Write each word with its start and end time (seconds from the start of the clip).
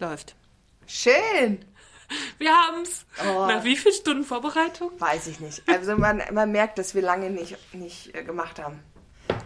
Läuft. 0.00 0.34
Schön! 0.86 1.64
Wir 2.38 2.56
haben's. 2.56 3.04
Oh. 3.20 3.46
Nach 3.46 3.64
wie 3.64 3.76
viel 3.76 3.92
Stunden 3.92 4.24
Vorbereitung? 4.24 4.90
Weiß 4.98 5.26
ich 5.26 5.40
nicht. 5.40 5.62
Also 5.66 5.96
man, 5.96 6.22
man 6.32 6.50
merkt, 6.52 6.78
dass 6.78 6.94
wir 6.94 7.02
lange 7.02 7.28
nicht, 7.30 7.56
nicht 7.74 8.14
äh, 8.14 8.22
gemacht 8.22 8.58
haben. 8.58 8.80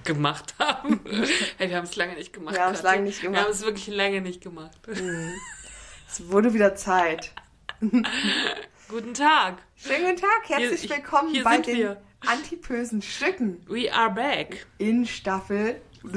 Gemacht 0.04 0.54
haben. 0.60 1.00
hey, 1.58 1.68
wir 1.70 1.76
haben 1.76 1.84
es 1.86 1.96
lange 1.96 2.14
nicht 2.14 2.32
gemacht. 2.32 2.54
Wir 2.54 2.62
haben's 2.64 2.78
Katja. 2.82 2.92
lange 2.92 3.02
nicht 3.04 3.20
gemacht. 3.20 3.40
Wir 3.40 3.44
haben 3.44 3.50
es 3.52 3.62
wirklich 3.62 3.86
lange 3.88 4.20
nicht 4.20 4.40
gemacht. 4.40 4.78
Es 6.08 6.28
wurde 6.30 6.54
wieder 6.54 6.76
Zeit. 6.76 7.32
Guten 8.88 9.14
Tag. 9.14 9.56
Schönen 9.76 10.04
guten 10.04 10.20
Tag, 10.20 10.48
herzlich 10.48 10.82
Hier- 10.82 10.90
willkommen 10.90 11.30
hier 11.32 11.42
bei 11.44 11.58
den 11.58 11.76
wir. 11.76 12.02
Antipösen 12.26 13.02
Stücken 13.02 13.64
We 13.66 13.92
are 13.92 14.10
back. 14.14 14.66
in 14.78 15.04
Staffel 15.06 15.80
4. 16.04 16.14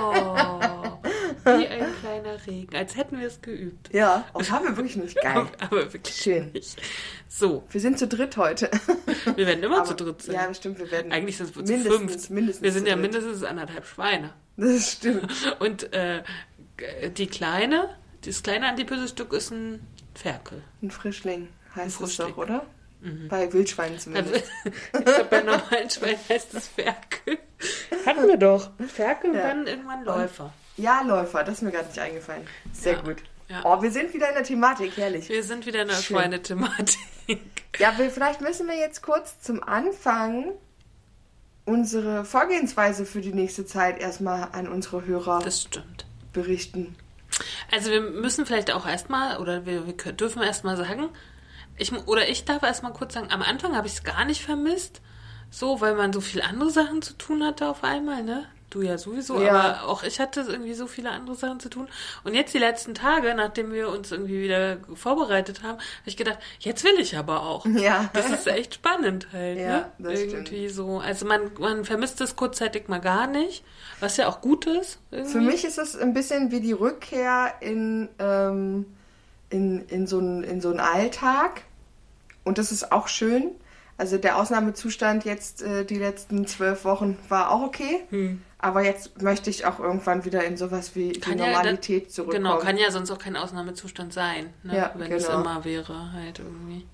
Oh. 0.00 0.98
Wie 1.44 1.66
ein 1.66 1.86
kleiner 2.00 2.46
Regen. 2.46 2.76
Als 2.76 2.96
hätten 2.96 3.18
wir 3.18 3.26
es 3.26 3.40
geübt. 3.40 3.92
Ja, 3.92 4.24
oh, 4.34 4.38
das 4.38 4.50
haben 4.50 4.66
wir 4.66 4.76
wirklich 4.76 4.96
nicht 4.96 5.20
geil. 5.20 5.46
Aber 5.60 5.92
wirklich 5.92 6.14
Schön. 6.14 6.50
nicht. 6.52 6.80
So, 7.28 7.64
Wir 7.70 7.80
sind 7.80 7.98
zu 7.98 8.06
dritt 8.06 8.36
heute. 8.36 8.70
wir 9.34 9.46
werden 9.46 9.62
immer 9.62 9.78
Aber- 9.78 9.84
zu 9.86 9.94
dritt 9.94 10.22
sein. 10.22 10.34
Ja, 10.34 10.46
das 10.46 10.58
stimmt, 10.58 10.78
wir 10.78 10.90
werden. 10.90 11.10
Eigentlich 11.12 11.36
sind 11.38 11.54
wir 11.56 11.64
zu 11.64 11.72
mindestens, 11.72 12.10
fünft. 12.12 12.30
Mindestens 12.30 12.62
wir 12.62 12.72
sind 12.72 12.86
ja 12.88 12.96
mindestens 12.96 13.42
anderthalb 13.44 13.86
Schweine. 13.86 14.34
Das 14.56 14.92
stimmt. 14.92 15.32
Und 15.60 15.92
äh, 15.92 16.22
die 17.16 17.26
kleine, 17.28 17.88
das 18.24 18.42
kleine 18.42 18.68
Antipöse-Stück 18.68 19.32
ist 19.32 19.50
ein 19.50 19.86
Ferkel. 20.14 20.62
Ein 20.82 20.90
Frischling 20.90 21.48
heißt 21.76 21.86
es 22.00 22.16
Frischling. 22.16 22.28
doch, 22.30 22.38
oder? 22.38 22.66
Mhm. 23.00 23.28
Bei 23.28 23.52
Wildschweinen 23.52 23.94
Also, 23.94 24.10
zumindest. 24.10 24.44
ich 24.64 25.04
glaube, 25.04 25.24
bei 25.30 25.40
normalen 25.42 25.88
Schweinen 25.90 26.18
heißt 26.28 26.54
es 26.54 26.68
Ferkel. 26.68 27.38
Hatten 28.04 28.26
wir 28.26 28.36
doch. 28.36 28.70
Ferkel 28.88 29.30
und 29.30 29.36
Ja. 29.36 29.42
dann 29.48 29.66
irgendwann 29.66 30.04
Läufer. 30.04 30.52
Ja, 30.76 31.02
Läufer, 31.02 31.44
das 31.44 31.54
ist 31.56 31.62
mir 31.62 31.70
gerade 31.72 31.86
nicht 31.88 31.98
eingefallen. 31.98 32.46
Sehr 32.72 32.94
Ja, 32.94 33.00
gut. 33.02 33.16
ja. 33.48 33.60
Oh, 33.64 33.80
wir 33.82 33.90
sind 33.90 34.12
wieder 34.14 34.28
in 34.28 34.34
der 34.34 34.44
Thematik, 34.44 34.96
herrlich. 34.96 35.28
Wir 35.28 35.42
sind 35.42 35.66
wieder 35.66 35.82
in 35.82 35.88
der. 35.88 35.94
Schweinethematik. 35.96 36.98
Ja, 37.78 37.96
wir, 37.98 38.10
vielleicht 38.10 38.40
müssen 38.40 38.66
wir 38.66 38.76
jetzt 38.76 39.02
kurz 39.02 39.40
zum 39.40 39.62
Anfang 39.62 40.52
unsere 41.64 42.24
Vorgehensweise 42.24 43.04
für 43.04 43.20
die 43.20 43.32
nächste 43.32 43.66
Zeit 43.66 44.00
erstmal 44.00 44.48
an 44.52 44.68
unsere 44.68 45.04
Hörer 45.04 45.40
Das 45.40 45.62
stimmt. 45.62 46.06
berichten. 46.32 46.96
Also 47.70 47.90
wir 47.90 48.00
müssen 48.00 48.46
vielleicht 48.46 48.72
auch 48.72 48.86
erstmal, 48.86 49.36
oder 49.38 49.66
wir, 49.66 49.86
wir 49.86 49.92
dürfen 50.12 50.42
erstmal 50.42 50.76
sagen, 50.76 51.10
ich, 51.78 51.92
oder 52.06 52.28
ich 52.28 52.44
darf 52.44 52.62
erstmal 52.62 52.92
kurz 52.92 53.14
sagen, 53.14 53.28
am 53.30 53.42
Anfang 53.42 53.76
habe 53.76 53.86
ich 53.86 53.94
es 53.94 54.04
gar 54.04 54.24
nicht 54.24 54.42
vermisst, 54.42 55.00
so, 55.50 55.80
weil 55.80 55.94
man 55.94 56.12
so 56.12 56.20
viele 56.20 56.44
andere 56.44 56.70
Sachen 56.70 57.00
zu 57.02 57.14
tun 57.14 57.42
hatte 57.44 57.68
auf 57.68 57.82
einmal, 57.84 58.22
ne? 58.22 58.44
Du 58.70 58.82
ja 58.82 58.98
sowieso, 58.98 59.40
Ja. 59.40 59.52
aber 59.54 59.88
auch 59.88 60.02
ich 60.02 60.20
hatte 60.20 60.42
irgendwie 60.42 60.74
so 60.74 60.86
viele 60.86 61.08
andere 61.10 61.34
Sachen 61.34 61.58
zu 61.58 61.70
tun. 61.70 61.88
Und 62.22 62.34
jetzt 62.34 62.52
die 62.52 62.58
letzten 62.58 62.92
Tage, 62.92 63.34
nachdem 63.34 63.72
wir 63.72 63.88
uns 63.88 64.12
irgendwie 64.12 64.42
wieder 64.42 64.76
vorbereitet 64.92 65.62
haben, 65.62 65.78
habe 65.78 65.82
ich 66.04 66.18
gedacht, 66.18 66.36
jetzt 66.60 66.84
will 66.84 67.00
ich 67.00 67.16
aber 67.16 67.44
auch. 67.44 67.64
Ja. 67.78 68.10
Das 68.12 68.28
ist 68.28 68.46
echt 68.46 68.74
spannend 68.74 69.28
halt, 69.32 69.58
Ja, 69.58 69.90
ne? 69.96 70.12
irgendwie 70.12 70.68
so. 70.68 70.98
Also 70.98 71.24
man, 71.24 71.50
man 71.58 71.86
vermisst 71.86 72.20
es 72.20 72.36
kurzzeitig 72.36 72.88
mal 72.88 73.00
gar 73.00 73.26
nicht, 73.26 73.64
was 74.00 74.18
ja 74.18 74.28
auch 74.28 74.42
gut 74.42 74.66
ist. 74.66 74.98
Irgendwie. 75.10 75.32
Für 75.32 75.40
mich 75.40 75.64
ist 75.64 75.78
es 75.78 75.96
ein 75.96 76.12
bisschen 76.12 76.50
wie 76.50 76.60
die 76.60 76.72
Rückkehr 76.72 77.54
in, 77.60 78.10
ähm, 78.18 78.84
in, 79.48 79.86
in, 79.88 80.06
so 80.06 80.18
einen, 80.18 80.44
in 80.44 80.60
so 80.60 80.68
einen 80.68 80.80
Alltag. 80.80 81.62
Und 82.48 82.56
das 82.56 82.72
ist 82.72 82.92
auch 82.92 83.08
schön. 83.08 83.50
Also 83.98 84.16
der 84.16 84.38
Ausnahmezustand 84.38 85.26
jetzt 85.26 85.60
äh, 85.60 85.84
die 85.84 85.96
letzten 85.96 86.46
zwölf 86.46 86.86
Wochen 86.86 87.18
war 87.28 87.50
auch 87.50 87.60
okay. 87.60 88.00
Hm. 88.08 88.40
Aber 88.58 88.82
jetzt 88.82 89.20
möchte 89.20 89.50
ich 89.50 89.66
auch 89.66 89.78
irgendwann 89.78 90.24
wieder 90.24 90.44
in 90.44 90.56
sowas 90.56 90.96
wie 90.96 91.10
die 91.12 91.20
Kann 91.20 91.38
ja, 91.38 91.48
Normalität 91.48 92.06
da- 92.06 92.10
zurückkommen. 92.10 92.44
Genau, 92.44 92.58
kann 92.58 92.78
ja 92.78 92.90
sonst 92.90 93.10
auch 93.10 93.18
kein 93.18 93.36
Ausnahmezustand 93.36 94.14
sein, 94.14 94.54
ne? 94.62 94.76
Ja, 94.76 94.92
wenn 94.96 95.12
es 95.12 95.26
genau. 95.26 95.40
immer 95.40 95.64
wäre, 95.64 96.12
halt 96.12 96.38
irgendwie. 96.38 96.86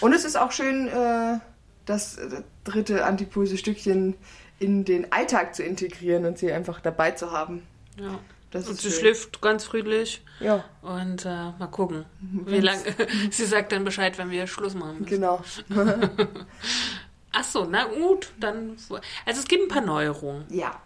Und 0.00 0.12
es 0.12 0.24
ist 0.24 0.36
auch 0.36 0.52
schön, 0.52 0.86
äh, 0.86 1.40
das 1.86 2.16
äh, 2.18 2.42
dritte 2.62 3.04
Antipulse-Stückchen 3.04 4.14
in 4.60 4.84
den 4.84 5.12
Alltag 5.12 5.56
zu 5.56 5.64
integrieren 5.64 6.24
und 6.24 6.38
sie 6.38 6.52
einfach 6.52 6.78
dabei 6.80 7.10
zu 7.10 7.32
haben. 7.32 7.66
Ja. 7.98 8.18
Das 8.50 8.66
Und 8.68 8.80
sie 8.80 8.90
schön. 8.90 8.98
schläft 9.00 9.40
ganz 9.40 9.64
friedlich 9.64 10.22
Ja, 10.40 10.64
und 10.82 11.24
äh, 11.24 11.28
mal 11.58 11.68
gucken, 11.70 12.04
wie 12.46 12.60
lange. 12.60 12.82
sie 13.30 13.44
sagt 13.46 13.72
dann 13.72 13.84
Bescheid, 13.84 14.18
wenn 14.18 14.30
wir 14.30 14.46
Schluss 14.46 14.74
machen 14.74 15.00
müssen. 15.00 15.06
genau. 15.10 15.42
Ach 17.32 17.44
so, 17.44 17.64
na 17.64 17.84
gut, 17.84 18.32
dann. 18.40 18.76
Also 19.24 19.40
es 19.40 19.46
gibt 19.46 19.62
ein 19.62 19.68
paar 19.68 19.82
Neuerungen. 19.82 20.44
ja. 20.50 20.80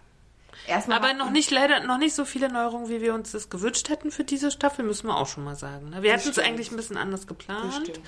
Erstmal 0.68 0.96
Aber 0.98 1.12
noch 1.14 1.30
nicht 1.30 1.50
leider 1.50 1.80
noch 1.80 1.98
nicht 1.98 2.14
so 2.14 2.24
viele 2.24 2.48
Neuerungen, 2.50 2.88
wie 2.88 3.02
wir 3.02 3.12
uns 3.12 3.32
das 3.32 3.50
gewünscht 3.50 3.88
hätten 3.90 4.10
für 4.10 4.24
diese 4.24 4.50
Staffel, 4.50 4.84
müssen 4.84 5.08
wir 5.08 5.16
auch 5.16 5.26
schon 5.26 5.44
mal 5.44 5.56
sagen. 5.56 5.90
ne? 5.90 6.02
Wir 6.02 6.14
hatten 6.14 6.28
es 6.28 6.38
eigentlich 6.38 6.70
ein 6.70 6.76
bisschen 6.76 6.96
anders 6.96 7.26
geplant. 7.26 8.00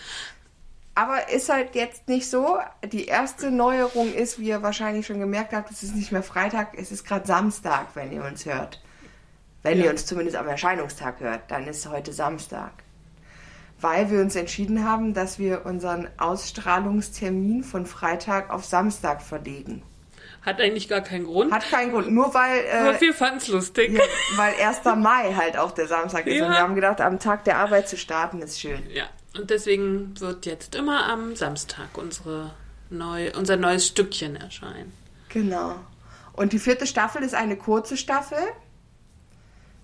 Aber 0.95 1.29
ist 1.29 1.51
halt 1.51 1.75
jetzt 1.75 2.09
nicht 2.09 2.31
so. 2.31 2.59
Die 2.85 3.07
erste 3.07 3.51
Neuerung 3.51 4.15
ist, 4.15 4.39
wie 4.39 4.49
ihr 4.49 4.63
wahrscheinlich 4.63 5.07
schon 5.07 5.19
gemerkt 5.21 5.53
habt, 5.53 5.71
es 5.71 5.83
ist 5.83 5.97
nicht 5.97 6.13
mehr 6.13 6.23
Freitag, 6.23 6.79
es 6.79 6.93
ist 6.93 7.05
gerade 7.05 7.27
Samstag, 7.27 7.89
wenn 7.95 8.13
ihr 8.13 8.25
uns 8.25 8.47
hört. 8.47 8.81
Wenn 9.67 9.83
ihr 9.83 9.91
uns 9.91 10.07
zumindest 10.07 10.37
am 10.37 10.49
Erscheinungstag 10.49 11.21
hört, 11.21 11.43
dann 11.51 11.67
ist 11.67 11.89
heute 11.89 12.13
Samstag. 12.13 12.73
Weil 13.81 14.11
wir 14.11 14.21
uns 14.21 14.37
entschieden 14.37 14.85
haben, 14.85 15.13
dass 15.13 15.39
wir 15.39 15.67
unseren 15.67 16.09
Ausstrahlungstermin 16.19 17.63
von 17.63 17.87
Freitag 17.87 18.51
auf 18.51 18.65
Samstag 18.65 19.23
verlegen. 19.23 19.83
Hat 20.43 20.61
eigentlich 20.61 20.89
gar 20.89 21.01
keinen 21.01 21.25
Grund. 21.25 21.53
Hat 21.53 21.69
keinen 21.71 21.91
Grund, 21.93 22.11
nur 22.13 22.33
weil, 22.33 22.61
äh, 22.61 23.01
wir 23.01 23.13
fanden 23.13 23.39
es 23.39 23.49
lustig. 23.49 23.93
ja, 23.93 24.03
weil 24.37 24.55
1. 24.55 24.97
Mai 24.97 25.35
halt 25.35 25.59
auch 25.59 25.73
der 25.73 25.89
Samstag 25.89 26.27
ist. 26.27 26.35
Und 26.41 26.47
Ja. 26.47 26.51
wir 26.51 26.59
haben 26.59 26.75
gedacht, 26.77 27.01
am 27.01 27.19
Tag 27.19 27.45
der 27.45 27.59
Arbeit 27.59 27.89
zu 27.89 27.97
starten 27.97 28.41
ist 28.43 28.61
schön. 28.61 28.83
Ja, 28.95 29.05
und 29.37 29.51
deswegen 29.51 30.19
wird 30.21 30.47
jetzt 30.47 30.75
immer 30.77 31.09
am 31.11 31.35
Samstag 31.35 31.89
unsere 31.99 32.53
neu, 32.91 33.33
unser 33.37 33.57
neues 33.57 33.87
Stückchen 33.89 34.37
erscheinen. 34.37 34.93
Genau. 35.31 35.75
Und 36.33 36.53
die 36.53 36.59
vierte 36.61 36.87
Staffel 36.87 37.23
ist 37.23 37.35
eine 37.35 37.57
kurze 37.57 37.97
Staffel. 37.97 38.39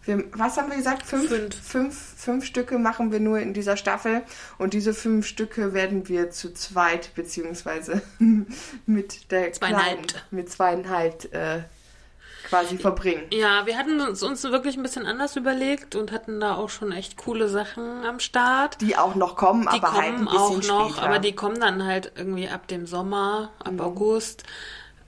Wir, 0.05 0.25
was 0.33 0.57
haben 0.57 0.69
wir 0.71 0.77
gesagt? 0.77 1.05
Fünf, 1.07 1.29
Fünf. 1.29 1.55
Fünf, 1.63 2.15
fünf 2.17 2.45
Stücke 2.45 2.79
machen 2.79 3.13
wir 3.13 3.21
nur 3.21 3.39
in 3.39 3.55
dieser 3.55 3.77
Staffel. 3.77 4.23
Und 4.59 4.75
diese 4.75 4.95
fünf 4.95 5.27
Stücke 5.27 5.75
werden 5.75 6.09
wir 6.09 6.31
zu 6.31 6.53
zweit, 6.53 7.15
beziehungsweise 7.15 8.03
mit 8.87 9.31
der 9.31 9.53
Zweieinhalb. 9.53 10.09
Kleinen, 10.09 10.23
mit 10.33 10.51
zweieinhalb 10.51 11.33
äh, 11.33 11.63
quasi 12.49 12.79
verbringen. 12.79 13.23
Ja, 13.31 13.65
wir 13.67 13.79
hatten 13.79 14.01
uns, 14.01 14.23
uns 14.23 14.43
wirklich 14.43 14.77
ein 14.77 14.83
bisschen 14.83 15.07
anders 15.07 15.37
überlegt 15.37 15.95
und 15.95 16.11
hatten 16.11 16.41
da 16.41 16.57
auch 16.57 16.69
schon 16.69 16.91
echt 16.91 17.17
coole 17.17 17.49
Sachen 17.49 18.05
am 18.05 18.19
Start. 18.19 18.81
Die 18.81 18.97
auch 18.97 19.15
noch 19.15 19.37
kommen, 19.37 19.63
Die 19.63 19.69
aber 19.69 19.93
halt 19.93 20.15
ein 20.17 20.25
kommen 20.25 20.59
bisschen 20.59 20.71
auch 20.73 20.81
noch, 20.81 20.91
später. 20.95 21.07
aber 21.07 21.19
die 21.21 21.35
kommen 21.35 21.61
dann 21.61 21.85
halt 21.85 22.13
irgendwie 22.17 22.49
ab 22.49 22.67
dem 22.67 22.87
Sommer, 22.87 23.53
ab 23.63 23.81
August. 23.81 24.43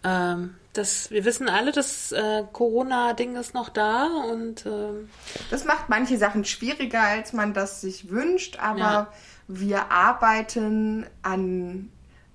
Ähm, 0.04 0.54
das, 0.74 1.10
wir 1.10 1.24
wissen 1.24 1.48
alle, 1.48 1.72
das 1.72 2.12
äh, 2.12 2.42
Corona-Ding 2.52 3.36
ist 3.36 3.54
noch 3.54 3.68
da 3.68 4.08
und 4.30 4.66
ähm, 4.66 5.08
Das 5.50 5.64
macht 5.64 5.88
manche 5.88 6.18
Sachen 6.18 6.44
schwieriger, 6.44 7.00
als 7.02 7.32
man 7.32 7.54
das 7.54 7.80
sich 7.80 8.10
wünscht, 8.10 8.58
aber 8.60 8.78
Ja. 8.78 9.12
wir 9.48 9.90
arbeiten 9.90 11.06
an 11.22 11.90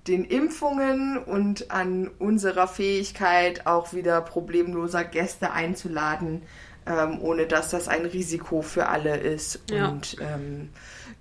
den 0.08 0.24
Impfungen 0.24 1.18
und 1.18 1.70
an 1.70 2.08
unserer 2.18 2.66
Fähigkeit, 2.66 3.66
auch 3.66 3.92
wieder 3.92 4.20
problemloser 4.22 5.04
Gäste 5.04 5.52
einzuladen, 5.52 6.42
ähm, 6.86 7.20
ohne 7.20 7.46
dass 7.46 7.70
das 7.70 7.86
ein 7.86 8.06
Risiko 8.06 8.62
für 8.62 8.88
alle 8.88 9.16
ist. 9.18 9.60
Ja. 9.70 9.88
Und 9.88 10.16
ähm, 10.20 10.70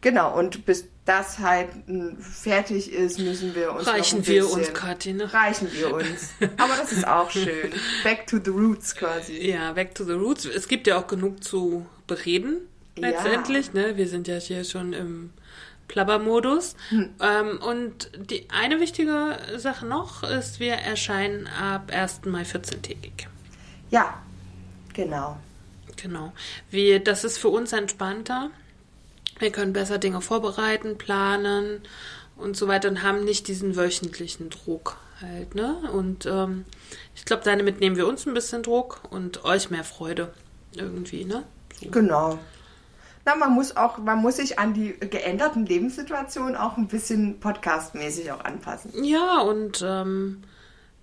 genau, 0.01 0.38
und 0.38 0.65
bis 0.65 0.85
das 1.09 1.39
halt 1.39 1.69
m, 1.88 2.17
fertig 2.21 2.91
ist, 2.94 3.17
müssen 3.19 3.56
wir 3.56 3.73
uns. 3.73 3.88
reichen 3.88 4.25
wir 4.27 4.50
uns, 4.50 4.73
Kathi, 4.73 5.13
ne? 5.13 5.33
Reichen 5.33 5.71
wir 5.73 5.94
uns. 5.94 6.29
Aber 6.57 6.75
das 6.77 6.91
ist 6.91 7.07
auch 7.07 7.29
schön. 7.31 7.71
Back 8.03 8.27
to 8.27 8.38
the 8.44 8.51
roots 8.51 8.95
quasi. 8.95 9.50
Ja, 9.50 9.73
back 9.73 9.95
to 9.95 10.03
the 10.03 10.13
roots. 10.13 10.45
Es 10.45 10.67
gibt 10.67 10.85
ja 10.88 10.97
auch 10.97 11.07
genug 11.07 11.44
zu 11.44 11.85
bereden, 12.07 12.57
Ja. 12.97 13.09
letztendlich. 13.09 13.73
Ne? 13.73 13.97
Wir 13.97 14.07
sind 14.07 14.27
ja 14.27 14.38
hier 14.38 14.63
schon 14.63 14.94
im 14.94 15.31
Plabbermodus. 15.88 16.75
Hm. 16.89 17.09
Ähm, 17.19 17.57
und 17.61 18.11
die 18.29 18.47
eine 18.51 18.79
wichtige 18.79 19.38
Sache 19.57 19.85
noch 19.88 20.21
ist, 20.23 20.59
wir 20.59 20.73
erscheinen 20.73 21.47
ab 21.47 21.91
1. 21.91 22.21
Mai 22.25 22.44
14-tägig. 22.44 23.27
Ja, 23.89 24.21
genau. 24.94 25.38
Genau. 26.01 26.31
Wir, 26.69 27.00
das 27.03 27.23
ist 27.23 27.39
für 27.39 27.50
uns 27.50 27.73
entspannter. 27.73 28.51
Wir 29.39 29.51
können 29.51 29.74
besser 29.74 29.97
Dinge 29.97 30.21
vorbereiten, 30.21 30.97
planen 30.97 31.81
und 32.36 32.56
so 32.56 32.68
weiter 32.68 32.89
und 32.89 33.03
haben 33.03 33.24
nicht 33.24 33.47
diesen 33.47 33.75
wöchentlichen 33.75 34.50
Druck 34.50 34.97
halt, 35.21 35.56
ne? 35.56 35.77
Und 35.91 36.25
ähm, 36.25 36.65
ich 37.15 37.25
glaube, 37.25 37.44
damit 37.44 37.80
nehmen 37.80 37.95
wir 37.95 38.07
uns 38.07 38.25
ein 38.25 38.33
bisschen 38.33 38.63
Druck 38.63 39.01
und 39.09 39.44
euch 39.45 39.69
mehr 39.69 39.83
Freude 39.83 40.33
irgendwie, 40.74 41.25
ne? 41.25 41.44
So. 41.81 41.89
Genau. 41.89 42.39
Na, 43.25 43.36
man 43.36 43.53
muss 43.53 43.75
auch, 43.75 43.97
man 43.97 44.19
muss 44.19 44.38
sich 44.38 44.59
an 44.59 44.74
die 44.74 44.94
geänderten 44.94 45.65
Lebenssituationen 45.65 46.56
auch 46.56 46.77
ein 46.77 46.88
bisschen 46.88 47.39
podcastmäßig 47.39 48.31
auch 48.31 48.44
anpassen. 48.44 49.03
Ja, 49.03 49.39
und 49.42 49.83
ähm, 49.85 50.44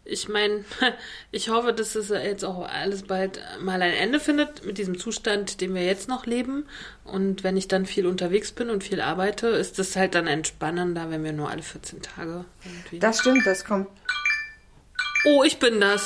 ich 0.08 0.28
meine, 0.28 0.64
ich 1.30 1.48
hoffe, 1.48 1.72
dass 1.72 1.94
es 1.94 2.08
jetzt 2.08 2.44
auch 2.44 2.66
alles 2.68 3.02
bald 3.02 3.40
mal 3.60 3.82
ein 3.82 3.92
Ende 3.92 4.20
findet 4.20 4.64
mit 4.64 4.78
diesem 4.78 4.98
Zustand, 4.98 5.60
den 5.60 5.74
wir 5.74 5.84
jetzt 5.84 6.08
noch 6.08 6.26
leben. 6.26 6.66
Und 7.04 7.44
wenn 7.44 7.56
ich 7.56 7.68
dann 7.68 7.86
viel 7.86 8.06
unterwegs 8.06 8.52
bin 8.52 8.70
und 8.70 8.84
viel 8.84 9.00
arbeite, 9.00 9.48
ist 9.48 9.78
es 9.78 9.96
halt 9.96 10.14
dann 10.14 10.26
entspannender, 10.26 11.10
wenn 11.10 11.24
wir 11.24 11.32
nur 11.32 11.50
alle 11.50 11.62
14 11.62 12.02
Tage 12.02 12.44
irgendwie. 12.64 12.98
Das 12.98 13.20
stimmt, 13.20 13.46
das 13.46 13.64
kommt. 13.64 13.88
Oh, 15.24 15.42
ich 15.42 15.58
bin 15.58 15.80
das. 15.80 16.04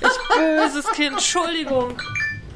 Ich 0.00 0.36
böses 0.36 0.86
Kind. 0.92 1.12
Entschuldigung. 1.12 2.00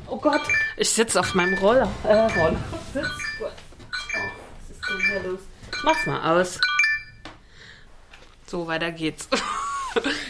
Oh 0.09 0.17
Gott. 0.17 0.43
Ich 0.77 0.91
sitze 0.91 1.21
auf 1.21 1.35
meinem 1.35 1.57
Roller. 1.59 1.89
Äh, 2.05 2.15
Roller. 2.15 2.59
Sitz. 2.93 3.07
Oh, 3.41 3.45
was 3.45 4.77
ist 4.77 4.89
denn 4.89 5.23
hier 5.23 5.31
los? 5.31 5.41
Mach's 5.85 6.07
mal 6.07 6.41
aus. 6.41 6.61
So, 8.47 8.67
weiter 8.67 8.91
geht's. 8.91 9.29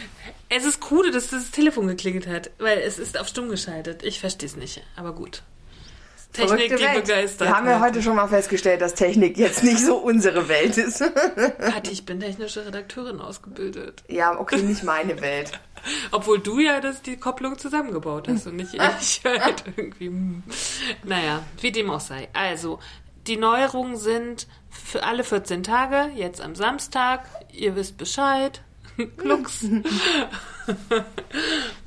Es 0.53 0.65
ist 0.65 0.91
cool, 0.91 1.11
dass 1.11 1.29
das 1.29 1.49
Telefon 1.51 1.87
geklingelt 1.87 2.27
hat, 2.27 2.51
weil 2.59 2.79
es 2.79 2.99
ist 2.99 3.17
auf 3.17 3.29
stumm 3.29 3.47
geschaltet. 3.47 4.03
Ich 4.03 4.19
verstehe 4.19 4.49
es 4.49 4.57
nicht, 4.57 4.83
aber 4.97 5.13
gut. 5.13 5.43
Technik, 6.33 6.49
Verrückte 6.49 6.75
die 6.75 6.83
Welt. 6.83 7.05
begeistert. 7.05 7.47
Wir 7.47 7.55
haben 7.55 7.67
ja 7.67 7.79
heute 7.79 8.01
schon 8.01 8.17
mal 8.17 8.27
festgestellt, 8.27 8.81
dass 8.81 8.93
Technik 8.93 9.37
jetzt 9.37 9.63
nicht 9.63 9.79
so 9.79 9.95
unsere 9.95 10.49
Welt 10.49 10.77
ist. 10.77 10.99
Kathi, 11.57 11.91
ich 11.91 12.05
bin 12.05 12.19
technische 12.19 12.65
Redakteurin 12.65 13.21
ausgebildet. 13.21 14.03
ja, 14.09 14.37
okay, 14.37 14.61
nicht 14.61 14.83
meine 14.83 15.21
Welt. 15.21 15.57
Obwohl 16.11 16.39
du 16.39 16.59
ja 16.59 16.81
das, 16.81 17.01
die 17.01 17.15
Kopplung 17.15 17.57
zusammengebaut 17.57 18.27
hast 18.27 18.45
und 18.45 18.57
nicht 18.57 18.73
ich 19.01 19.21
halt 19.23 19.63
irgendwie. 19.77 20.07
hm. 20.07 20.43
Naja, 21.05 21.43
wie 21.61 21.71
dem 21.71 21.89
auch 21.89 22.01
sei. 22.01 22.27
Also, 22.33 22.79
die 23.25 23.37
Neuerungen 23.37 23.95
sind 23.95 24.47
für 24.69 25.03
alle 25.03 25.23
14 25.23 25.63
Tage, 25.63 26.11
jetzt 26.13 26.41
am 26.41 26.55
Samstag. 26.55 27.25
Ihr 27.53 27.77
wisst 27.77 27.97
Bescheid. 27.97 28.61
Klux. 29.07 29.63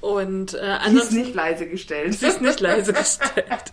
und 0.00 0.54
äh, 0.54 0.58
Die 0.58 0.66
ist 0.66 0.80
ansonsten. 0.86 1.16
nicht 1.16 1.34
leise 1.34 1.66
gestellt. 1.66 2.14
Sie 2.14 2.26
ist 2.26 2.40
nicht 2.40 2.60
leise 2.60 2.92
gestellt. 2.92 3.44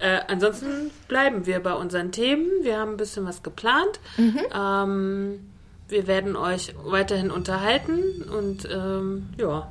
Äh, 0.00 0.20
ansonsten 0.26 0.90
bleiben 1.06 1.46
wir 1.46 1.60
bei 1.60 1.74
unseren 1.74 2.10
Themen. 2.10 2.46
Wir 2.62 2.80
haben 2.80 2.92
ein 2.92 2.96
bisschen 2.96 3.24
was 3.24 3.44
geplant. 3.44 4.00
Ähm, 4.18 5.38
wir 5.86 6.06
werden 6.08 6.34
euch 6.34 6.74
weiterhin 6.84 7.30
unterhalten 7.30 8.22
und 8.22 8.68
ähm, 8.68 9.28
ja. 9.36 9.70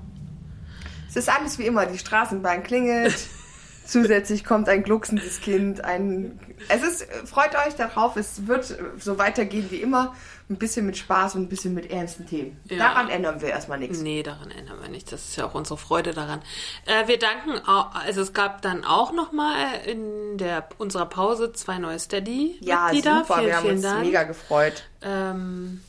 Es 1.09 1.18
ist 1.18 1.27
alles 1.27 1.59
wie 1.59 1.65
immer, 1.65 1.85
die 1.85 1.97
Straßenbahn 1.97 2.63
klingelt. 2.63 3.13
Zusätzlich 3.85 4.45
kommt 4.45 4.69
ein 4.69 4.83
glucksendes 4.83 5.41
Kind, 5.41 5.83
ein. 5.83 6.39
Es 6.69 6.81
ist, 6.81 7.06
freut 7.25 7.53
euch 7.68 7.75
darauf, 7.75 8.15
es 8.15 8.47
wird 8.47 8.73
so 9.00 9.18
weitergehen 9.18 9.69
wie 9.69 9.81
immer. 9.81 10.15
Ein 10.51 10.57
bisschen 10.57 10.86
mit 10.86 10.98
Spaß 10.98 11.36
und 11.36 11.44
ein 11.44 11.48
bisschen 11.50 11.74
mit 11.74 11.89
ernsten 11.89 12.27
Themen. 12.27 12.59
Ja. 12.65 12.77
Daran 12.77 13.09
ändern 13.09 13.39
wir 13.42 13.48
erstmal 13.50 13.80
nichts. 13.80 14.00
Nee, 14.01 14.21
daran 14.21 14.51
ändern 14.51 14.81
wir 14.81 14.89
nichts. 14.89 15.09
Das 15.09 15.24
ist 15.24 15.38
ja 15.38 15.45
auch 15.45 15.53
unsere 15.53 15.77
Freude 15.77 16.13
daran. 16.13 16.42
Äh, 16.86 17.07
wir 17.07 17.18
danken, 17.18 17.57
auch, 17.65 17.95
also 17.95 18.19
es 18.21 18.33
gab 18.33 18.62
dann 18.62 18.83
auch 18.83 19.13
nochmal 19.13 19.56
in 19.86 20.38
der 20.38 20.68
unserer 20.77 21.06
Pause 21.06 21.53
zwei 21.53 21.77
neue 21.77 21.94
Ja, 21.94 22.00
Steady-Mitglieder. 22.00 23.19
super, 23.21 23.36
vielen, 23.36 23.45
wir 23.48 23.56
haben 23.57 23.69
uns 23.69 23.81
Dank. 23.81 24.01
mega 24.06 24.24
gefreut. 24.24 24.83
Ähm, 25.01 25.81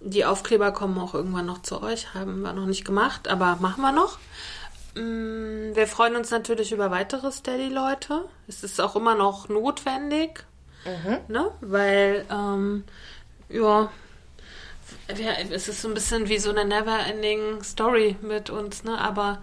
die 0.00 0.26
Aufkleber 0.26 0.70
kommen 0.72 0.98
auch 0.98 1.14
irgendwann 1.14 1.46
noch 1.46 1.62
zu 1.62 1.82
euch, 1.82 2.12
haben 2.12 2.42
wir 2.42 2.52
noch 2.52 2.66
nicht 2.66 2.84
gemacht, 2.84 3.26
aber 3.26 3.56
machen 3.60 3.80
wir 3.80 3.92
noch. 3.92 4.18
Mm, 4.94 5.74
Wir 5.74 5.86
freuen 5.86 6.14
uns 6.16 6.30
natürlich 6.30 6.72
über 6.72 6.90
weitere 6.90 7.32
Steady-Leute. 7.32 8.26
Es 8.48 8.62
ist 8.62 8.80
auch 8.82 8.96
immer 8.96 9.14
noch 9.14 9.48
notwendig, 9.48 10.44
ne? 11.28 11.50
weil, 11.62 12.26
ähm, 12.30 12.84
ja, 15.18 15.32
es 15.50 15.68
ist 15.68 15.82
so 15.82 15.88
ein 15.88 15.94
bisschen 15.94 16.28
wie 16.28 16.38
so 16.38 16.50
eine 16.50 16.64
never-ending 16.64 17.62
Story 17.62 18.16
mit 18.22 18.50
uns, 18.50 18.84
ne? 18.84 18.98
aber 18.98 19.40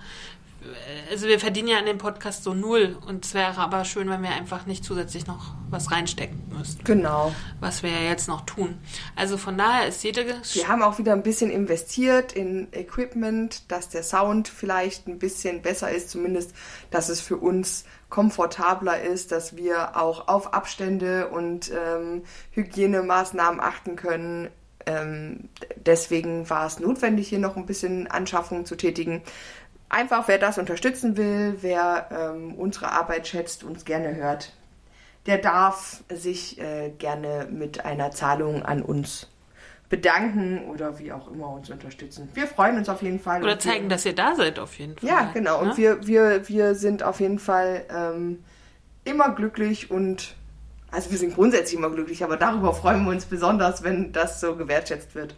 äh, 0.62 1.12
also 1.12 1.28
wir 1.28 1.40
verdienen 1.40 1.68
ja 1.68 1.78
an 1.78 1.86
dem 1.86 1.98
Podcast 1.98 2.44
so 2.44 2.54
null 2.54 2.98
und 3.08 3.26
es 3.26 3.34
wäre 3.34 3.58
aber 3.58 3.86
schön, 3.86 4.10
wenn 4.10 4.24
wir 4.24 4.32
einfach 4.32 4.66
nicht 4.66 4.84
zusätzlich 4.84 5.28
noch 5.28 5.54
was 5.70 5.92
reinstecken 5.92 6.42
müssten 6.58 6.84
Genau. 6.84 7.34
was 7.60 7.84
wir 7.84 7.90
ja 7.92 8.02
jetzt 8.10 8.28
noch 8.28 8.42
tun. 8.42 8.78
Also 9.16 9.38
von 9.38 9.58
daher 9.58 9.88
ist 9.88 10.04
jede 10.04 10.26
Wir 10.26 10.68
haben 10.68 10.84
auch 10.84 10.98
wieder 10.98 11.14
ein 11.14 11.24
bisschen 11.24 11.52
investiert 11.52 12.34
in 12.34 12.68
Equipment, 12.74 13.72
dass 13.72 13.90
der 13.90 14.04
Sound 14.04 14.48
vielleicht 14.48 15.08
ein 15.08 15.20
bisschen 15.20 15.62
besser 15.62 15.92
ist, 15.92 16.10
zumindest, 16.10 16.54
dass 16.90 17.10
es 17.10 17.22
für 17.22 17.38
uns 17.38 17.86
komfortabler 18.12 19.02
ist, 19.02 19.32
dass 19.32 19.56
wir 19.58 19.98
auch 19.98 20.28
auf 20.28 20.54
Abstände 20.54 21.30
und 21.30 21.72
ähm, 21.72 22.24
Hygienemaßnahmen 22.52 23.60
achten 23.60 23.96
können. 23.96 24.52
Ähm, 24.86 25.50
deswegen 25.76 26.48
war 26.48 26.68
es 26.68 26.80
notwendig, 26.80 27.30
hier 27.30 27.40
noch 27.40 27.58
ein 27.58 27.66
bisschen 27.66 28.06
Anschaffungen 28.06 28.66
zu 28.66 28.76
tätigen. 28.76 29.24
Einfach, 29.90 30.28
wer 30.28 30.38
das 30.38 30.60
unterstützen 30.60 31.18
will, 31.18 31.58
wer 31.62 32.10
ähm, 32.12 32.54
unsere 32.54 32.92
Arbeit 32.92 33.28
schätzt, 33.28 33.64
uns 33.64 33.86
gerne 33.86 34.16
hört, 34.16 34.54
der 35.26 35.40
darf 35.40 36.04
sich 36.14 36.60
äh, 36.60 36.92
gerne 36.98 37.48
mit 37.50 37.86
einer 37.86 38.12
Zahlung 38.12 38.64
an 38.64 38.84
uns 38.84 39.31
bedanken 39.92 40.66
oder 40.70 40.98
wie 40.98 41.12
auch 41.12 41.28
immer 41.32 41.50
uns 41.50 41.70
unterstützen. 41.70 42.30
Wir 42.34 42.48
freuen 42.48 42.78
uns 42.78 42.90
auf 42.90 43.04
jeden 43.04 43.20
Fall. 43.20 43.44
oder 43.44 43.52
und 43.54 43.64
wir- 43.64 43.72
zeigen, 43.72 43.90
dass 43.90 44.06
ihr 44.06 44.16
da 44.16 44.34
seid 44.36 44.58
auf 44.58 44.80
jeden 44.80 44.98
Fall. 44.98 45.08
Ja, 45.08 45.30
genau. 45.34 45.60
Und 45.62 45.68
ne? 45.70 45.78
wir, 45.78 46.08
wir, 46.08 46.48
wir 46.50 46.74
sind 46.76 47.04
auf 47.04 47.20
jeden 47.20 47.38
Fall 47.38 47.86
ähm, 47.94 48.44
immer 49.04 49.30
glücklich 49.36 49.92
und 49.92 50.34
also 50.92 51.12
wir 51.12 51.18
sind 51.18 51.36
grundsätzlich 51.36 51.78
immer 51.78 51.90
glücklich, 51.90 52.24
aber 52.24 52.38
darüber 52.38 52.74
freuen 52.74 53.04
wir 53.06 53.12
uns 53.12 53.26
besonders, 53.26 53.84
wenn 53.84 54.12
das 54.12 54.40
so 54.42 54.56
gewertschätzt 54.56 55.14
wird. 55.14 55.36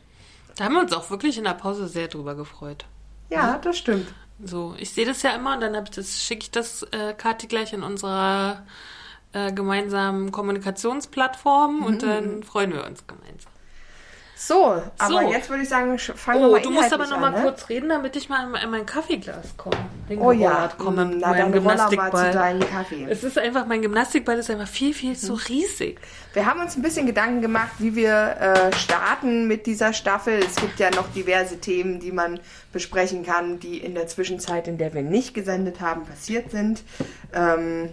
Da 0.55 0.65
haben 0.65 0.73
wir 0.73 0.81
uns 0.81 0.93
auch 0.93 1.09
wirklich 1.09 1.37
in 1.37 1.43
der 1.43 1.53
Pause 1.55 1.87
sehr 1.87 2.07
drüber 2.07 2.35
gefreut. 2.35 2.85
Ja, 3.29 3.57
das 3.61 3.77
stimmt. 3.77 4.13
So, 4.43 4.75
ich 4.77 4.91
sehe 4.91 5.05
das 5.05 5.21
ja 5.23 5.31
immer 5.35 5.55
und 5.55 5.61
dann 5.61 5.75
schicke 6.03 6.41
ich 6.43 6.51
das 6.51 6.83
äh, 6.91 7.13
Kathi 7.13 7.47
gleich 7.47 7.71
in 7.73 7.81
unserer 7.83 8.63
äh, 9.31 9.51
gemeinsamen 9.51 10.31
Kommunikationsplattform 10.31 11.79
Mhm. 11.79 11.85
und 11.85 12.03
dann 12.03 12.43
freuen 12.43 12.73
wir 12.73 12.85
uns 12.85 13.05
gemeinsam. 13.07 13.51
So, 14.35 14.81
aber 14.97 15.21
So. 15.21 15.31
jetzt 15.31 15.49
würde 15.49 15.63
ich 15.63 15.69
sagen, 15.69 15.97
fangen 15.99 16.41
wir 16.41 16.49
Oh, 16.49 16.51
mal 16.53 16.61
du 16.61 16.69
musst 16.71 16.91
aber 16.91 17.05
noch 17.07 17.19
mal 17.19 17.27
an, 17.27 17.33
ne? 17.35 17.41
kurz 17.43 17.69
reden, 17.69 17.87
damit 17.89 18.15
ich 18.15 18.27
mal 18.29 18.47
in, 18.49 18.55
in 18.63 18.69
mein 18.71 18.85
Kaffeeglas 18.85 19.55
komme. 19.55 19.77
Oh 20.19 20.31
ja, 20.31 20.69
komme 20.77 21.05
mit 21.05 21.19
na 21.21 21.29
meinem 21.29 21.51
dann 21.53 21.61
roller 21.61 21.75
mal 21.77 21.89
zu 21.89 21.95
Gymnastikball. 21.95 22.31
deinem 22.31 22.59
Kaffee. 22.69 23.07
Es 23.09 23.23
ist 23.23 23.37
einfach, 23.37 23.65
mein 23.67 23.81
Gymnastikball 23.81 24.37
ist 24.37 24.49
einfach 24.49 24.67
viel, 24.67 24.93
viel 24.93 25.11
Mhm. 25.11 25.15
zu 25.17 25.33
riesig. 25.35 25.99
Wir 26.33 26.45
haben 26.45 26.59
uns 26.61 26.75
ein 26.75 26.81
bisschen 26.81 27.05
Gedanken 27.05 27.41
gemacht, 27.41 27.71
wie 27.77 27.95
wir 27.95 28.35
äh, 28.39 28.75
starten 28.75 29.47
mit 29.47 29.65
dieser 29.65 29.93
Staffel. 29.93 30.39
Es 30.39 30.55
gibt 30.55 30.79
ja 30.79 30.89
noch 30.89 31.07
diverse 31.13 31.59
Themen, 31.59 31.99
die 31.99 32.11
man 32.11 32.39
besprechen 32.73 33.23
kann, 33.23 33.59
die 33.59 33.77
in 33.77 33.93
der 33.93 34.07
Zwischenzeit, 34.07 34.67
in 34.67 34.77
der 34.77 34.93
wir 34.93 35.03
nicht 35.03 35.33
gesendet 35.35 35.79
haben, 35.79 36.05
passiert 36.05 36.51
sind. 36.51 36.83
Ähm, 37.33 37.91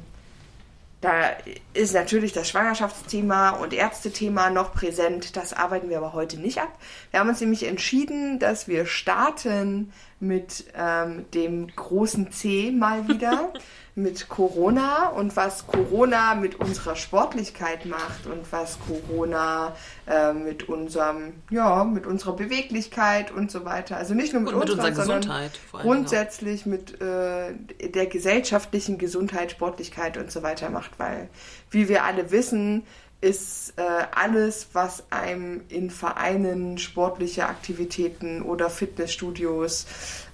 da 1.00 1.30
ist 1.72 1.94
natürlich 1.94 2.32
das 2.32 2.48
Schwangerschaftsthema 2.48 3.50
und 3.50 3.72
Ärztethema 3.72 4.50
noch 4.50 4.74
präsent. 4.74 5.34
Das 5.34 5.54
arbeiten 5.54 5.88
wir 5.88 5.96
aber 5.96 6.12
heute 6.12 6.38
nicht 6.38 6.58
ab. 6.58 6.68
Wir 7.10 7.20
haben 7.20 7.30
uns 7.30 7.40
nämlich 7.40 7.66
entschieden, 7.66 8.38
dass 8.38 8.68
wir 8.68 8.84
starten 8.84 9.92
mit 10.18 10.66
ähm, 10.76 11.24
dem 11.32 11.68
großen 11.74 12.32
C 12.32 12.70
mal 12.70 13.08
wieder, 13.08 13.50
mit 13.94 14.28
Corona 14.28 15.08
und 15.08 15.36
was 15.36 15.66
Corona 15.66 16.34
mit 16.34 16.58
unserer 16.60 16.96
Sportlichkeit 16.96 17.86
macht 17.86 18.26
und 18.26 18.50
was 18.52 18.78
Corona 18.86 19.74
äh, 20.06 20.32
mit 20.32 20.68
unserem, 20.68 21.34
ja, 21.50 21.84
mit 21.84 22.06
unserer 22.06 22.34
Beweglichkeit 22.34 23.30
und 23.30 23.50
so 23.50 23.64
weiter. 23.64 23.96
Also 23.96 24.14
nicht 24.14 24.32
nur 24.32 24.42
mit, 24.42 24.52
Und 24.52 24.60
mit 24.60 24.70
unserer, 24.70 24.94
sondern 24.94 25.20
Gesundheit 25.20 25.52
auch. 25.72 25.80
grundsätzlich 25.80 26.66
mit 26.66 27.00
äh, 27.00 27.52
der 27.88 28.06
gesellschaftlichen 28.06 28.98
Gesundheit, 28.98 29.50
Sportlichkeit 29.50 30.16
und 30.16 30.30
so 30.30 30.42
weiter 30.42 30.70
macht, 30.70 30.98
weil, 30.98 31.28
wie 31.70 31.88
wir 31.88 32.04
alle 32.04 32.30
wissen, 32.30 32.84
ist 33.20 33.74
äh, 33.76 33.82
alles, 34.14 34.68
was 34.72 35.04
einem 35.10 35.62
in 35.68 35.90
Vereinen, 35.90 36.78
sportliche 36.78 37.46
Aktivitäten 37.46 38.40
oder 38.40 38.70
Fitnessstudios, 38.70 39.86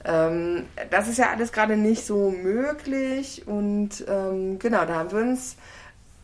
ähm, 0.06 0.66
das 0.90 1.08
ist 1.08 1.18
ja 1.18 1.30
alles 1.30 1.52
gerade 1.52 1.76
nicht 1.76 2.06
so 2.06 2.30
möglich 2.30 3.42
und 3.46 4.04
ähm, 4.08 4.58
genau, 4.58 4.84
da 4.86 4.94
haben 4.94 5.10
wir 5.10 5.18
uns 5.18 5.56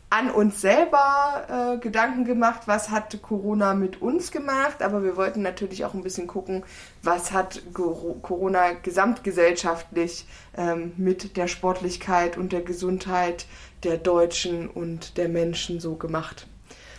an 0.08 0.30
uns 0.30 0.60
selber 0.60 1.46
äh, 1.48 1.78
Gedanken 1.78 2.24
gemacht, 2.24 2.62
was 2.66 2.90
hat 2.90 3.20
Corona 3.22 3.72
mit 3.72 4.02
uns 4.02 4.30
gemacht, 4.30 4.82
aber 4.82 5.02
wir 5.02 5.16
wollten 5.16 5.40
natürlich 5.40 5.86
auch 5.86 5.94
ein 5.94 6.02
bisschen 6.02 6.26
gucken, 6.26 6.64
was 7.02 7.32
hat 7.32 7.62
Corona 7.72 8.72
gesamtgesellschaftlich 8.74 10.26
ähm, 10.54 10.92
mit 10.98 11.36
der 11.38 11.48
Sportlichkeit 11.48 12.36
und 12.36 12.52
der 12.52 12.60
Gesundheit 12.60 13.46
der 13.84 13.96
Deutschen 13.96 14.68
und 14.68 15.16
der 15.16 15.30
Menschen 15.30 15.80
so 15.80 15.94
gemacht. 15.94 16.46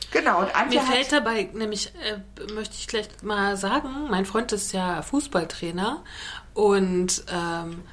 Genau, 0.09 0.39
und 0.41 0.55
Antje 0.55 0.79
Mir 0.79 0.85
fällt 0.85 1.11
dabei, 1.11 1.49
nämlich 1.53 1.91
äh, 1.95 2.53
möchte 2.53 2.75
ich 2.75 2.87
gleich 2.87 3.07
mal 3.21 3.57
sagen, 3.57 3.89
mein 4.09 4.25
Freund 4.25 4.51
ist 4.51 4.71
ja 4.71 5.01
Fußballtrainer 5.01 6.03
und 6.53 7.23
ähm, 7.31 7.83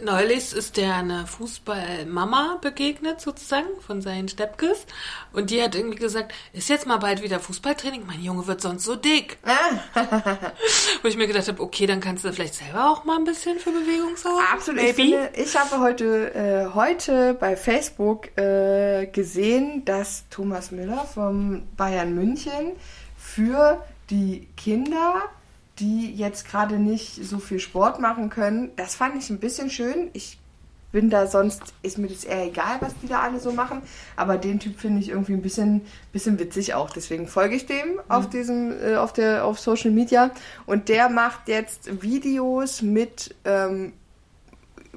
Neulich 0.00 0.54
ist 0.54 0.78
der 0.78 0.96
eine 0.96 1.26
Fußballmama 1.26 2.58
begegnet, 2.62 3.20
sozusagen, 3.20 3.66
von 3.86 4.00
seinen 4.00 4.26
Steppkes. 4.26 4.86
Und 5.34 5.50
die 5.50 5.62
hat 5.62 5.74
irgendwie 5.74 5.98
gesagt, 5.98 6.32
ist 6.54 6.70
jetzt 6.70 6.86
mal 6.86 6.96
bald 6.96 7.22
wieder 7.22 7.38
Fußballtraining? 7.40 8.06
Mein 8.06 8.22
Junge 8.22 8.46
wird 8.46 8.62
sonst 8.62 8.84
so 8.84 8.96
dick. 8.96 9.36
Wo 11.02 11.08
ich 11.08 11.18
mir 11.18 11.26
gedacht 11.26 11.46
habe, 11.46 11.62
okay, 11.62 11.84
dann 11.84 12.00
kannst 12.00 12.24
du 12.24 12.32
vielleicht 12.32 12.54
selber 12.54 12.90
auch 12.90 13.04
mal 13.04 13.18
ein 13.18 13.24
bisschen 13.24 13.58
für 13.58 13.70
Bewegung 13.70 14.16
sorgen. 14.16 14.42
Absolut. 14.50 14.80
Ich, 14.80 14.94
finde, 14.94 15.30
ich, 15.34 15.54
habe 15.54 15.78
heute, 15.78 16.34
äh, 16.34 16.74
heute 16.74 17.34
bei 17.34 17.54
Facebook 17.54 18.34
äh, 18.38 19.06
gesehen, 19.08 19.84
dass 19.84 20.24
Thomas 20.30 20.70
Müller 20.70 21.04
vom 21.04 21.64
Bayern 21.76 22.14
München 22.14 22.72
für 23.18 23.84
die 24.08 24.48
Kinder 24.56 25.28
die 25.82 26.14
jetzt 26.14 26.48
gerade 26.48 26.78
nicht 26.78 27.24
so 27.24 27.38
viel 27.38 27.58
Sport 27.58 28.00
machen 28.00 28.30
können. 28.30 28.70
Das 28.76 28.94
fand 28.94 29.16
ich 29.16 29.28
ein 29.30 29.40
bisschen 29.40 29.68
schön. 29.68 30.10
Ich 30.12 30.38
bin 30.92 31.10
da 31.10 31.26
sonst, 31.26 31.74
ist 31.82 31.98
mir 31.98 32.06
das 32.06 32.22
eher 32.22 32.46
egal, 32.46 32.76
was 32.80 32.94
die 33.02 33.08
da 33.08 33.20
alle 33.20 33.40
so 33.40 33.50
machen. 33.50 33.82
Aber 34.14 34.38
den 34.38 34.60
Typ 34.60 34.78
finde 34.78 35.00
ich 35.00 35.08
irgendwie 35.08 35.32
ein 35.32 35.42
bisschen, 35.42 35.80
bisschen 36.12 36.38
witzig 36.38 36.74
auch. 36.74 36.90
Deswegen 36.90 37.26
folge 37.26 37.56
ich 37.56 37.66
dem 37.66 37.94
mhm. 37.94 38.00
auf 38.08 38.30
diesem, 38.30 38.72
äh, 38.80 38.96
auf 38.96 39.12
der, 39.12 39.44
auf 39.44 39.58
Social 39.58 39.90
Media. 39.90 40.30
Und 40.66 40.88
der 40.88 41.08
macht 41.08 41.48
jetzt 41.48 42.02
Videos 42.02 42.80
mit 42.82 43.34
ähm, 43.44 43.92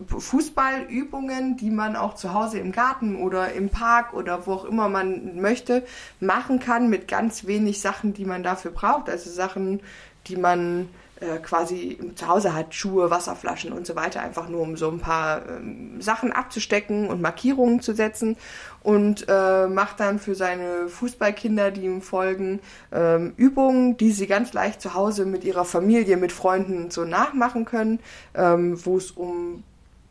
Fußballübungen, 0.05 1.57
die 1.57 1.71
man 1.71 1.95
auch 1.95 2.13
zu 2.13 2.33
Hause 2.33 2.59
im 2.59 2.73
Garten 2.73 3.15
oder 3.15 3.53
im 3.53 3.69
Park 3.69 4.13
oder 4.13 4.45
wo 4.45 4.53
auch 4.53 4.65
immer 4.65 4.89
man 4.89 5.39
möchte, 5.41 5.83
machen 6.19 6.59
kann 6.59 6.89
mit 6.89 7.07
ganz 7.07 7.47
wenig 7.47 7.81
Sachen, 7.81 8.13
die 8.13 8.25
man 8.25 8.43
dafür 8.43 8.71
braucht. 8.71 9.09
Also 9.09 9.31
Sachen 9.31 9.79
die 10.27 10.35
man 10.35 10.89
äh, 11.21 11.37
quasi 11.37 11.97
zu 12.15 12.27
Hause 12.27 12.53
hat, 12.53 12.75
Schuhe, 12.75 13.09
Wasserflaschen 13.09 13.71
und 13.71 13.87
so 13.87 13.95
weiter, 13.95 14.21
einfach 14.21 14.49
nur 14.49 14.59
um 14.61 14.75
so 14.75 14.89
ein 14.89 14.99
paar 14.99 15.47
ähm, 15.47 16.01
Sachen 16.01 16.33
abzustecken 16.33 17.07
und 17.07 17.21
Markierungen 17.21 17.79
zu 17.79 17.93
setzen 17.93 18.35
und 18.83 19.25
äh, 19.29 19.67
macht 19.67 20.01
dann 20.01 20.19
für 20.19 20.35
seine 20.35 20.89
Fußballkinder, 20.89 21.71
die 21.71 21.85
ihm 21.85 22.01
folgen, 22.01 22.59
ähm, 22.91 23.33
Übungen, 23.37 23.95
die 23.95 24.11
sie 24.11 24.27
ganz 24.27 24.51
leicht 24.51 24.81
zu 24.81 24.93
Hause 24.93 25.25
mit 25.25 25.45
ihrer 25.45 25.63
Familie, 25.63 26.17
mit 26.17 26.33
Freunden 26.33 26.91
so 26.91 27.05
nachmachen 27.05 27.63
können, 27.63 27.99
ähm, 28.33 28.77
wo 28.85 28.97
es 28.97 29.11
um 29.11 29.63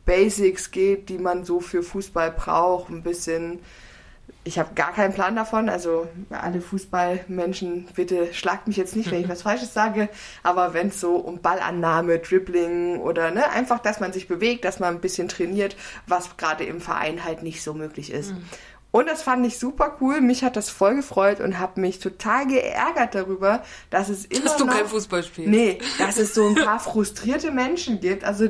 Basics 0.07 0.71
geht, 0.71 1.11
die 1.11 1.19
man 1.19 1.45
so 1.45 1.61
für 1.61 1.83
Fußball 1.83 2.31
braucht, 2.31 2.91
ein 2.91 3.03
bisschen 3.03 3.61
ich 4.45 4.59
habe 4.59 4.75
gar 4.75 4.93
keinen 4.93 5.15
Plan 5.15 5.35
davon. 5.35 5.69
Also 5.71 6.07
alle 6.31 6.61
Fußballmenschen, 6.61 7.89
bitte 7.95 8.33
schlagt 8.35 8.69
mich 8.69 8.77
jetzt 8.77 8.95
nicht, 8.95 9.11
wenn 9.11 9.23
ich 9.23 9.29
was 9.29 9.43
Falsches 9.43 9.73
sage. 9.73 10.11
Aber 10.43 10.75
wenn 10.75 10.89
es 10.89 11.01
so 11.01 11.17
um 11.17 11.41
Ballannahme, 11.41 12.19
Dribbling 12.19 12.99
oder 13.01 13.31
ne, 13.31 13.51
einfach, 13.51 13.81
dass 13.81 14.01
man 14.01 14.13
sich 14.13 14.29
bewegt, 14.29 14.65
dass 14.67 14.81
man 14.81 14.97
ein 14.97 15.01
bisschen 15.01 15.29
trainiert, 15.29 15.77
was 16.07 16.37
gerade 16.37 16.65
im 16.65 16.81
Verein 16.81 17.25
halt 17.25 17.43
nicht 17.43 17.63
so 17.63 17.73
möglich 17.73 18.13
ist. 18.13 18.33
Mhm. 18.33 18.45
Und 18.95 19.09
das 19.09 19.23
fand 19.23 19.45
ich 19.45 19.59
super 19.59 19.97
cool. 20.01 20.21
Mich 20.21 20.45
hat 20.45 20.55
das 20.55 20.71
voll 20.71 20.95
gefreut 20.95 21.41
und 21.41 21.59
habe 21.59 21.81
mich 21.81 21.99
total 21.99 22.47
geärgert 22.47 23.17
darüber, 23.17 23.65
dass 23.91 24.09
es 24.09 24.25
immer 24.27 24.45
dass 24.45 24.57
du 24.57 24.67
noch, 24.67 24.73
kein 24.77 24.87
Fußball 24.87 25.25
spielst. 25.25 25.51
Nee, 25.51 25.79
dass 25.99 26.17
es 26.17 26.33
so 26.33 26.47
ein 26.47 26.55
paar 26.55 26.79
frustrierte 26.79 27.51
Menschen 27.51 27.99
gibt. 27.99 28.23
Also 28.23 28.47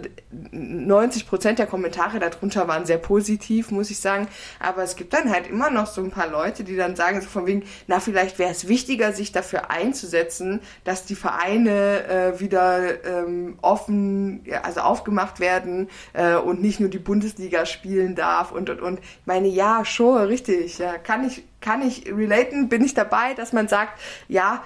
90 0.50 1.26
Prozent 1.26 1.58
der 1.58 1.66
Kommentare 1.66 2.18
darunter 2.18 2.68
waren 2.68 2.84
sehr 2.84 2.98
positiv, 2.98 3.70
muss 3.70 3.88
ich 3.88 4.00
sagen. 4.00 4.28
Aber 4.60 4.82
es 4.82 4.96
gibt 4.96 5.14
dann 5.14 5.32
halt 5.32 5.46
immer 5.46 5.70
noch 5.70 5.86
so 5.86 6.02
ein 6.02 6.10
paar 6.10 6.28
Leute, 6.28 6.62
die 6.62 6.76
dann 6.76 6.94
sagen 6.94 7.22
so 7.22 7.26
von 7.26 7.46
wegen, 7.46 7.62
na 7.86 7.98
vielleicht 7.98 8.38
wäre 8.38 8.50
es 8.50 8.68
wichtiger, 8.68 9.14
sich 9.14 9.32
dafür 9.32 9.70
einzusetzen, 9.70 10.60
dass 10.84 11.06
die 11.06 11.14
Vereine 11.14 12.06
äh, 12.06 12.40
wieder 12.40 13.02
ähm, 13.06 13.58
offen, 13.62 14.44
also 14.62 14.80
aufgemacht 14.80 15.40
werden 15.40 15.88
äh, 16.12 16.34
und 16.34 16.60
nicht 16.60 16.80
nur 16.80 16.90
die 16.90 16.98
Bundesliga 16.98 17.64
spielen 17.64 18.14
darf 18.14 18.52
und 18.52 18.68
und 18.68 18.82
und. 18.82 18.98
Ich 18.98 19.26
meine, 19.26 19.48
ja, 19.48 19.86
schon 19.86 20.33
richtig. 20.34 20.78
Ja, 20.78 20.98
kann 20.98 21.26
ich, 21.26 21.44
kann 21.60 21.80
ich 21.86 22.06
relaten, 22.06 22.68
bin 22.68 22.84
ich 22.84 22.94
dabei, 22.94 23.34
dass 23.34 23.52
man 23.52 23.68
sagt, 23.68 24.00
ja, 24.28 24.64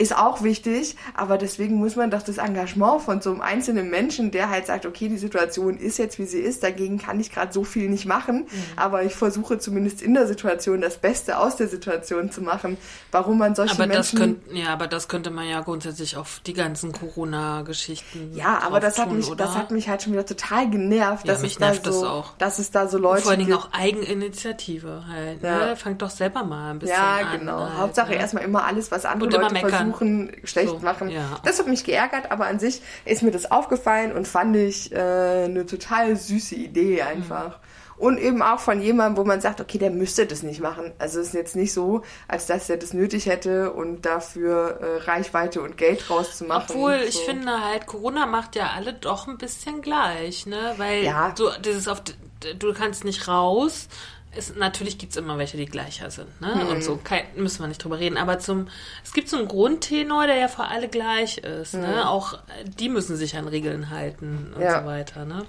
ist 0.00 0.16
auch 0.16 0.42
wichtig, 0.42 0.96
aber 1.14 1.36
deswegen 1.36 1.74
muss 1.74 1.94
man 1.94 2.10
doch 2.10 2.22
das 2.22 2.38
Engagement 2.38 3.02
von 3.02 3.20
so 3.20 3.30
einem 3.30 3.42
einzelnen 3.42 3.90
Menschen, 3.90 4.30
der 4.30 4.48
halt 4.48 4.64
sagt, 4.64 4.86
okay, 4.86 5.08
die 5.08 5.18
Situation 5.18 5.76
ist 5.76 5.98
jetzt, 5.98 6.18
wie 6.18 6.24
sie 6.24 6.40
ist, 6.40 6.62
dagegen 6.62 6.96
kann 6.96 7.20
ich 7.20 7.30
gerade 7.30 7.52
so 7.52 7.64
viel 7.64 7.90
nicht 7.90 8.06
machen, 8.06 8.46
mhm. 8.50 8.64
aber 8.76 9.04
ich 9.04 9.14
versuche 9.14 9.58
zumindest 9.58 10.00
in 10.00 10.14
der 10.14 10.26
Situation 10.26 10.80
das 10.80 10.96
Beste 10.96 11.38
aus 11.38 11.56
der 11.56 11.68
Situation 11.68 12.32
zu 12.32 12.40
machen. 12.40 12.78
Warum 13.12 13.36
man 13.36 13.54
solche 13.54 13.74
aber 13.74 13.86
Menschen... 13.88 14.18
Das 14.18 14.26
könnt, 14.26 14.56
ja, 14.56 14.68
aber 14.72 14.86
das 14.86 15.06
könnte 15.06 15.30
man 15.30 15.46
ja 15.46 15.60
grundsätzlich 15.60 16.16
auf 16.16 16.40
die 16.46 16.54
ganzen 16.54 16.92
Corona-Geschichten 16.92 18.32
Ja, 18.34 18.60
aber 18.62 18.80
das 18.80 18.98
hat, 18.98 19.08
tun, 19.08 19.18
mich, 19.18 19.28
das 19.28 19.54
hat 19.54 19.70
mich 19.70 19.90
halt 19.90 20.02
schon 20.02 20.14
wieder 20.14 20.24
total 20.24 20.70
genervt, 20.70 21.26
ja, 21.26 21.34
dass, 21.34 21.42
mich 21.42 21.52
es 21.52 21.58
nervt 21.58 21.86
da 21.86 21.92
so, 21.92 22.00
das 22.00 22.10
auch. 22.10 22.36
dass 22.38 22.58
es 22.58 22.70
da 22.70 22.88
so 22.88 22.96
Leute 22.96 23.16
Und 23.16 23.22
Vor 23.22 23.30
allen 23.32 23.40
Dingen 23.40 23.52
auch 23.52 23.68
Eigeninitiative 23.72 25.04
halt. 25.06 25.42
Ja. 25.42 25.58
Ne? 25.58 25.76
Fangt 25.76 26.00
doch 26.00 26.08
selber 26.08 26.42
mal 26.42 26.70
ein 26.70 26.78
bisschen 26.78 26.96
an. 26.96 27.20
Ja, 27.20 27.36
genau. 27.36 27.60
Halt, 27.60 27.76
Hauptsache 27.76 28.10
ne? 28.12 28.16
erstmal 28.16 28.44
immer 28.44 28.64
alles, 28.64 28.90
was 28.90 29.04
andere 29.04 29.28
Leute 29.28 29.54
versuchen 29.56 29.89
versuchen, 29.90 30.32
schlecht 30.44 30.70
so, 30.70 30.78
machen. 30.78 31.10
Ja. 31.10 31.38
Das 31.44 31.58
hat 31.58 31.66
mich 31.66 31.84
geärgert, 31.84 32.30
aber 32.30 32.46
an 32.46 32.58
sich 32.58 32.82
ist 33.04 33.22
mir 33.22 33.30
das 33.30 33.50
aufgefallen 33.50 34.12
und 34.12 34.26
fand 34.26 34.56
ich 34.56 34.92
äh, 34.92 35.44
eine 35.44 35.66
total 35.66 36.16
süße 36.16 36.54
Idee 36.54 37.02
einfach. 37.02 37.48
Mhm. 37.48 37.64
Und 37.96 38.18
eben 38.18 38.40
auch 38.40 38.60
von 38.60 38.80
jemandem, 38.80 39.18
wo 39.18 39.28
man 39.28 39.42
sagt, 39.42 39.60
okay, 39.60 39.76
der 39.76 39.90
müsste 39.90 40.24
das 40.24 40.42
nicht 40.42 40.60
machen. 40.60 40.90
Also 40.98 41.20
es 41.20 41.28
ist 41.28 41.34
jetzt 41.34 41.54
nicht 41.54 41.74
so, 41.74 42.00
als 42.28 42.46
dass 42.46 42.70
er 42.70 42.78
das 42.78 42.94
nötig 42.94 43.26
hätte 43.26 43.74
und 43.74 44.06
dafür 44.06 44.80
äh, 44.80 44.96
Reichweite 45.02 45.60
und 45.60 45.76
Geld 45.76 46.08
rauszumachen. 46.08 46.74
Obwohl, 46.74 46.98
so. 47.00 47.04
ich 47.04 47.18
finde 47.18 47.62
halt, 47.62 47.86
Corona 47.86 48.24
macht 48.24 48.56
ja 48.56 48.70
alle 48.74 48.94
doch 48.94 49.28
ein 49.28 49.36
bisschen 49.36 49.82
gleich, 49.82 50.46
ne? 50.46 50.72
Weil 50.78 51.04
ja. 51.04 51.32
du 51.36 51.50
dieses 51.62 51.88
auf 51.88 52.02
du 52.58 52.72
kannst 52.72 53.04
nicht 53.04 53.28
raus 53.28 53.88
es, 54.36 54.54
natürlich 54.54 54.98
gibt 54.98 55.12
es 55.12 55.16
immer 55.16 55.38
welche, 55.38 55.56
die 55.56 55.66
gleicher 55.66 56.10
sind, 56.10 56.40
ne? 56.40 56.54
Mhm. 56.54 56.68
Und 56.68 56.84
so 56.84 56.96
kein, 57.02 57.24
müssen 57.34 57.62
wir 57.62 57.68
nicht 57.68 57.82
drüber 57.82 57.98
reden. 57.98 58.16
Aber 58.16 58.38
zum, 58.38 58.68
es 59.04 59.12
gibt 59.12 59.28
so 59.28 59.36
einen 59.36 59.48
Grundtenor, 59.48 60.26
der 60.26 60.36
ja 60.36 60.46
für 60.46 60.64
alle 60.64 60.88
gleich 60.88 61.38
ist, 61.38 61.74
ne? 61.74 61.80
mhm. 61.80 61.94
ne? 61.94 62.08
Auch 62.08 62.38
die 62.64 62.88
müssen 62.88 63.16
sich 63.16 63.36
an 63.36 63.48
Regeln 63.48 63.90
halten 63.90 64.52
und 64.54 64.62
ja. 64.62 64.80
so 64.80 64.86
weiter, 64.86 65.24
ne? 65.24 65.44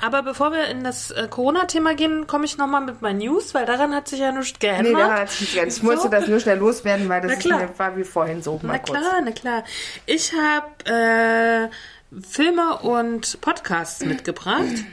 Aber 0.00 0.22
bevor 0.22 0.52
wir 0.52 0.68
in 0.68 0.82
das 0.82 1.10
äh, 1.10 1.28
Corona-Thema 1.28 1.94
gehen, 1.94 2.26
komme 2.26 2.46
ich 2.46 2.56
nochmal 2.56 2.80
mit 2.80 3.02
meinen 3.02 3.18
News, 3.18 3.52
weil 3.54 3.66
daran 3.66 3.94
hat 3.94 4.08
sich 4.08 4.20
ja 4.20 4.32
nichts 4.32 4.58
geändert. 4.58 4.94
Nee, 4.94 4.98
daran 4.98 5.20
hat 5.20 5.30
sich 5.30 5.40
nichts 5.40 5.54
geändert. 5.54 5.76
Ich 5.76 5.82
so. 5.82 5.86
musste 5.86 6.10
das 6.10 6.28
nur 6.28 6.40
schnell 6.40 6.58
loswerden, 6.58 7.08
weil 7.08 7.20
das 7.20 7.44
ist 7.44 7.78
war 7.78 7.96
wie 7.96 8.04
vorhin 8.04 8.42
so. 8.42 8.58
Na 8.62 8.78
klar, 8.78 9.02
kurz. 9.02 9.24
na 9.24 9.30
klar. 9.32 9.64
Ich 10.06 10.32
habe 10.32 11.70
äh, 11.70 12.20
Filme 12.26 12.78
und 12.78 13.40
Podcasts 13.42 14.04
mitgebracht. 14.04 14.84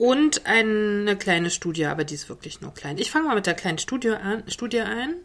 Und 0.00 0.46
eine 0.46 1.14
kleine 1.18 1.50
Studie, 1.50 1.84
aber 1.84 2.04
die 2.04 2.14
ist 2.14 2.30
wirklich 2.30 2.62
nur 2.62 2.72
klein. 2.72 2.96
Ich 2.96 3.10
fange 3.10 3.26
mal 3.26 3.34
mit 3.34 3.44
der 3.44 3.52
kleinen 3.52 3.76
Studie 3.76 4.08
an. 4.08 4.44
Studie 4.46 4.80
ein. 4.80 5.16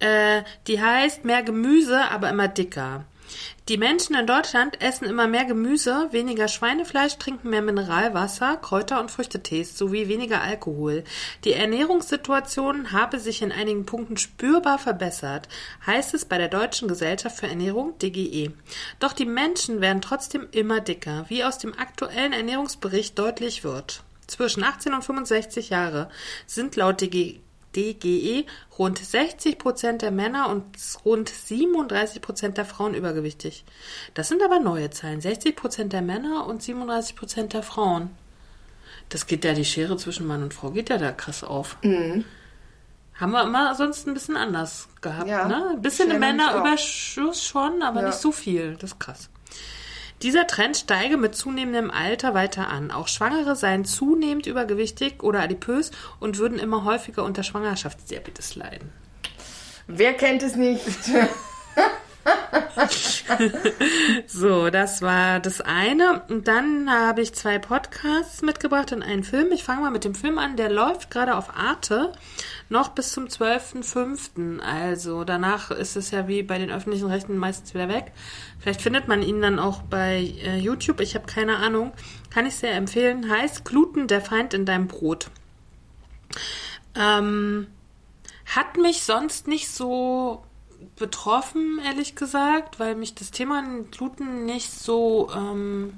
Äh, 0.00 0.42
die 0.66 0.82
heißt 0.82 1.24
Mehr 1.24 1.44
Gemüse, 1.44 2.10
aber 2.10 2.28
immer 2.28 2.48
dicker. 2.48 3.04
Die 3.68 3.76
Menschen 3.76 4.16
in 4.16 4.26
Deutschland 4.26 4.82
essen 4.82 5.04
immer 5.04 5.28
mehr 5.28 5.44
Gemüse, 5.44 6.08
weniger 6.10 6.48
Schweinefleisch, 6.48 7.16
trinken 7.18 7.50
mehr 7.50 7.62
Mineralwasser, 7.62 8.56
Kräuter 8.56 8.98
und 8.98 9.12
Früchtetees 9.12 9.78
sowie 9.78 10.08
weniger 10.08 10.42
Alkohol. 10.42 11.04
Die 11.44 11.52
Ernährungssituation 11.52 12.90
habe 12.90 13.20
sich 13.20 13.40
in 13.40 13.52
einigen 13.52 13.86
Punkten 13.86 14.16
spürbar 14.16 14.80
verbessert, 14.80 15.48
heißt 15.86 16.14
es 16.14 16.24
bei 16.24 16.38
der 16.38 16.48
Deutschen 16.48 16.88
Gesellschaft 16.88 17.36
für 17.36 17.46
Ernährung 17.46 17.96
DGE. 18.00 18.50
Doch 18.98 19.12
die 19.12 19.26
Menschen 19.26 19.80
werden 19.80 20.02
trotzdem 20.02 20.48
immer 20.50 20.80
dicker, 20.80 21.26
wie 21.28 21.44
aus 21.44 21.58
dem 21.58 21.78
aktuellen 21.78 22.32
Ernährungsbericht 22.32 23.16
deutlich 23.16 23.62
wird. 23.62 24.02
Zwischen 24.28 24.62
18 24.62 24.94
und 24.94 25.02
65 25.02 25.70
Jahre 25.70 26.08
sind 26.46 26.76
laut 26.76 27.00
DGE 27.00 27.40
DGE 27.76 28.46
rund 28.78 28.98
60 28.98 29.58
Prozent 29.58 30.02
der 30.02 30.10
Männer 30.10 30.48
und 30.48 30.64
rund 31.04 31.28
37 31.28 32.22
Prozent 32.22 32.56
der 32.56 32.64
Frauen 32.64 32.94
übergewichtig. 32.94 33.64
Das 34.14 34.28
sind 34.28 34.42
aber 34.42 34.58
neue 34.58 34.90
Zahlen. 34.90 35.20
60 35.20 35.54
Prozent 35.54 35.92
der 35.92 36.02
Männer 36.02 36.46
und 36.46 36.62
37 36.62 37.14
Prozent 37.14 37.52
der 37.52 37.62
Frauen. 37.62 38.10
Das 39.10 39.26
geht 39.26 39.44
ja, 39.44 39.52
die 39.52 39.64
Schere 39.64 39.96
zwischen 39.96 40.26
Mann 40.26 40.42
und 40.42 40.54
Frau 40.54 40.70
geht 40.70 40.90
ja 40.90 40.98
da 40.98 41.12
krass 41.12 41.44
auf. 41.44 41.76
Mhm. 41.82 42.24
Haben 43.14 43.32
wir 43.32 43.42
immer 43.42 43.74
sonst 43.74 44.06
ein 44.06 44.14
bisschen 44.14 44.36
anders 44.36 44.88
gehabt, 45.00 45.28
ja, 45.28 45.48
ne? 45.48 45.70
Ein 45.70 45.82
bisschen 45.82 46.18
Männerüberschuss 46.20 47.44
schon, 47.44 47.82
aber 47.82 48.00
ja. 48.00 48.06
nicht 48.08 48.18
so 48.18 48.30
viel. 48.30 48.76
Das 48.76 48.92
ist 48.92 49.00
krass. 49.00 49.28
Dieser 50.22 50.46
Trend 50.48 50.76
steige 50.76 51.16
mit 51.16 51.36
zunehmendem 51.36 51.90
Alter 51.90 52.34
weiter 52.34 52.68
an. 52.68 52.90
Auch 52.90 53.06
Schwangere 53.06 53.54
seien 53.54 53.84
zunehmend 53.84 54.46
übergewichtig 54.46 55.22
oder 55.22 55.40
adipös 55.40 55.92
und 56.18 56.38
würden 56.38 56.58
immer 56.58 56.84
häufiger 56.84 57.24
unter 57.24 57.44
Schwangerschaftsdiabetes 57.44 58.56
leiden. 58.56 58.90
Wer 59.86 60.14
kennt 60.14 60.42
es 60.42 60.56
nicht? 60.56 60.82
So, 64.26 64.70
das 64.70 65.02
war 65.02 65.40
das 65.40 65.60
eine. 65.60 66.22
Und 66.28 66.48
dann 66.48 66.90
habe 66.90 67.22
ich 67.22 67.34
zwei 67.34 67.58
Podcasts 67.58 68.42
mitgebracht 68.42 68.92
und 68.92 69.02
einen 69.02 69.24
Film. 69.24 69.50
Ich 69.52 69.64
fange 69.64 69.82
mal 69.82 69.90
mit 69.90 70.04
dem 70.04 70.14
Film 70.14 70.38
an. 70.38 70.56
Der 70.56 70.70
läuft 70.70 71.10
gerade 71.10 71.36
auf 71.36 71.56
Arte 71.56 72.12
noch 72.68 72.88
bis 72.90 73.12
zum 73.12 73.26
12.05. 73.26 74.60
Also 74.60 75.24
danach 75.24 75.70
ist 75.70 75.96
es 75.96 76.10
ja 76.10 76.28
wie 76.28 76.42
bei 76.42 76.58
den 76.58 76.70
öffentlichen 76.70 77.06
Rechten 77.06 77.36
meistens 77.36 77.74
wieder 77.74 77.88
weg. 77.88 78.12
Vielleicht 78.58 78.82
findet 78.82 79.08
man 79.08 79.22
ihn 79.22 79.40
dann 79.40 79.58
auch 79.58 79.82
bei 79.82 80.34
äh, 80.42 80.58
YouTube. 80.58 81.00
Ich 81.00 81.14
habe 81.14 81.26
keine 81.26 81.56
Ahnung. 81.56 81.92
Kann 82.30 82.46
ich 82.46 82.56
sehr 82.56 82.74
empfehlen. 82.74 83.30
Heißt 83.30 83.64
Gluten, 83.64 84.06
der 84.06 84.20
Feind 84.20 84.54
in 84.54 84.66
deinem 84.66 84.86
Brot. 84.86 85.30
Ähm, 86.94 87.68
hat 88.46 88.76
mich 88.76 89.02
sonst 89.02 89.48
nicht 89.48 89.68
so 89.70 90.42
betroffen, 90.96 91.80
ehrlich 91.84 92.14
gesagt, 92.14 92.78
weil 92.78 92.94
mich 92.94 93.14
das 93.14 93.30
Thema 93.30 93.62
Gluten 93.90 94.44
nicht 94.44 94.72
so 94.72 95.30
ähm, 95.34 95.94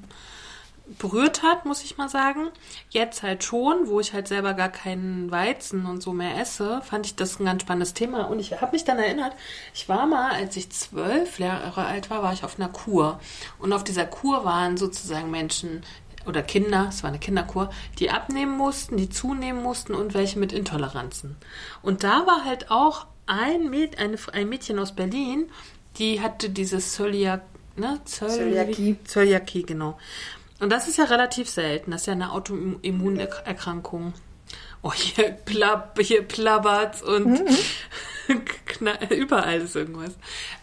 berührt 0.99 1.43
hat, 1.43 1.67
muss 1.67 1.83
ich 1.83 1.97
mal 1.99 2.09
sagen. 2.09 2.49
Jetzt 2.91 3.23
halt 3.23 3.45
schon, 3.45 3.89
wo 3.89 4.01
ich 4.01 4.13
halt 4.13 4.29
selber 4.29 4.55
gar 4.55 4.69
keinen 4.69 5.31
Weizen 5.31 5.87
und 5.87 6.03
so 6.03 6.13
mehr 6.13 6.39
esse, 6.41 6.83
fand 6.83 7.07
ich 7.07 7.17
das 7.17 7.39
ein 7.39 7.45
ganz 7.45 7.63
spannendes 7.63 7.95
Thema. 7.95 8.25
Und 8.25 8.41
ich 8.41 8.61
habe 8.61 8.73
mich 8.73 8.85
dann 8.85 8.99
erinnert, 8.99 9.33
ich 9.75 9.89
war 9.89 10.07
mal, 10.07 10.33
als 10.33 10.57
ich 10.57 10.71
zwölf 10.71 11.39
Jahre 11.39 11.85
alt 11.85 12.11
war, 12.11 12.23
war 12.23 12.33
ich 12.33 12.45
auf 12.45 12.59
einer 12.59 12.69
Kur. 12.69 13.21
Und 13.59 13.73
auf 13.73 13.85
dieser 13.85 14.07
Kur 14.07 14.45
waren 14.45 14.77
sozusagen 14.77 15.31
Menschen, 15.31 15.83
oder 16.27 16.43
Kinder, 16.43 16.87
es 16.91 17.03
war 17.03 17.09
eine 17.09 17.19
Kinderkur, 17.19 17.71
die 17.99 18.11
abnehmen 18.11 18.57
mussten, 18.57 18.97
die 18.97 19.09
zunehmen 19.09 19.63
mussten 19.63 19.95
und 19.95 20.15
welche 20.15 20.39
mit 20.39 20.53
Intoleranzen. 20.53 21.37
Und 21.83 22.05
da 22.05 22.27
war 22.27 22.45
halt 22.45 22.71
auch 22.71 23.07
ein, 23.27 23.71
Mäd 23.71 23.99
eine, 23.99 24.17
ein 24.33 24.49
Mädchen 24.49 24.79
aus 24.79 24.95
Berlin, 24.95 25.51
die 25.99 26.21
hatte 26.21 26.51
dieses 26.51 26.93
Zöliak, 26.93 27.43
ne? 27.77 28.01
Zöl 28.05 28.29
Zöliakie. 28.29 28.97
Zöliakie, 29.05 29.63
genau. 29.63 29.99
Und 30.61 30.71
das 30.71 30.89
ist 30.89 30.99
ja 30.99 31.05
relativ 31.05 31.49
selten. 31.49 31.91
Das 31.91 32.03
ist 32.03 32.07
ja 32.07 32.13
eine 32.13 32.33
Autoimmunerkrankung. 32.33 34.13
Oh, 34.83 34.93
hier, 34.93 35.31
plapp, 35.31 35.99
hier 36.01 36.23
plabbert's 36.23 37.03
und 37.03 37.43
knall- 38.67 39.13
überall 39.13 39.61
ist 39.61 39.77
irgendwas. 39.77 40.13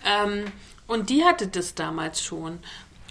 Ähm, 0.06 0.46
und 0.88 1.10
die 1.10 1.24
hatte 1.24 1.48
das 1.48 1.76
damals 1.76 2.24
schon. 2.24 2.60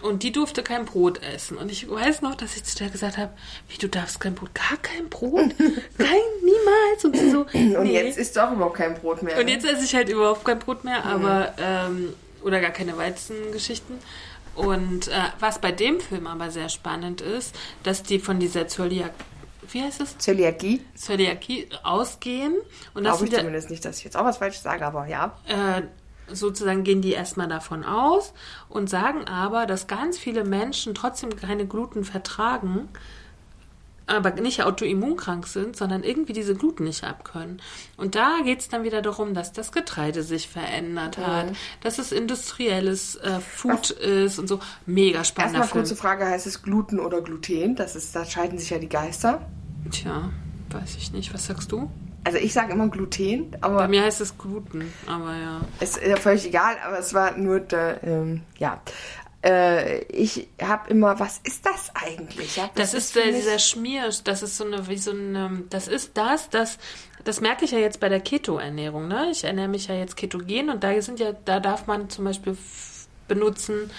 Und 0.03 0.23
die 0.23 0.31
durfte 0.33 0.63
kein 0.63 0.85
Brot 0.85 1.23
essen. 1.23 1.57
Und 1.57 1.73
ich 1.73 1.89
weiß 1.89 2.23
noch, 2.23 2.35
dass 2.35 2.57
ich 2.57 2.65
zu 2.65 2.77
der 2.77 2.91
gesagt 2.91 3.17
habe, 3.17 3.33
wie, 3.69 3.79
du 3.79 3.89
darfst 3.89 4.21
kein 4.21 4.35
Brot? 4.35 4.51
Gar 4.55 4.77
kein 4.83 5.09
Brot? 5.09 5.55
Nein, 5.99 6.21
niemals. 6.43 7.05
Und 7.05 7.17
sie 7.17 7.31
so, 7.31 7.47
Und 7.53 7.85
nee. 7.85 7.95
jetzt 7.95 8.19
ist 8.19 8.37
doch 8.37 8.53
überhaupt 8.53 8.77
kein 8.77 8.95
Brot 8.95 9.23
mehr. 9.23 9.39
Und 9.39 9.47
ne? 9.47 9.53
jetzt 9.53 9.65
esse 9.65 9.85
ich 9.85 9.95
halt 9.95 10.09
überhaupt 10.09 10.45
kein 10.45 10.59
Brot 10.59 10.85
mehr, 10.85 11.05
aber 11.05 11.55
ähm, 11.59 12.13
oder 12.43 12.61
gar 12.61 12.71
keine 12.71 12.97
Weizengeschichten. 12.97 13.99
Und 14.57 15.09
äh, 15.09 15.13
was 15.39 15.61
bei 15.61 15.71
dem 15.71 16.01
Film 16.01 16.27
aber 16.27 16.51
sehr 16.51 16.69
spannend 16.69 17.21
ist, 17.21 17.55
dass 17.83 18.03
die 18.03 18.19
von 18.19 18.41
dieser 18.41 18.69
Zöliak, 18.69 19.13
wie 19.71 19.83
heißt 19.83 20.01
es? 20.01 20.17
Zöliakie. 20.19 20.83
Zöliakie 20.95 21.69
ausgehen 21.83 22.55
und 22.95 23.05
das 23.05 23.15
Glaube 23.15 23.25
ich 23.27 23.31
wieder, 23.31 23.41
zumindest 23.41 23.71
nicht, 23.71 23.85
dass 23.85 23.99
ich 23.99 24.05
jetzt 24.05 24.17
auch 24.17 24.25
was 24.25 24.39
falsch 24.39 24.59
sage, 24.59 24.87
aber 24.87 25.07
ja. 25.07 25.37
äh, 25.47 25.83
sozusagen 26.35 26.85
gehen 26.85 27.03
die 27.03 27.13
erstmal 27.13 27.49
davon 27.49 27.85
aus 27.85 28.33
und 28.69 28.89
sagen 28.89 29.27
aber, 29.27 29.67
dass 29.67 29.87
ganz 29.87 30.19
viele 30.19 30.45
Menschen 30.45 30.95
trotzdem 30.95 31.37
keine 31.37 31.67
Gluten 31.67 32.05
vertragen, 32.05 32.89
aber 34.07 34.31
nicht 34.33 34.63
autoimmunkrank 34.63 35.47
sind, 35.47 35.77
sondern 35.77 36.03
irgendwie 36.03 36.33
diese 36.33 36.55
Gluten 36.55 36.85
nicht 36.85 37.05
abkönnen. 37.05 37.61
Und 37.97 38.15
da 38.15 38.39
geht 38.45 38.61
es 38.61 38.69
dann 38.69 38.85
wieder 38.85 39.03
darum, 39.03 39.35
dass 39.35 39.53
das 39.53 39.73
Getreide 39.73 40.23
sich 40.23 40.49
verändert 40.49 41.19
hat, 41.19 41.47
dass 41.83 41.99
es 41.99 42.13
industrielles 42.13 43.17
äh, 43.17 43.41
Food 43.41 43.91
ist 43.91 44.39
und 44.39 44.49
so. 44.49 44.61
Mega 44.87 45.25
spannender 45.25 45.61
Erstmal 45.61 45.69
Film. 45.69 45.85
kurze 45.85 45.97
Frage, 45.97 46.27
heißt 46.27 46.47
es 46.47 46.63
Gluten 46.63 47.01
oder 47.01 47.21
Gluten? 47.21 47.75
Das 47.75 47.97
ist, 47.97 48.15
da 48.15 48.25
scheiden 48.25 48.59
sich 48.59 48.71
ja 48.71 48.79
die 48.79 48.89
Geister. 48.89 49.41
Tja, 49.91 50.31
weiß 50.71 50.97
ich 50.97 51.13
nicht. 51.13 51.35
Was 51.35 51.47
sagst 51.47 51.73
du? 51.73 51.91
Also 52.25 52.39
ich 52.39 52.53
sage 52.53 52.73
immer 52.73 52.89
Gluten, 52.89 53.53
Bei 53.53 53.63
aber 53.63 53.87
mir 53.87 54.03
heißt 54.03 54.21
es 54.21 54.37
Gluten, 54.37 54.93
aber 55.07 55.37
ja. 55.37 55.61
ist 55.79 56.01
ja 56.05 56.17
völlig 56.17 56.45
egal, 56.47 56.75
aber 56.85 56.99
es 56.99 57.15
war 57.15 57.37
nur 57.37 57.61
der, 57.61 58.03
ähm, 58.03 58.43
ja. 58.59 58.81
Äh, 59.47 60.01
ich 60.07 60.49
habe 60.61 60.91
immer, 60.91 61.21
was 61.21 61.39
ist 61.45 61.65
das 61.65 61.93
eigentlich? 61.95 62.57
Ja, 62.57 62.69
Das 62.75 62.95
ist 62.95 63.15
mich- 63.15 63.27
dieser 63.27 63.59
Schmier, 63.61 64.11
das 64.25 64.43
ist 64.43 64.57
so 64.57 64.65
eine, 64.65 64.89
wie 64.89 64.99
so 64.99 65.13
eine, 65.13 65.63
das 65.71 65.87
ist 65.87 66.17
das, 66.17 66.51
das, 66.51 66.79
das 67.23 67.41
merke 67.41 67.65
ich 67.65 67.71
ja 67.71 67.79
jetzt 67.79 68.01
bei 68.01 68.09
der 68.09 68.21
Keto-Ernährung, 68.21 69.07
ne? 69.09 69.29
Ich 69.31 69.45
ernähre 69.45 69.69
mich 69.69 69.87
ja 69.87 69.95
jetzt 69.95 70.17
ketogen 70.17 70.71
und 70.71 70.83
da 70.83 71.01
sind 71.01 71.21
ja, 71.21 71.33
da 71.45 71.61
darf 71.61 71.87
man 71.87 72.11
zum 72.11 72.25
Beispiel 72.25 72.57
benutzen 73.29 73.91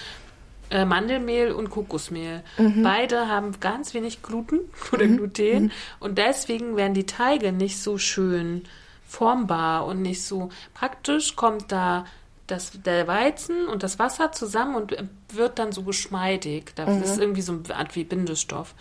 äh, 0.70 0.84
Mandelmehl 0.84 1.52
und 1.52 1.70
Kokosmehl. 1.70 2.42
Beide 2.82 3.28
haben 3.28 3.58
ganz 3.58 3.94
wenig 3.94 4.22
Gluten 4.22 4.60
oder 4.92 5.06
Gluten 5.06 5.72
und 5.98 6.18
deswegen 6.18 6.76
werden 6.76 6.92
die 6.92 7.06
Teige 7.06 7.52
nicht 7.52 7.78
so 7.82 7.96
schön 7.96 8.64
formbar 9.06 9.86
und 9.86 10.02
nicht 10.02 10.22
so 10.22 10.50
praktisch 10.74 11.36
kommt 11.36 11.72
da 11.72 12.04
das, 12.48 12.72
der 12.84 13.06
Weizen 13.06 13.68
und 13.68 13.82
das 13.82 13.98
Wasser 13.98 14.32
zusammen 14.32 14.74
und 14.74 14.96
wird 15.32 15.58
dann 15.58 15.70
so 15.70 15.82
geschmeidig. 15.82 16.72
Das 16.74 16.88
ist 17.02 17.18
irgendwie 17.20 17.42
so 17.42 17.52
eine 17.52 17.76
Art 17.76 17.94
wie 17.94 18.04
Bindestoff. 18.04 18.74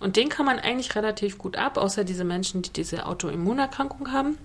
Und 0.00 0.16
den 0.16 0.28
kann 0.28 0.44
man 0.44 0.58
eigentlich 0.58 0.94
relativ 0.96 1.38
gut 1.38 1.56
ab, 1.56 1.78
außer 1.78 2.04
diese 2.04 2.24
Menschen, 2.24 2.62
die 2.62 2.72
diese 2.72 3.06
Autoimmunerkrankung 3.06 4.12
haben. 4.12 4.36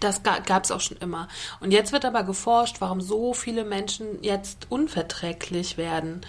Das 0.00 0.22
gab 0.22 0.64
es 0.64 0.70
auch 0.70 0.80
schon 0.80 0.98
immer. 0.98 1.28
Und 1.60 1.72
jetzt 1.72 1.92
wird 1.92 2.04
aber 2.04 2.22
geforscht, 2.22 2.76
warum 2.80 3.00
so 3.00 3.34
viele 3.34 3.64
Menschen 3.64 4.22
jetzt 4.22 4.66
unverträglich 4.68 5.76
werden. 5.76 6.20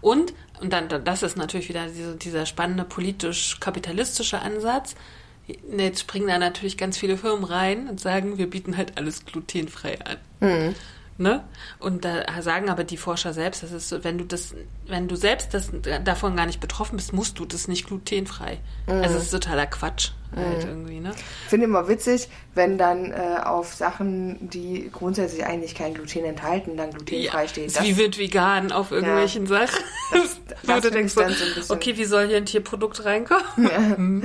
Und, 0.00 0.34
und 0.60 0.72
dann, 0.72 0.88
das 0.88 1.22
ist 1.22 1.36
natürlich 1.36 1.68
wieder 1.68 1.86
diese, 1.86 2.16
dieser 2.16 2.46
spannende 2.46 2.84
politisch-kapitalistische 2.84 4.40
Ansatz. 4.40 4.96
Jetzt 5.76 6.00
springen 6.00 6.28
da 6.28 6.38
natürlich 6.38 6.76
ganz 6.78 6.98
viele 6.98 7.16
Firmen 7.16 7.44
rein 7.44 7.88
und 7.88 8.00
sagen, 8.00 8.38
wir 8.38 8.48
bieten 8.48 8.76
halt 8.76 8.96
alles 8.96 9.24
glutenfrei 9.24 9.98
an. 10.04 10.16
Ne? 11.18 11.44
Und 11.78 12.04
da 12.04 12.24
sagen 12.40 12.70
aber 12.70 12.84
die 12.84 12.96
Forscher 12.96 13.32
selbst, 13.32 13.62
das 13.62 13.72
ist 13.72 13.88
so, 13.88 14.02
wenn 14.02 14.18
du 14.18 14.24
das, 14.24 14.54
wenn 14.86 15.08
du 15.08 15.16
selbst 15.16 15.52
das, 15.54 15.70
davon 16.04 16.36
gar 16.36 16.46
nicht 16.46 16.60
betroffen 16.60 16.96
bist, 16.96 17.12
musst 17.12 17.38
du 17.38 17.44
das 17.44 17.68
nicht 17.68 17.86
glutenfrei. 17.86 18.60
Also 18.86 19.14
das 19.14 19.24
ist 19.24 19.30
totaler 19.30 19.66
Quatsch 19.66 20.12
halt 20.34 20.64
irgendwie, 20.64 21.00
ne? 21.00 21.10
Ich 21.44 21.48
finde 21.50 21.66
immer 21.66 21.88
witzig, 21.88 22.28
wenn 22.54 22.78
dann 22.78 23.12
äh, 23.12 23.38
auf 23.44 23.74
Sachen, 23.74 24.48
die 24.50 24.90
grundsätzlich 24.92 25.44
eigentlich 25.44 25.74
kein 25.74 25.94
Gluten 25.94 26.24
enthalten, 26.24 26.76
dann 26.76 26.90
glutenfrei 26.90 27.48
steht. 27.48 27.66
ist 27.66 27.82
wie 27.82 27.96
wird 27.96 28.18
vegan 28.18 28.72
auf 28.72 28.90
irgendwelchen 28.92 29.46
Sachen. 29.46 29.78
das- 30.12 30.38
das 30.64 30.82
du 30.82 30.90
denkst, 30.90 31.14
so 31.14 31.20
ein 31.20 31.28
bisschen- 31.54 31.76
okay, 31.76 31.96
wie 31.96 32.04
soll 32.04 32.28
hier 32.28 32.36
ein 32.36 32.46
Tierprodukt 32.46 33.04
reinkommen? 33.04 33.42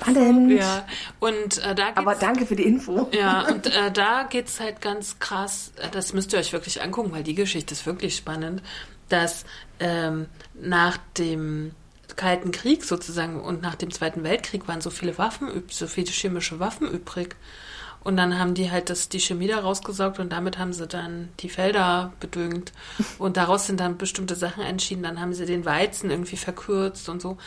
spannend. 0.00 0.50
Ja, 0.50 0.86
und 1.20 1.58
äh, 1.58 1.74
da 1.74 1.88
Aber 1.94 2.14
danke 2.14 2.46
für 2.46 2.56
die 2.56 2.64
Info. 2.64 3.08
Ja, 3.12 3.46
und 3.50 3.66
äh, 3.66 3.90
da 3.92 4.24
geht's 4.28 4.60
halt 4.60 4.80
ganz 4.80 5.18
krass, 5.18 5.72
äh, 5.76 5.88
das 5.90 6.12
müsst 6.12 6.32
ihr 6.32 6.38
euch 6.38 6.52
wirklich 6.52 6.82
angucken, 6.82 7.12
weil 7.12 7.22
die 7.22 7.34
Geschichte 7.34 7.74
ist 7.74 7.86
wirklich 7.86 8.16
spannend, 8.16 8.62
dass 9.08 9.44
ähm, 9.80 10.26
nach 10.60 10.98
dem 11.16 11.72
Kalten 12.18 12.50
Krieg 12.50 12.84
sozusagen 12.84 13.40
und 13.40 13.62
nach 13.62 13.76
dem 13.76 13.90
Zweiten 13.90 14.24
Weltkrieg 14.24 14.68
waren 14.68 14.82
so 14.82 14.90
viele 14.90 15.16
Waffen, 15.16 15.48
so 15.70 15.86
viele 15.86 16.10
chemische 16.10 16.60
Waffen 16.60 16.86
übrig. 16.86 17.36
Und 18.04 18.16
dann 18.16 18.38
haben 18.38 18.54
die 18.54 18.70
halt 18.70 18.90
das, 18.90 19.08
die 19.08 19.20
Chemie 19.20 19.48
da 19.48 19.58
rausgesaugt 19.58 20.18
und 20.18 20.32
damit 20.32 20.58
haben 20.58 20.72
sie 20.72 20.86
dann 20.86 21.30
die 21.40 21.48
Felder 21.48 22.12
bedüngt. 22.20 22.72
Und 23.18 23.36
daraus 23.36 23.66
sind 23.66 23.80
dann 23.80 23.98
bestimmte 23.98 24.36
Sachen 24.36 24.62
entschieden. 24.62 25.02
Dann 25.02 25.20
haben 25.20 25.34
sie 25.34 25.46
den 25.46 25.64
Weizen 25.64 26.08
irgendwie 26.10 26.36
verkürzt 26.36 27.08
und 27.08 27.20
so. 27.20 27.38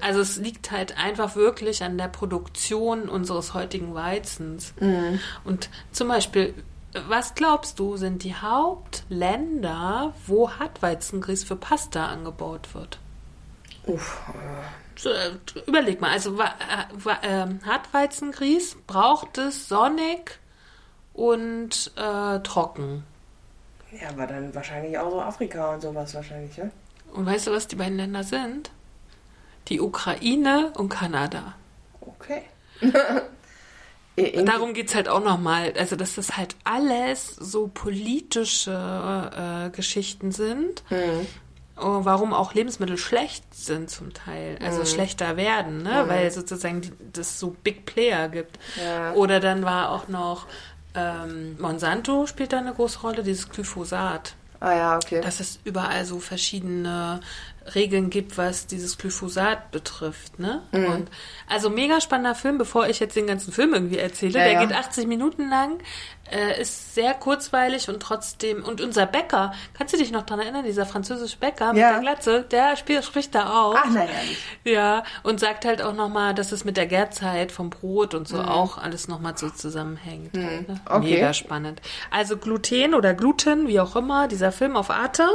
Also 0.00 0.20
es 0.20 0.36
liegt 0.36 0.70
halt 0.70 0.96
einfach 0.96 1.34
wirklich 1.34 1.82
an 1.82 1.98
der 1.98 2.08
Produktion 2.08 3.08
unseres 3.08 3.52
heutigen 3.52 3.94
Weizens. 3.94 4.74
Und 5.44 5.68
zum 5.90 6.08
Beispiel, 6.08 6.54
was 7.08 7.34
glaubst 7.34 7.78
du, 7.78 7.96
sind 7.96 8.22
die 8.22 8.34
Hauptländer, 8.36 10.14
wo 10.26 10.50
Hartweizengrieß 10.52 11.44
für 11.44 11.56
Pasta 11.56 12.06
angebaut 12.06 12.74
wird? 12.74 13.00
Uff, 13.86 14.20
So, 14.96 15.10
überleg 15.66 16.00
mal, 16.00 16.10
also 16.12 16.38
äh, 16.40 16.46
ähm, 17.22 17.60
Hartweizengrieß 17.64 18.78
braucht 18.86 19.38
es 19.38 19.68
sonnig 19.68 20.38
und 21.12 21.92
äh, 21.96 22.40
trocken. 22.40 23.04
ja, 23.92 24.08
aber 24.10 24.26
dann 24.26 24.54
wahrscheinlich 24.54 24.98
auch 24.98 25.10
so 25.10 25.20
Afrika 25.20 25.74
und 25.74 25.80
sowas 25.82 26.14
wahrscheinlich, 26.14 26.56
ja? 26.56 26.68
Und 27.12 27.26
weißt 27.26 27.46
du, 27.46 27.52
was 27.52 27.66
die 27.68 27.76
beiden 27.76 27.96
Länder 27.96 28.24
sind? 28.24 28.70
Die 29.68 29.80
Ukraine 29.80 30.72
und 30.76 30.88
Kanada. 30.90 31.54
Okay. 32.00 32.42
Irgendwie- 34.16 34.44
Darum 34.46 34.72
geht's 34.74 34.94
halt 34.94 35.08
auch 35.08 35.22
nochmal. 35.22 35.72
Also, 35.78 35.94
dass 35.96 36.14
das 36.14 36.36
halt 36.36 36.56
alles 36.64 37.28
so 37.36 37.68
politische 37.68 38.72
äh, 39.66 39.70
Geschichten 39.76 40.32
sind. 40.32 40.82
oh, 40.90 41.24
warum 41.76 42.32
auch 42.32 42.54
Lebensmittel 42.54 42.96
schlecht 42.96 43.44
sind 43.54 43.90
zum 43.90 44.14
Teil, 44.14 44.58
also 44.64 44.80
Mhm. 44.80 44.86
schlechter 44.86 45.36
werden, 45.36 45.82
ne? 45.82 46.04
weil 46.06 46.30
sozusagen 46.30 46.80
die, 46.80 46.92
das 47.12 47.38
so 47.38 47.54
Big 47.62 47.84
Player 47.84 48.28
gibt. 48.28 48.58
Ja. 48.82 49.12
Oder 49.12 49.40
dann 49.40 49.62
war 49.64 49.90
auch 49.90 50.08
noch 50.08 50.46
ähm, 50.94 51.56
Monsanto 51.60 52.26
spielt 52.26 52.54
da 52.54 52.58
eine 52.58 52.72
große 52.72 53.00
Rolle, 53.00 53.22
dieses 53.22 53.50
Glyphosat 53.50 54.34
Ah 54.60 54.72
ja, 54.74 54.96
okay. 54.96 55.20
dass 55.20 55.40
es 55.40 55.60
überall 55.64 56.06
so 56.06 56.18
verschiedene 56.18 57.20
Regeln 57.74 58.10
gibt, 58.10 58.38
was 58.38 58.66
dieses 58.66 58.96
Glyphosat 58.98 59.70
betrifft. 59.70 60.38
Ne? 60.38 60.62
Mhm. 60.72 60.84
Und 60.86 61.10
also 61.48 61.70
mega 61.70 62.00
spannender 62.00 62.34
Film, 62.34 62.58
bevor 62.58 62.88
ich 62.88 63.00
jetzt 63.00 63.16
den 63.16 63.26
ganzen 63.26 63.52
Film 63.52 63.74
irgendwie 63.74 63.98
erzähle. 63.98 64.38
Ja, 64.38 64.44
Der 64.44 64.52
ja. 64.54 64.64
geht 64.64 64.74
80 64.76 65.06
Minuten 65.06 65.48
lang, 65.50 65.78
äh, 66.30 66.60
ist 66.60 66.94
sehr 66.94 67.14
kurzweilig 67.14 67.88
und 67.88 68.00
trotzdem. 68.00 68.64
Und 68.64 68.80
unser 68.80 69.06
Bäcker, 69.06 69.52
kannst 69.74 69.94
du 69.94 69.98
dich 69.98 70.10
noch 70.10 70.22
dran 70.26 70.40
erinnern, 70.40 70.64
dieser 70.64 70.84
französische 70.86 71.38
Bäcker 71.38 71.72
mit 71.72 71.80
Ja. 71.80 71.92
der 71.92 72.00
Glatze, 72.00 72.42
der 72.50 72.76
spielt, 72.76 73.04
spricht 73.04 73.34
da 73.34 73.50
auch. 73.62 73.76
Ach, 73.76 73.86
na 73.92 74.00
ehrlich. 74.06 74.38
Ja, 74.64 75.04
und 75.22 75.38
sagt 75.38 75.64
halt 75.64 75.82
auch 75.82 75.94
nochmal, 75.94 76.34
dass 76.34 76.50
es 76.52 76.64
mit 76.64 76.76
der 76.76 76.86
Gärzeit 76.86 77.52
vom 77.52 77.70
Brot 77.70 78.14
und 78.14 78.26
so 78.26 78.40
auch 78.40 78.78
alles 78.78 79.06
nochmal 79.08 79.36
so 79.38 79.50
zusammenhängt. 79.50 80.36
halt, 80.36 80.68
ne? 80.68 80.74
Mhm. 80.74 80.80
Okay. 80.86 81.14
Mega 81.14 81.32
spannend. 81.32 81.80
Also 82.10 82.36
Gluten 82.36 82.94
oder 82.94 83.14
Gluten, 83.14 83.68
wie 83.68 83.78
auch 83.80 83.94
immer, 83.94 84.26
dieser 84.28 84.50
Film 84.52 84.76
auf 84.76 84.90
Arte, 84.90 85.28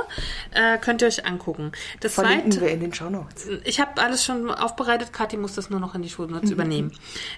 äh, 0.54 0.78
könnt 0.78 1.02
ihr 1.02 1.08
euch 1.08 1.26
angucken. 1.26 1.72
Das 2.02 2.18
Verlinken 2.26 2.62
wir 2.62 2.70
in 2.70 2.80
den 2.80 2.94
Shownotes. 2.94 3.48
ich 3.64 3.80
habe 3.80 4.02
alles 4.02 4.24
schon 4.26 4.50
aufbereitet, 4.50 5.14
Kathi 5.14 5.38
muss 5.38 5.56
das 5.56 5.70
nur 5.70 5.80
noch 5.80 5.96
in 5.96 6.02
die 6.02 6.10
Schulnotes 6.10 6.50
Mhm. 6.50 6.54
übernehmen. 6.56 6.92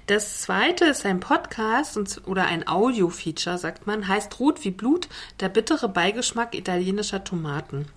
Das 0.07 0.41
zweite 0.41 0.85
ist 0.85 1.05
ein 1.05 1.19
Podcast 1.19 1.97
und, 1.97 2.21
oder 2.25 2.45
ein 2.45 2.67
Audio-Feature, 2.67 3.57
sagt 3.57 3.87
man, 3.87 4.07
heißt 4.07 4.39
Rot 4.39 4.63
wie 4.63 4.71
Blut, 4.71 5.07
der 5.39 5.49
bittere 5.49 5.89
Beigeschmack 5.89 6.55
italienischer 6.55 7.23
Tomaten. 7.23 7.87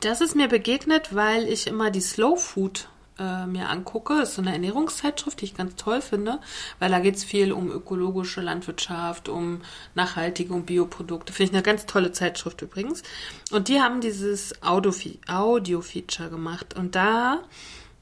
Das 0.00 0.20
ist 0.20 0.34
mir 0.36 0.48
begegnet, 0.48 1.14
weil 1.14 1.48
ich 1.48 1.66
immer 1.66 1.90
die 1.90 2.00
Slow 2.00 2.36
Food 2.36 2.88
äh, 3.18 3.46
mir 3.46 3.68
angucke. 3.68 4.18
Das 4.18 4.30
ist 4.30 4.34
so 4.36 4.42
eine 4.42 4.52
Ernährungszeitschrift, 4.52 5.40
die 5.40 5.44
ich 5.46 5.54
ganz 5.54 5.76
toll 5.76 6.00
finde, 6.00 6.40
weil 6.78 6.90
da 6.90 6.98
geht 6.98 7.16
es 7.16 7.24
viel 7.24 7.52
um 7.52 7.70
ökologische 7.70 8.40
Landwirtschaft, 8.40 9.28
um 9.28 9.60
nachhaltige 9.94 10.52
und 10.52 10.66
Bioprodukte. 10.66 11.32
Finde 11.32 11.50
ich 11.50 11.54
eine 11.54 11.62
ganz 11.62 11.86
tolle 11.86 12.12
Zeitschrift 12.12 12.62
übrigens. 12.62 13.02
Und 13.50 13.68
die 13.68 13.80
haben 13.80 14.00
dieses 14.00 14.62
Audio- 14.62 14.92
Audio-Feature 15.28 16.30
gemacht. 16.30 16.74
Und 16.76 16.94
da, 16.94 17.42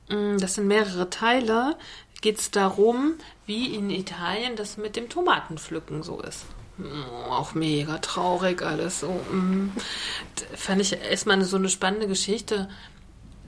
mh, 0.09 0.38
das 0.38 0.55
sind 0.55 0.66
mehrere 0.66 1.11
Teile, 1.11 1.77
geht 2.20 2.38
es 2.38 2.51
darum, 2.51 3.14
wie 3.46 3.75
in 3.75 3.90
Italien 3.90 4.57
das 4.57 4.77
mit 4.77 4.96
dem 4.96 5.09
Tomatenpflücken 5.09 6.03
so 6.03 6.20
ist. 6.20 6.44
Mm, 6.79 7.03
Auch 7.29 7.55
mega 7.55 7.98
traurig 7.98 8.62
alles 8.62 9.01
so. 9.01 9.09
mm. 9.11 9.72
Fand 10.55 10.81
ich 10.81 10.92
erstmal 10.94 11.42
so 11.44 11.57
eine 11.57 11.68
spannende 11.68 12.07
Geschichte. 12.07 12.68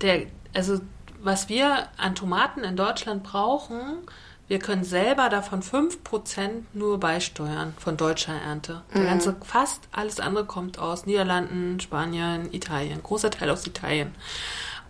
Der, 0.02 0.26
also, 0.52 0.80
was 1.24 1.48
wir 1.48 1.88
an 1.96 2.14
Tomaten 2.14 2.64
in 2.64 2.76
Deutschland 2.76 3.22
brauchen, 3.22 3.98
wir 4.46 4.58
können 4.58 4.84
selber 4.84 5.30
davon 5.30 5.62
5% 5.62 6.64
nur 6.74 7.00
beisteuern 7.00 7.72
von 7.78 7.96
deutscher 7.96 8.34
Ernte. 8.34 8.82
Der 8.94 9.04
ganze, 9.04 9.36
fast 9.42 9.88
alles 9.90 10.20
andere 10.20 10.44
kommt 10.44 10.78
aus 10.78 11.06
Niederlanden, 11.06 11.80
Spanien, 11.80 12.52
Italien. 12.52 13.02
Großer 13.02 13.30
Teil 13.30 13.48
aus 13.48 13.66
Italien. 13.66 14.14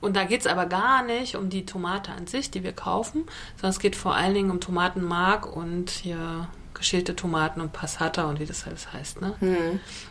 Und 0.00 0.16
da 0.16 0.24
geht 0.24 0.40
es 0.40 0.46
aber 0.48 0.66
gar 0.66 1.04
nicht 1.04 1.36
um 1.36 1.50
die 1.50 1.64
Tomate 1.64 2.10
an 2.12 2.26
sich, 2.26 2.50
die 2.50 2.64
wir 2.64 2.72
kaufen, 2.72 3.24
sondern 3.54 3.70
es 3.70 3.78
geht 3.78 3.94
vor 3.94 4.16
allen 4.16 4.34
Dingen 4.34 4.50
um 4.50 4.60
Tomatenmark 4.60 5.46
und 5.56 5.88
hier 5.90 6.48
geschälte 6.74 7.14
Tomaten 7.14 7.60
und 7.60 7.72
Passata 7.72 8.24
und 8.28 8.40
wie 8.40 8.46
das 8.46 8.66
alles 8.66 8.92
heißt. 8.92 9.20
Ne? 9.20 9.34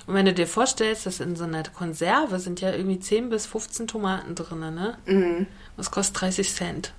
Und 0.07 0.13
wenn 0.15 0.25
du 0.25 0.33
dir 0.33 0.47
vorstellst, 0.47 1.05
dass 1.05 1.19
in 1.19 1.35
so 1.35 1.43
einer 1.43 1.63
Konserve 1.63 2.39
sind 2.39 2.61
ja 2.61 2.71
irgendwie 2.71 2.99
10 2.99 3.29
bis 3.29 3.45
15 3.45 3.87
Tomaten 3.87 4.33
drin, 4.33 4.59
ne? 4.73 4.97
Das 5.77 5.91
kostet 5.91 6.21
30 6.21 6.53
Cent. 6.53 6.93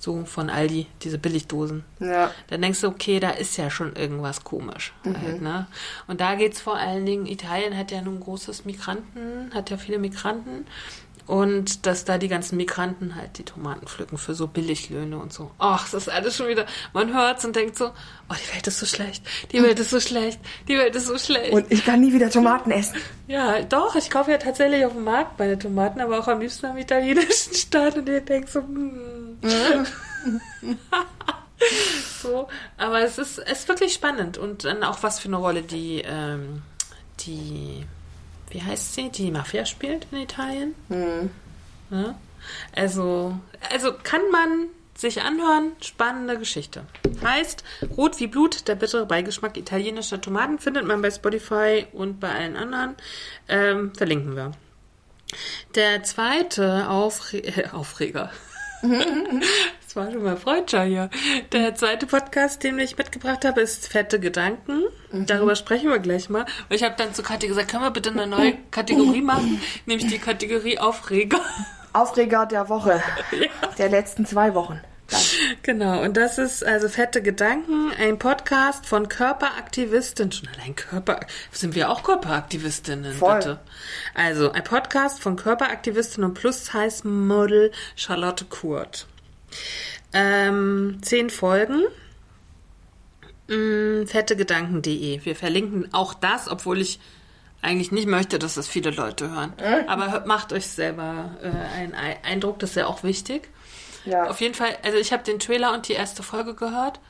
So 0.00 0.24
von 0.24 0.48
Aldi, 0.48 0.86
diese 1.02 1.18
Billigdosen. 1.18 1.84
Ja. 1.98 2.30
Dann 2.48 2.62
denkst 2.62 2.80
du, 2.80 2.86
okay, 2.86 3.18
da 3.18 3.30
ist 3.30 3.56
ja 3.56 3.68
schon 3.68 3.96
irgendwas 3.96 4.44
komisch. 4.44 4.92
Halt, 5.04 5.42
ne? 5.42 5.66
Und 6.06 6.20
da 6.20 6.36
geht's 6.36 6.60
vor 6.60 6.76
allen 6.76 7.04
Dingen, 7.04 7.26
Italien 7.26 7.76
hat 7.76 7.90
ja 7.90 8.00
nun 8.00 8.20
großes 8.20 8.64
Migranten, 8.64 9.52
hat 9.52 9.70
ja 9.70 9.76
viele 9.76 9.98
Migranten. 9.98 10.66
Und 11.28 11.84
dass 11.84 12.06
da 12.06 12.16
die 12.16 12.28
ganzen 12.28 12.56
Migranten 12.56 13.14
halt 13.14 13.36
die 13.36 13.44
Tomaten 13.44 13.86
pflücken 13.86 14.16
für 14.16 14.34
so 14.34 14.46
Billiglöhne 14.46 15.18
und 15.18 15.30
so. 15.30 15.50
Ach, 15.58 15.86
das 15.90 16.06
ist 16.06 16.08
alles 16.08 16.34
schon 16.34 16.48
wieder, 16.48 16.64
man 16.94 17.12
hört's 17.14 17.44
und 17.44 17.54
denkt 17.54 17.76
so, 17.76 17.88
oh, 17.88 18.34
die 18.34 18.54
Welt 18.54 18.66
ist 18.66 18.78
so 18.78 18.86
schlecht, 18.86 19.22
die 19.52 19.62
Welt 19.62 19.78
ist 19.78 19.90
so 19.90 20.00
schlecht, 20.00 20.40
die 20.68 20.78
Welt 20.78 20.96
ist 20.96 21.06
so 21.06 21.18
schlecht. 21.18 21.52
Und 21.52 21.70
ich 21.70 21.84
kann 21.84 22.00
nie 22.00 22.14
wieder 22.14 22.30
Tomaten 22.30 22.70
essen. 22.70 22.96
Ja, 23.28 23.60
doch, 23.60 23.94
ich 23.94 24.08
kaufe 24.08 24.30
ja 24.30 24.38
tatsächlich 24.38 24.86
auf 24.86 24.94
dem 24.94 25.04
Markt 25.04 25.38
meine 25.38 25.58
Tomaten, 25.58 26.00
aber 26.00 26.18
auch 26.18 26.28
am 26.28 26.40
liebsten 26.40 26.64
am 26.64 26.78
italienischen 26.78 27.52
Staat 27.52 27.98
und 27.98 28.08
ihr 28.08 28.22
denkt 28.22 28.48
so, 28.48 28.60
hm. 28.62 29.36
so, 32.22 32.48
aber 32.78 33.02
es 33.02 33.18
ist, 33.18 33.38
es 33.38 33.58
ist 33.58 33.68
wirklich 33.68 33.92
spannend 33.92 34.38
und 34.38 34.64
dann 34.64 34.82
auch 34.82 35.02
was 35.02 35.20
für 35.20 35.28
eine 35.28 35.36
Rolle 35.36 35.60
die, 35.60 36.02
ähm, 36.06 36.62
die, 37.20 37.84
wie 38.50 38.62
heißt 38.62 38.94
sie, 38.94 39.10
die 39.10 39.30
Mafia 39.30 39.64
spielt 39.66 40.06
in 40.10 40.18
Italien. 40.18 40.74
Ja? 41.90 42.18
Also, 42.74 43.38
also 43.72 43.92
kann 44.02 44.22
man 44.30 44.68
sich 44.96 45.22
anhören, 45.22 45.72
spannende 45.80 46.38
Geschichte. 46.38 46.84
Heißt, 47.22 47.62
Rot 47.96 48.18
wie 48.18 48.26
Blut, 48.26 48.66
der 48.66 48.74
bittere 48.74 49.06
Beigeschmack 49.06 49.56
italienischer 49.56 50.20
Tomaten 50.20 50.58
findet 50.58 50.86
man 50.86 51.00
bei 51.02 51.10
Spotify 51.10 51.86
und 51.92 52.18
bei 52.18 52.30
allen 52.30 52.56
anderen. 52.56 52.96
Ähm, 53.48 53.94
verlinken 53.94 54.34
wir. 54.34 54.52
Der 55.74 56.02
zweite 56.02 56.88
Aufre 56.88 57.42
Aufreger. 57.72 58.32
War 59.98 60.12
schon 60.12 60.22
mal 60.22 60.36
Freudscher 60.36 60.84
hier. 60.84 61.10
Der 61.50 61.74
zweite 61.74 62.06
Podcast, 62.06 62.62
den 62.62 62.78
ich 62.78 62.96
mitgebracht 62.96 63.44
habe, 63.44 63.62
ist 63.62 63.88
Fette 63.88 64.20
Gedanken. 64.20 64.84
Darüber 65.10 65.56
sprechen 65.56 65.90
wir 65.90 65.98
gleich 65.98 66.28
mal. 66.28 66.42
Und 66.42 66.76
ich 66.76 66.84
habe 66.84 66.94
dann 66.96 67.14
zu 67.14 67.24
Kathi 67.24 67.48
gesagt, 67.48 67.68
können 67.68 67.82
wir 67.82 67.90
bitte 67.90 68.10
eine 68.10 68.28
neue 68.28 68.54
Kategorie 68.70 69.22
machen? 69.22 69.60
Nämlich 69.86 70.06
die 70.08 70.20
Kategorie 70.20 70.78
Aufreger. 70.78 71.40
Aufreger 71.92 72.46
der 72.46 72.68
Woche. 72.68 73.02
Der 73.78 73.88
letzten 73.88 74.24
zwei 74.24 74.54
Wochen. 74.54 74.80
Dann. 75.08 75.20
Genau, 75.64 76.00
und 76.02 76.16
das 76.16 76.38
ist 76.38 76.64
also 76.64 76.88
Fette 76.88 77.20
Gedanken, 77.20 77.90
ein 77.98 78.20
Podcast 78.20 78.86
von 78.86 79.08
Körperaktivistinnen. 79.08 80.30
Schon 80.30 80.48
allein 80.56 80.76
Körper, 80.76 81.18
sind 81.50 81.74
wir 81.74 81.90
auch 81.90 82.04
Körperaktivistinnen, 82.04 83.14
Voll. 83.14 83.38
bitte. 83.38 83.58
Also, 84.14 84.52
ein 84.52 84.62
Podcast 84.62 85.20
von 85.20 85.34
Körperaktivistinnen 85.34 86.30
und 86.30 86.34
Plus-Size-Model 86.34 87.72
Charlotte 87.96 88.44
Kurt. 88.44 89.08
Ähm, 90.12 90.98
zehn 91.02 91.30
Folgen. 91.30 91.82
Mm, 93.48 94.06
fettegedanken.de. 94.06 95.24
Wir 95.24 95.36
verlinken 95.36 95.88
auch 95.92 96.14
das, 96.14 96.48
obwohl 96.48 96.80
ich 96.80 97.00
eigentlich 97.62 97.90
nicht 97.92 98.06
möchte, 98.06 98.38
dass 98.38 98.54
das 98.54 98.68
viele 98.68 98.90
Leute 98.90 99.30
hören. 99.30 99.52
Aber 99.88 100.12
hört- 100.12 100.26
macht 100.26 100.52
euch 100.52 100.66
selber 100.66 101.30
äh, 101.42 101.48
einen 101.76 101.94
Ei- 101.94 102.18
Eindruck, 102.24 102.58
das 102.58 102.70
ist 102.70 102.76
ja 102.76 102.86
auch 102.86 103.02
wichtig. 103.02 103.48
Ja. 104.04 104.28
Auf 104.28 104.40
jeden 104.40 104.54
Fall, 104.54 104.76
also 104.84 104.96
ich 104.98 105.12
habe 105.12 105.24
den 105.24 105.38
Trailer 105.38 105.72
und 105.72 105.88
die 105.88 105.92
erste 105.94 106.22
Folge 106.22 106.54
gehört 106.54 107.00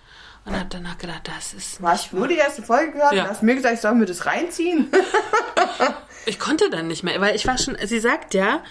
und 0.47 0.55
habe 0.55 0.67
danach 0.71 0.97
gedacht, 0.97 1.29
das 1.37 1.53
ist. 1.53 1.83
Was? 1.83 2.13
Nur 2.13 2.29
die 2.29 2.37
erste 2.37 2.63
Folge 2.63 2.93
gehört? 2.93 3.13
Ja. 3.13 3.25
Du 3.25 3.31
hast 3.31 3.43
mir 3.43 3.55
gesagt, 3.57 3.75
ich 3.75 3.81
soll 3.81 3.95
mir 3.95 4.07
das 4.07 4.27
reinziehen. 4.27 4.91
Ich 6.27 6.39
konnte 6.39 6.69
dann 6.69 6.89
nicht 6.89 7.05
mehr, 7.05 7.19
weil 7.23 7.35
ich 7.35 7.47
war 7.47 7.57
schon, 7.57 7.75
sie 7.85 8.01
sagt 8.01 8.35
ja 8.35 8.63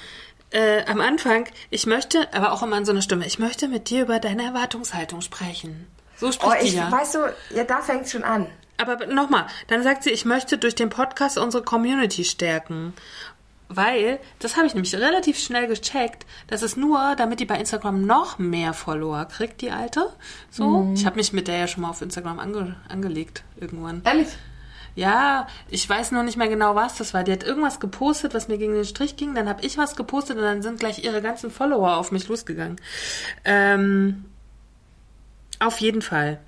äh, 0.52 0.84
am 0.86 1.02
Anfang, 1.02 1.46
ich 1.70 1.86
möchte, 1.86 2.34
aber 2.34 2.52
auch 2.54 2.64
immer 2.64 2.78
in 2.78 2.86
so 2.86 2.92
einer 2.92 3.02
Stimme, 3.02 3.26
ich 3.28 3.40
möchte 3.40 3.68
mit 3.68 3.90
dir 3.90 4.04
über 4.04 4.20
deine 4.20 4.44
Erwartungshaltung 4.44 5.22
sprechen. 5.22 5.88
So 6.16 6.28
Oh, 6.28 6.32
spricht 6.32 6.62
die 6.64 6.68
ich, 6.68 6.74
ja. 6.76 6.92
weißt 6.92 7.16
du, 7.16 7.20
ja, 7.56 7.64
da 7.64 7.82
fängt 7.82 8.10
schon 8.10 8.24
an. 8.24 8.48
Aber 8.78 9.06
nochmal, 9.08 9.48
dann 9.68 9.84
sagt 9.84 10.04
sie, 10.04 10.12
ich 10.12 10.26
möchte 10.26 10.58
durch 10.58 10.76
den 10.76 10.90
Podcast 10.90 11.38
unsere 11.38 11.64
Community 11.64 12.24
stärken. 12.24 12.94
Weil, 13.70 14.20
das 14.40 14.56
habe 14.56 14.66
ich 14.66 14.76
nämlich 14.76 14.96
relativ 14.96 15.38
schnell 15.38 15.68
gecheckt, 15.68 16.26
das 16.48 16.64
ist 16.64 16.78
nur, 16.78 17.16
damit 17.18 17.42
die 17.42 17.46
bei 17.46 17.60
Instagram 17.60 18.06
noch 18.06 18.40
mehr 18.40 18.72
Follower 18.74 19.26
kriegt, 19.26 19.60
die 19.60 19.72
Alte. 19.72 20.10
So, 20.50 20.90
ich 20.96 21.06
habe 21.06 21.18
mich 21.18 21.34
mit 21.34 21.50
der 21.50 21.58
ja 21.58 21.68
schon 21.68 21.82
mal 21.82 21.90
auf 21.90 22.02
Instagram 22.02 22.40
ange 22.40 22.78
angelegt 22.88 23.44
irgendwann. 23.58 24.02
Ehrlich? 24.06 24.30
Ja, 24.98 25.46
ich 25.70 25.88
weiß 25.88 26.12
nur 26.12 26.24
nicht 26.24 26.38
mehr 26.38 26.48
genau, 26.48 26.74
was 26.74 26.96
das 26.96 27.14
war. 27.14 27.24
Die 27.24 27.32
hat 27.32 27.44
irgendwas 27.44 27.80
gepostet, 27.80 28.34
was 28.34 28.48
mir 28.48 28.58
gegen 28.58 28.74
den 28.74 28.84
Strich 28.84 29.16
ging. 29.16 29.36
Dann 29.36 29.48
habe 29.48 29.64
ich 29.64 29.78
was 29.78 29.96
gepostet 29.96 30.38
und 30.38 30.42
dann 30.44 30.64
sind 30.64 30.80
gleich 30.80 31.04
ihre 31.04 31.22
ganzen 31.22 31.52
Follower 31.52 31.98
auf 31.98 32.12
mich 32.12 32.28
losgegangen. 32.28 32.82
Ähm, 33.46 34.26
auf 35.60 35.78
jeden 35.82 36.02
Fall. 36.02 36.40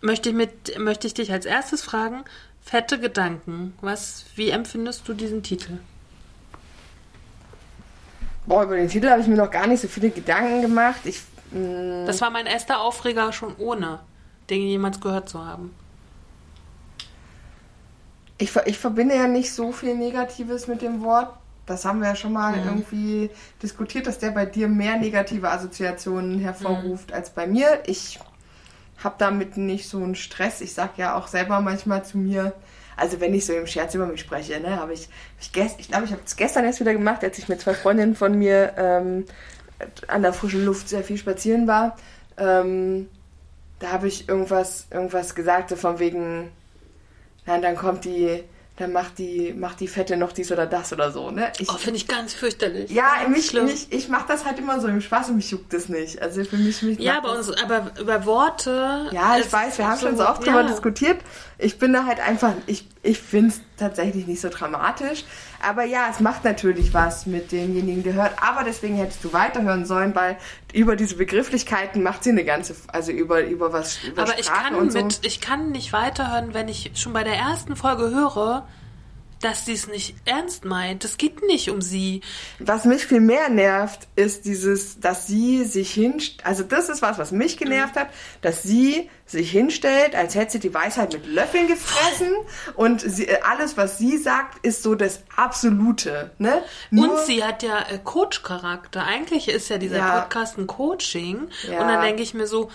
Möchte 0.00 0.30
ich, 0.30 0.34
mit, 0.34 0.76
möchte 0.80 1.06
ich 1.06 1.14
dich 1.14 1.30
als 1.30 1.46
erstes 1.46 1.82
fragen, 1.82 2.24
fette 2.64 2.98
Gedanken. 2.98 3.72
Was, 3.80 4.24
wie 4.34 4.50
empfindest 4.50 5.06
du 5.06 5.14
diesen 5.14 5.44
Titel? 5.44 5.78
Boah, 8.44 8.64
über 8.64 8.74
den 8.74 8.88
Titel 8.88 9.08
habe 9.08 9.20
ich 9.20 9.28
mir 9.28 9.36
noch 9.36 9.52
gar 9.52 9.68
nicht 9.68 9.82
so 9.82 9.86
viele 9.86 10.10
Gedanken 10.10 10.62
gemacht. 10.62 11.02
Ich, 11.04 11.22
mh, 11.52 12.06
Das 12.06 12.20
war 12.20 12.30
mein 12.30 12.46
erster 12.46 12.80
Aufreger 12.80 13.32
schon 13.32 13.54
ohne, 13.56 14.00
den 14.50 14.62
jemals 14.62 15.00
gehört 15.00 15.28
zu 15.28 15.44
haben. 15.46 15.72
Ich, 18.38 18.54
ich 18.66 18.78
verbinde 18.78 19.14
ja 19.14 19.26
nicht 19.26 19.52
so 19.52 19.72
viel 19.72 19.94
Negatives 19.94 20.66
mit 20.66 20.82
dem 20.82 21.02
Wort. 21.02 21.30
Das 21.64 21.84
haben 21.84 22.00
wir 22.00 22.08
ja 22.08 22.16
schon 22.16 22.32
mal 22.32 22.56
Mhm. 22.60 22.64
irgendwie 22.66 23.30
diskutiert, 23.62 24.06
dass 24.06 24.18
der 24.18 24.30
bei 24.30 24.46
dir 24.46 24.68
mehr 24.68 24.96
negative 24.96 25.50
Assoziationen 25.50 26.38
hervorruft 26.38 27.12
als 27.12 27.30
bei 27.30 27.46
mir. 27.46 27.80
Ich 27.86 28.20
habe 29.02 29.16
damit 29.18 29.56
nicht 29.56 29.88
so 29.88 29.98
einen 29.98 30.14
Stress. 30.14 30.60
Ich 30.60 30.74
sag 30.74 30.96
ja 30.98 31.16
auch 31.16 31.26
selber 31.26 31.60
manchmal 31.60 32.04
zu 32.04 32.18
mir, 32.18 32.52
also 32.96 33.20
wenn 33.20 33.34
ich 33.34 33.44
so 33.44 33.52
im 33.52 33.66
Scherz 33.66 33.94
über 33.94 34.06
mich 34.06 34.20
spreche, 34.20 34.58
ne, 34.60 34.78
habe 34.80 34.92
ich, 34.94 35.08
ich, 35.40 35.52
gest, 35.52 35.76
ich 35.78 35.88
glaube, 35.88 36.04
ich 36.06 36.12
habe 36.12 36.22
es 36.24 36.36
gestern 36.36 36.64
erst 36.64 36.80
wieder 36.80 36.92
gemacht, 36.94 37.22
als 37.24 37.36
ich 37.38 37.48
mit 37.48 37.60
zwei 37.60 37.74
Freundinnen 37.74 38.14
von 38.14 38.38
mir 38.38 38.72
ähm, 38.78 39.24
an 40.08 40.22
der 40.22 40.32
frischen 40.32 40.64
Luft 40.64 40.88
sehr 40.88 41.04
viel 41.04 41.18
spazieren 41.18 41.66
war. 41.66 41.96
Ähm, 42.38 43.08
da 43.80 43.92
habe 43.92 44.08
ich 44.08 44.28
irgendwas, 44.28 44.86
irgendwas 44.90 45.34
gesagt, 45.34 45.68
so 45.68 45.76
von 45.76 45.98
wegen, 45.98 46.50
na, 47.46 47.58
dann 47.58 47.76
kommt 47.76 48.04
die, 48.04 48.42
dann 48.76 48.92
macht 48.92 49.18
die, 49.18 49.54
macht 49.54 49.80
die 49.80 49.88
Fette 49.88 50.16
noch 50.18 50.32
dies 50.32 50.52
oder 50.52 50.66
das 50.66 50.92
oder 50.92 51.10
so, 51.10 51.30
ne? 51.30 51.50
Ich, 51.58 51.70
Oh, 51.70 51.74
finde 51.78 51.96
ich 51.96 52.06
ganz 52.06 52.34
fürchterlich. 52.34 52.90
ja, 52.90 53.22
Ganz 53.22 53.36
mich, 53.36 53.46
schlimm. 53.46 53.64
mich, 53.64 53.86
ich 53.90 54.08
mache 54.08 54.26
das 54.28 54.44
halt 54.44 54.58
immer 54.58 54.80
so 54.80 54.88
im 54.88 55.00
Spaß 55.00 55.30
und 55.30 55.36
mich 55.36 55.50
juckt 55.50 55.72
das 55.72 55.88
nicht. 55.88 56.20
Also 56.20 56.44
für 56.44 56.56
mich, 56.56 56.82
mich 56.82 56.98
Ja, 56.98 57.16
aber, 57.18 57.36
uns, 57.38 57.50
aber 57.50 57.90
über 57.98 58.26
Worte. 58.26 59.08
ja, 59.12 59.38
ich 59.38 59.50
weiß, 59.50 59.78
wir 59.78 59.88
haben 59.88 59.98
schon 59.98 60.16
so 60.18 60.26
oft 60.28 60.44
drüber 60.44 60.60
ja. 60.60 60.66
diskutiert. 60.66 61.18
Ich 61.58 61.78
bin 61.78 61.92
da 61.92 62.04
halt 62.04 62.20
einfach, 62.20 62.52
ich, 62.66 62.86
ich 63.02 63.18
finde 63.18 63.48
es 63.48 63.60
tatsächlich 63.76 64.26
nicht 64.26 64.40
so 64.40 64.48
dramatisch. 64.48 65.24
Aber 65.62 65.84
ja, 65.84 66.08
es 66.10 66.20
macht 66.20 66.44
natürlich 66.44 66.92
was 66.92 67.26
mit 67.26 67.52
demjenigen, 67.52 68.02
der 68.02 68.14
hört. 68.14 68.32
Aber 68.42 68.62
deswegen 68.64 68.96
hättest 68.96 69.24
du 69.24 69.32
weiterhören 69.32 69.86
sollen, 69.86 70.14
weil 70.14 70.36
über 70.74 70.96
diese 70.96 71.16
Begrifflichkeiten 71.16 72.02
macht 72.02 72.24
sie 72.24 72.30
eine 72.30 72.44
ganze, 72.44 72.76
also 72.88 73.12
über, 73.12 73.44
über 73.44 73.72
was, 73.72 74.02
über 74.04 74.22
Aber 74.22 74.38
ich 74.38 74.52
kann, 74.52 74.74
und 74.74 74.92
so. 74.92 75.02
mit, 75.02 75.24
ich 75.24 75.40
kann 75.40 75.70
nicht 75.70 75.92
weiterhören, 75.92 76.52
wenn 76.52 76.68
ich 76.68 76.92
schon 76.94 77.12
bei 77.12 77.24
der 77.24 77.36
ersten 77.36 77.76
Folge 77.76 78.10
höre, 78.10 78.66
dass 79.40 79.66
sie 79.66 79.72
es 79.74 79.86
nicht 79.86 80.14
ernst 80.24 80.64
meint. 80.64 81.04
Es 81.04 81.18
geht 81.18 81.42
nicht 81.46 81.68
um 81.70 81.82
sie. 81.82 82.22
Was 82.58 82.84
mich 82.86 83.06
viel 83.06 83.20
mehr 83.20 83.48
nervt, 83.50 84.08
ist 84.16 84.44
dieses, 84.46 84.98
dass 85.00 85.26
sie 85.26 85.64
sich 85.64 85.92
hinstellt, 85.92 86.44
also 86.46 86.62
das 86.62 86.88
ist 86.88 87.02
was, 87.02 87.18
was 87.18 87.32
mich 87.32 87.56
genervt 87.58 87.96
hat, 87.96 88.08
dass 88.40 88.62
sie 88.62 89.10
sich 89.26 89.50
hinstellt, 89.50 90.14
als 90.14 90.34
hätte 90.36 90.52
sie 90.52 90.60
die 90.60 90.72
Weisheit 90.72 91.12
mit 91.12 91.26
Löffeln 91.26 91.66
gefressen 91.66 92.32
und 92.76 93.00
sie, 93.00 93.26
äh, 93.28 93.40
alles, 93.42 93.76
was 93.76 93.98
sie 93.98 94.16
sagt, 94.18 94.64
ist 94.64 94.82
so 94.82 94.94
das 94.94 95.20
Absolute, 95.36 96.30
ne? 96.38 96.62
Nur- 96.90 97.12
Und 97.18 97.26
sie 97.26 97.42
hat 97.44 97.62
ja 97.62 97.80
äh, 97.90 97.98
Coach-Charakter. 98.02 99.04
Eigentlich 99.04 99.48
ist 99.48 99.68
ja 99.68 99.78
dieser 99.78 99.98
Ja. 99.98 100.20
Podcast 100.20 100.58
ein 100.58 100.66
Coaching. 100.66 101.48
Ja. 101.70 101.80
Und 101.82 101.88
dann 101.88 102.02
denke 102.02 102.22
ich 102.22 102.34
mir 102.34 102.46
so, 102.46 102.70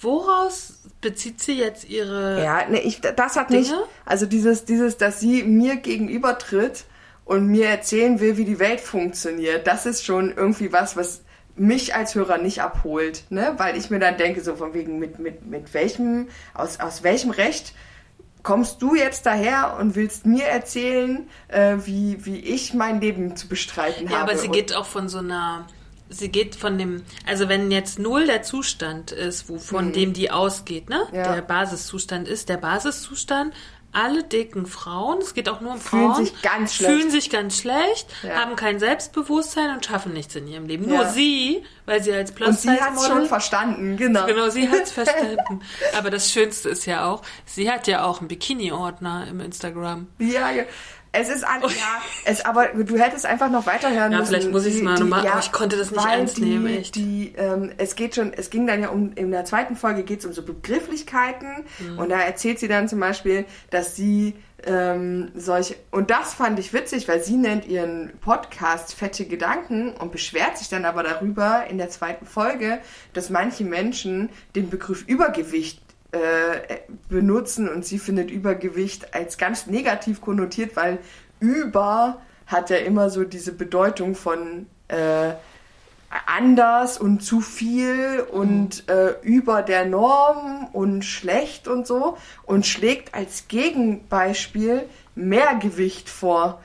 woraus 0.00 0.74
bezieht 1.00 1.40
sie 1.42 1.58
jetzt 1.58 1.88
ihre... 1.88 2.42
Ja, 2.42 2.68
ne, 2.68 2.80
ich, 2.80 3.00
das 3.00 3.36
hat 3.36 3.50
Dinge? 3.50 3.60
nicht, 3.62 3.74
also 4.04 4.26
dieses, 4.26 4.64
dieses, 4.64 4.96
dass 4.96 5.20
sie 5.20 5.42
mir 5.42 5.76
gegenüber 5.76 6.38
tritt 6.38 6.84
und 7.24 7.46
mir 7.46 7.66
erzählen 7.68 8.20
will, 8.20 8.36
wie 8.36 8.44
die 8.44 8.58
Welt 8.58 8.80
funktioniert, 8.80 9.66
das 9.66 9.86
ist 9.86 10.04
schon 10.04 10.34
irgendwie 10.36 10.72
was, 10.72 10.96
was 10.96 11.22
mich 11.56 11.94
als 11.94 12.14
Hörer 12.14 12.38
nicht 12.38 12.60
abholt, 12.60 13.24
ne, 13.30 13.54
weil 13.56 13.76
ich 13.76 13.88
mir 13.90 13.98
dann 13.98 14.16
denke, 14.18 14.42
so 14.42 14.56
von 14.56 14.74
wegen, 14.74 14.98
mit, 14.98 15.18
mit, 15.18 15.46
mit 15.46 15.72
welchem, 15.74 16.28
aus, 16.54 16.80
aus 16.80 17.02
welchem 17.02 17.30
Recht 17.30 17.72
kommst 18.42 18.80
du 18.82 18.94
jetzt 18.94 19.26
daher 19.26 19.76
und 19.80 19.96
willst 19.96 20.24
mir 20.26 20.44
erzählen, 20.44 21.28
äh, 21.48 21.76
wie, 21.84 22.24
wie 22.24 22.38
ich 22.38 22.74
mein 22.74 23.00
Leben 23.00 23.34
zu 23.36 23.48
bestreiten 23.48 24.04
Ja, 24.08 24.18
habe. 24.20 24.30
aber 24.32 24.38
sie 24.38 24.46
Und- 24.48 24.52
geht 24.52 24.74
auch 24.74 24.86
von 24.86 25.08
so 25.08 25.18
einer. 25.18 25.66
Sie 26.08 26.28
geht 26.30 26.54
von 26.56 26.78
dem, 26.78 27.02
also 27.26 27.48
wenn 27.48 27.70
jetzt 27.70 27.98
null 27.98 28.26
der 28.26 28.42
Zustand 28.42 29.10
ist, 29.12 29.48
wo 29.48 29.58
von 29.58 29.92
dem 29.92 30.12
die 30.12 30.30
ausgeht, 30.30 30.88
ne? 30.88 31.00
Mhm. 31.10 31.16
Ja. 31.16 31.34
Der 31.34 31.42
Basiszustand 31.42 32.28
ist 32.28 32.48
der 32.48 32.56
Basiszustand. 32.58 33.52
Alle 33.92 34.24
dicken 34.24 34.66
Frauen, 34.66 35.22
es 35.22 35.32
geht 35.32 35.48
auch 35.48 35.62
nur 35.62 35.72
um 35.72 35.80
Fühlen 35.80 36.12
Frauen, 36.12 36.26
sich 36.26 36.42
ganz 36.42 36.74
schlecht. 36.74 36.92
fühlen 36.92 37.10
sich 37.10 37.30
ganz 37.30 37.56
schlecht, 37.58 38.06
Ja. 38.22 38.34
haben 38.42 38.54
kein 38.54 38.78
Selbstbewusstsein 38.78 39.70
und 39.74 39.86
schaffen 39.86 40.12
nichts 40.12 40.36
in 40.36 40.46
ihrem 40.48 40.66
Leben. 40.66 40.86
Ja. 40.90 40.96
Nur 40.96 41.06
sie, 41.06 41.62
weil 41.86 42.02
sie 42.02 42.12
als 42.12 42.30
und 42.32 42.58
sie 42.58 42.70
hat 42.72 42.94
es 42.94 43.06
schon 43.06 43.24
verstanden, 43.24 43.96
genau. 43.96 44.26
Genau, 44.26 44.50
sie 44.50 44.68
hat's 44.68 44.90
verstanden. 44.92 45.62
Aber 45.96 46.10
das 46.10 46.30
Schönste 46.30 46.68
ist 46.68 46.84
ja 46.84 47.06
auch, 47.10 47.22
sie 47.46 47.70
hat 47.70 47.86
ja 47.86 48.04
auch 48.04 48.18
einen 48.18 48.28
Bikini-Ordner 48.28 49.28
im 49.30 49.40
Instagram. 49.40 50.08
Ja, 50.18 50.50
ja. 50.50 50.64
Es 51.18 51.28
ist 51.28 51.44
an, 51.44 51.62
ja, 51.62 51.68
es, 52.24 52.44
aber 52.44 52.66
du 52.68 52.98
hättest 52.98 53.26
einfach 53.26 53.50
noch 53.50 53.66
weiterhören 53.66 54.12
Ja, 54.12 54.18
müssen. 54.18 54.28
vielleicht 54.30 54.50
muss 54.50 54.66
ich's 54.66 54.76
Die- 54.78 54.82
mal 54.82 54.98
nochmal- 54.98 55.26
aber 55.26 55.40
ich 55.40 55.52
konnte 55.52 55.76
das 55.76 55.90
nicht 55.90 56.04
ernst 56.06 56.36
die, 56.36 56.42
nehmen, 56.42 56.66
echt. 56.66 56.94
Die, 56.94 57.32
ähm, 57.36 57.72
es 57.78 57.94
geht 57.96 58.14
schon, 58.14 58.32
es 58.32 58.50
ging 58.50 58.66
dann 58.66 58.82
ja 58.82 58.88
um, 58.90 59.12
in 59.14 59.30
der 59.30 59.44
zweiten 59.44 59.76
Folge 59.76 60.02
geht 60.02 60.20
es 60.20 60.26
um 60.26 60.32
so 60.32 60.42
Begrifflichkeiten 60.42 61.64
Mhm. 61.78 61.98
und 61.98 62.08
da 62.10 62.20
erzählt 62.20 62.58
sie 62.58 62.68
dann 62.68 62.88
zum 62.88 63.00
Beispiel, 63.00 63.44
dass 63.70 63.96
sie 63.96 64.34
ähm, 64.64 65.30
solche, 65.36 65.76
und 65.90 66.10
das 66.10 66.32
fand 66.34 66.58
ich 66.58 66.72
witzig, 66.72 67.06
weil 67.08 67.22
sie 67.22 67.36
nennt 67.36 67.66
ihren 67.66 68.10
Podcast 68.20 68.94
Fette 68.94 69.26
Gedanken 69.26 69.92
und 69.92 70.10
beschwert 70.12 70.56
sich 70.58 70.68
dann 70.70 70.86
aber 70.86 71.02
darüber 71.02 71.64
in 71.68 71.76
der 71.78 71.90
zweiten 71.90 72.24
Folge, 72.26 72.78
dass 73.12 73.28
manche 73.30 73.64
Menschen 73.64 74.30
den 74.56 74.70
Begriff 74.70 75.04
Übergewicht 75.06 75.80
äh, 76.16 76.80
benutzen 77.08 77.68
und 77.68 77.84
sie 77.84 77.98
findet 77.98 78.30
Übergewicht 78.30 79.14
als 79.14 79.38
ganz 79.38 79.66
negativ 79.66 80.20
konnotiert, 80.20 80.76
weil 80.76 80.98
über 81.40 82.20
hat 82.46 82.70
ja 82.70 82.76
immer 82.76 83.10
so 83.10 83.24
diese 83.24 83.52
Bedeutung 83.52 84.14
von 84.14 84.66
äh, 84.88 85.32
anders 86.26 86.98
und 86.98 87.22
zu 87.22 87.40
viel 87.40 88.24
und 88.30 88.88
äh, 88.88 89.14
über 89.22 89.62
der 89.62 89.84
Norm 89.84 90.68
und 90.72 91.04
schlecht 91.04 91.68
und 91.68 91.86
so 91.86 92.16
und 92.44 92.66
schlägt 92.66 93.14
als 93.14 93.48
Gegenbeispiel 93.48 94.84
Mehrgewicht 95.14 96.08
vor. 96.08 96.60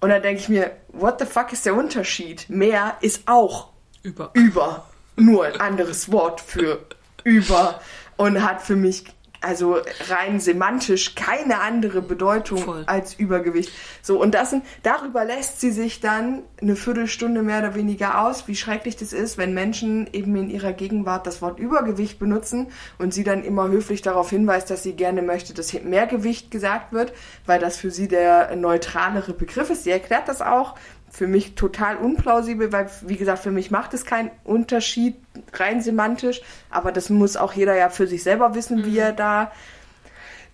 Und 0.00 0.10
da 0.10 0.18
denke 0.18 0.40
ich 0.40 0.48
mir, 0.48 0.72
what 0.88 1.18
the 1.18 1.26
fuck 1.26 1.52
ist 1.52 1.64
der 1.66 1.74
Unterschied? 1.74 2.48
Mehr 2.48 2.96
ist 3.00 3.22
auch 3.26 3.70
Über. 4.02 4.30
über. 4.34 4.86
Nur 5.16 5.46
ein 5.46 5.60
anderes 5.60 6.12
Wort 6.12 6.40
für 6.40 6.80
über. 7.24 7.80
Und 8.16 8.42
hat 8.42 8.62
für 8.62 8.76
mich 8.76 9.04
also 9.40 9.78
rein 10.08 10.40
semantisch 10.40 11.14
keine 11.14 11.60
andere 11.60 12.02
Bedeutung 12.02 12.58
Voll. 12.58 12.84
als 12.86 13.14
Übergewicht. 13.14 13.70
So, 14.02 14.20
und 14.20 14.34
das 14.34 14.50
sind, 14.50 14.64
darüber 14.82 15.24
lässt 15.24 15.60
sie 15.60 15.70
sich 15.70 16.00
dann 16.00 16.42
eine 16.60 16.76
Viertelstunde 16.76 17.42
mehr 17.42 17.60
oder 17.60 17.74
weniger 17.74 18.22
aus, 18.22 18.48
wie 18.48 18.56
schrecklich 18.56 18.96
das 18.96 19.12
ist, 19.12 19.38
wenn 19.38 19.54
Menschen 19.54 20.08
eben 20.12 20.34
in 20.36 20.50
ihrer 20.50 20.72
Gegenwart 20.72 21.26
das 21.26 21.42
Wort 21.42 21.58
Übergewicht 21.58 22.18
benutzen 22.18 22.68
und 22.98 23.14
sie 23.14 23.24
dann 23.24 23.44
immer 23.44 23.68
höflich 23.68 24.02
darauf 24.02 24.30
hinweist, 24.30 24.70
dass 24.70 24.82
sie 24.82 24.94
gerne 24.94 25.22
möchte, 25.22 25.54
dass 25.54 25.70
hier 25.70 25.82
Mehrgewicht 25.82 26.50
gesagt 26.50 26.92
wird, 26.92 27.12
weil 27.44 27.60
das 27.60 27.76
für 27.76 27.90
sie 27.90 28.08
der 28.08 28.56
neutralere 28.56 29.32
Begriff 29.32 29.70
ist. 29.70 29.84
Sie 29.84 29.90
erklärt 29.90 30.28
das 30.28 30.42
auch, 30.42 30.74
für 31.10 31.26
mich 31.26 31.54
total 31.54 31.96
unplausibel, 31.96 32.72
weil, 32.72 32.90
wie 33.06 33.16
gesagt, 33.16 33.38
für 33.38 33.50
mich 33.50 33.70
macht 33.70 33.94
es 33.94 34.04
keinen 34.04 34.30
Unterschied 34.44 35.16
rein 35.54 35.80
semantisch, 35.80 36.42
aber 36.70 36.92
das 36.92 37.10
muss 37.10 37.36
auch 37.36 37.52
jeder 37.52 37.76
ja 37.76 37.88
für 37.88 38.06
sich 38.06 38.22
selber 38.22 38.54
wissen, 38.54 38.84
wie 38.84 38.98
er 38.98 39.12
da 39.12 39.50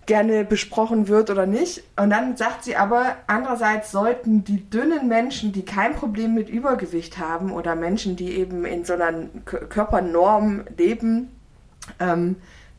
gerne 0.05 0.43
besprochen 0.43 1.07
wird 1.07 1.29
oder 1.29 1.45
nicht. 1.45 1.83
Und 1.95 2.09
dann 2.09 2.35
sagt 2.35 2.63
sie 2.63 2.75
aber, 2.75 3.17
andererseits 3.27 3.91
sollten 3.91 4.43
die 4.43 4.69
dünnen 4.69 5.07
Menschen, 5.07 5.53
die 5.53 5.63
kein 5.63 5.93
Problem 5.95 6.33
mit 6.33 6.49
Übergewicht 6.49 7.17
haben 7.17 7.51
oder 7.51 7.75
Menschen, 7.75 8.15
die 8.15 8.33
eben 8.37 8.65
in 8.65 8.85
so 8.85 8.93
einer 8.93 9.13
Körpernorm 9.45 10.65
leben, 10.77 11.29
ähm, 11.99 12.37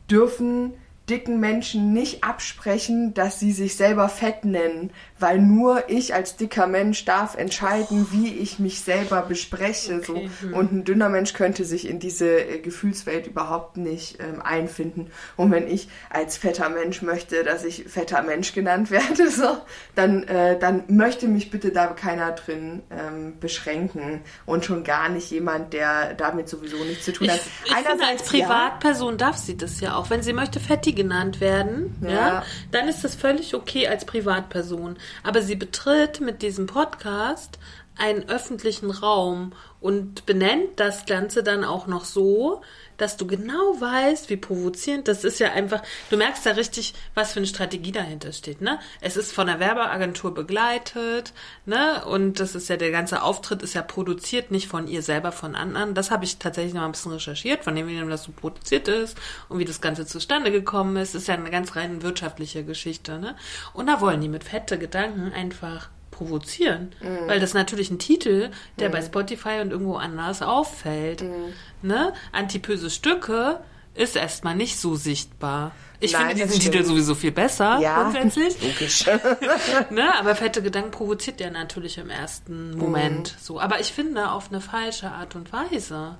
dürfen 0.09 0.73
dicken 1.09 1.39
Menschen 1.39 1.93
nicht 1.93 2.23
absprechen, 2.23 3.13
dass 3.13 3.39
sie 3.39 3.51
sich 3.51 3.75
selber 3.75 4.09
fett 4.09 4.43
nennen, 4.43 4.91
weil 5.17 5.39
nur 5.39 5.89
ich 5.89 6.13
als 6.13 6.35
dicker 6.35 6.67
Mensch 6.67 7.05
darf 7.05 7.35
entscheiden, 7.35 8.07
wie 8.11 8.33
ich 8.33 8.59
mich 8.59 8.81
selber 8.81 9.21
bespreche. 9.21 10.01
Okay, 10.03 10.29
So. 10.41 10.55
Und 10.55 10.73
ein 10.73 10.83
dünner 10.83 11.07
Mensch 11.07 11.33
könnte 11.33 11.63
sich 11.63 11.87
in 11.87 11.99
diese 11.99 12.27
äh, 12.27 12.59
Gefühlswelt 12.59 13.27
überhaupt 13.27 13.77
nicht 13.77 14.19
ähm, 14.19 14.41
einfinden. 14.41 15.11
Und 15.37 15.51
wenn 15.51 15.67
ich 15.67 15.87
als 16.09 16.35
fetter 16.35 16.69
Mensch 16.69 17.01
möchte, 17.01 17.43
dass 17.43 17.63
ich 17.63 17.85
fetter 17.85 18.23
Mensch 18.23 18.53
genannt 18.53 18.91
werde, 18.91 19.31
so, 19.31 19.57
dann, 19.95 20.23
äh, 20.23 20.59
dann 20.59 20.83
möchte 20.87 21.27
mich 21.27 21.49
bitte 21.49 21.71
da 21.71 21.87
keiner 21.87 22.33
drin 22.33 22.83
ähm, 22.91 23.39
beschränken. 23.39 24.21
Und 24.45 24.65
schon 24.65 24.83
gar 24.83 25.07
nicht 25.07 25.31
jemand, 25.31 25.71
der 25.71 26.13
damit 26.15 26.49
sowieso 26.49 26.77
nichts 26.83 27.05
zu 27.05 27.13
tun 27.13 27.27
Ich, 27.27 27.31
hat. 27.31 27.41
ich 27.65 27.73
finde, 27.73 28.05
als 28.05 28.31
ja, 28.31 28.45
Privatperson 28.45 29.17
darf 29.17 29.37
sie 29.37 29.55
das 29.55 29.79
ja 29.79 29.95
auch. 29.95 30.09
Wenn 30.09 30.21
sie 30.21 30.33
möchte 30.33 30.59
Fetti 30.59 30.91
genannt 30.91 31.39
werden, 31.39 31.95
ja. 32.01 32.09
Ja. 32.09 32.43
dann 32.71 32.89
ist 32.89 33.03
das 33.03 33.15
völlig 33.15 33.55
okay 33.55 33.87
als 33.87 34.03
Privatperson. 34.03 34.97
Aber 35.23 35.41
sie 35.41 35.55
betritt 35.55 36.21
mit 36.21 36.41
diesem 36.41 36.67
Podcast 36.67 37.59
einen 37.97 38.27
öffentlichen 38.29 38.91
Raum 38.91 39.53
und 39.79 40.25
benennt 40.25 40.79
das 40.79 41.05
Ganze 41.05 41.43
dann 41.43 41.63
auch 41.63 41.87
noch 41.87 42.05
so, 42.05 42.61
dass 42.97 43.17
du 43.17 43.27
genau 43.27 43.79
weißt, 43.79 44.29
wie 44.29 44.37
provozierend 44.37 45.07
das 45.07 45.23
ist 45.23 45.39
ja 45.39 45.51
einfach, 45.51 45.81
du 46.09 46.17
merkst 46.17 46.45
ja 46.45 46.53
richtig, 46.53 46.93
was 47.13 47.33
für 47.33 47.39
eine 47.39 47.47
Strategie 47.47 47.91
dahinter 47.91 48.31
steht, 48.31 48.61
ne? 48.61 48.79
Es 49.01 49.17
ist 49.17 49.33
von 49.33 49.47
der 49.47 49.59
Werbeagentur 49.59 50.33
begleitet, 50.33 51.33
ne? 51.65 52.05
Und 52.05 52.39
das 52.39 52.55
ist 52.55 52.69
ja, 52.69 52.77
der 52.77 52.91
ganze 52.91 53.21
Auftritt 53.21 53.61
ist 53.63 53.73
ja 53.73 53.81
produziert, 53.81 54.51
nicht 54.51 54.67
von 54.67 54.87
ihr 54.87 55.01
selber, 55.01 55.31
von 55.31 55.55
anderen. 55.55 55.93
Das 55.93 56.11
habe 56.11 56.25
ich 56.25 56.37
tatsächlich 56.37 56.73
noch 56.73 56.83
ein 56.83 56.91
bisschen 56.91 57.11
recherchiert, 57.11 57.63
von 57.63 57.75
dem, 57.75 57.87
wie 57.87 58.09
das 58.09 58.23
so 58.23 58.31
produziert 58.31 58.87
ist 58.87 59.17
und 59.49 59.59
wie 59.59 59.65
das 59.65 59.81
Ganze 59.81 60.05
zustande 60.05 60.51
gekommen 60.51 60.95
ist. 60.97 61.15
Ist 61.15 61.27
ja 61.27 61.35
eine 61.35 61.49
ganz 61.49 61.75
rein 61.75 62.01
wirtschaftliche 62.01 62.63
Geschichte, 62.63 63.19
ne? 63.19 63.35
Und 63.73 63.87
da 63.87 64.01
wollen 64.01 64.21
die 64.21 64.29
mit 64.29 64.43
fette 64.43 64.77
Gedanken 64.77 65.31
einfach 65.33 65.89
provozieren. 66.15 66.93
Mhm. 67.01 67.27
Weil 67.27 67.39
das 67.39 67.51
ist 67.51 67.53
natürlich 67.55 67.91
ein 67.91 67.99
Titel, 67.99 68.49
der 68.79 68.89
mhm. 68.89 68.93
bei 68.93 69.01
Spotify 69.01 69.59
und 69.61 69.71
irgendwo 69.71 69.95
anders 69.95 70.41
auffällt. 70.41 71.21
Mhm. 71.21 71.53
Ne? 71.81 72.13
Antipöse 72.31 72.89
Stücke 72.89 73.59
ist 73.93 74.15
erstmal 74.15 74.55
nicht 74.55 74.77
so 74.77 74.95
sichtbar. 74.95 75.71
Ich 75.99 76.13
Nein, 76.13 76.27
finde 76.27 76.45
diesen 76.45 76.59
Titel 76.59 76.83
sowieso 76.83 77.15
viel 77.15 77.31
besser, 77.31 77.79
ja, 77.79 78.03
grundsätzlich. 78.03 78.61
Logisch. 78.61 79.05
ne? 79.89 80.13
Aber 80.19 80.35
fette 80.35 80.61
Gedanken 80.61 80.91
provoziert 80.91 81.39
ja 81.39 81.49
natürlich 81.49 81.97
im 81.97 82.09
ersten 82.09 82.77
Moment 82.77 83.33
mhm. 83.33 83.37
so. 83.41 83.59
Aber 83.59 83.79
ich 83.79 83.93
finde 83.93 84.31
auf 84.31 84.49
eine 84.49 84.61
falsche 84.61 85.11
Art 85.11 85.35
und 85.35 85.51
Weise. 85.53 86.17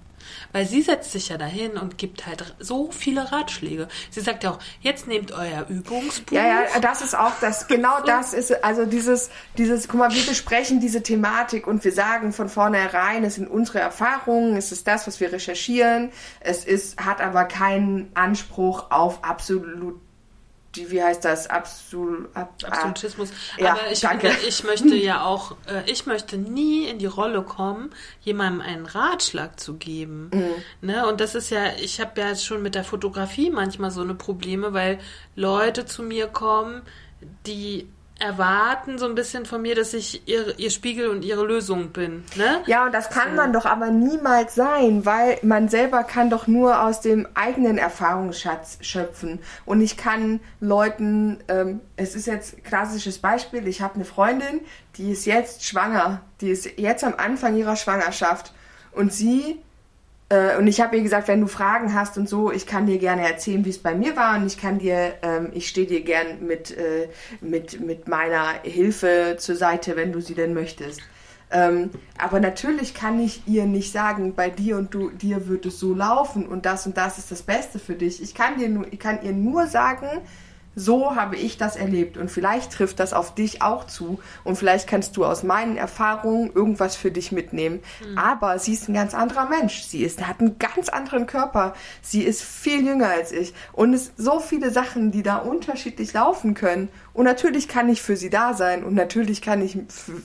Weil 0.51 0.65
sie 0.65 0.81
setzt 0.81 1.11
sich 1.11 1.29
ja 1.29 1.37
dahin 1.37 1.71
und 1.71 1.97
gibt 1.97 2.25
halt 2.25 2.55
so 2.59 2.91
viele 2.91 3.31
Ratschläge. 3.31 3.87
Sie 4.09 4.21
sagt 4.21 4.43
ja 4.43 4.51
auch, 4.51 4.59
jetzt 4.81 5.07
nehmt 5.07 5.31
euer 5.31 5.65
Übungsbuch. 5.67 6.35
Ja, 6.35 6.47
ja, 6.47 6.79
das 6.81 7.01
ist 7.01 7.17
auch 7.17 7.33
das, 7.41 7.67
genau 7.67 8.01
das 8.05 8.33
ist, 8.33 8.63
also 8.63 8.85
dieses, 8.85 9.29
dieses, 9.57 9.87
guck 9.87 9.99
mal, 9.99 10.13
wir 10.13 10.25
besprechen 10.25 10.79
diese 10.79 11.03
Thematik 11.03 11.67
und 11.67 11.83
wir 11.83 11.91
sagen 11.91 12.33
von 12.33 12.49
vornherein, 12.49 13.23
es 13.23 13.35
sind 13.35 13.49
unsere 13.49 13.79
Erfahrungen, 13.79 14.55
es 14.55 14.71
ist 14.71 14.87
das, 14.87 15.07
was 15.07 15.19
wir 15.19 15.31
recherchieren, 15.31 16.11
es 16.39 16.65
ist, 16.65 17.03
hat 17.03 17.21
aber 17.21 17.45
keinen 17.45 18.11
Anspruch 18.15 18.91
auf 18.91 19.23
absolut 19.23 20.04
die, 20.75 20.91
wie 20.91 21.01
heißt 21.01 21.25
das, 21.25 21.47
Absol, 21.47 22.29
ab, 22.33 22.53
Absolutismus. 22.63 23.29
Ja, 23.57 23.73
Aber 23.73 23.91
ich, 23.91 24.01
danke. 24.01 24.31
Ich 24.47 24.63
möchte 24.63 24.95
ja 24.95 25.23
auch, 25.23 25.55
äh, 25.67 25.89
ich 25.89 26.05
möchte 26.05 26.37
nie 26.37 26.85
in 26.85 26.99
die 26.99 27.05
Rolle 27.05 27.41
kommen, 27.43 27.91
jemandem 28.21 28.61
einen 28.61 28.85
Ratschlag 28.85 29.59
zu 29.59 29.75
geben. 29.75 30.29
Mhm. 30.33 30.87
Ne? 30.87 31.07
Und 31.07 31.21
das 31.21 31.35
ist 31.35 31.49
ja, 31.49 31.73
ich 31.79 31.99
habe 31.99 32.19
ja 32.19 32.35
schon 32.35 32.61
mit 32.61 32.75
der 32.75 32.83
Fotografie 32.83 33.49
manchmal 33.49 33.91
so 33.91 34.01
eine 34.01 34.15
Probleme, 34.15 34.73
weil 34.73 34.99
Leute 35.35 35.85
zu 35.85 36.03
mir 36.03 36.27
kommen, 36.27 36.81
die 37.45 37.87
erwarten 38.19 38.97
so 38.97 39.05
ein 39.05 39.15
bisschen 39.15 39.45
von 39.45 39.61
mir, 39.61 39.75
dass 39.75 39.93
ich 39.93 40.27
ihr, 40.27 40.57
ihr 40.57 40.71
Spiegel 40.71 41.09
und 41.09 41.25
ihre 41.25 41.45
Lösung 41.45 41.89
bin. 41.89 42.23
Ne? 42.35 42.63
Ja, 42.65 42.85
und 42.85 42.93
das 42.93 43.09
kann 43.09 43.31
so. 43.31 43.35
man 43.35 43.51
doch 43.51 43.65
aber 43.65 43.89
niemals 43.89 44.55
sein, 44.55 45.05
weil 45.05 45.37
man 45.41 45.67
selber 45.67 46.03
kann 46.03 46.29
doch 46.29 46.47
nur 46.47 46.81
aus 46.81 47.01
dem 47.01 47.27
eigenen 47.33 47.77
Erfahrungsschatz 47.77 48.77
schöpfen. 48.81 49.39
Und 49.65 49.81
ich 49.81 49.97
kann 49.97 50.39
Leuten, 50.61 51.39
ähm, 51.49 51.81
es 51.97 52.15
ist 52.15 52.27
jetzt 52.27 52.63
klassisches 52.63 53.19
Beispiel, 53.19 53.67
ich 53.67 53.81
habe 53.81 53.95
eine 53.95 54.05
Freundin, 54.05 54.61
die 54.95 55.11
ist 55.11 55.25
jetzt 55.25 55.65
schwanger, 55.65 56.21
die 56.39 56.49
ist 56.49 56.77
jetzt 56.77 57.03
am 57.03 57.15
Anfang 57.17 57.57
ihrer 57.57 57.75
Schwangerschaft 57.75 58.53
und 58.93 59.11
sie 59.11 59.61
äh, 60.29 60.57
und 60.57 60.67
ich 60.67 60.81
habe 60.81 60.97
ihr 60.97 61.03
gesagt, 61.03 61.27
wenn 61.27 61.41
du 61.41 61.47
Fragen 61.47 61.93
hast 61.93 62.17
und 62.17 62.27
so, 62.27 62.51
ich 62.51 62.65
kann 62.65 62.87
dir 62.87 62.97
gerne 62.97 63.27
erzählen, 63.27 63.63
wie 63.63 63.69
es 63.69 63.77
bei 63.77 63.93
mir 63.93 64.15
war 64.15 64.37
und 64.37 64.47
ich 64.47 64.59
kann 64.59 64.79
dir, 64.79 65.13
ähm, 65.21 65.49
ich 65.53 65.67
stehe 65.67 65.85
dir 65.85 66.01
gern 66.01 66.45
mit, 66.45 66.75
äh, 66.75 67.09
mit, 67.41 67.79
mit 67.79 68.07
meiner 68.07 68.53
Hilfe 68.63 69.35
zur 69.37 69.55
Seite, 69.55 69.95
wenn 69.95 70.11
du 70.11 70.21
sie 70.21 70.33
denn 70.33 70.53
möchtest. 70.53 71.01
Ähm, 71.51 71.91
aber 72.17 72.39
natürlich 72.39 72.95
kann 72.95 73.19
ich 73.19 73.47
ihr 73.47 73.65
nicht 73.65 73.91
sagen, 73.91 74.33
bei 74.33 74.49
dir 74.49 74.77
und 74.77 74.93
du, 74.95 75.11
dir 75.11 75.47
wird 75.47 75.67
es 75.67 75.79
so 75.79 75.93
laufen 75.93 76.47
und 76.47 76.65
das 76.65 76.87
und 76.87 76.97
das 76.97 77.19
ist 77.19 77.29
das 77.31 77.43
Beste 77.43 77.77
für 77.77 77.93
dich. 77.93 78.21
Ich 78.21 78.33
kann 78.33 78.57
dir 78.57 78.67
nur, 78.67 78.91
ich 78.91 78.99
kann 78.99 79.19
ihr 79.21 79.31
nur 79.31 79.67
sagen, 79.67 80.07
so 80.75 81.15
habe 81.15 81.35
ich 81.35 81.57
das 81.57 81.75
erlebt 81.75 82.17
und 82.17 82.29
vielleicht 82.29 82.71
trifft 82.71 82.99
das 82.99 83.13
auf 83.13 83.33
dich 83.33 83.61
auch 83.61 83.85
zu 83.85 84.19
und 84.43 84.57
vielleicht 84.57 84.87
kannst 84.87 85.15
du 85.17 85.25
aus 85.25 85.43
meinen 85.43 85.77
Erfahrungen 85.77 86.51
irgendwas 86.53 86.95
für 86.95 87.11
dich 87.11 87.31
mitnehmen. 87.31 87.81
Mhm. 88.07 88.17
Aber 88.17 88.59
sie 88.59 88.73
ist 88.73 88.89
ein 88.89 88.93
ganz 88.93 89.13
anderer 89.13 89.47
Mensch. 89.47 89.83
Sie 89.83 90.03
ist, 90.03 90.25
hat 90.27 90.39
einen 90.39 90.59
ganz 90.59 90.89
anderen 90.89 91.27
Körper. 91.27 91.73
Sie 92.01 92.23
ist 92.23 92.43
viel 92.43 92.85
jünger 92.85 93.09
als 93.09 93.31
ich 93.31 93.53
und 93.71 93.93
es 93.93 94.11
so 94.17 94.39
viele 94.39 94.71
Sachen, 94.71 95.11
die 95.11 95.23
da 95.23 95.37
unterschiedlich 95.37 96.13
laufen 96.13 96.53
können. 96.53 96.89
Und 97.13 97.25
natürlich 97.25 97.67
kann 97.67 97.87
ich 97.89 98.01
für 98.01 98.17
sie 98.17 98.29
da 98.29 98.53
sein 98.53 98.83
und 98.83 98.93
natürlich 98.93 99.41
kann 99.41 99.61
ich 99.61 99.77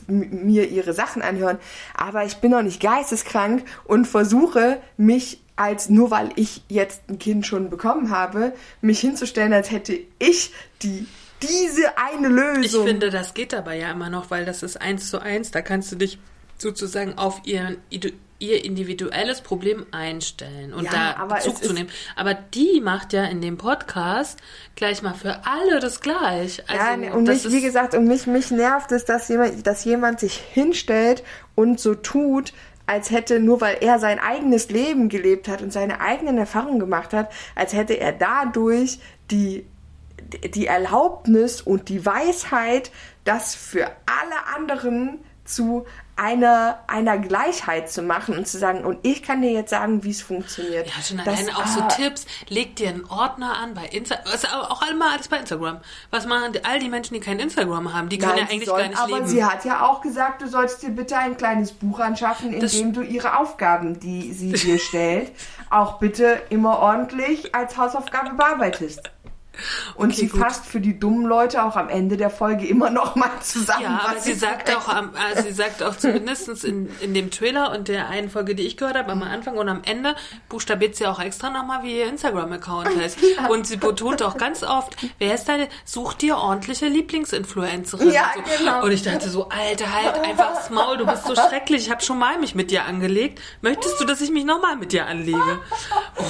mir 0.09 0.69
ihre 0.69 0.93
Sachen 0.93 1.23
anhören, 1.23 1.59
aber 1.95 2.25
ich 2.25 2.39
bin 2.39 2.51
noch 2.51 2.63
nicht 2.63 2.83
geisteskrank 2.83 3.65
und 3.85 4.07
versuche 4.07 4.79
mich 4.97 5.41
als 5.57 5.89
nur 5.89 6.11
weil 6.11 6.31
ich 6.37 6.63
jetzt 6.69 7.03
ein 7.09 7.19
Kind 7.19 7.47
schon 7.47 7.71
bekommen 7.71 8.11
habe, 8.11 8.53
mich 8.81 9.01
hinzustellen, 9.01 9.53
als 9.53 9.71
hätte 9.71 9.99
ich 10.19 10.53
die 10.83 11.07
diese 11.43 11.97
eine 11.97 12.29
Lösung. 12.29 12.83
Ich 12.83 12.91
finde, 12.91 13.11
das 13.11 13.35
geht 13.35 13.55
aber 13.55 13.73
ja 13.73 13.91
immer 13.91 14.11
noch, 14.11 14.31
weil 14.31 14.45
das 14.45 14.63
ist 14.63 14.81
eins 14.81 15.09
zu 15.09 15.21
eins. 15.21 15.51
Da 15.51 15.63
kannst 15.63 15.91
du 15.93 15.97
dich 15.97 16.19
sozusagen 16.59 17.17
auf 17.17 17.43
ihren, 17.45 17.79
ihr 18.41 18.65
individuelles 18.65 19.41
Problem 19.41 19.87
einstellen 19.91 20.73
und 20.73 20.85
ja, 20.85 21.15
da 21.17 21.25
Bezug 21.27 21.63
zu 21.63 21.73
nehmen. 21.73 21.91
Aber 22.17 22.35
die 22.35 22.81
macht 22.81 23.13
ja 23.13 23.25
in 23.25 23.41
dem 23.41 23.57
Podcast 23.59 24.39
gleich 24.77 25.03
mal 25.03 25.15
für 25.15 25.47
alle 25.47 25.81
das 25.81 26.01
gleich. 26.01 26.63
Also, 26.69 27.03
ja, 27.03 27.13
und 27.15 27.25
mich, 27.29 27.51
wie 27.51 27.61
gesagt, 27.61 27.95
und 27.95 28.07
mich, 28.07 28.27
mich 28.27 28.51
nervt 28.51 28.93
es, 28.93 29.05
dass 29.05 29.29
jemand, 29.29 29.67
dass 29.67 29.85
jemand 29.85 30.21
sich 30.21 30.35
hinstellt 30.35 31.23
und 31.55 31.81
so 31.81 31.95
tut, 31.95 32.53
als 32.91 33.13
hätte, 33.13 33.39
nur 33.39 33.61
weil 33.61 33.79
er 33.83 34.01
sein 34.01 34.19
eigenes 34.19 34.69
Leben 34.69 35.09
gelebt 35.09 35.47
hat 35.47 35.63
und 35.63 35.73
seine 35.73 36.01
eigenen 36.01 36.39
Erfahrungen 36.39 36.81
gemacht 36.81 37.13
hat, 37.13 37.31
als 37.55 37.73
hätte 37.73 37.95
er 37.95 38.11
dadurch 38.11 38.99
die, 39.31 39.65
die 40.55 40.67
Erlaubnis 40.67 41.63
und 41.63 41.89
die 41.89 42.05
Weisheit, 42.05 42.91
das 43.23 43.55
für 43.55 43.87
alle 44.07 44.57
anderen 44.57 45.21
zu 45.45 45.87
einer, 46.21 46.81
einer 46.87 47.17
Gleichheit 47.17 47.91
zu 47.91 48.03
machen 48.03 48.37
und 48.37 48.47
zu 48.47 48.59
sagen, 48.59 48.85
und 48.85 48.99
ich 49.07 49.23
kann 49.23 49.41
dir 49.41 49.53
jetzt 49.53 49.71
sagen, 49.71 50.05
wie 50.05 50.11
es 50.11 50.21
funktioniert. 50.21 50.87
Ja, 50.87 51.03
schon 51.03 51.19
alleine 51.19 51.57
auch 51.57 51.67
so 51.67 51.81
ah, 51.81 51.89
Tipps, 51.89 52.27
leg 52.49 52.77
dir 52.77 52.91
einen 52.91 53.07
Ordner 53.07 53.57
an 53.57 53.73
bei 53.73 53.87
Instagram, 53.87 54.27
auch 54.69 54.83
einmal 54.83 55.15
alles 55.15 55.29
bei 55.29 55.39
Instagram. 55.39 55.81
Was 56.11 56.27
machen 56.27 56.53
all 56.63 56.79
die 56.79 56.91
Menschen, 56.91 57.15
die 57.15 57.21
kein 57.21 57.39
Instagram 57.39 57.95
haben, 57.95 58.11
die 58.11 58.19
können 58.19 58.33
Nein, 58.33 58.45
ja 58.45 58.51
eigentlich 58.51 58.69
sollen, 58.69 58.83
gar 58.83 58.89
nicht 58.89 58.99
aber 58.99 59.07
leben. 59.09 59.21
Aber 59.21 59.29
sie 59.29 59.45
hat 59.45 59.65
ja 59.65 59.87
auch 59.87 60.03
gesagt, 60.03 60.43
du 60.43 60.49
sollst 60.49 60.83
dir 60.83 60.91
bitte 60.91 61.17
ein 61.17 61.39
kleines 61.39 61.73
Buch 61.73 61.99
anschaffen, 62.01 62.53
in 62.53 62.61
das 62.61 62.73
dem 62.73 62.93
du 62.93 63.01
ihre 63.01 63.39
Aufgaben, 63.39 63.99
die 63.99 64.35
sie 64.35 64.53
dir 64.53 64.79
stellt, 64.79 65.33
auch 65.71 66.01
bitte 66.01 66.43
immer 66.51 66.81
ordentlich 66.81 67.55
als 67.55 67.79
Hausaufgabe 67.79 68.35
bearbeitest. 68.35 69.11
Und 69.95 70.11
okay, 70.11 70.21
sie 70.21 70.29
gut. 70.29 70.41
fasst 70.41 70.67
für 70.67 70.81
die 70.81 70.99
dummen 70.99 71.27
Leute 71.27 71.63
auch 71.65 71.77
am 71.77 71.89
Ende 71.89 72.17
der 72.17 72.31
Folge 72.31 72.67
immer 72.67 72.91
noch 72.91 73.17
mal 73.17 73.31
zusammen. 73.41 73.83
Ja, 73.83 74.07
aber 74.09 74.21
sie 74.21 74.33
sagt 74.33 74.75
auch, 74.75 74.89
also 74.89 75.43
sie 75.43 75.53
sagt 75.53 75.83
auch 75.83 75.97
zumindest 75.97 76.65
in, 76.65 76.89
in 77.01 77.15
dem 77.15 77.31
Trailer 77.31 77.73
und 77.73 77.89
der 77.89 78.09
einen 78.09 78.31
Folge, 78.31 78.55
die 78.55 78.63
ich 78.63 78.77
gehört 78.77 78.97
habe, 78.97 79.11
am 79.11 79.23
Anfang 79.23 79.57
und 79.57 79.69
am 79.69 79.83
Ende 79.85 80.15
buchstabiert 80.49 80.97
sie 80.97 81.07
auch 81.07 81.21
extra 81.21 81.51
nochmal, 81.51 81.83
wie 81.83 81.99
ihr 81.99 82.09
Instagram-Account 82.09 82.97
heißt. 82.97 83.19
Ja. 83.37 83.49
Und 83.49 83.67
sie 83.67 83.77
betont 83.77 84.23
auch 84.23 84.37
ganz 84.37 84.63
oft, 84.63 84.97
wer 85.19 85.35
ist 85.35 85.49
deine, 85.49 85.69
such 85.85 86.15
dir 86.15 86.37
ordentliche 86.37 86.87
Lieblingsinfluencerin. 86.87 88.11
Ja, 88.11 88.33
und, 88.37 88.47
so. 88.47 88.59
genau. 88.59 88.85
und 88.85 88.93
ich 88.93 89.03
dachte 89.03 89.29
so, 89.29 89.49
Alter, 89.49 89.93
halt 89.93 90.19
einfach 90.21 90.55
das 90.55 90.71
Maul, 90.71 90.97
du 90.97 91.07
bist 91.07 91.27
so 91.27 91.35
schrecklich, 91.35 91.87
ich 91.87 91.91
habe 91.91 92.03
schon 92.03 92.19
mal 92.19 92.39
mich 92.39 92.55
mit 92.55 92.71
dir 92.71 92.85
angelegt. 92.85 93.41
Möchtest 93.61 94.01
du, 94.01 94.05
dass 94.05 94.21
ich 94.21 94.31
mich 94.31 94.45
nochmal 94.45 94.77
mit 94.77 94.93
dir 94.93 95.07
anlege? 95.07 95.61
Oh, 96.17 96.23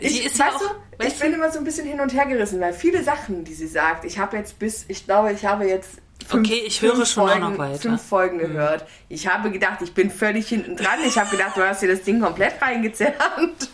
ich, 0.00 0.26
ist 0.26 0.38
ja 0.38 0.48
auch... 0.48 0.58
Du, 0.58 0.89
Weißt 1.00 1.16
ich 1.16 1.20
bin 1.20 1.32
immer 1.32 1.50
so 1.50 1.58
ein 1.58 1.64
bisschen 1.64 1.86
hin 1.86 2.00
und 2.00 2.12
her 2.12 2.26
gerissen, 2.26 2.60
weil 2.60 2.72
viele 2.72 3.02
Sachen, 3.02 3.44
die 3.44 3.54
sie 3.54 3.66
sagt, 3.66 4.04
ich 4.04 4.18
habe 4.18 4.36
jetzt 4.36 4.58
bis, 4.58 4.84
ich 4.88 5.04
glaube, 5.06 5.32
ich 5.32 5.44
habe 5.46 5.64
jetzt 5.64 5.98
Fünf, 6.26 6.46
okay, 6.46 6.62
ich 6.66 6.82
höre 6.82 6.94
schon 7.06 7.26
Folgen, 7.28 7.40
noch 7.40 7.58
weiter. 7.58 7.78
Fünf 7.78 8.02
Folgen 8.02 8.36
mhm. 8.36 8.40
gehört. 8.40 8.86
Ich 9.08 9.26
habe 9.26 9.50
gedacht, 9.50 9.80
ich 9.82 9.94
bin 9.94 10.10
völlig 10.10 10.48
hinten 10.48 10.76
dran. 10.76 10.98
Ich 11.04 11.18
habe 11.18 11.30
gedacht, 11.30 11.56
du 11.56 11.62
hast 11.62 11.82
dir 11.82 11.88
das 11.88 12.02
Ding 12.02 12.20
komplett 12.20 12.60
reingezerrt. 12.60 13.14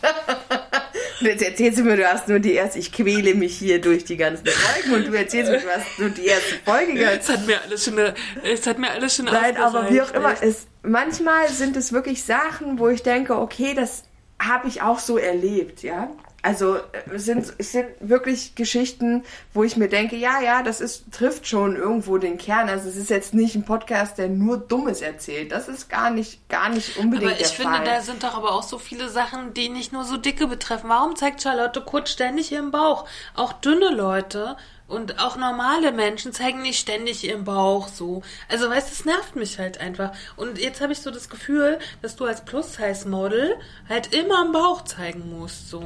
Und 1.21 1.27
jetzt 1.27 1.43
erzählst 1.43 1.79
du 1.79 1.83
mir, 1.83 1.97
du 1.97 2.09
hast 2.09 2.29
nur 2.29 2.39
die 2.39 2.53
erste, 2.53 2.79
ich 2.79 2.93
quäle 2.93 3.35
mich 3.35 3.57
hier 3.57 3.81
durch 3.81 4.05
die 4.05 4.17
ganzen 4.17 4.47
Folgen 4.47 4.95
und 4.95 5.07
du 5.07 5.17
erzählst 5.17 5.51
mir, 5.51 5.61
du 5.61 5.69
hast 5.69 5.99
nur 5.99 6.11
die 6.11 6.27
erste 6.27 6.57
Folge 6.65 6.93
gehört. 6.93 7.21
Es 7.23 7.29
hat 7.31 7.47
mir 7.47 7.61
alles 7.63 7.85
schon, 7.85 7.99
es 8.43 8.67
hat 8.67 8.79
mir 8.79 8.91
alles 8.91 9.17
schon 9.17 9.25
Nein, 9.25 9.57
aber 9.57 9.91
wie 9.91 10.03
auch 10.03 10.13
immer, 10.13 10.35
es, 10.43 10.67
manchmal 10.83 11.49
sind 11.49 11.77
es 11.77 11.93
wirklich 11.93 12.23
Sachen, 12.23 12.79
wo 12.79 12.89
ich 12.89 13.03
denke, 13.03 13.39
okay, 13.39 13.75
das 13.75 14.05
habe 14.39 14.69
ich 14.69 14.83
auch 14.83 14.99
so 14.99 15.17
erlebt, 15.17 15.83
ja. 15.83 16.11
Also 16.47 16.79
es 17.13 17.25
sind, 17.25 17.55
es 17.59 17.73
sind 17.73 17.89
wirklich 17.99 18.55
Geschichten, 18.55 19.25
wo 19.53 19.65
ich 19.65 19.77
mir 19.77 19.89
denke, 19.89 20.15
ja, 20.15 20.41
ja, 20.41 20.63
das 20.63 20.81
ist, 20.81 21.11
trifft 21.11 21.49
schon 21.49 21.75
irgendwo 21.75 22.19
den 22.19 22.39
Kern. 22.39 22.69
Also 22.69 22.89
es 22.89 22.95
ist 22.95 23.11
jetzt 23.11 23.35
nicht 23.35 23.57
ein 23.57 23.65
Podcast, 23.65 24.17
der 24.17 24.29
nur 24.29 24.57
Dummes 24.57 25.01
erzählt. 25.01 25.51
Das 25.51 25.67
ist 25.67 25.91
gar 25.91 26.11
nicht, 26.11 26.49
gar 26.49 26.69
nicht 26.69 26.99
unbedingt 26.99 27.33
aber 27.33 27.41
ich 27.41 27.49
der 27.49 27.57
finde, 27.57 27.79
Fall. 27.79 27.85
da 27.85 28.01
sind 28.01 28.23
doch 28.23 28.37
aber 28.37 28.53
auch 28.53 28.63
so 28.63 28.79
viele 28.79 29.09
Sachen, 29.09 29.55
die 29.55 29.69
nicht 29.69 29.93
nur 29.93 30.05
so 30.05 30.19
dicke 30.19 30.47
betreffen. 30.47 30.89
Warum 30.89 31.17
zeigt 31.17 31.43
Charlotte 31.43 31.81
Kutsch 31.81 32.13
ständig 32.13 32.53
ihren 32.53 32.71
Bauch? 32.71 33.09
Auch 33.35 33.53
dünne 33.53 33.89
Leute 33.93 34.57
Und 34.89 35.19
auch 35.19 35.37
normale 35.37 35.91
Menschen 35.91 36.33
zeigen 36.33 36.63
nicht 36.63 36.79
ständig 36.79 37.25
ihren 37.25 37.43
Bauch 37.43 37.89
so. 37.89 38.23
Also 38.49 38.71
weißt 38.71 38.89
du, 38.89 38.93
es 38.93 39.05
nervt 39.05 39.35
mich 39.35 39.59
halt 39.59 39.81
einfach. 39.81 40.13
Und 40.37 40.59
jetzt 40.59 40.81
habe 40.81 40.93
ich 40.93 41.01
so 41.01 41.11
das 41.11 41.29
Gefühl, 41.29 41.81
dass 42.03 42.15
du 42.15 42.25
als 42.25 42.45
Plus-Size-Model 42.45 43.57
halt 43.89 44.15
immer 44.15 44.39
am 44.43 44.53
Bauch 44.53 44.85
zeigen 44.85 45.37
musst. 45.37 45.71
So. 45.71 45.83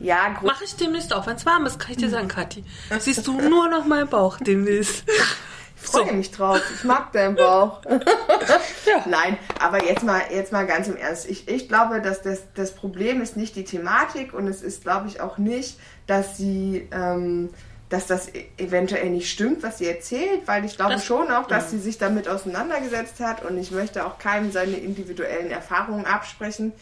Ja, 0.00 0.30
gro- 0.30 0.46
Mache 0.46 0.64
ich 0.64 0.74
demnächst 0.74 1.14
auch. 1.14 1.28
Wenn 1.28 1.36
es 1.36 1.46
warm 1.46 1.64
ist, 1.66 1.78
kann 1.78 1.92
ich 1.92 1.98
dir 1.98 2.10
sagen, 2.10 2.26
Kathi. 2.26 2.64
Siehst 2.98 3.24
du 3.28 3.40
nur 3.40 3.68
noch 3.68 3.84
meinen 3.84 4.08
Bauch 4.08 4.38
demnächst. 4.38 5.04
ich 5.80 5.88
freue 5.88 6.12
mich 6.12 6.32
drauf. 6.32 6.60
Ich 6.74 6.82
mag 6.82 7.12
deinen 7.12 7.36
Bauch. 7.36 7.82
Nein, 9.06 9.38
aber 9.60 9.84
jetzt 9.84 10.02
mal, 10.02 10.22
jetzt 10.32 10.50
mal 10.52 10.66
ganz 10.66 10.88
im 10.88 10.96
Ernst. 10.96 11.28
Ich, 11.30 11.46
ich 11.48 11.68
glaube, 11.68 12.00
dass 12.00 12.22
das, 12.22 12.40
das 12.54 12.74
Problem 12.74 13.20
ist 13.22 13.36
nicht 13.36 13.54
die 13.54 13.64
Thematik 13.64 14.34
und 14.34 14.48
es 14.48 14.60
ist, 14.62 14.82
glaube 14.82 15.06
ich, 15.06 15.20
auch 15.20 15.38
nicht, 15.38 15.78
dass 16.08 16.36
sie, 16.36 16.88
ähm, 16.92 17.50
dass 17.90 18.06
das 18.06 18.28
e- 18.34 18.46
eventuell 18.56 19.10
nicht 19.10 19.30
stimmt, 19.30 19.62
was 19.62 19.76
sie 19.78 19.86
erzählt, 19.88 20.46
weil 20.46 20.64
ich 20.64 20.76
glaube 20.76 20.94
Das- 20.94 21.04
schon 21.04 21.30
auch, 21.30 21.46
dass 21.46 21.70
sie 21.70 21.78
sich 21.78 21.98
damit 21.98 22.26
auseinandergesetzt 22.28 23.20
hat 23.20 23.44
und 23.44 23.58
ich 23.58 23.70
möchte 23.72 24.06
auch 24.06 24.18
keinem 24.18 24.50
seine 24.52 24.76
individuellen 24.76 25.50
Erfahrungen 25.50 26.06
absprechen. 26.06 26.72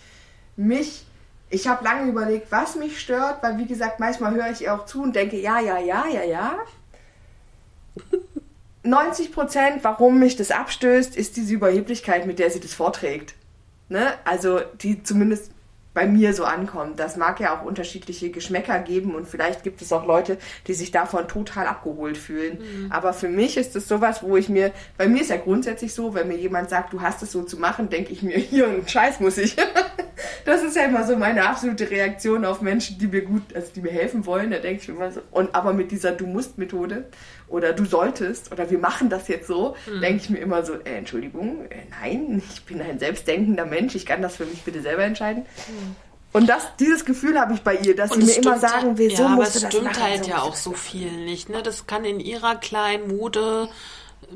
Mich, 0.56 1.04
ich 1.50 1.66
habe 1.66 1.82
lange 1.82 2.08
überlegt, 2.10 2.52
was 2.52 2.76
mich 2.76 3.00
stört, 3.00 3.42
weil 3.42 3.58
wie 3.58 3.66
gesagt, 3.66 3.98
manchmal 4.00 4.34
höre 4.34 4.50
ich 4.50 4.62
ihr 4.62 4.72
auch 4.74 4.84
zu 4.86 5.02
und 5.02 5.16
denke, 5.16 5.36
ja, 5.40 5.58
ja, 5.60 5.78
ja, 5.78 6.06
ja, 6.06 6.22
ja. 6.24 6.54
90 8.84 9.32
Prozent, 9.32 9.82
warum 9.84 10.18
mich 10.18 10.36
das 10.36 10.50
abstößt, 10.50 11.16
ist 11.16 11.36
diese 11.36 11.54
Überheblichkeit, 11.54 12.26
mit 12.26 12.38
der 12.38 12.50
sie 12.50 12.60
das 12.60 12.74
vorträgt. 12.74 13.34
Ne? 13.88 14.12
Also, 14.24 14.60
die 14.82 15.02
zumindest 15.02 15.50
bei 15.98 16.06
mir 16.06 16.32
so 16.32 16.44
ankommt. 16.44 17.00
Das 17.00 17.16
mag 17.16 17.40
ja 17.40 17.58
auch 17.58 17.64
unterschiedliche 17.64 18.30
Geschmäcker 18.30 18.78
geben 18.78 19.16
und 19.16 19.26
vielleicht 19.26 19.64
gibt 19.64 19.82
es 19.82 19.92
auch 19.92 20.06
Leute, 20.06 20.38
die 20.68 20.74
sich 20.74 20.92
davon 20.92 21.26
total 21.26 21.66
abgeholt 21.66 22.16
fühlen. 22.16 22.88
Aber 22.90 23.12
für 23.12 23.28
mich 23.28 23.56
ist 23.56 23.74
es 23.74 23.88
sowas, 23.88 24.22
wo 24.22 24.36
ich 24.36 24.48
mir, 24.48 24.70
bei 24.96 25.08
mir 25.08 25.22
ist 25.22 25.30
ja 25.30 25.38
grundsätzlich 25.38 25.92
so, 25.92 26.14
wenn 26.14 26.28
mir 26.28 26.36
jemand 26.36 26.70
sagt, 26.70 26.92
du 26.92 27.00
hast 27.00 27.20
es 27.24 27.32
so 27.32 27.42
zu 27.42 27.58
machen, 27.58 27.90
denke 27.90 28.12
ich 28.12 28.22
mir, 28.22 28.38
hier 28.38 28.68
einen 28.68 28.86
Scheiß 28.86 29.18
muss 29.18 29.38
ich. 29.38 29.56
Das 30.44 30.62
ist 30.62 30.76
ja 30.76 30.84
immer 30.84 31.04
so 31.04 31.14
meine 31.14 31.46
absolute 31.46 31.90
Reaktion 31.90 32.44
auf 32.44 32.62
Menschen, 32.62 32.98
die 32.98 33.06
mir 33.06 33.22
gut, 33.22 33.54
also 33.54 33.68
die 33.74 33.82
mir 33.82 33.92
helfen 33.92 34.24
wollen. 34.24 34.50
Da 34.50 34.58
denke 34.58 34.82
ich 34.82 34.88
mir 34.88 34.94
immer 34.94 35.12
so, 35.12 35.20
und 35.30 35.54
aber 35.54 35.74
mit 35.74 35.90
dieser 35.90 36.12
Du 36.12 36.26
musst 36.26 36.58
Methode 36.58 37.04
oder 37.48 37.72
du 37.72 37.84
solltest 37.84 38.52
oder 38.52 38.70
wir 38.70 38.78
machen 38.78 39.08
das 39.10 39.28
jetzt 39.28 39.46
so, 39.46 39.76
denke 39.86 40.22
ich 40.22 40.30
mir 40.30 40.38
immer 40.38 40.64
so, 40.64 40.74
äh, 40.74 40.98
Entschuldigung, 40.98 41.66
äh, 41.70 41.82
nein, 42.00 42.42
ich 42.52 42.64
bin 42.64 42.80
ein 42.80 42.98
selbstdenkender 42.98 43.66
Mensch, 43.66 43.94
ich 43.94 44.06
kann 44.06 44.22
das 44.22 44.36
für 44.36 44.46
mich 44.46 44.62
bitte 44.62 44.82
selber 44.82 45.04
entscheiden. 45.04 45.46
Und 46.32 46.46
das, 46.48 46.76
dieses 46.78 47.04
Gefühl 47.04 47.40
habe 47.40 47.54
ich 47.54 47.62
bei 47.62 47.76
ihr, 47.76 47.96
dass 47.96 48.12
sie 48.12 48.18
mir 48.18 48.24
es 48.24 48.36
immer 48.36 48.58
sagen 48.58 48.98
will, 48.98 49.10
ja, 49.10 49.16
so 49.16 49.24
aber 49.24 49.34
musst 49.36 49.56
es 49.56 49.62
du 49.62 49.66
das 49.66 49.74
stimmt 49.74 49.84
machen. 49.86 50.02
halt 50.02 50.24
so 50.24 50.30
ja 50.30 50.42
auch 50.42 50.56
so 50.56 50.72
viel 50.72 51.10
nicht. 51.24 51.48
Ne? 51.48 51.62
Das 51.62 51.86
kann 51.86 52.04
in 52.04 52.20
ihrer 52.20 52.56
kleinen 52.56 53.08
Mode 53.08 53.68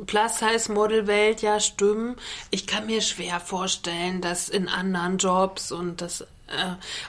Plus-Size-Model-Welt 0.07 1.43
ja 1.43 1.61
stimmen. 1.61 2.17
Ich 2.51 2.67
kann 2.67 2.87
mir 2.87 3.03
schwer 3.03 3.41
vorstellen, 3.41 4.23
dass 4.23 4.49
in 4.49 4.69
anderen 4.69 5.19
Jobs 5.19 5.71
und 5.71 6.01
das 6.01 6.27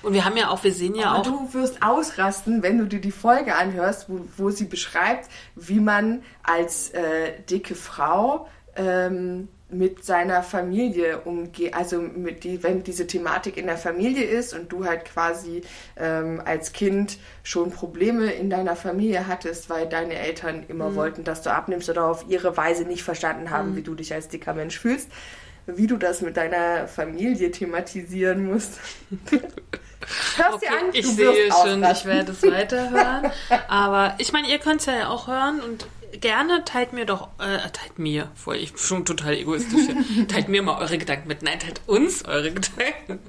und 0.03 0.13
wir 0.13 0.23
haben 0.25 0.37
ja 0.37 0.49
auch, 0.49 0.63
wir 0.63 0.73
sehen 0.73 0.95
ja 0.95 1.07
Aber 1.11 1.19
auch 1.19 1.23
du 1.23 1.53
wirst 1.53 1.81
ausrasten, 1.83 2.63
wenn 2.63 2.77
du 2.77 2.85
dir 2.85 3.01
die 3.01 3.11
Folge 3.11 3.55
anhörst, 3.55 4.07
wo, 4.09 4.21
wo 4.37 4.49
sie 4.49 4.65
beschreibt, 4.65 5.29
wie 5.55 5.79
man 5.79 6.23
als 6.43 6.91
äh, 6.91 7.33
dicke 7.49 7.75
Frau 7.75 8.47
ähm, 8.75 9.49
mit 9.69 10.05
seiner 10.05 10.43
Familie 10.43 11.21
umgeht. 11.21 11.73
Also 11.73 11.99
mit 11.99 12.43
die, 12.43 12.63
wenn 12.63 12.83
diese 12.83 13.07
Thematik 13.07 13.57
in 13.57 13.65
der 13.65 13.77
Familie 13.77 14.23
ist 14.23 14.53
und 14.53 14.71
du 14.71 14.85
halt 14.85 15.05
quasi 15.05 15.61
ähm, 15.97 16.41
als 16.45 16.73
Kind 16.73 17.17
schon 17.41 17.71
Probleme 17.71 18.31
in 18.31 18.49
deiner 18.49 18.75
Familie 18.75 19.27
hattest, 19.27 19.69
weil 19.69 19.87
deine 19.89 20.13
Eltern 20.13 20.63
immer 20.67 20.91
Mhm. 20.91 20.95
wollten, 20.95 21.23
dass 21.23 21.41
du 21.41 21.51
abnimmst 21.51 21.89
oder 21.89 22.05
auf 22.05 22.25
ihre 22.29 22.55
Weise 22.55 22.83
nicht 22.83 23.03
verstanden 23.03 23.49
haben, 23.49 23.75
wie 23.75 23.81
du 23.81 23.95
dich 23.95 24.13
als 24.13 24.27
dicker 24.27 24.53
Mensch 24.53 24.79
fühlst. 24.79 25.09
Wie 25.65 25.87
du 25.87 25.97
das 25.97 26.21
mit 26.21 26.37
deiner 26.37 26.87
Familie 26.87 27.51
thematisieren 27.51 28.45
musst. 28.45 28.79
Hörst 30.35 30.55
Okay, 30.55 30.67
an, 30.67 30.89
ich 30.91 31.07
sehe 31.07 31.49
schon, 31.51 31.83
ich 31.83 32.05
werde 32.05 32.31
es 32.33 32.43
weiterhören. 32.43 33.31
Aber 33.69 34.15
ich 34.17 34.33
meine, 34.33 34.49
ihr 34.49 34.59
könnt 34.59 34.81
es 34.81 34.87
ja 34.87 35.07
auch 35.07 35.27
hören 35.27 35.61
und 35.61 35.87
gerne 36.21 36.63
teilt 36.65 36.93
mir 36.93 37.05
doch, 37.05 37.27
äh, 37.39 37.57
teilt 37.71 37.97
mir, 37.97 38.29
voll, 38.35 38.55
ich 38.57 38.71
bin 38.73 38.81
schon 38.81 39.05
total 39.05 39.33
egoistisch 39.33 39.87
hier. 39.87 40.27
teilt 40.27 40.47
mir 40.49 40.61
mal 40.63 40.79
eure 40.81 40.97
Gedanken 40.97 41.27
mit. 41.27 41.41
Nein, 41.43 41.59
teilt 41.59 41.81
uns 41.87 42.25
eure 42.25 42.51
Gedanken. 42.51 43.19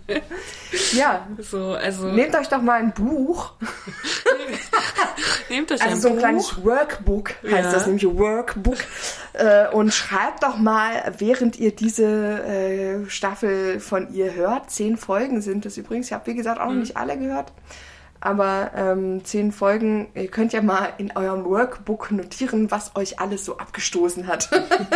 Ja, 0.93 1.27
So, 1.39 1.73
also 1.75 2.09
nehmt 2.09 2.35
euch 2.37 2.49
doch 2.49 2.63
mal 2.63 2.81
ein 2.81 2.93
Buch, 2.93 3.53
nehmt 5.49 5.71
euch 5.73 5.83
also 5.83 5.95
ein 5.95 6.01
so 6.01 6.09
ein 6.09 6.15
Buch. 6.15 6.21
kleines 6.21 6.65
Workbook 6.65 7.31
heißt 7.43 7.53
Ja. 7.67 7.73
das 7.73 7.87
nämlich 7.87 8.07
Workbook 8.07 8.79
äh, 9.35 9.69
und 9.69 9.93
schreibt 9.93 10.43
doch 10.43 10.57
mal, 10.59 11.15
während 11.19 11.57
ihr 11.59 11.75
diese 11.75 12.05
äh, 12.45 13.09
Staffel 13.11 13.81
von 13.81 14.13
ihr 14.13 14.35
hört, 14.35 14.71
zehn 14.71 14.97
Folgen 14.97 15.41
sind 15.41 15.67
es 15.67 15.77
übrigens, 15.77 16.07
ich 16.07 16.13
habe 16.13 16.27
wie 16.27 16.35
gesagt 16.35 16.61
auch 16.61 16.67
noch 16.67 16.75
nicht 16.75 16.97
alle 16.97 17.19
gehört, 17.19 17.53
aber 18.25 18.71
ähm, 18.75 19.23
zehn 19.23 19.53
Folgen, 19.53 20.09
ihr 20.15 20.29
könnt 20.29 20.55
ja 20.55 20.63
mal 20.63 20.95
in 20.97 21.15
eurem 21.15 21.45
Workbook 21.45 22.11
notieren, 22.11 22.71
was 22.71 22.97
euch 22.97 23.21
alles 23.21 23.45
so 23.45 23.59
abgestoßen 23.59 24.27
hat. 24.27 24.49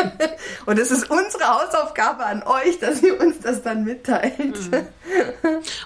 und 0.67 0.79
es 0.79 0.91
ist 0.91 1.11
unsere 1.11 1.45
Hausaufgabe 1.47 2.25
an 2.25 2.43
euch, 2.43 2.79
dass 2.79 3.03
ihr 3.03 3.21
uns 3.21 3.41
das 3.41 3.63
dann 3.63 3.85
mitteilt. 3.85 4.73
Mhm. 4.73 4.87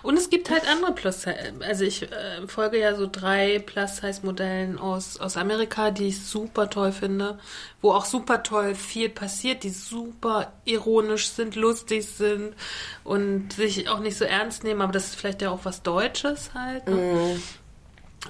Und 0.05 0.19
es 0.19 0.31
gibt 0.31 0.51
halt 0.51 0.71
andere 0.71 0.93
Plus, 0.93 1.25
also 1.67 1.85
ich 1.85 2.03
äh, 2.03 2.47
folge 2.47 2.79
ja 2.79 2.95
so 2.95 3.09
drei 3.11 3.59
Plus-Size-Modellen 3.59 4.79
aus, 4.79 5.19
aus 5.19 5.37
Amerika, 5.37 5.91
die 5.91 6.09
ich 6.09 6.25
super 6.25 6.71
toll 6.71 6.93
finde, 6.93 7.41
wo 7.81 7.91
auch 7.91 8.05
super 8.05 8.45
toll 8.45 8.77
viel 8.77 9.09
passiert, 9.09 9.65
die 9.65 9.71
super 9.71 10.53
ironisch 10.65 11.29
sind, 11.31 11.57
lustig 11.57 12.07
sind 12.07 12.55
und 13.03 13.53
sich 13.53 13.89
auch 13.89 13.99
nicht 13.99 14.17
so 14.17 14.25
ernst 14.25 14.63
nehmen, 14.63 14.81
aber 14.81 14.93
das 14.93 15.07
ist 15.07 15.17
vielleicht 15.17 15.43
ja 15.43 15.51
auch 15.51 15.65
was 15.65 15.83
Deutsches 15.83 16.51
halt. 16.55 16.87
Ne? 16.89 17.32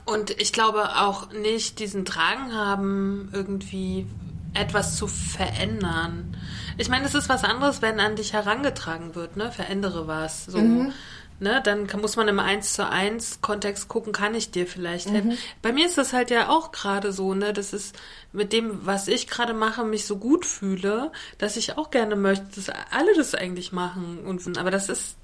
Und 0.05 0.31
ich 0.41 0.53
glaube 0.53 0.97
auch 0.97 1.31
nicht 1.33 1.79
diesen 1.79 2.05
Drang 2.05 2.55
haben, 2.55 3.31
irgendwie 3.33 4.07
etwas 4.55 4.97
zu 4.97 5.07
verändern. 5.07 6.37
Ich 6.79 6.89
meine, 6.89 7.05
es 7.07 7.15
ist 7.15 7.29
was 7.29 7.45
anderes, 7.45 7.83
wenn 7.83 8.01
an 8.01 8.17
dich 8.17 8.33
herangetragen 8.33 9.15
wird, 9.15 9.37
ne? 9.37 9.51
Verändere 9.51 10.07
was. 10.07 10.47
So. 10.47 10.59
Ne, 11.41 11.61
dann 11.65 11.89
kann, 11.89 12.01
muss 12.01 12.15
man 12.15 12.29
im 12.29 12.39
1 12.39 12.75
zu 12.75 12.89
1 12.89 13.41
Kontext 13.41 13.89
gucken, 13.89 14.13
kann 14.13 14.33
ich 14.33 14.53
dir 14.53 14.65
vielleicht 14.65 15.11
helfen. 15.11 15.37
Bei 15.61 15.73
mir 15.73 15.87
ist 15.87 15.99
das 15.99 16.13
halt 16.13 16.31
ja 16.31 16.49
auch 16.49 16.71
gerade 16.71 17.11
so, 17.11 17.35
ne, 17.35 17.53
das 17.53 17.73
ist 17.73 17.99
mit 18.33 18.53
dem, 18.53 18.87
was 18.87 19.09
ich 19.09 19.27
gerade 19.27 19.53
mache, 19.53 19.83
mich 19.83 20.07
so 20.07 20.19
gut 20.19 20.47
fühle, 20.47 21.11
dass 21.39 21.57
ich 21.57 21.77
auch 21.77 21.91
gerne 21.91 22.15
möchte, 22.15 22.47
dass 22.55 22.71
alle 22.93 23.13
das 23.17 23.35
eigentlich 23.35 23.73
machen. 23.73 24.21
Und, 24.25 24.57
aber 24.57 24.71
das 24.71 24.89
ist 24.89 25.17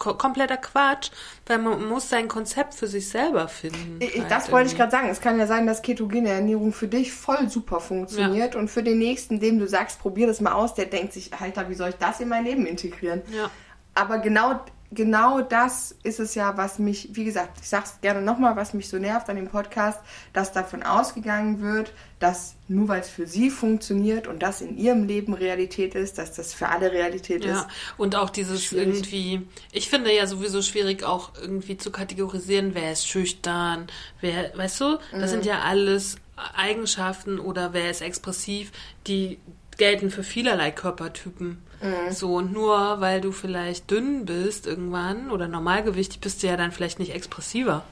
kompletter 0.00 0.56
Quatsch, 0.56 1.10
weil 1.46 1.58
man 1.58 1.86
muss 1.88 2.08
sein 2.08 2.26
Konzept 2.26 2.74
für 2.74 2.86
sich 2.88 3.08
selber 3.08 3.46
finden. 3.46 3.98
Ich- 4.00 4.18
halt 4.18 4.30
Das 4.30 4.50
wollte 4.50 4.66
ich 4.66 4.72
irgendwie. 4.72 4.76
gerade 4.78 4.90
sagen. 4.90 5.08
Es 5.10 5.20
kann 5.20 5.38
ja 5.38 5.46
sein, 5.46 5.66
dass 5.66 5.82
ketogene 5.82 6.30
Ernährung 6.30 6.72
für 6.72 6.88
dich 6.88 7.12
voll 7.12 7.48
super 7.48 7.78
funktioniert 7.78 8.56
und 8.56 8.68
für 8.68 8.82
den 8.82 8.98
nächsten, 8.98 9.38
dem 9.38 9.58
du 9.60 9.68
sagst, 9.68 10.00
probier 10.00 10.26
das 10.26 10.40
mal 10.40 10.52
aus, 10.52 10.74
der 10.74 10.86
denkt 10.86 11.12
sich, 11.12 11.32
Alter, 11.34 11.68
wie 11.68 11.74
soll 11.74 11.90
ich 11.90 11.96
das 11.96 12.18
in 12.20 12.28
mein 12.28 12.44
Leben 12.44 12.66
integrieren? 12.66 13.22
Ja. 13.32 13.50
Aber 13.94 14.18
genau, 14.18 14.60
genau 14.92 15.40
das 15.40 15.94
ist 16.02 16.18
es 16.20 16.34
ja, 16.34 16.56
was 16.56 16.78
mich, 16.78 17.10
wie 17.12 17.24
gesagt, 17.24 17.58
ich 17.60 17.68
sag's 17.68 18.00
gerne 18.00 18.20
nochmal, 18.22 18.56
was 18.56 18.74
mich 18.74 18.88
so 18.88 18.98
nervt 18.98 19.28
an 19.28 19.36
dem 19.36 19.48
Podcast, 19.48 20.00
dass 20.32 20.52
davon 20.52 20.82
ausgegangen 20.82 21.60
wird, 21.60 21.92
dass 22.18 22.54
nur 22.68 22.88
weil 22.88 23.00
es 23.00 23.08
für 23.08 23.26
sie 23.26 23.50
funktioniert 23.50 24.26
und 24.26 24.42
das 24.42 24.60
in 24.60 24.76
ihrem 24.76 25.04
Leben 25.04 25.32
Realität 25.34 25.94
ist, 25.94 26.18
dass 26.18 26.32
das 26.34 26.52
für 26.54 26.68
alle 26.68 26.92
Realität 26.92 27.44
ist. 27.44 27.50
Ja, 27.50 27.68
und 27.96 28.16
auch 28.16 28.30
dieses 28.30 28.64
Schwierig. 28.64 28.96
irgendwie, 28.96 29.42
ich 29.72 29.88
finde 29.88 30.14
ja 30.14 30.26
sowieso 30.26 30.60
schwierig 30.62 31.04
auch 31.04 31.32
irgendwie 31.40 31.76
zu 31.78 31.90
kategorisieren, 31.90 32.74
wer 32.74 32.92
ist 32.92 33.06
schüchtern, 33.06 33.86
wer, 34.20 34.56
weißt 34.56 34.80
du, 34.80 34.98
das 35.12 35.20
Mhm. 35.22 35.26
sind 35.28 35.44
ja 35.46 35.60
alles 35.60 36.16
Eigenschaften 36.56 37.38
oder 37.38 37.72
wer 37.72 37.90
ist 37.90 38.00
expressiv, 38.02 38.72
die 39.06 39.38
gelten 39.80 40.10
für 40.10 40.22
vielerlei 40.22 40.70
Körpertypen. 40.70 41.62
Mhm. 41.82 42.12
So, 42.12 42.36
und 42.36 42.52
nur 42.52 43.00
weil 43.00 43.20
du 43.20 43.32
vielleicht 43.32 43.90
dünn 43.90 44.26
bist 44.26 44.66
irgendwann 44.66 45.30
oder 45.30 45.48
normalgewichtig, 45.48 46.20
bist 46.20 46.42
du 46.42 46.46
ja 46.46 46.56
dann 46.56 46.70
vielleicht 46.70 47.00
nicht 47.00 47.14
expressiver. 47.14 47.82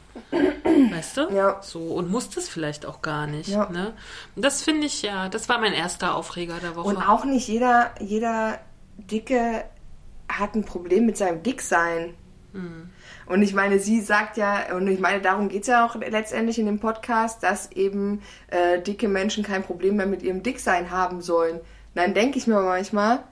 Weißt 0.92 1.16
du? 1.16 1.28
Ja. 1.32 1.60
So, 1.62 1.80
und 1.80 2.10
musst 2.10 2.36
es 2.36 2.48
vielleicht 2.48 2.86
auch 2.86 3.02
gar 3.02 3.26
nicht. 3.26 3.48
Ja. 3.48 3.68
Ne? 3.70 3.94
Und 4.36 4.44
das 4.44 4.62
finde 4.62 4.86
ich 4.86 5.02
ja, 5.02 5.28
das 5.28 5.48
war 5.48 5.58
mein 5.58 5.72
erster 5.72 6.14
Aufreger 6.14 6.58
der 6.62 6.76
Woche. 6.76 6.86
Und 6.86 6.98
auch 6.98 7.24
nicht 7.24 7.48
jeder, 7.48 7.90
jeder 7.98 8.60
Dicke 8.96 9.64
hat 10.28 10.54
ein 10.54 10.64
Problem 10.64 11.06
mit 11.06 11.16
seinem 11.16 11.42
Dicksein. 11.42 12.14
Und 13.26 13.42
ich 13.42 13.54
meine, 13.54 13.78
sie 13.78 14.00
sagt 14.00 14.36
ja, 14.36 14.74
und 14.74 14.88
ich 14.88 15.00
meine, 15.00 15.20
darum 15.20 15.48
geht 15.48 15.62
es 15.62 15.68
ja 15.68 15.86
auch 15.86 15.94
letztendlich 15.96 16.58
in 16.58 16.66
dem 16.66 16.80
Podcast, 16.80 17.42
dass 17.42 17.70
eben 17.72 18.22
äh, 18.48 18.80
dicke 18.80 19.06
Menschen 19.06 19.44
kein 19.44 19.62
Problem 19.62 19.96
mehr 19.96 20.06
mit 20.06 20.22
ihrem 20.22 20.42
Dicksein 20.42 20.90
haben 20.90 21.20
sollen. 21.20 21.60
Und 21.94 22.02
dann 22.02 22.14
denke 22.14 22.38
ich 22.38 22.46
mir 22.46 22.60
manchmal, 22.60 23.24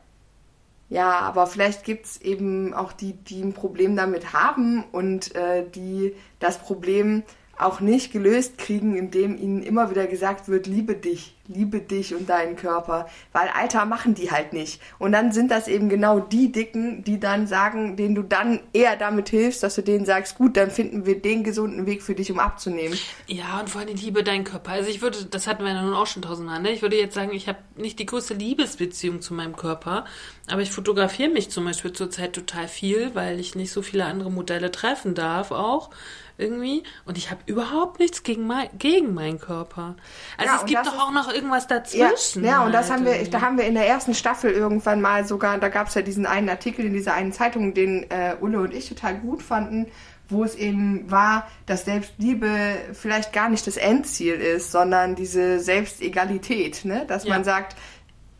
ja, 0.88 1.18
aber 1.20 1.46
vielleicht 1.46 1.84
gibt 1.84 2.06
es 2.06 2.20
eben 2.20 2.72
auch 2.72 2.92
die, 2.92 3.12
die 3.12 3.42
ein 3.42 3.52
Problem 3.52 3.96
damit 3.96 4.32
haben 4.32 4.84
und 4.92 5.34
äh, 5.34 5.68
die 5.68 6.14
das 6.38 6.58
Problem 6.58 7.24
auch 7.58 7.80
nicht 7.80 8.12
gelöst 8.12 8.58
kriegen, 8.58 8.96
indem 8.96 9.36
ihnen 9.36 9.62
immer 9.62 9.90
wieder 9.90 10.06
gesagt 10.06 10.48
wird, 10.48 10.66
liebe 10.66 10.94
dich, 10.94 11.34
liebe 11.48 11.80
dich 11.80 12.14
und 12.14 12.28
deinen 12.28 12.56
Körper, 12.56 13.08
weil 13.32 13.48
Alter 13.48 13.84
machen 13.86 14.14
die 14.14 14.30
halt 14.30 14.52
nicht. 14.52 14.80
Und 14.98 15.12
dann 15.12 15.32
sind 15.32 15.50
das 15.50 15.68
eben 15.68 15.88
genau 15.88 16.18
die 16.20 16.52
Dicken, 16.52 17.04
die 17.04 17.18
dann 17.18 17.46
sagen, 17.46 17.96
denen 17.96 18.14
du 18.14 18.22
dann 18.22 18.60
eher 18.72 18.96
damit 18.96 19.28
hilfst, 19.28 19.62
dass 19.62 19.76
du 19.76 19.82
denen 19.82 20.04
sagst, 20.04 20.36
gut, 20.36 20.56
dann 20.56 20.70
finden 20.70 21.06
wir 21.06 21.20
den 21.20 21.44
gesunden 21.44 21.86
Weg 21.86 22.02
für 22.02 22.14
dich, 22.14 22.30
um 22.30 22.38
abzunehmen. 22.38 22.98
Ja, 23.26 23.60
und 23.60 23.70
vor 23.70 23.80
allem 23.80 23.96
liebe 23.96 24.22
deinen 24.22 24.44
Körper. 24.44 24.72
Also 24.72 24.90
ich 24.90 25.00
würde, 25.00 25.24
das 25.24 25.46
hatten 25.46 25.64
wir 25.64 25.72
ja 25.72 25.82
nun 25.82 25.94
auch 25.94 26.06
schon 26.06 26.22
tausendmal, 26.22 26.60
ne? 26.60 26.72
Ich 26.72 26.82
würde 26.82 26.96
jetzt 26.96 27.14
sagen, 27.14 27.32
ich 27.32 27.48
habe 27.48 27.58
nicht 27.76 27.98
die 27.98 28.06
größte 28.06 28.34
Liebesbeziehung 28.34 29.20
zu 29.20 29.34
meinem 29.34 29.56
Körper, 29.56 30.04
aber 30.48 30.62
ich 30.62 30.70
fotografiere 30.70 31.30
mich 31.30 31.50
zum 31.50 31.64
Beispiel 31.64 31.92
zurzeit 31.92 32.34
total 32.34 32.68
viel, 32.68 33.14
weil 33.14 33.40
ich 33.40 33.54
nicht 33.54 33.72
so 33.72 33.82
viele 33.82 34.04
andere 34.04 34.30
Modelle 34.30 34.70
treffen 34.70 35.14
darf 35.14 35.50
auch 35.50 35.90
irgendwie. 36.38 36.82
Und 37.04 37.16
ich 37.18 37.30
habe 37.30 37.40
überhaupt 37.46 37.98
nichts 37.98 38.22
gegen, 38.22 38.46
mein, 38.46 38.68
gegen 38.78 39.14
meinen 39.14 39.38
Körper. 39.40 39.96
Also 40.36 40.52
Ja, 40.52 40.58
es 40.60 40.66
gibt 40.66 40.86
doch 40.86 40.94
ist- 40.94 41.00
auch 41.00 41.12
noch 41.12 41.32
irgendwas 41.32 41.64
Ja, 41.70 41.76
dazwischen. 41.78 42.44
ja, 42.44 42.64
und 42.64 42.72
das 42.72 42.90
halt 42.90 43.00
haben 43.00 43.06
wir, 43.06 43.30
da 43.30 43.40
haben 43.40 43.56
wir 43.58 43.64
in 43.64 43.74
der 43.74 43.86
ersten 43.88 44.14
Staffel 44.14 44.50
irgendwann 44.50 45.00
mal 45.00 45.26
sogar, 45.26 45.58
da 45.58 45.68
gab 45.68 45.88
es 45.88 45.94
ja 45.94 46.02
diesen 46.02 46.26
einen 46.26 46.48
Artikel 46.48 46.84
in 46.84 46.92
dieser 46.92 47.14
einen 47.14 47.32
Zeitung, 47.32 47.74
den 47.74 48.10
äh, 48.10 48.36
Ulle 48.40 48.60
und 48.60 48.74
ich 48.74 48.88
total 48.88 49.16
gut 49.16 49.42
fanden, 49.42 49.86
wo 50.28 50.42
es 50.42 50.56
eben 50.56 51.08
war, 51.10 51.46
dass 51.66 51.84
Selbstliebe 51.84 52.48
vielleicht 52.92 53.32
gar 53.32 53.48
nicht 53.48 53.66
das 53.66 53.76
Endziel 53.76 54.34
ist, 54.34 54.72
sondern 54.72 55.14
diese 55.14 55.60
Selbstegalität, 55.60 56.84
ne? 56.84 57.04
Dass 57.06 57.24
Ja. 57.24 57.34
man 57.34 57.44
sagt, 57.44 57.76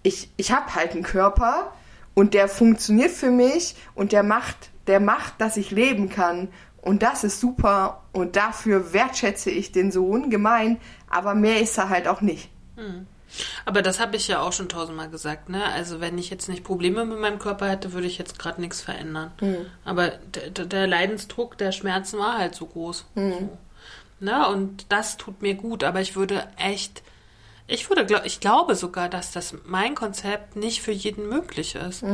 ich, 0.03 0.29
ich 0.37 0.53
habe 0.53 0.75
halt 0.75 0.93
einen 0.93 1.03
Körper 1.03 1.73
und 2.15 2.35
der 2.35 2.49
funktioniert 2.49 3.11
für 3.11 3.31
mich 3.31 3.77
und 3.95 4.13
der 4.13 4.23
macht, 4.23 4.71
der 4.87 5.01
macht, 5.01 5.41
dass 5.41 5.57
ich 5.57 5.71
leben 5.71 6.09
kann. 6.09 6.49
Und 6.87 7.03
das 7.03 7.25
ist 7.25 7.41
super 7.41 8.05
und 8.13 8.37
dafür 8.37 8.93
wertschätze 8.93 9.51
ich 9.51 9.73
den 9.73 9.91
so 9.91 10.07
ungemein, 10.07 10.79
aber 11.11 11.35
mehr 11.35 11.61
ist 11.61 11.77
er 11.79 11.89
halt 11.89 12.07
auch 12.07 12.21
nicht. 12.21 12.49
Aber 13.65 13.83
das 13.83 13.99
habe 13.99 14.15
ich 14.15 14.29
ja 14.29 14.41
auch 14.41 14.53
schon 14.53 14.69
tausendmal 14.69 15.11
gesagt, 15.11 15.49
ne? 15.49 15.65
Also 15.65 16.01
wenn 16.01 16.17
ich 16.17 16.31
jetzt 16.31 16.49
nicht 16.49 16.63
Probleme 16.63 17.05
mit 17.05 17.19
meinem 17.19 17.41
Körper 17.41 17.69
hätte, 17.69 17.93
würde 17.93 18.07
ich 18.07 18.19
jetzt 18.19 18.39
gerade 18.39 18.61
nichts 18.61 18.81
verändern. 18.83 19.33
Aber 19.85 20.11
der, 20.11 20.87
Leidensdruck 20.87 21.59
der 21.59 21.73
Schmerzen 21.73 22.21
war 22.21 22.39
halt 22.39 22.55
so 22.55 22.67
groß. 22.67 23.05
So. 23.17 23.59
Ne? 24.21 24.49
Und 24.49 24.87
das 24.89 25.17
tut 25.17 25.43
mir 25.43 25.55
gut, 25.55 25.83
aber 25.83 26.01
ich 26.01 26.15
würde 26.15 26.47
echt, 26.57 27.03
ich 27.67 27.89
würde, 27.91 28.07
glaub, 28.07 28.25
ich 28.25 28.39
glaube 28.39 28.77
sogar, 28.77 29.09
dass 29.09 29.33
das 29.33 29.57
mein 29.65 29.97
Konzept 29.97 30.55
nicht 30.55 30.83
für 30.83 30.93
jeden 30.93 31.29
möglich 31.29 31.75
ist. 31.75 32.05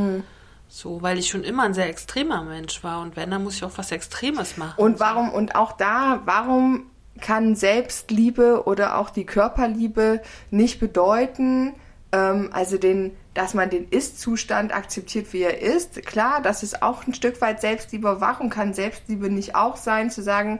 So, 0.75 1.03
weil 1.03 1.19
ich 1.19 1.29
schon 1.29 1.45
immer 1.45 1.65
ein 1.65 1.75
sehr 1.75 1.91
extremer 1.91 2.43
Mensch 2.45 2.83
war 2.83 3.03
und 3.03 3.15
wenn, 3.15 3.31
dann 3.31 3.45
muss 3.45 3.57
ich 3.57 3.63
auch 3.63 3.77
was 3.77 3.93
Extremes 3.93 4.57
machen. 4.57 4.83
Und 4.83 5.01
warum, 5.01 5.31
und 5.31 5.55
auch 5.55 5.73
da, 5.73 6.23
warum 6.25 6.87
kann 7.21 7.55
Selbstliebe 7.55 8.63
oder 8.65 8.97
auch 8.97 9.11
die 9.11 9.27
Körperliebe 9.27 10.23
nicht 10.51 10.81
bedeuten, 10.81 11.75
ähm, 12.11 12.49
also 12.55 12.79
den, 12.79 13.15
dass 13.35 13.53
man 13.53 13.69
den 13.69 13.87
Ist-Zustand 13.91 14.75
akzeptiert, 14.75 15.35
wie 15.35 15.43
er 15.43 15.61
ist? 15.61 16.07
Klar, 16.07 16.41
das 16.41 16.63
ist 16.63 16.83
auch 16.83 17.07
ein 17.07 17.13
Stück 17.13 17.43
weit 17.43 17.61
Selbstliebe. 17.61 18.23
Warum 18.23 18.49
kann 18.49 18.73
Selbstliebe 18.73 19.29
nicht 19.29 19.55
auch 19.55 19.77
sein, 19.77 20.11
zu 20.11 20.23
sagen, 20.23 20.59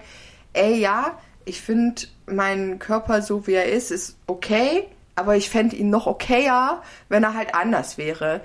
ey, 0.53 0.79
ja, 0.79 1.17
ich 1.47 1.63
finde 1.63 2.03
meinen 2.27 2.79
Körper 2.79 3.23
so, 3.23 3.47
wie 3.47 3.55
er 3.55 3.73
ist, 3.73 3.91
ist 3.91 4.19
okay, 4.27 4.89
aber 5.15 5.37
ich 5.37 5.49
fände 5.49 5.77
ihn 5.77 5.89
noch 5.89 6.07
okayer, 6.07 6.83
wenn 7.09 7.25
er 7.25 7.35
halt 7.35 7.55
anders 7.55 7.97
wäre. 7.97 8.43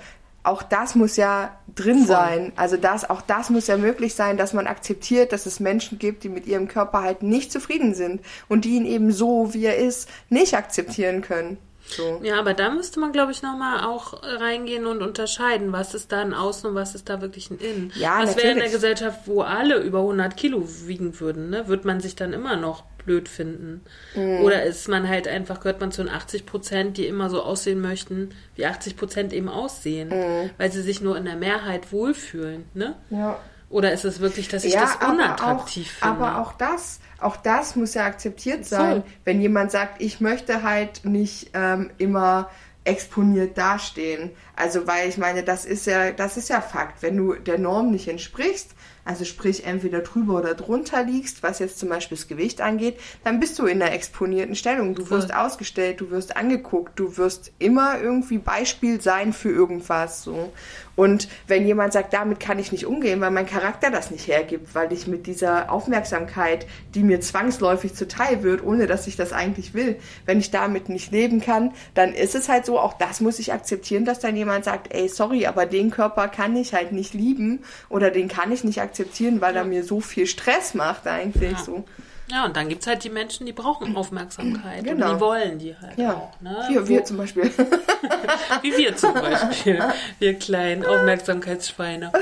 Auch 0.48 0.62
das 0.62 0.94
muss 0.94 1.18
ja 1.18 1.54
drin 1.74 2.06
sein. 2.06 2.52
Also 2.56 2.78
das, 2.78 3.10
auch 3.10 3.20
das 3.20 3.50
muss 3.50 3.66
ja 3.66 3.76
möglich 3.76 4.14
sein, 4.14 4.38
dass 4.38 4.54
man 4.54 4.66
akzeptiert, 4.66 5.30
dass 5.32 5.44
es 5.44 5.60
Menschen 5.60 5.98
gibt, 5.98 6.24
die 6.24 6.30
mit 6.30 6.46
ihrem 6.46 6.68
Körper 6.68 7.02
halt 7.02 7.22
nicht 7.22 7.52
zufrieden 7.52 7.94
sind 7.94 8.22
und 8.48 8.64
die 8.64 8.76
ihn 8.76 8.86
eben 8.86 9.12
so, 9.12 9.52
wie 9.52 9.66
er 9.66 9.76
ist, 9.76 10.08
nicht 10.30 10.54
akzeptieren 10.54 11.20
können. 11.20 11.58
So. 11.88 12.20
Ja, 12.22 12.38
aber 12.38 12.54
da 12.54 12.70
müsste 12.70 13.00
man, 13.00 13.12
glaube 13.12 13.32
ich, 13.32 13.42
nochmal 13.42 13.84
auch 13.84 14.22
reingehen 14.22 14.86
und 14.86 15.02
unterscheiden, 15.02 15.72
was 15.72 15.94
ist 15.94 16.12
da 16.12 16.20
ein 16.20 16.34
Außen 16.34 16.68
und 16.70 16.74
was 16.76 16.94
ist 16.94 17.08
da 17.08 17.20
wirklich 17.20 17.50
ein 17.50 17.58
Innen. 17.58 17.92
Ja, 17.96 18.20
was 18.22 18.36
wäre 18.36 18.52
in 18.52 18.58
der. 18.58 18.68
Gesellschaft, 18.68 19.20
wo 19.26 19.40
alle 19.42 19.78
über 19.78 20.00
100 20.00 20.36
Kilo 20.36 20.62
wiegen 20.86 21.18
würden, 21.20 21.50
ne? 21.50 21.66
Wird 21.68 21.84
man 21.84 22.00
sich 22.00 22.14
dann 22.16 22.32
immer 22.34 22.56
noch 22.56 22.84
blöd 23.04 23.28
finden? 23.28 23.80
Mhm. 24.14 24.40
Oder 24.42 24.64
ist 24.64 24.86
man 24.88 25.08
halt 25.08 25.26
einfach, 25.26 25.60
gehört 25.60 25.80
man 25.80 25.90
zu 25.90 26.02
den 26.02 26.12
80 26.12 26.44
Prozent, 26.44 26.98
die 26.98 27.06
immer 27.06 27.30
so 27.30 27.42
aussehen 27.42 27.80
möchten, 27.80 28.30
wie 28.54 28.66
80 28.66 28.96
Prozent 28.96 29.32
eben 29.32 29.48
aussehen, 29.48 30.10
Mhm. 30.10 30.50
weil 30.58 30.70
sie 30.70 30.82
sich 30.82 31.00
nur 31.00 31.16
in 31.16 31.24
der 31.24 31.36
Mehrheit 31.36 31.90
wohlfühlen, 31.92 32.66
ne? 32.74 32.94
Ja. 33.10 33.40
Oder 33.70 33.92
ist 33.92 34.04
es 34.04 34.20
wirklich, 34.20 34.48
dass 34.48 34.64
ich 34.64 34.72
ja, 34.72 34.80
das 34.80 35.00
aber 35.00 35.12
unattraktiv 35.12 35.88
auch, 36.00 36.06
finde? 36.06 36.24
Aber 36.26 36.40
auch 36.40 36.52
das, 36.52 37.00
auch 37.20 37.36
das 37.36 37.76
muss 37.76 37.94
ja 37.94 38.06
akzeptiert 38.06 38.64
So. 38.64 38.76
sein. 38.76 39.02
Wenn 39.24 39.40
jemand 39.40 39.70
sagt, 39.70 40.00
ich 40.00 40.20
möchte 40.20 40.62
halt 40.62 41.04
nicht 41.04 41.50
ähm, 41.54 41.90
immer 41.98 42.48
exponiert 42.88 43.58
dastehen. 43.58 44.30
Also 44.56 44.86
weil 44.86 45.08
ich 45.08 45.18
meine, 45.18 45.42
das 45.42 45.66
ist 45.66 45.86
ja, 45.86 46.10
das 46.10 46.38
ist 46.38 46.48
ja 46.48 46.62
Fakt. 46.62 47.02
Wenn 47.02 47.16
du 47.16 47.34
der 47.34 47.58
Norm 47.58 47.90
nicht 47.90 48.08
entsprichst, 48.08 48.70
also 49.04 49.24
sprich 49.24 49.66
entweder 49.66 50.00
drüber 50.00 50.38
oder 50.38 50.54
drunter 50.54 51.02
liegst, 51.04 51.42
was 51.42 51.58
jetzt 51.58 51.78
zum 51.78 51.90
Beispiel 51.90 52.16
das 52.16 52.28
Gewicht 52.28 52.60
angeht, 52.60 52.98
dann 53.24 53.40
bist 53.40 53.58
du 53.58 53.66
in 53.66 53.82
einer 53.82 53.92
exponierten 53.92 54.54
Stellung. 54.54 54.94
Du 54.94 55.08
wirst 55.10 55.34
ausgestellt, 55.34 56.00
du 56.00 56.10
wirst 56.10 56.36
angeguckt, 56.36 56.98
du 56.98 57.16
wirst 57.16 57.52
immer 57.58 58.00
irgendwie 58.00 58.38
Beispiel 58.38 59.00
sein 59.00 59.32
für 59.32 59.50
irgendwas. 59.50 60.22
So. 60.22 60.52
Und 60.98 61.28
wenn 61.46 61.64
jemand 61.64 61.92
sagt, 61.92 62.12
damit 62.12 62.40
kann 62.40 62.58
ich 62.58 62.72
nicht 62.72 62.84
umgehen, 62.84 63.20
weil 63.20 63.30
mein 63.30 63.46
Charakter 63.46 63.92
das 63.92 64.10
nicht 64.10 64.26
hergibt, 64.26 64.74
weil 64.74 64.92
ich 64.92 65.06
mit 65.06 65.28
dieser 65.28 65.70
Aufmerksamkeit, 65.70 66.66
die 66.96 67.04
mir 67.04 67.20
zwangsläufig 67.20 67.94
zuteil 67.94 68.42
wird, 68.42 68.64
ohne 68.64 68.88
dass 68.88 69.06
ich 69.06 69.14
das 69.14 69.32
eigentlich 69.32 69.74
will, 69.74 69.94
wenn 70.26 70.40
ich 70.40 70.50
damit 70.50 70.88
nicht 70.88 71.12
leben 71.12 71.40
kann, 71.40 71.72
dann 71.94 72.14
ist 72.14 72.34
es 72.34 72.48
halt 72.48 72.66
so, 72.66 72.80
auch 72.80 72.94
das 72.94 73.20
muss 73.20 73.38
ich 73.38 73.52
akzeptieren, 73.52 74.04
dass 74.04 74.18
dann 74.18 74.34
jemand 74.34 74.64
sagt, 74.64 74.92
ey, 74.92 75.08
sorry, 75.08 75.46
aber 75.46 75.66
den 75.66 75.92
Körper 75.92 76.26
kann 76.26 76.56
ich 76.56 76.74
halt 76.74 76.90
nicht 76.90 77.14
lieben 77.14 77.60
oder 77.88 78.10
den 78.10 78.26
kann 78.26 78.50
ich 78.50 78.64
nicht 78.64 78.80
akzeptieren, 78.80 79.40
weil 79.40 79.54
er 79.54 79.64
mir 79.64 79.84
so 79.84 80.00
viel 80.00 80.26
Stress 80.26 80.74
macht 80.74 81.06
eigentlich 81.06 81.52
Ja. 81.52 81.58
so. 81.64 81.84
Ja, 82.30 82.44
und 82.44 82.56
dann 82.56 82.68
gibt 82.68 82.82
es 82.82 82.86
halt 82.86 83.04
die 83.04 83.10
Menschen, 83.10 83.46
die 83.46 83.52
brauchen 83.52 83.96
Aufmerksamkeit. 83.96 84.84
Genau. 84.84 85.10
Und 85.10 85.16
die 85.16 85.20
wollen 85.20 85.58
die 85.58 85.76
halt 85.76 85.98
Ja, 85.98 86.14
auch. 86.14 86.40
Ne? 86.40 86.64
wir, 86.68 86.82
Wo- 86.84 86.88
wir 86.88 87.04
zum 87.04 87.16
Beispiel. 87.16 87.44
Wie 88.62 88.76
wir 88.76 88.96
zum 88.96 89.14
Beispiel. 89.14 89.82
Wir 90.18 90.34
kleinen 90.38 90.84
Aufmerksamkeitsschweine. 90.86 92.12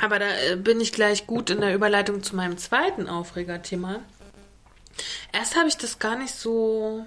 Aber 0.00 0.18
da 0.18 0.26
äh, 0.50 0.56
bin 0.56 0.80
ich 0.80 0.92
gleich 0.92 1.26
gut 1.26 1.50
in 1.50 1.60
der 1.60 1.74
Überleitung 1.74 2.22
zu 2.22 2.36
meinem 2.36 2.56
zweiten 2.58 3.08
Aufregerthema. 3.08 3.96
Erst 5.32 5.56
habe 5.56 5.68
ich 5.68 5.76
das 5.76 5.98
gar 5.98 6.16
nicht 6.16 6.34
so 6.34 7.04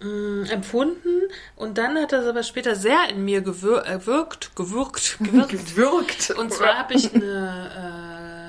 mh, 0.00 0.50
empfunden 0.50 1.22
und 1.56 1.78
dann 1.78 1.96
hat 1.96 2.12
das 2.12 2.26
aber 2.26 2.42
später 2.42 2.74
sehr 2.76 3.08
in 3.10 3.24
mir 3.24 3.38
äh, 3.38 3.42
gewirkt, 3.42 4.54
gewirkt, 4.56 5.18
gewirkt. 5.20 5.50
Gewirkt. 5.50 6.30
Und 6.30 6.52
zwar 6.52 6.78
habe 6.78 6.94
ich 6.94 7.14
eine. 7.14 7.70
ähm, 7.78 8.43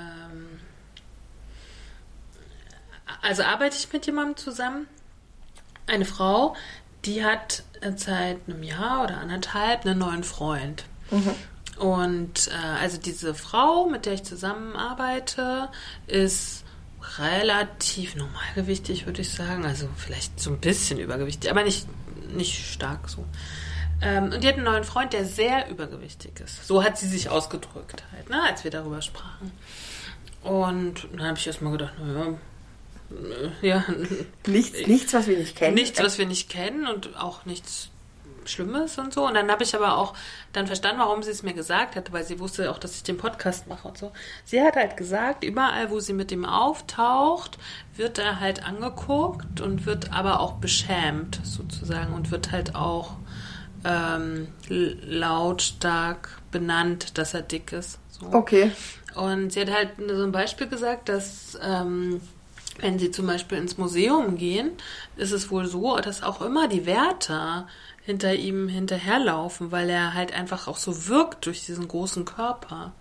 also 3.26 3.44
arbeite 3.44 3.76
ich 3.76 3.92
mit 3.92 4.06
jemandem 4.06 4.38
zusammen, 4.38 4.88
eine 5.88 6.06
Frau, 6.06 6.56
die 7.06 7.26
hat 7.26 7.64
seit 7.96 8.38
einem 8.48 8.64
Jahr 8.64 9.04
oder 9.04 9.18
anderthalb 9.18 9.86
einen 9.86 10.00
neuen 10.00 10.24
Freund. 10.24 10.86
Und 11.78 12.48
äh, 12.48 12.82
also 12.82 12.98
diese 12.98 13.34
Frau, 13.34 13.88
mit 13.88 14.06
der 14.06 14.14
ich 14.14 14.24
zusammenarbeite, 14.24 15.70
ist 16.08 16.64
relativ 17.18 18.16
normalgewichtig, 18.16 19.06
würde 19.06 19.22
ich 19.22 19.32
sagen. 19.32 19.66
Also 19.66 19.88
vielleicht 19.98 20.40
so 20.40 20.52
ein 20.52 20.60
bisschen 20.60 21.00
übergewichtig, 21.00 21.50
aber 21.50 21.64
nicht, 21.64 21.88
nicht 22.30 22.72
stark 22.74 23.10
so. 23.10 23.26
Ähm, 24.02 24.26
und 24.26 24.44
die 24.44 24.48
hat 24.48 24.56
einen 24.56 24.66
neuen 24.66 24.84
Freund, 24.84 25.14
der 25.14 25.26
sehr 25.26 25.70
übergewichtig 25.70 26.40
ist. 26.40 26.66
So 26.68 26.84
hat 26.84 26.98
sie 26.98 27.08
sich 27.08 27.30
ausgedrückt 27.30 28.04
halt, 28.12 28.30
ne, 28.30 28.42
als 28.44 28.64
wir 28.64 28.72
darüber 28.72 29.02
sprachen. 29.02 29.52
Und 30.44 31.08
dann 31.12 31.28
habe 31.28 31.38
ich 31.38 31.48
erstmal 31.48 31.72
gedacht, 31.72 31.94
naja, 32.00 32.28
äh, 32.32 32.36
ja, 33.62 33.84
Nichts, 34.48 34.88
nichts, 34.88 35.14
was 35.14 35.28
wir 35.28 35.38
nicht 35.38 35.56
kennen. 35.56 35.76
nichts, 35.76 36.02
was 36.02 36.18
wir 36.18 36.26
nicht 36.26 36.50
kennen 36.50 36.88
und 36.88 37.16
auch 37.18 37.46
nichts 37.46 37.90
Schlimmes 38.46 38.98
und 39.00 39.14
so. 39.14 39.26
Und 39.26 39.34
dann 39.34 39.50
habe 39.50 39.64
ich 39.64 39.76
aber 39.76 39.98
auch 39.98 40.14
dann 40.54 40.68
verstanden, 40.68 41.00
warum 41.00 41.24
sie 41.24 41.32
es 41.32 41.42
mir 41.44 41.54
gesagt 41.54 41.96
hat, 41.96 42.12
weil 42.12 42.24
sie 42.24 42.40
wusste 42.40 42.70
auch, 42.70 42.78
dass 42.78 42.96
ich 42.96 43.04
den 43.04 43.18
Podcast 43.18 43.68
mache 43.68 43.88
und 43.88 43.98
so. 43.98 44.12
Sie 44.44 44.62
hat 44.62 44.76
halt 44.76 44.98
gesagt, 44.98 45.44
überall, 45.44 45.90
wo 45.90 46.00
sie 46.00 46.14
mit 46.14 46.32
ihm 46.32 46.46
auftaucht, 46.46 47.58
wird 47.96 48.20
er 48.20 48.40
halt 48.40 48.64
angeguckt 48.64 49.62
und 49.62 49.86
wird 49.86 50.14
aber 50.14 50.40
auch 50.40 50.54
beschämt 50.54 51.40
sozusagen 51.44 52.14
und 52.14 52.30
wird 52.32 52.52
halt 52.52 52.76
auch 52.76 53.16
ähm, 53.84 54.48
lautstark 54.70 56.30
benannt, 56.52 57.18
dass 57.18 57.34
er 57.34 57.42
dick 57.42 57.72
ist. 57.72 58.00
So. 58.10 58.28
Okay. 58.32 58.72
Und 59.16 59.52
sie 59.54 59.62
hat 59.62 59.72
halt 59.72 59.90
so 60.08 60.24
ein 60.24 60.32
Beispiel 60.32 60.68
gesagt, 60.68 61.10
dass 61.10 61.58
ähm, 61.62 62.22
wenn 62.80 63.00
sie 63.00 63.12
zum 63.12 63.28
Beispiel 63.28 63.58
ins 63.58 63.78
Museum 63.78 64.38
gehen, 64.38 64.72
ist 65.16 65.32
es 65.32 65.50
wohl 65.50 65.66
so, 65.66 65.98
dass 65.98 66.24
auch 66.24 66.42
immer 66.42 66.68
die 66.68 66.86
Wärter 66.86 67.68
hinter 68.04 68.36
ihm 68.36 68.68
hinterherlaufen, 68.68 69.72
weil 69.72 69.90
er 69.90 70.14
halt 70.14 70.34
einfach 70.34 70.68
auch 70.68 70.78
so 70.78 71.08
wirkt 71.08 71.46
durch 71.46 71.66
diesen 71.66 71.88
großen 71.88 72.26
Körper. 72.26 72.94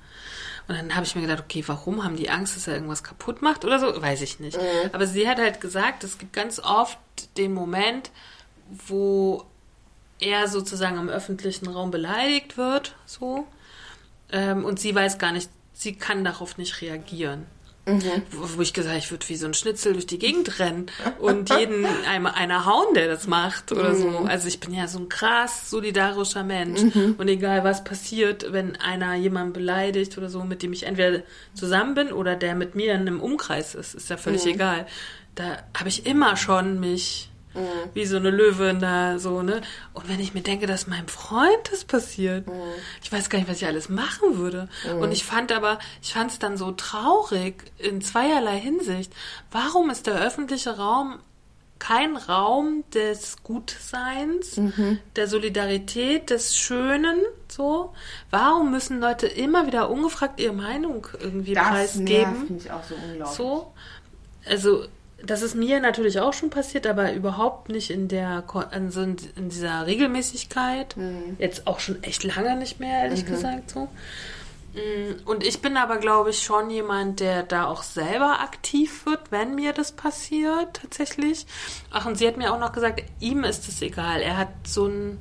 Und 0.67 0.77
dann 0.77 0.95
habe 0.95 1.05
ich 1.05 1.15
mir 1.15 1.23
gedacht, 1.23 1.45
okay, 1.45 1.63
warum 1.67 2.05
haben 2.05 2.17
die 2.17 2.31
Angst, 2.31 2.57
dass 2.57 2.67
er 2.67 2.75
irgendwas 2.75 3.05
kaputt 3.05 3.43
macht 3.43 3.65
oder 3.65 3.79
so? 3.79 4.01
Weiß 4.01 4.23
ich 4.23 4.41
nicht. 4.41 4.57
Mhm. 4.57 4.91
Aber 4.93 5.07
sie 5.07 5.29
hat 5.29 5.39
halt 5.39 5.61
gesagt, 5.61 6.05
es 6.05 6.17
gibt 6.19 6.33
ganz 6.33 6.59
oft 6.59 6.99
den 7.37 7.53
Moment, 7.53 8.11
wo 8.87 9.45
er 10.21 10.49
sozusagen 10.49 10.99
im 10.99 11.11
öffentlichen 11.11 11.69
Raum 11.69 11.91
beleidigt 11.91 12.57
wird, 12.57 12.97
so. 13.05 13.47
Ähm, 14.33 14.65
und 14.65 14.81
sie 14.81 14.95
weiß 14.95 15.19
gar 15.19 15.33
nicht, 15.33 15.51
sie 15.75 15.95
kann 15.97 16.25
darauf 16.25 16.57
nicht 16.57 16.81
reagieren. 16.81 17.47
Mhm. 17.87 18.23
Wo, 18.31 18.57
wo 18.57 18.63
ich 18.63 18.73
gesagt 18.73 18.97
ich 18.97 19.11
würde 19.11 19.29
wie 19.29 19.37
so 19.37 19.47
ein 19.47 19.55
Schnitzel 19.55 19.93
durch 19.93 20.07
die 20.07 20.19
Gegend 20.19 20.59
rennen 20.59 20.87
und 21.19 21.51
jeden 21.51 21.85
einem, 22.09 22.27
einer 22.27 22.65
hauen, 22.65 22.95
der 22.95 23.09
das 23.09 23.27
macht 23.27 23.73
oder 23.73 23.91
mhm. 23.91 24.01
so. 24.01 24.19
Also 24.27 24.49
ich 24.49 24.61
bin 24.61 24.73
ja 24.73 24.89
so 24.89 24.99
ein 24.99 25.09
krass 25.09 25.71
solidarischer 25.71 26.45
Mensch. 26.45 26.81
Mhm. 26.81 27.17
Und 27.19 27.29
egal 27.29 27.63
was 27.63 27.85
passiert, 27.85 28.53
wenn 28.53 28.77
einer 28.77 29.15
jemanden 29.15 29.53
beleidigt 29.53 30.17
oder 30.17 30.31
so, 30.31 30.45
mit 30.45 30.63
dem 30.63 30.73
ich 30.73 30.85
entweder 30.85 31.23
zusammen 31.55 31.95
bin 31.95 32.13
oder 32.13 32.37
der 32.37 32.55
mit 32.55 32.75
mir 32.75 32.95
in 32.95 33.03
einem 33.03 33.21
Umkreis 33.21 33.75
ist, 33.75 33.95
ist 33.95 34.09
ja 34.09 34.17
völlig 34.17 34.45
mhm. 34.45 34.53
egal. 34.53 34.87
Da 35.35 35.59
habe 35.77 35.89
ich 35.89 36.07
immer 36.07 36.37
schon 36.37 36.81
mich 36.81 37.29
Mhm. 37.55 37.91
Wie 37.95 38.07
so 38.07 38.17
eine 38.17 38.31
Löwin 38.31 38.81
da, 38.81 39.19
so, 39.19 39.43
ne? 39.43 39.61
Und 39.93 40.09
wenn 40.09 40.21
ich 40.21 40.35
mir 40.35 40.43
denke, 40.43 40.67
dass 40.67 40.87
meinem 40.87 41.09
Freund 41.09 41.71
das 41.71 41.85
passiert, 41.85 42.47
mhm. 42.47 42.53
ich 43.03 43.13
weiß 43.13 43.31
gar 43.31 43.39
nicht, 43.39 43.49
was 43.49 43.59
ich 43.59 43.67
alles 43.67 43.89
machen 43.89 44.39
würde. 44.39 44.69
Mhm. 44.85 45.03
Und 45.03 45.13
ich 45.13 45.25
fand 45.25 45.53
aber, 45.53 45.79
ich 46.03 46.13
fand 46.13 46.31
es 46.31 46.39
dann 46.39 46.57
so 46.57 46.73
traurig 46.73 47.73
in 47.79 48.03
zweierlei 48.03 48.59
Hinsicht. 48.59 49.13
Warum 49.51 49.91
ist 49.91 50.07
der 50.07 50.15
öffentliche 50.15 50.77
Raum 50.77 51.19
kein 51.79 52.17
Raum 52.17 52.85
des 52.95 53.43
Gutseins, 53.43 54.57
mhm. 54.57 55.01
der 55.17 55.29
Solidarität, 55.29 56.31
des 56.31 56.57
Schönen, 56.57 57.21
so. 57.49 57.93
Warum 58.31 58.71
müssen 58.71 59.01
Leute 59.01 59.27
immer 59.27 59.67
wieder 59.67 59.91
ungefragt 59.91 60.41
ihre 60.41 60.55
Meinung 60.55 61.07
irgendwie 61.21 61.53
das 61.53 61.69
preisgeben? 61.69 62.41
Das 62.41 62.51
mich 62.51 62.71
auch 62.71 62.85
so 62.85 62.95
unglaublich. 62.95 63.37
So. 63.37 63.73
Also, 64.47 64.85
das 65.27 65.43
ist 65.43 65.55
mir 65.55 65.81
natürlich 65.81 66.21
auch 66.21 66.33
schon 66.33 66.51
passiert, 66.51 66.87
aber 66.87 67.13
überhaupt 67.13 67.69
nicht 67.69 67.91
in 67.91 68.09
der 68.09 68.45
also 68.71 69.03
in 69.03 69.49
dieser 69.49 69.87
Regelmäßigkeit. 69.87 70.97
Mhm. 70.97 71.37
Jetzt 71.39 71.67
auch 71.67 71.81
schon 71.81 72.03
echt 72.03 72.25
lange 72.25 72.57
nicht 72.57 72.81
mehr, 72.81 73.05
ehrlich 73.05 73.25
mhm. 73.25 73.29
gesagt 73.31 73.71
so. 73.71 73.89
Mm, 74.75 75.27
und 75.27 75.45
ich 75.45 75.63
bin 75.63 75.77
aber, 75.77 75.99
glaube 75.99 76.31
ich, 76.31 76.43
schon 76.43 76.69
jemand, 76.71 77.21
der 77.21 77.45
da 77.45 77.67
auch 77.67 77.83
selber 77.83 78.41
aktiv 78.41 79.07
wird, 79.07 79.31
wenn 79.31 79.55
mir 79.55 79.73
das 79.73 79.93
passiert, 79.93 80.81
tatsächlich. 80.83 81.47
Ach, 81.91 82.07
und 82.07 82.19
sie 82.19 82.27
hat 82.27 82.37
mir 82.37 82.53
auch 82.53 82.59
noch 82.59 82.73
gesagt, 82.73 83.03
ihm 83.21 83.45
ist 83.45 83.69
es 83.69 83.81
egal. 83.83 84.21
Er 84.21 84.37
hat 84.37 84.49
so 84.67 84.87
ein 84.87 85.21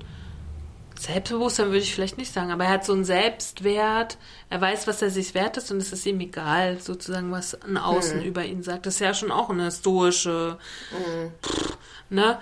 Selbstbewusstsein 1.03 1.67
würde 1.67 1.79
ich 1.79 1.93
vielleicht 1.93 2.17
nicht 2.17 2.31
sagen, 2.31 2.51
aber 2.51 2.63
er 2.63 2.69
hat 2.69 2.85
so 2.85 2.93
einen 2.93 3.03
Selbstwert, 3.03 4.17
er 4.49 4.61
weiß, 4.61 4.87
was 4.87 5.01
er 5.01 5.09
sich 5.09 5.33
wert 5.33 5.57
ist 5.57 5.69
und 5.69 5.77
es 5.77 5.91
ist 5.91 6.05
ihm 6.05 6.21
egal, 6.21 6.79
sozusagen, 6.79 7.29
was 7.29 7.61
ein 7.61 7.75
Außen 7.75 8.21
hm. 8.21 8.25
über 8.25 8.45
ihn 8.45 8.63
sagt. 8.63 8.85
Das 8.85 8.95
ist 8.95 8.99
ja 9.01 9.13
schon 9.13 9.29
auch 9.29 9.49
eine 9.49 9.69
stoische, 9.69 10.57
hm. 10.91 11.31
pff, 11.41 11.77
ne? 12.09 12.39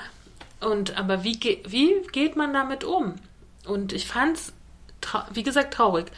Und, 0.60 0.96
aber 0.96 1.24
wie, 1.24 1.40
ge 1.40 1.64
wie 1.68 2.04
geht 2.12 2.36
man 2.36 2.54
damit 2.54 2.84
um? 2.84 3.16
Und 3.66 3.94
ich 3.94 4.06
fand's, 4.08 4.54
wie 5.34 5.42
gesagt, 5.42 5.74
traurig. 5.74 6.12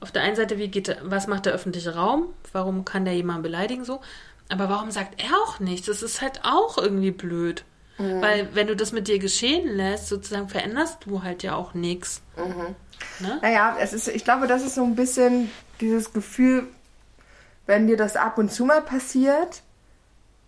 Auf 0.00 0.10
der 0.10 0.22
einen 0.22 0.36
Seite, 0.36 0.56
wie 0.56 0.68
geht, 0.68 0.96
was 1.02 1.26
macht 1.26 1.44
der 1.44 1.52
öffentliche 1.52 1.94
Raum? 1.94 2.28
Warum 2.52 2.86
kann 2.86 3.04
der 3.04 3.14
jemanden 3.14 3.42
beleidigen 3.42 3.84
so? 3.84 4.00
Aber 4.48 4.70
warum 4.70 4.90
sagt 4.90 5.22
er 5.22 5.36
auch 5.44 5.60
nichts? 5.60 5.88
Das 5.88 6.02
ist 6.02 6.22
halt 6.22 6.40
auch 6.42 6.78
irgendwie 6.78 7.10
blöd. 7.10 7.64
Mhm. 7.98 8.20
Weil 8.20 8.54
wenn 8.54 8.66
du 8.66 8.76
das 8.76 8.92
mit 8.92 9.08
dir 9.08 9.18
geschehen 9.18 9.76
lässt, 9.76 10.08
sozusagen 10.08 10.48
veränderst 10.48 10.98
du 11.06 11.22
halt 11.22 11.42
ja 11.42 11.54
auch 11.54 11.74
nichts. 11.74 12.22
Mhm. 12.36 12.74
Ne? 13.20 13.38
Naja, 13.42 13.76
es 13.80 13.92
ist, 13.92 14.08
ich 14.08 14.24
glaube, 14.24 14.46
das 14.46 14.62
ist 14.64 14.74
so 14.74 14.84
ein 14.84 14.94
bisschen 14.94 15.50
dieses 15.80 16.12
Gefühl, 16.12 16.66
wenn 17.66 17.86
dir 17.86 17.96
das 17.96 18.16
ab 18.16 18.38
und 18.38 18.52
zu 18.52 18.64
mal 18.64 18.82
passiert, 18.82 19.62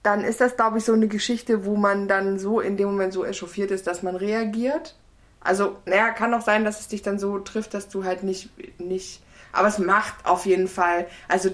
dann 0.02 0.22
ist 0.22 0.40
das, 0.40 0.56
glaube 0.56 0.78
ich, 0.78 0.84
so 0.84 0.92
eine 0.92 1.08
Geschichte, 1.08 1.64
wo 1.64 1.76
man 1.76 2.08
dann 2.08 2.38
so 2.38 2.60
in 2.60 2.76
dem 2.76 2.88
Moment 2.88 3.12
so 3.12 3.24
echauffiert 3.24 3.70
ist, 3.70 3.86
dass 3.86 4.02
man 4.02 4.16
reagiert. 4.16 4.94
Also, 5.40 5.76
naja, 5.86 6.10
kann 6.10 6.34
auch 6.34 6.42
sein, 6.42 6.64
dass 6.64 6.80
es 6.80 6.88
dich 6.88 7.02
dann 7.02 7.18
so 7.18 7.38
trifft, 7.38 7.74
dass 7.74 7.88
du 7.88 8.04
halt 8.04 8.22
nicht, 8.22 8.50
nicht, 8.78 9.22
aber 9.52 9.68
es 9.68 9.78
macht 9.78 10.26
auf 10.26 10.46
jeden 10.46 10.68
Fall, 10.68 11.06
also 11.28 11.50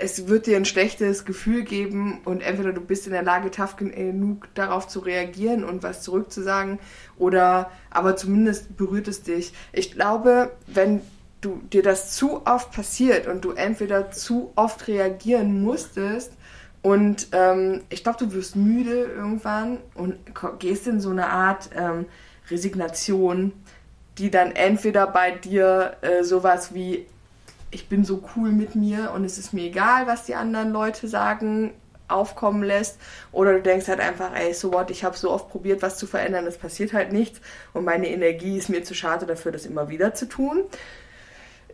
es 0.00 0.28
wird 0.28 0.46
dir 0.46 0.56
ein 0.56 0.64
schlechtes 0.64 1.24
Gefühl 1.24 1.62
geben 1.62 2.20
und 2.24 2.42
entweder 2.42 2.72
du 2.72 2.80
bist 2.80 3.06
in 3.06 3.12
der 3.12 3.22
Lage, 3.22 3.50
tough 3.50 3.76
genug 3.76 4.48
darauf 4.54 4.88
zu 4.88 5.00
reagieren 5.00 5.64
und 5.64 5.82
was 5.82 6.02
zurückzusagen 6.02 6.78
oder 7.18 7.70
aber 7.90 8.16
zumindest 8.16 8.76
berührt 8.76 9.08
es 9.08 9.22
dich. 9.22 9.52
Ich 9.72 9.92
glaube, 9.92 10.52
wenn 10.66 11.00
du 11.40 11.60
dir 11.72 11.82
das 11.82 12.14
zu 12.14 12.46
oft 12.46 12.72
passiert 12.72 13.26
und 13.26 13.44
du 13.44 13.52
entweder 13.52 14.10
zu 14.10 14.52
oft 14.54 14.88
reagieren 14.88 15.62
musstest 15.62 16.32
und 16.82 17.28
ähm, 17.32 17.82
ich 17.90 18.02
glaube, 18.02 18.18
du 18.18 18.32
wirst 18.32 18.56
müde 18.56 19.04
irgendwann 19.04 19.78
und 19.94 20.16
gehst 20.58 20.86
in 20.86 21.00
so 21.00 21.10
eine 21.10 21.28
Art 21.28 21.70
ähm, 21.76 22.06
Resignation, 22.50 23.52
die 24.18 24.30
dann 24.30 24.52
entweder 24.52 25.06
bei 25.06 25.30
dir 25.30 25.96
äh, 26.02 26.24
sowas 26.24 26.74
wie 26.74 27.06
ich 27.72 27.88
bin 27.88 28.04
so 28.04 28.22
cool 28.36 28.52
mit 28.52 28.76
mir 28.76 29.10
und 29.12 29.24
es 29.24 29.38
ist 29.38 29.52
mir 29.52 29.64
egal, 29.64 30.06
was 30.06 30.24
die 30.24 30.34
anderen 30.34 30.70
Leute 30.70 31.08
sagen, 31.08 31.72
aufkommen 32.06 32.62
lässt. 32.62 32.98
Oder 33.32 33.54
du 33.54 33.62
denkst 33.62 33.88
halt 33.88 33.98
einfach, 33.98 34.34
ey, 34.34 34.52
so 34.52 34.72
what, 34.72 34.90
ich 34.90 35.02
habe 35.02 35.16
so 35.16 35.30
oft 35.30 35.48
probiert, 35.48 35.82
was 35.82 35.96
zu 35.96 36.06
verändern, 36.06 36.46
es 36.46 36.58
passiert 36.58 36.92
halt 36.92 37.12
nichts 37.12 37.40
und 37.72 37.84
meine 37.84 38.08
Energie 38.08 38.58
ist 38.58 38.68
mir 38.68 38.84
zu 38.84 38.94
schade 38.94 39.26
dafür, 39.26 39.50
das 39.50 39.66
immer 39.66 39.88
wieder 39.88 40.14
zu 40.14 40.28
tun. 40.28 40.64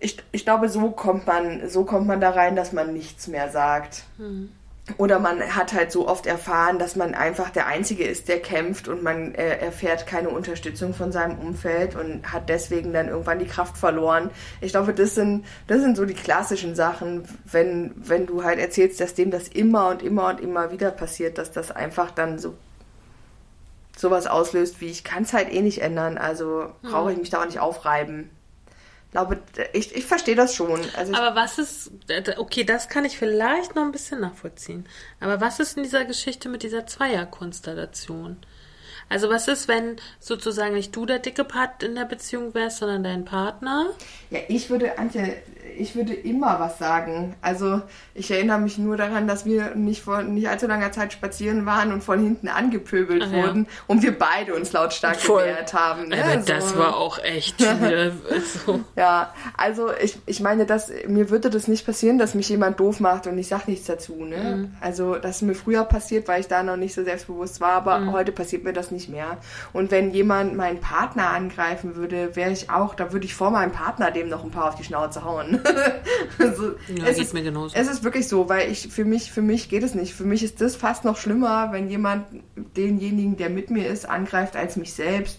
Ich, 0.00 0.18
ich 0.30 0.44
glaube, 0.44 0.68
so 0.68 0.92
kommt 0.92 1.26
man, 1.26 1.68
so 1.68 1.84
kommt 1.84 2.06
man 2.06 2.20
da 2.20 2.30
rein, 2.30 2.54
dass 2.54 2.72
man 2.72 2.92
nichts 2.92 3.26
mehr 3.26 3.50
sagt. 3.50 4.04
Hm. 4.16 4.50
Oder 4.96 5.18
man 5.18 5.40
hat 5.54 5.72
halt 5.72 5.92
so 5.92 6.08
oft 6.08 6.26
erfahren, 6.26 6.78
dass 6.78 6.96
man 6.96 7.14
einfach 7.14 7.50
der 7.50 7.66
Einzige 7.66 8.04
ist, 8.04 8.28
der 8.28 8.40
kämpft 8.40 8.88
und 8.88 9.02
man 9.02 9.34
äh, 9.34 9.58
erfährt 9.58 10.06
keine 10.06 10.30
Unterstützung 10.30 10.94
von 10.94 11.12
seinem 11.12 11.38
Umfeld 11.38 11.94
und 11.94 12.32
hat 12.32 12.48
deswegen 12.48 12.92
dann 12.92 13.08
irgendwann 13.08 13.38
die 13.38 13.46
Kraft 13.46 13.76
verloren. 13.76 14.30
Ich 14.60 14.72
glaube, 14.72 14.94
das 14.94 15.14
sind, 15.14 15.44
das 15.66 15.80
sind 15.80 15.96
so 15.96 16.06
die 16.06 16.14
klassischen 16.14 16.74
Sachen, 16.74 17.24
wenn, 17.44 17.92
wenn 17.96 18.26
du 18.26 18.44
halt 18.44 18.58
erzählst, 18.58 19.00
dass 19.00 19.14
dem 19.14 19.30
das 19.30 19.48
immer 19.48 19.88
und 19.88 20.02
immer 20.02 20.28
und 20.28 20.40
immer 20.40 20.72
wieder 20.72 20.90
passiert, 20.90 21.38
dass 21.38 21.52
das 21.52 21.70
einfach 21.70 22.10
dann 22.10 22.38
so 22.38 22.54
sowas 23.96 24.28
auslöst 24.28 24.80
wie 24.80 24.86
ich 24.86 25.02
kann 25.02 25.24
es 25.24 25.32
halt 25.32 25.52
eh 25.52 25.60
nicht 25.60 25.82
ändern, 25.82 26.18
also 26.18 26.66
brauche 26.82 27.10
ich 27.10 27.18
mich 27.18 27.30
da 27.30 27.40
auch 27.40 27.46
nicht 27.46 27.58
aufreiben 27.58 28.30
glaube, 29.10 29.38
ich, 29.72 29.94
ich 29.94 30.06
verstehe 30.06 30.36
das 30.36 30.54
schon. 30.54 30.80
Also 30.96 31.14
aber 31.14 31.34
was 31.34 31.58
ist, 31.58 31.90
okay, 32.36 32.64
das 32.64 32.88
kann 32.88 33.04
ich 33.04 33.18
vielleicht 33.18 33.74
noch 33.74 33.84
ein 33.84 33.92
bisschen 33.92 34.20
nachvollziehen. 34.20 34.86
Aber 35.20 35.40
was 35.40 35.60
ist 35.60 35.76
in 35.76 35.82
dieser 35.82 36.04
Geschichte 36.04 36.48
mit 36.48 36.62
dieser 36.62 36.86
Zweierkonstellation? 36.86 38.36
Also 39.08 39.30
was 39.30 39.48
ist, 39.48 39.68
wenn 39.68 39.96
sozusagen 40.20 40.74
nicht 40.74 40.94
du 40.94 41.06
der 41.06 41.18
dicke 41.18 41.44
Part 41.44 41.82
in 41.82 41.94
der 41.94 42.04
Beziehung 42.04 42.52
wärst, 42.54 42.78
sondern 42.78 43.02
dein 43.02 43.24
Partner? 43.24 43.90
Ja, 44.30 44.40
ich 44.48 44.68
würde, 44.68 44.98
Antje, 44.98 45.42
ich 45.76 45.94
würde 45.94 46.14
immer 46.14 46.60
was 46.60 46.78
sagen. 46.78 47.34
Also 47.42 47.82
ich 48.14 48.30
erinnere 48.30 48.58
mich 48.58 48.78
nur 48.78 48.96
daran, 48.96 49.28
dass 49.28 49.44
wir 49.44 49.74
nicht 49.74 50.02
vor 50.02 50.22
nicht 50.22 50.48
allzu 50.48 50.66
langer 50.66 50.92
Zeit 50.92 51.12
spazieren 51.12 51.66
waren 51.66 51.92
und 51.92 52.02
von 52.02 52.22
hinten 52.22 52.48
angepöbelt 52.48 53.24
Ach, 53.26 53.32
wurden 53.32 53.64
ja. 53.64 53.70
und 53.86 54.02
wir 54.02 54.18
beide 54.18 54.54
uns 54.54 54.72
lautstark 54.72 55.16
Voll. 55.16 55.42
gewehrt 55.42 55.74
haben. 55.74 56.08
Ne? 56.08 56.22
Aber 56.22 56.40
so. 56.40 56.46
das 56.46 56.76
war 56.76 56.96
auch 56.96 57.18
echt 57.18 57.56
so. 58.66 58.80
Ja, 58.96 59.32
also 59.56 59.90
ich, 60.00 60.18
ich 60.26 60.40
meine, 60.40 60.66
dass, 60.66 60.90
mir 61.06 61.30
würde 61.30 61.50
das 61.50 61.68
nicht 61.68 61.86
passieren, 61.86 62.18
dass 62.18 62.34
mich 62.34 62.48
jemand 62.48 62.80
doof 62.80 63.00
macht 63.00 63.26
und 63.26 63.38
ich 63.38 63.48
sage 63.48 63.64
nichts 63.66 63.86
dazu. 63.86 64.24
Ne? 64.24 64.36
Mhm. 64.36 64.76
Also 64.80 65.16
das 65.16 65.36
ist 65.36 65.42
mir 65.42 65.54
früher 65.54 65.84
passiert, 65.84 66.28
weil 66.28 66.40
ich 66.40 66.48
da 66.48 66.62
noch 66.62 66.76
nicht 66.76 66.94
so 66.94 67.04
selbstbewusst 67.04 67.60
war, 67.60 67.72
aber 67.72 67.98
mhm. 67.98 68.12
heute 68.12 68.32
passiert 68.32 68.64
mir 68.64 68.72
das 68.72 68.90
nicht 68.90 69.08
mehr. 69.08 69.38
Und 69.72 69.90
wenn 69.90 70.10
jemand 70.12 70.56
meinen 70.56 70.80
Partner 70.80 71.30
angreifen 71.30 71.96
würde, 71.96 72.36
wäre 72.36 72.50
ich 72.50 72.70
auch, 72.70 72.94
da 72.94 73.12
würde 73.12 73.26
ich 73.26 73.34
vor 73.34 73.50
meinem 73.50 73.72
Partner 73.72 74.10
dem 74.10 74.28
noch 74.28 74.44
ein 74.44 74.50
paar 74.50 74.68
auf 74.68 74.74
die 74.74 74.84
Schnauze 74.84 75.24
hauen. 75.24 75.57
also, 76.38 76.72
ja, 76.88 77.06
es 77.06 77.18
ist, 77.18 77.34
mir 77.34 77.42
genauso. 77.42 77.74
Es 77.76 77.88
ist 77.88 78.04
wirklich 78.04 78.28
so, 78.28 78.48
weil 78.48 78.70
ich 78.70 78.88
für 78.88 79.04
mich, 79.04 79.32
für 79.32 79.42
mich 79.42 79.68
geht 79.68 79.82
es 79.82 79.94
nicht. 79.94 80.14
Für 80.14 80.24
mich 80.24 80.42
ist 80.42 80.60
das 80.60 80.76
fast 80.76 81.04
noch 81.04 81.16
schlimmer, 81.16 81.72
wenn 81.72 81.88
jemand 81.88 82.26
denjenigen, 82.76 83.36
der 83.36 83.50
mit 83.50 83.70
mir 83.70 83.88
ist, 83.88 84.08
angreift 84.08 84.56
als 84.56 84.76
mich 84.76 84.92
selbst. 84.94 85.38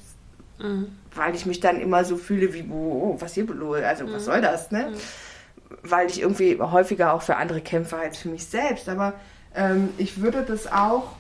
Mhm. 0.60 0.88
Weil 1.16 1.36
ich 1.36 1.46
mich 1.46 1.60
dann 1.60 1.80
immer 1.80 2.04
so 2.06 2.18
fühle 2.18 2.54
wie, 2.54 2.66
oh, 2.70 3.18
was 3.20 3.34
hier 3.34 3.46
los? 3.46 3.82
Also 3.82 4.06
mhm. 4.06 4.14
was 4.14 4.26
soll 4.26 4.42
das, 4.42 4.72
ne? 4.72 4.92
Mhm. 4.92 4.96
Weil 5.84 6.08
ich 6.08 6.22
irgendwie 6.22 6.60
häufiger 6.60 7.14
auch 7.14 7.22
für 7.22 7.38
andere 7.38 7.62
kämpfe 7.62 7.98
als 7.98 8.18
für 8.18 8.30
mich 8.30 8.46
selbst. 8.46 8.90
Aber 8.90 9.14
ähm, 9.56 9.90
ich 9.98 10.22
würde 10.22 10.44
das 10.44 10.72
auch 10.72 11.16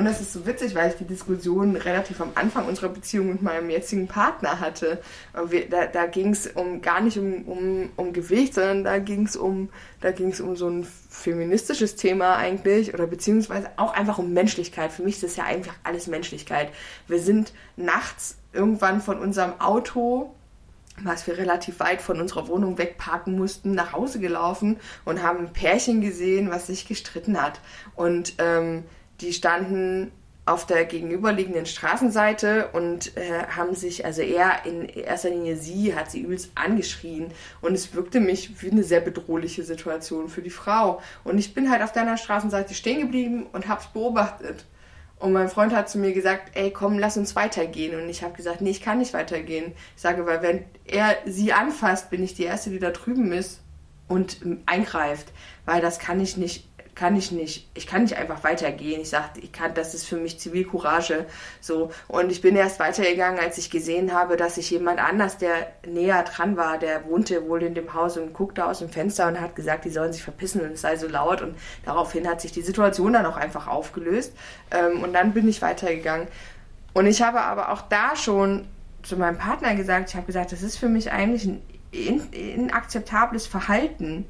und 0.00 0.06
das 0.06 0.22
ist 0.22 0.32
so 0.32 0.46
witzig, 0.46 0.74
weil 0.74 0.88
ich 0.88 0.96
die 0.96 1.04
Diskussion 1.04 1.76
relativ 1.76 2.22
am 2.22 2.32
Anfang 2.34 2.66
unserer 2.66 2.88
Beziehung 2.88 3.32
mit 3.32 3.42
meinem 3.42 3.68
jetzigen 3.68 4.08
Partner 4.08 4.58
hatte. 4.58 5.02
Wir, 5.48 5.68
da 5.68 5.88
da 5.88 6.06
ging 6.06 6.30
es 6.30 6.46
um, 6.46 6.80
gar 6.80 7.02
nicht 7.02 7.18
um, 7.18 7.42
um, 7.42 7.90
um 7.96 8.14
Gewicht, 8.14 8.54
sondern 8.54 8.84
da 8.84 8.98
ging 8.98 9.26
es 9.26 9.36
um, 9.36 9.68
um 10.02 10.56
so 10.56 10.70
ein 10.70 10.86
feministisches 11.10 11.96
Thema 11.96 12.36
eigentlich 12.36 12.94
oder 12.94 13.06
beziehungsweise 13.06 13.68
auch 13.76 13.92
einfach 13.92 14.16
um 14.16 14.32
Menschlichkeit. 14.32 14.90
Für 14.90 15.02
mich 15.02 15.16
ist 15.16 15.22
das 15.22 15.36
ja 15.36 15.44
einfach 15.44 15.74
alles 15.82 16.06
Menschlichkeit. 16.06 16.70
Wir 17.06 17.18
sind 17.18 17.52
nachts 17.76 18.38
irgendwann 18.54 19.02
von 19.02 19.18
unserem 19.18 19.60
Auto 19.60 20.34
was 21.02 21.26
wir 21.26 21.38
relativ 21.38 21.80
weit 21.80 22.02
von 22.02 22.20
unserer 22.20 22.48
Wohnung 22.48 22.76
wegparken 22.76 23.34
mussten, 23.38 23.72
nach 23.72 23.94
Hause 23.94 24.20
gelaufen 24.20 24.76
und 25.06 25.22
haben 25.22 25.38
ein 25.38 25.52
Pärchen 25.54 26.02
gesehen, 26.02 26.50
was 26.50 26.66
sich 26.66 26.86
gestritten 26.86 27.40
hat. 27.40 27.60
Und 27.94 28.34
ähm, 28.36 28.84
die 29.20 29.32
standen 29.32 30.12
auf 30.46 30.66
der 30.66 30.84
gegenüberliegenden 30.84 31.66
Straßenseite 31.66 32.68
und 32.72 33.16
äh, 33.16 33.46
haben 33.54 33.74
sich, 33.74 34.04
also 34.04 34.22
er 34.22 34.64
in 34.64 34.88
erster 34.88 35.30
Linie 35.30 35.56
sie, 35.56 35.94
hat 35.94 36.10
sie 36.10 36.20
übelst 36.20 36.50
angeschrien 36.54 37.30
und 37.60 37.74
es 37.74 37.94
wirkte 37.94 38.20
mich 38.20 38.62
wie 38.62 38.70
eine 38.70 38.82
sehr 38.82 39.00
bedrohliche 39.00 39.62
Situation 39.62 40.28
für 40.28 40.42
die 40.42 40.50
Frau. 40.50 41.00
Und 41.22 41.38
ich 41.38 41.54
bin 41.54 41.70
halt 41.70 41.82
auf 41.82 41.92
deiner 41.92 42.16
Straßenseite 42.16 42.74
stehen 42.74 43.00
geblieben 43.00 43.46
und 43.52 43.68
hab's 43.68 43.92
beobachtet. 43.92 44.64
Und 45.20 45.34
mein 45.34 45.50
Freund 45.50 45.74
hat 45.74 45.90
zu 45.90 45.98
mir 45.98 46.14
gesagt, 46.14 46.52
ey, 46.54 46.70
komm, 46.70 46.98
lass 46.98 47.18
uns 47.18 47.36
weitergehen. 47.36 48.00
Und 48.00 48.08
ich 48.08 48.22
habe 48.22 48.34
gesagt, 48.34 48.62
nee, 48.62 48.70
ich 48.70 48.80
kann 48.80 48.98
nicht 48.98 49.12
weitergehen. 49.12 49.72
Ich 49.94 50.00
sage, 50.00 50.24
weil 50.24 50.40
wenn 50.40 50.64
er 50.86 51.14
sie 51.26 51.52
anfasst, 51.52 52.08
bin 52.08 52.22
ich 52.22 52.34
die 52.34 52.44
Erste, 52.44 52.70
die 52.70 52.78
da 52.78 52.90
drüben 52.90 53.30
ist 53.30 53.60
und 54.08 54.38
eingreift. 54.64 55.30
Weil 55.66 55.82
das 55.82 55.98
kann 55.98 56.20
ich 56.20 56.38
nicht 56.38 56.69
kann 57.00 57.16
ich 57.16 57.32
nicht, 57.32 57.66
ich 57.72 57.86
kann 57.86 58.02
nicht 58.02 58.18
einfach 58.18 58.44
weitergehen. 58.44 59.00
Ich 59.00 59.08
sagte, 59.08 59.40
ich 59.40 59.52
kann, 59.52 59.72
das 59.72 59.94
ist 59.94 60.06
für 60.06 60.16
mich 60.16 60.38
Zivilcourage. 60.38 61.24
So. 61.62 61.90
Und 62.08 62.30
ich 62.30 62.42
bin 62.42 62.54
erst 62.56 62.78
weitergegangen, 62.78 63.40
als 63.40 63.56
ich 63.56 63.70
gesehen 63.70 64.12
habe, 64.12 64.36
dass 64.36 64.56
sich 64.56 64.70
jemand 64.70 65.02
anders, 65.02 65.38
der 65.38 65.72
näher 65.88 66.22
dran 66.24 66.58
war, 66.58 66.76
der 66.76 67.06
wohnte 67.06 67.48
wohl 67.48 67.62
in 67.62 67.74
dem 67.74 67.94
Haus 67.94 68.18
und 68.18 68.34
guckte 68.34 68.66
aus 68.66 68.80
dem 68.80 68.90
Fenster 68.90 69.28
und 69.28 69.40
hat 69.40 69.56
gesagt, 69.56 69.86
die 69.86 69.90
sollen 69.90 70.12
sich 70.12 70.22
verpissen 70.22 70.60
und 70.60 70.72
es 70.72 70.82
sei 70.82 70.98
so 70.98 71.08
laut. 71.08 71.40
Und 71.40 71.56
daraufhin 71.86 72.28
hat 72.28 72.42
sich 72.42 72.52
die 72.52 72.60
Situation 72.60 73.14
dann 73.14 73.24
auch 73.24 73.38
einfach 73.38 73.66
aufgelöst. 73.66 74.34
Ähm, 74.70 75.02
und 75.02 75.14
dann 75.14 75.32
bin 75.32 75.48
ich 75.48 75.62
weitergegangen. 75.62 76.28
Und 76.92 77.06
ich 77.06 77.22
habe 77.22 77.40
aber 77.40 77.70
auch 77.70 77.80
da 77.80 78.14
schon 78.14 78.68
zu 79.02 79.16
meinem 79.16 79.38
Partner 79.38 79.74
gesagt, 79.74 80.10
ich 80.10 80.16
habe 80.16 80.26
gesagt, 80.26 80.52
das 80.52 80.60
ist 80.60 80.76
für 80.76 80.90
mich 80.90 81.10
eigentlich 81.10 81.46
ein 81.46 81.62
inakzeptables 82.30 83.46
Verhalten, 83.46 84.26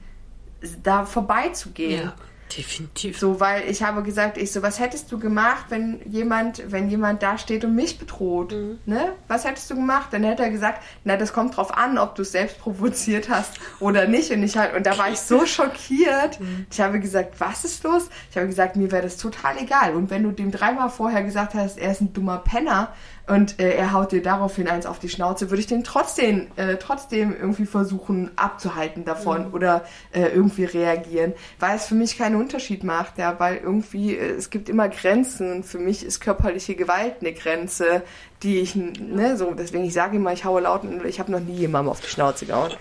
da 0.84 1.04
vorbeizugehen. 1.04 2.04
Ja. 2.04 2.14
Definitiv. 2.56 3.18
So, 3.18 3.38
weil 3.38 3.68
ich 3.68 3.82
habe 3.82 4.02
gesagt, 4.02 4.36
ich 4.36 4.50
so, 4.50 4.62
was 4.62 4.80
hättest 4.80 5.10
du 5.12 5.18
gemacht, 5.18 5.66
wenn 5.68 6.00
jemand, 6.10 6.70
wenn 6.70 6.90
jemand 6.90 7.22
da 7.22 7.38
steht 7.38 7.64
und 7.64 7.74
mich 7.74 7.98
bedroht? 7.98 8.52
Mhm. 8.52 8.78
Ne? 8.86 9.12
Was 9.28 9.44
hättest 9.44 9.70
du 9.70 9.76
gemacht? 9.76 10.08
Dann 10.12 10.24
hätte 10.24 10.42
er 10.42 10.50
gesagt, 10.50 10.82
na, 11.04 11.16
das 11.16 11.32
kommt 11.32 11.56
drauf 11.56 11.76
an, 11.76 11.98
ob 11.98 12.14
du 12.16 12.22
es 12.22 12.32
selbst 12.32 12.58
provoziert 12.58 13.28
hast 13.28 13.52
oder 13.78 14.08
nicht. 14.08 14.30
Und 14.32 14.42
ich 14.42 14.56
halt, 14.56 14.74
und 14.74 14.84
da 14.84 14.98
war 14.98 15.10
ich 15.10 15.20
so 15.20 15.46
schockiert. 15.46 16.40
Mhm. 16.40 16.66
Ich 16.70 16.80
habe 16.80 16.98
gesagt, 16.98 17.38
was 17.38 17.64
ist 17.64 17.84
los? 17.84 18.08
Ich 18.30 18.36
habe 18.36 18.46
gesagt, 18.46 18.76
mir 18.76 18.90
wäre 18.90 19.02
das 19.02 19.16
total 19.16 19.58
egal. 19.58 19.94
Und 19.94 20.10
wenn 20.10 20.22
du 20.22 20.32
dem 20.32 20.50
dreimal 20.50 20.90
vorher 20.90 21.22
gesagt 21.22 21.54
hast, 21.54 21.78
er 21.78 21.92
ist 21.92 22.00
ein 22.00 22.12
dummer 22.12 22.38
Penner, 22.38 22.92
und 23.26 23.60
äh, 23.60 23.74
er 23.74 23.92
haut 23.92 24.12
dir 24.12 24.22
daraufhin 24.22 24.68
eins 24.68 24.86
auf 24.86 24.98
die 24.98 25.08
Schnauze, 25.08 25.50
würde 25.50 25.60
ich 25.60 25.66
den 25.66 25.84
trotzdem, 25.84 26.48
äh, 26.56 26.76
trotzdem 26.76 27.34
irgendwie 27.34 27.66
versuchen 27.66 28.30
abzuhalten 28.36 29.04
davon 29.04 29.48
mhm. 29.48 29.54
oder 29.54 29.84
äh, 30.12 30.28
irgendwie 30.28 30.64
reagieren, 30.64 31.34
weil 31.58 31.76
es 31.76 31.86
für 31.86 31.94
mich 31.94 32.18
keinen 32.18 32.36
Unterschied 32.36 32.84
macht, 32.84 33.18
ja, 33.18 33.38
weil 33.38 33.56
irgendwie 33.56 34.16
äh, 34.16 34.30
es 34.30 34.50
gibt 34.50 34.68
immer 34.68 34.88
Grenzen 34.88 35.52
und 35.52 35.66
für 35.66 35.78
mich 35.78 36.04
ist 36.04 36.20
körperliche 36.20 36.74
Gewalt 36.74 37.16
eine 37.20 37.32
Grenze, 37.32 38.02
die 38.42 38.58
ich, 38.58 38.74
ne, 38.74 39.36
so, 39.36 39.52
deswegen 39.52 39.84
ich 39.84 39.92
sage 39.92 40.16
immer, 40.16 40.32
ich 40.32 40.44
haue 40.44 40.62
laut 40.62 40.82
und 40.82 41.04
ich 41.04 41.20
habe 41.20 41.30
noch 41.30 41.40
nie 41.40 41.56
jemandem 41.56 41.90
auf 41.90 42.00
die 42.00 42.08
Schnauze 42.08 42.46
gehauen. 42.46 42.72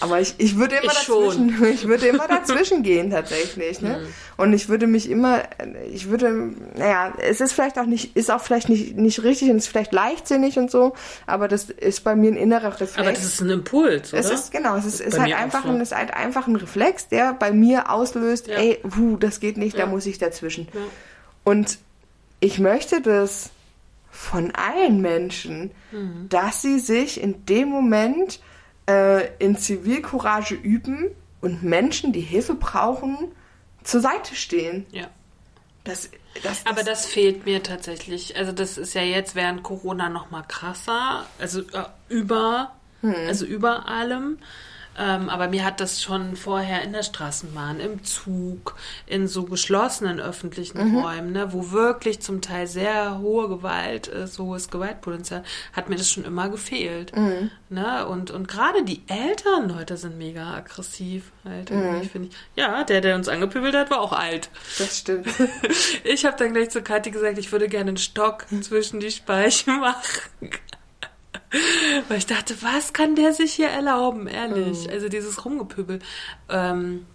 Aber 0.00 0.20
ich, 0.20 0.34
ich 0.38 0.56
würde 0.56 0.76
immer 0.76 0.92
ich 0.92 1.06
dazwischen, 1.06 1.56
schon. 1.56 1.64
ich 1.72 1.86
würde 1.86 2.06
immer 2.06 2.28
dazwischen 2.28 2.82
gehen 2.82 3.10
tatsächlich, 3.10 3.80
ne? 3.80 3.98
Mhm. 4.00 4.14
Und 4.36 4.52
ich 4.52 4.68
würde 4.68 4.86
mich 4.86 5.08
immer, 5.10 5.42
ich 5.92 6.08
würde, 6.08 6.52
naja, 6.74 7.12
es 7.18 7.40
ist 7.40 7.52
vielleicht 7.52 7.78
auch 7.78 7.86
nicht, 7.86 8.16
ist 8.16 8.30
auch 8.30 8.40
vielleicht 8.40 8.68
nicht, 8.68 8.96
nicht 8.96 9.22
richtig 9.22 9.50
und 9.50 9.56
ist 9.56 9.68
vielleicht 9.68 9.92
leichtsinnig 9.92 10.58
und 10.58 10.70
so, 10.70 10.94
aber 11.26 11.48
das 11.48 11.64
ist 11.64 12.02
bei 12.04 12.16
mir 12.16 12.32
ein 12.32 12.36
innerer 12.36 12.72
Reflex. 12.72 12.98
Aber 12.98 13.12
das 13.12 13.24
ist 13.24 13.40
ein 13.40 13.50
Impuls, 13.50 14.12
oder? 14.12 14.20
Es 14.20 14.30
ist, 14.30 14.50
genau, 14.50 14.76
es 14.76 14.86
ist, 14.86 15.00
ist 15.00 15.18
halt 15.18 15.34
einfach, 15.34 15.64
so. 15.64 15.68
ein, 15.68 15.80
ist 15.80 15.94
halt 15.94 16.14
einfach 16.14 16.46
ein 16.46 16.56
Reflex, 16.56 17.08
der 17.08 17.34
bei 17.34 17.52
mir 17.52 17.90
auslöst, 17.90 18.48
ja. 18.48 18.56
ey, 18.56 18.78
wuh, 18.82 19.16
das 19.16 19.40
geht 19.40 19.56
nicht, 19.56 19.76
ja. 19.76 19.84
da 19.84 19.90
muss 19.90 20.06
ich 20.06 20.18
dazwischen. 20.18 20.68
Ja. 20.72 20.80
Und 21.44 21.78
ich 22.40 22.58
möchte 22.58 23.00
das 23.00 23.50
von 24.10 24.52
allen 24.52 25.00
Menschen, 25.00 25.70
mhm. 25.90 26.28
dass 26.28 26.62
sie 26.62 26.78
sich 26.78 27.20
in 27.20 27.46
dem 27.46 27.68
Moment 27.68 28.40
äh, 28.88 29.28
in 29.38 29.56
Zivilcourage 29.56 30.54
üben 30.54 31.10
und 31.40 31.62
Menschen, 31.62 32.12
die 32.12 32.20
Hilfe 32.20 32.54
brauchen, 32.54 33.32
zur 33.82 34.00
Seite 34.00 34.34
stehen. 34.34 34.86
Ja. 34.92 35.08
Das, 35.84 36.10
das, 36.42 36.64
Aber 36.66 36.84
das 36.84 37.06
fehlt 37.06 37.44
mir 37.44 37.62
tatsächlich. 37.62 38.36
Also 38.36 38.52
das 38.52 38.78
ist 38.78 38.94
ja 38.94 39.02
jetzt 39.02 39.34
während 39.34 39.62
Corona 39.62 40.08
noch 40.08 40.30
mal 40.30 40.42
krasser. 40.42 41.26
Also 41.38 41.60
äh, 41.60 41.84
über, 42.08 42.72
hm. 43.00 43.14
also 43.26 43.44
über 43.44 43.88
allem. 43.88 44.38
Ähm, 44.98 45.28
aber 45.28 45.48
mir 45.48 45.64
hat 45.64 45.80
das 45.80 46.02
schon 46.02 46.36
vorher 46.36 46.82
in 46.82 46.92
der 46.92 47.02
Straßenbahn, 47.02 47.80
im 47.80 48.04
Zug, 48.04 48.76
in 49.06 49.26
so 49.26 49.44
geschlossenen 49.44 50.20
öffentlichen 50.20 50.90
mhm. 50.90 50.98
Räumen, 50.98 51.32
ne, 51.32 51.52
wo 51.52 51.70
wirklich 51.70 52.20
zum 52.20 52.40
Teil 52.42 52.66
sehr 52.66 53.18
hohe 53.18 53.48
Gewalt 53.48 54.06
ist, 54.08 54.34
so 54.34 54.46
hohes 54.46 54.70
Gewaltpotenzial, 54.70 55.44
hat 55.72 55.88
mir 55.88 55.96
das 55.96 56.10
schon 56.10 56.24
immer 56.24 56.48
gefehlt. 56.50 57.16
Mhm. 57.16 57.50
Ne? 57.70 58.06
Und, 58.06 58.30
und 58.30 58.48
gerade 58.48 58.84
die 58.84 59.02
älteren 59.06 59.68
Leute 59.68 59.96
sind 59.96 60.18
mega 60.18 60.54
aggressiv. 60.54 61.32
Halt, 61.44 61.70
mhm. 61.70 62.02
finde 62.02 62.28
ich. 62.28 62.36
Ja, 62.54 62.84
der, 62.84 63.00
der 63.00 63.16
uns 63.16 63.28
angepöbelt 63.28 63.74
hat, 63.74 63.90
war 63.90 64.00
auch 64.00 64.12
alt. 64.12 64.50
Das 64.78 64.98
stimmt. 64.98 65.26
ich 66.04 66.24
habe 66.26 66.36
dann 66.36 66.52
gleich 66.52 66.70
zu 66.70 66.82
Kathi 66.82 67.10
gesagt, 67.10 67.38
ich 67.38 67.50
würde 67.50 67.68
gerne 67.68 67.88
einen 67.88 67.96
Stock 67.96 68.46
zwischen 68.60 69.00
die 69.00 69.10
Speiche 69.10 69.70
machen. 69.80 70.50
Weil 72.08 72.18
ich 72.18 72.26
dachte, 72.26 72.62
was 72.62 72.92
kann 72.92 73.14
der 73.14 73.32
sich 73.32 73.52
hier 73.52 73.68
erlauben, 73.68 74.26
ehrlich? 74.26 74.86
Oh. 74.88 74.92
Also 74.92 75.08
dieses 75.08 75.44
Rumgepöbel. 75.44 75.98
Ähm, 76.48 77.06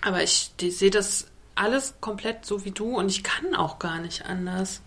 aber 0.00 0.22
ich 0.22 0.52
sehe 0.60 0.90
das 0.90 1.26
alles 1.54 1.94
komplett 2.00 2.46
so 2.46 2.64
wie 2.64 2.70
du 2.70 2.96
und 2.96 3.10
ich 3.10 3.22
kann 3.22 3.54
auch 3.54 3.78
gar 3.78 4.00
nicht 4.00 4.26
anders. 4.26 4.80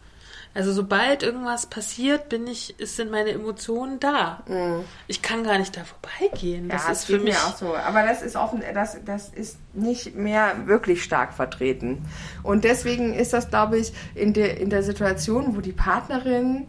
Also 0.55 0.71
sobald 0.71 1.21
irgendwas 1.21 1.65
passiert, 1.65 2.29
bin 2.29 2.47
ich, 2.47 2.75
sind 2.79 3.11
meine 3.11 3.31
Emotionen 3.31 3.99
da. 3.99 4.41
Mm. 4.47 4.85
Ich 5.05 5.21
kann 5.21 5.43
gar 5.43 5.57
nicht 5.57 5.75
da 5.75 5.81
vorbeigehen. 5.83 6.69
Das 6.69 6.85
ja, 6.85 6.91
ist 6.93 7.03
für 7.03 7.19
mich 7.19 7.35
auch 7.35 7.57
so. 7.57 7.75
Aber 7.75 8.03
das 8.03 8.21
ist 8.21 8.37
offen, 8.37 8.63
das, 8.73 8.97
das 9.03 9.27
ist 9.27 9.57
nicht 9.73 10.15
mehr 10.15 10.65
wirklich 10.65 11.03
stark 11.03 11.33
vertreten. 11.33 12.05
Und 12.41 12.63
deswegen 12.63 13.13
ist 13.13 13.33
das, 13.33 13.49
glaube 13.49 13.77
ich, 13.77 13.91
in 14.15 14.31
der, 14.31 14.57
in 14.57 14.69
der 14.69 14.81
Situation, 14.81 15.57
wo 15.57 15.59
die 15.59 15.73
Partnerin 15.73 16.67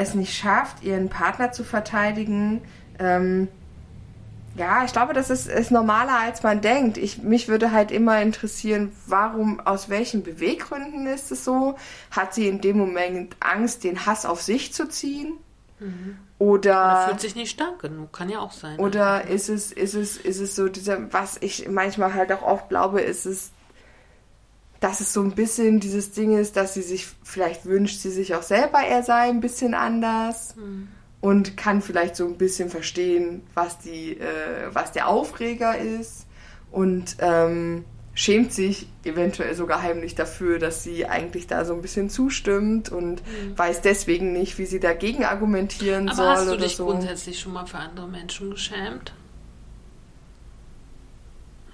es 0.00 0.14
nicht 0.14 0.36
schafft, 0.36 0.82
ihren 0.82 1.08
Partner 1.08 1.52
zu 1.52 1.64
verteidigen. 1.64 2.62
Ähm, 2.98 3.48
ja, 4.56 4.84
ich 4.84 4.92
glaube, 4.92 5.14
das 5.14 5.30
ist, 5.30 5.48
ist 5.48 5.70
normaler, 5.70 6.18
als 6.18 6.42
man 6.42 6.60
denkt. 6.60 6.98
Ich, 6.98 7.22
mich 7.22 7.48
würde 7.48 7.72
halt 7.72 7.90
immer 7.90 8.20
interessieren, 8.20 8.92
warum, 9.06 9.60
aus 9.60 9.88
welchen 9.88 10.22
Beweggründen 10.22 11.06
ist 11.06 11.30
es 11.30 11.44
so? 11.44 11.76
Hat 12.10 12.34
sie 12.34 12.48
in 12.48 12.60
dem 12.60 12.76
Moment 12.76 13.36
Angst, 13.40 13.84
den 13.84 14.06
Hass 14.06 14.26
auf 14.26 14.42
sich 14.42 14.72
zu 14.72 14.88
ziehen? 14.88 15.34
Mhm. 15.78 16.18
Oder, 16.38 16.70
oder 16.70 17.06
fühlt 17.08 17.20
sich 17.20 17.36
nicht 17.36 17.50
stark 17.50 17.80
genug, 17.80 18.12
kann 18.12 18.28
ja 18.28 18.40
auch 18.40 18.52
sein. 18.52 18.78
Oder 18.78 19.26
ist 19.28 19.48
es, 19.48 19.72
ist 19.72 19.94
es, 19.94 20.16
ist 20.16 20.40
es 20.40 20.56
so 20.56 20.68
dieser, 20.68 21.12
was 21.12 21.36
ich 21.40 21.68
manchmal 21.68 22.14
halt 22.14 22.32
auch 22.32 22.42
oft 22.42 22.70
glaube, 22.70 23.02
ist 23.02 23.26
es 23.26 23.52
dass 24.80 25.00
es 25.00 25.12
so 25.12 25.22
ein 25.22 25.32
bisschen 25.32 25.78
dieses 25.78 26.12
Ding 26.12 26.36
ist, 26.36 26.56
dass 26.56 26.74
sie 26.74 26.82
sich, 26.82 27.06
vielleicht 27.22 27.66
wünscht 27.66 28.00
sie 28.00 28.10
sich 28.10 28.34
auch 28.34 28.42
selber, 28.42 28.78
er 28.78 29.02
sei 29.02 29.28
ein 29.28 29.40
bisschen 29.40 29.74
anders 29.74 30.56
mhm. 30.56 30.88
und 31.20 31.56
kann 31.56 31.82
vielleicht 31.82 32.16
so 32.16 32.26
ein 32.26 32.38
bisschen 32.38 32.70
verstehen, 32.70 33.42
was, 33.54 33.78
die, 33.78 34.18
äh, 34.18 34.72
was 34.72 34.92
der 34.92 35.08
Aufreger 35.08 35.76
ist 35.76 36.26
und 36.72 37.16
ähm, 37.18 37.84
schämt 38.14 38.52
sich 38.52 38.88
eventuell 39.04 39.54
sogar 39.54 39.82
heimlich 39.82 40.14
dafür, 40.14 40.58
dass 40.58 40.82
sie 40.82 41.06
eigentlich 41.06 41.46
da 41.46 41.64
so 41.64 41.74
ein 41.74 41.82
bisschen 41.82 42.08
zustimmt 42.08 42.90
und 42.90 43.22
mhm. 43.22 43.58
weiß 43.58 43.82
deswegen 43.82 44.32
nicht, 44.32 44.58
wie 44.58 44.66
sie 44.66 44.80
dagegen 44.80 45.24
argumentieren 45.24 46.08
Aber 46.08 46.16
soll. 46.16 46.26
Aber 46.26 46.36
hast 46.36 46.50
du 46.50 46.56
dich 46.56 46.76
so. 46.76 46.86
grundsätzlich 46.86 47.38
schon 47.38 47.52
mal 47.52 47.66
für 47.66 47.78
andere 47.78 48.08
Menschen 48.08 48.50
geschämt? 48.50 49.12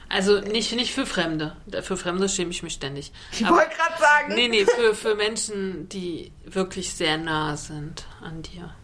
Also 0.08 0.40
nicht, 0.40 0.72
nicht 0.74 0.94
für 0.94 1.04
Fremde. 1.04 1.56
Für 1.82 1.96
Fremde 1.96 2.28
schäme 2.28 2.50
ich 2.50 2.62
mich 2.62 2.74
ständig. 2.74 3.12
Ich 3.32 3.48
wollte 3.48 3.74
gerade 3.74 4.00
sagen. 4.00 4.34
Nee, 4.34 4.48
nee, 4.48 4.64
für, 4.64 4.94
für 4.94 5.14
Menschen, 5.14 5.88
die 5.88 6.32
wirklich 6.44 6.94
sehr 6.94 7.18
nah 7.18 7.56
sind 7.56 8.06
an 8.22 8.42
dir. 8.42 8.74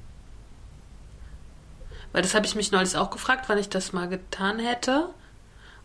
Weil 2.13 2.23
das 2.23 2.35
habe 2.35 2.45
ich 2.47 2.55
mich 2.55 2.73
neulich 2.73 2.97
auch 2.97 3.11
gefragt, 3.11 3.45
wann 3.49 3.59
ich 3.59 3.69
das 3.69 3.93
mal 3.93 4.09
getan 4.09 4.59
hätte. 4.59 5.11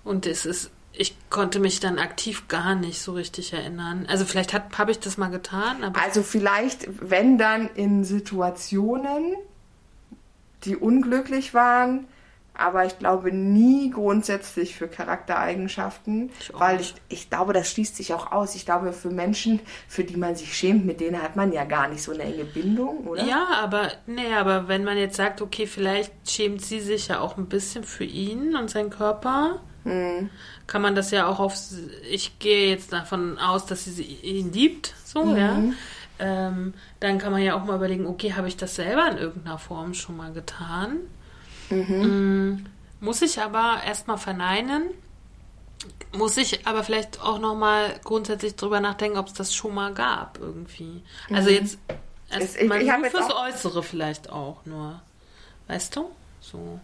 Und 0.04 0.26
es 0.26 0.46
ist, 0.46 0.72
ich 0.92 1.16
konnte 1.30 1.60
mich 1.60 1.80
dann 1.80 2.00
aktiv 2.00 2.48
gar 2.48 2.76
nicht 2.76 3.02
so 3.02 3.14
richtig 3.14 3.54
erinnern. 3.54 4.06
Also 4.10 4.26
vielleicht 4.26 4.54
habe 4.54 4.92
ich 4.92 5.00
das 5.00 5.18
mal 5.18 5.30
getan. 5.30 5.84
also 5.84 6.24
vielleicht, 6.24 6.88
wenn 6.88 7.38
dann 7.38 7.70
in 7.76 8.04
Situationen, 8.04 9.36
die 10.64 10.76
unglücklich 10.76 11.54
waren, 11.54 12.08
aber 12.58 12.86
ich 12.86 12.97
glaube 12.99 13.32
nie 13.32 13.89
grundsätzlich 13.91 14.76
für 14.76 14.88
Charaktereigenschaften, 14.88 16.32
Ich 16.39 16.51
weil 16.53 16.82
ich, 16.82 16.93
ich 17.10 17.30
glaube, 17.30 17.53
das 17.53 17.70
schließt 17.72 17.95
sich 17.95 18.14
auch 18.14 18.32
aus. 18.32 18.55
Ich 18.55 18.66
glaube, 18.66 18.93
für 18.93 19.10
Menschen, 19.10 19.60
für 19.88 20.03
die 20.03 20.18
man 20.18 20.36
sich 20.36 20.55
schämt, 20.58 20.86
mit 20.86 20.99
denen 20.99 21.22
hat 21.22 21.36
man 21.36 21.51
ja 21.53 21.64
gar 21.64 21.88
nicht 21.88 22.01
so 22.03 22.12
eine 22.12 22.24
enge 22.24 22.45
Bindung, 22.45 23.08
oder? 23.08 23.24
Ja, 23.24 23.47
aber 23.62 23.91
nee, 24.05 24.34
aber 24.34 24.68
wenn 24.68 24.84
man 24.84 24.97
jetzt 24.97 25.16
sagt, 25.18 25.41
okay, 25.41 25.68
vielleicht 25.68 26.12
schämt 26.30 26.64
sie 26.64 26.80
sich 26.80 27.08
ja 27.08 27.20
auch 27.20 27.38
ein 27.38 27.47
bisschen 27.47 27.84
für 27.84 28.03
ihn 28.05 28.55
und 28.55 28.70
seinen 28.70 28.89
Körper, 28.89 29.60
Hm. 29.84 30.30
kann 30.66 30.82
man 30.82 30.95
das 30.95 31.12
ja 31.12 31.28
auch 31.28 31.39
auf. 31.39 31.53
Ich 32.12 32.39
gehe 32.39 32.70
jetzt 32.70 32.91
davon 32.91 33.38
aus, 33.38 33.66
dass 33.66 33.86
sie 33.86 34.03
ihn 34.03 34.51
liebt, 34.51 34.93
so 35.05 35.34
ja. 35.36 35.58
Ähm, 36.20 36.74
dann 36.99 37.20
kann 37.20 37.32
man 37.32 37.41
ja 37.43 37.55
auch 37.55 37.64
mal 37.64 37.76
überlegen, 37.76 38.08
okay, 38.08 38.34
habe 38.34 38.47
ich 38.47 38.58
das 38.58 38.76
selber 38.76 39.08
in 39.12 39.18
irgendeiner 39.18 39.60
Form 39.60 39.93
schon 39.93 40.18
mal 40.18 40.34
getan? 40.34 40.97
Mm, 41.70 42.65
muss 42.99 43.22
ich 43.22 43.41
aber 43.41 43.82
erstmal 43.86 44.18
verneinen. 44.18 44.89
Muss 46.15 46.38
ich 46.38 46.65
aber 46.65 46.84
vielleicht 46.84 47.22
auch 47.22 47.39
nochmal 47.39 47.99
grundsätzlich 48.03 48.55
drüber 48.55 48.80
nachdenken, 48.80 49.18
ob 49.18 49.28
es 49.28 49.34
das 49.34 49.53
schon 49.53 49.74
mal 49.76 49.93
gab 49.93 50.39
irgendwie. 50.39 51.03
Also 51.32 51.49
jetzt 51.49 51.78
Es- 52.30 52.39
erst 52.41 52.55
ich- 52.57 52.72
ich 52.72 52.88
jetzt 52.88 53.11
fürs 53.11 53.34
Äußere 53.34 53.84
vielleicht 53.84 54.30
auch 54.30 54.65
nur. 54.65 55.01
Weißt 55.68 55.95
du? 55.95 56.09
So. 56.41 56.80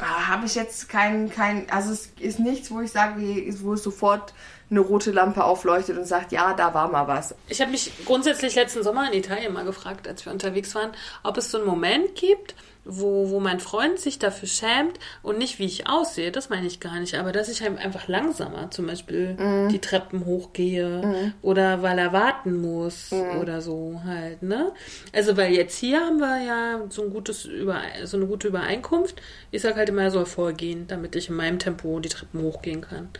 Ah, 0.00 0.26
Habe 0.28 0.46
ich 0.46 0.54
jetzt 0.54 0.88
kein, 0.88 1.30
kein, 1.30 1.70
also 1.70 1.92
es 1.92 2.06
ist 2.18 2.40
nichts, 2.40 2.70
wo 2.70 2.80
ich 2.80 2.90
sage, 2.90 3.20
wo 3.60 3.74
es 3.74 3.82
sofort 3.84 4.32
eine 4.72 4.80
rote 4.80 5.12
Lampe 5.12 5.44
aufleuchtet 5.44 5.96
und 5.98 6.06
sagt, 6.06 6.32
ja, 6.32 6.54
da 6.54 6.74
war 6.74 6.90
mal 6.90 7.06
was. 7.06 7.34
Ich 7.48 7.60
habe 7.60 7.70
mich 7.70 7.92
grundsätzlich 8.04 8.54
letzten 8.56 8.82
Sommer 8.82 9.06
in 9.06 9.18
Italien 9.18 9.52
mal 9.52 9.64
gefragt, 9.64 10.08
als 10.08 10.24
wir 10.24 10.32
unterwegs 10.32 10.74
waren, 10.74 10.90
ob 11.22 11.36
es 11.36 11.50
so 11.50 11.58
einen 11.58 11.66
Moment 11.66 12.14
gibt, 12.14 12.54
wo, 12.84 13.30
wo 13.30 13.38
mein 13.38 13.60
Freund 13.60 14.00
sich 14.00 14.18
dafür 14.18 14.48
schämt 14.48 14.98
und 15.22 15.38
nicht, 15.38 15.60
wie 15.60 15.66
ich 15.66 15.88
aussehe, 15.88 16.32
das 16.32 16.50
meine 16.50 16.66
ich 16.66 16.80
gar 16.80 16.98
nicht, 16.98 17.14
aber 17.14 17.30
dass 17.30 17.48
ich 17.48 17.62
halt 17.62 17.78
einfach 17.78 18.08
langsamer 18.08 18.72
zum 18.72 18.88
Beispiel 18.88 19.36
die 19.70 19.78
Treppen 19.78 20.24
hochgehe 20.24 21.32
oder 21.42 21.82
weil 21.82 21.98
er 21.98 22.12
warten 22.12 22.60
muss 22.60 23.12
oder 23.40 23.60
so 23.60 24.00
halt, 24.04 24.42
ne? 24.42 24.72
Also, 25.12 25.36
weil 25.36 25.52
jetzt 25.52 25.78
hier 25.78 26.00
haben 26.00 26.18
wir 26.18 26.42
ja 26.42 26.80
so, 26.88 27.02
ein 27.02 27.10
gutes 27.10 27.44
Über 27.44 27.82
so 28.02 28.16
eine 28.16 28.26
gute 28.26 28.48
Übereinkunft. 28.48 29.22
Ich 29.52 29.62
sag 29.62 29.76
halt 29.76 29.90
immer, 29.90 30.02
er 30.02 30.10
soll 30.10 30.26
vorgehen, 30.26 30.86
damit 30.88 31.14
ich 31.14 31.28
in 31.28 31.36
meinem 31.36 31.60
Tempo 31.60 32.00
die 32.00 32.08
Treppen 32.08 32.42
hochgehen 32.42 32.80
kann. 32.80 33.10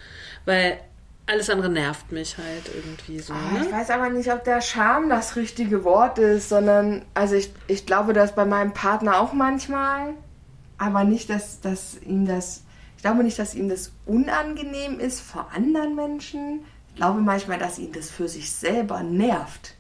Weil 0.45 0.81
alles 1.27 1.49
andere 1.51 1.69
nervt 1.69 2.11
mich 2.13 2.37
halt 2.37 2.71
irgendwie 2.75 3.21
so. 3.21 3.33
Ah, 3.33 3.53
Ne? 3.59 3.65
Ich 3.67 3.73
weiß 3.73 3.91
aber 3.91 4.11
nicht, 4.11 4.33
ob 4.33 4.45
der 4.45 4.61
Charme 4.61 5.09
das 5.09 5.37
richtige 5.37 5.85
Wort 5.85 6.19
ist, 6.19 6.49
sondern, 6.49 7.05
also 7.15 7.35
ich, 7.37 7.53
ich 7.69 7.87
glaube 7.87 8.13
das 8.13 8.35
bei 8.35 8.45
meinem 8.45 8.73
Partner 8.73 9.21
auch 9.21 9.33
manchmal, 9.33 10.15
aber 10.79 11.05
nicht, 11.05 11.31
dass, 11.31 11.61
dass 11.61 11.97
ihm 12.03 12.27
das, 12.27 12.63
ich 12.97 13.03
glaube 13.03 13.23
nicht, 13.23 13.39
dass 13.39 13.55
ihm 13.55 13.69
das 13.69 13.93
unangenehm 14.05 14.99
ist 14.99 15.21
vor 15.21 15.49
anderen 15.55 15.95
Menschen. 15.95 16.65
Ich 16.91 16.97
glaube 16.97 17.21
manchmal, 17.21 17.59
dass 17.59 17.79
ihn 17.79 17.93
das 17.93 18.11
für 18.11 18.29
sich 18.29 18.51
selber 18.53 19.03
nervt. 19.03 19.75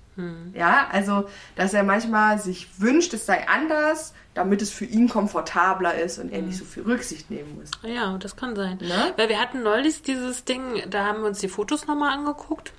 Ja, 0.54 0.88
also, 0.92 1.26
dass 1.56 1.72
er 1.72 1.82
manchmal 1.84 2.38
sich 2.38 2.68
wünscht, 2.78 3.14
es 3.14 3.24
sei 3.24 3.48
anders, 3.48 4.12
damit 4.34 4.62
es 4.62 4.70
für 4.70 4.84
ihn 4.84 5.08
komfortabler 5.08 5.94
ist 5.94 6.18
und 6.18 6.32
er 6.32 6.42
nicht 6.42 6.56
so 6.56 6.64
viel 6.64 6.84
Rücksicht 6.84 7.30
nehmen 7.30 7.58
muss. 7.58 7.70
Ja, 7.82 8.16
das 8.18 8.36
kann 8.36 8.56
sein. 8.56 8.78
Ne? 8.78 9.12
Weil 9.16 9.28
wir 9.28 9.38
hatten 9.38 9.62
neulich 9.62 10.02
dieses 10.02 10.44
Ding, 10.44 10.82
da 10.88 11.04
haben 11.04 11.20
wir 11.20 11.28
uns 11.28 11.40
die 11.40 11.48
Fotos 11.48 11.86
nochmal 11.86 12.16
angeguckt, 12.16 12.72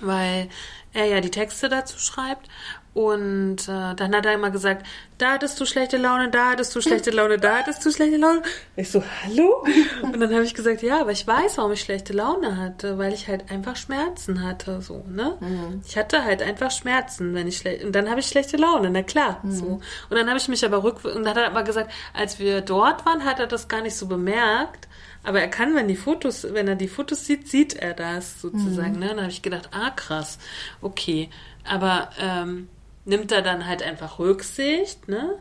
weil 0.00 0.48
er 0.94 1.06
ja 1.06 1.20
die 1.20 1.30
Texte 1.30 1.68
dazu 1.68 1.98
schreibt. 1.98 2.48
Und 2.94 3.68
äh, 3.68 3.94
dann 3.94 4.14
hat 4.14 4.26
er 4.26 4.34
immer 4.34 4.50
gesagt, 4.50 4.86
da 5.16 5.32
hattest 5.32 5.58
du 5.58 5.64
schlechte 5.64 5.96
Laune, 5.96 6.28
da 6.30 6.50
hattest 6.50 6.76
du 6.76 6.82
schlechte 6.82 7.10
Laune, 7.10 7.38
da 7.38 7.56
hattest 7.58 7.84
du 7.86 7.90
schlechte 7.90 8.18
Laune. 8.18 8.42
Ich 8.76 8.90
so, 8.90 9.02
hallo? 9.24 9.64
Und 10.02 10.20
dann 10.20 10.30
habe 10.30 10.44
ich 10.44 10.52
gesagt, 10.52 10.82
ja, 10.82 11.00
aber 11.00 11.12
ich 11.12 11.26
weiß, 11.26 11.56
warum 11.56 11.72
ich 11.72 11.80
schlechte 11.80 12.12
Laune 12.12 12.58
hatte, 12.58 12.98
weil 12.98 13.14
ich 13.14 13.28
halt 13.28 13.50
einfach 13.50 13.76
Schmerzen 13.76 14.42
hatte, 14.42 14.82
so, 14.82 15.04
ne? 15.08 15.38
Ich 15.86 15.96
hatte 15.96 16.22
halt 16.22 16.42
einfach 16.42 16.70
Schmerzen, 16.70 17.34
wenn 17.34 17.48
ich 17.48 17.58
schlecht, 17.58 17.82
und 17.82 17.92
dann 17.92 18.10
habe 18.10 18.20
ich 18.20 18.26
schlechte 18.26 18.58
Laune, 18.58 18.90
na 18.90 19.02
klar, 19.02 19.40
so. 19.48 19.80
Und 20.10 20.16
dann 20.16 20.28
habe 20.28 20.38
ich 20.38 20.48
mich 20.48 20.62
aber 20.64 20.82
rück, 20.82 21.02
und 21.04 21.24
dann 21.24 21.28
hat 21.28 21.36
er 21.38 21.46
aber 21.46 21.62
gesagt, 21.62 21.90
als 22.12 22.38
wir 22.38 22.60
dort 22.60 23.06
waren, 23.06 23.24
hat 23.24 23.40
er 23.40 23.46
das 23.46 23.68
gar 23.68 23.80
nicht 23.80 23.96
so 23.96 24.06
bemerkt, 24.06 24.86
aber 25.24 25.40
er 25.40 25.48
kann, 25.48 25.74
wenn 25.74 25.88
die 25.88 25.96
Fotos, 25.96 26.46
wenn 26.52 26.68
er 26.68 26.74
die 26.74 26.88
Fotos 26.88 27.24
sieht, 27.24 27.48
sieht 27.48 27.74
er 27.74 27.94
das 27.94 28.40
sozusagen. 28.40 28.98
Ne? 28.98 29.08
Dann 29.08 29.20
habe 29.20 29.30
ich 29.30 29.40
gedacht, 29.40 29.70
ah 29.72 29.90
krass, 29.90 30.38
okay. 30.80 31.30
Aber 31.64 32.10
ähm, 32.20 32.68
nimmt 33.04 33.32
er 33.32 33.42
dann 33.42 33.66
halt 33.66 33.82
einfach 33.82 34.18
Rücksicht, 34.18 35.08
ne? 35.08 35.34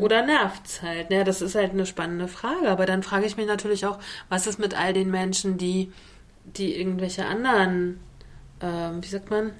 Oder 0.00 0.22
nervt's 0.24 0.80
halt? 0.80 1.10
Ne? 1.10 1.22
Das 1.22 1.42
ist 1.42 1.54
halt 1.54 1.72
eine 1.72 1.84
spannende 1.84 2.28
Frage. 2.28 2.70
Aber 2.70 2.86
dann 2.86 3.02
frage 3.02 3.26
ich 3.26 3.36
mich 3.36 3.46
natürlich 3.46 3.84
auch, 3.84 3.98
was 4.30 4.46
ist 4.46 4.58
mit 4.58 4.74
all 4.74 4.94
den 4.94 5.10
Menschen, 5.10 5.58
die, 5.58 5.92
die 6.44 6.74
irgendwelche 6.80 7.26
anderen, 7.26 8.00
ähm, 8.62 9.02
wie 9.02 9.06
sagt 9.06 9.28
man, 9.28 9.50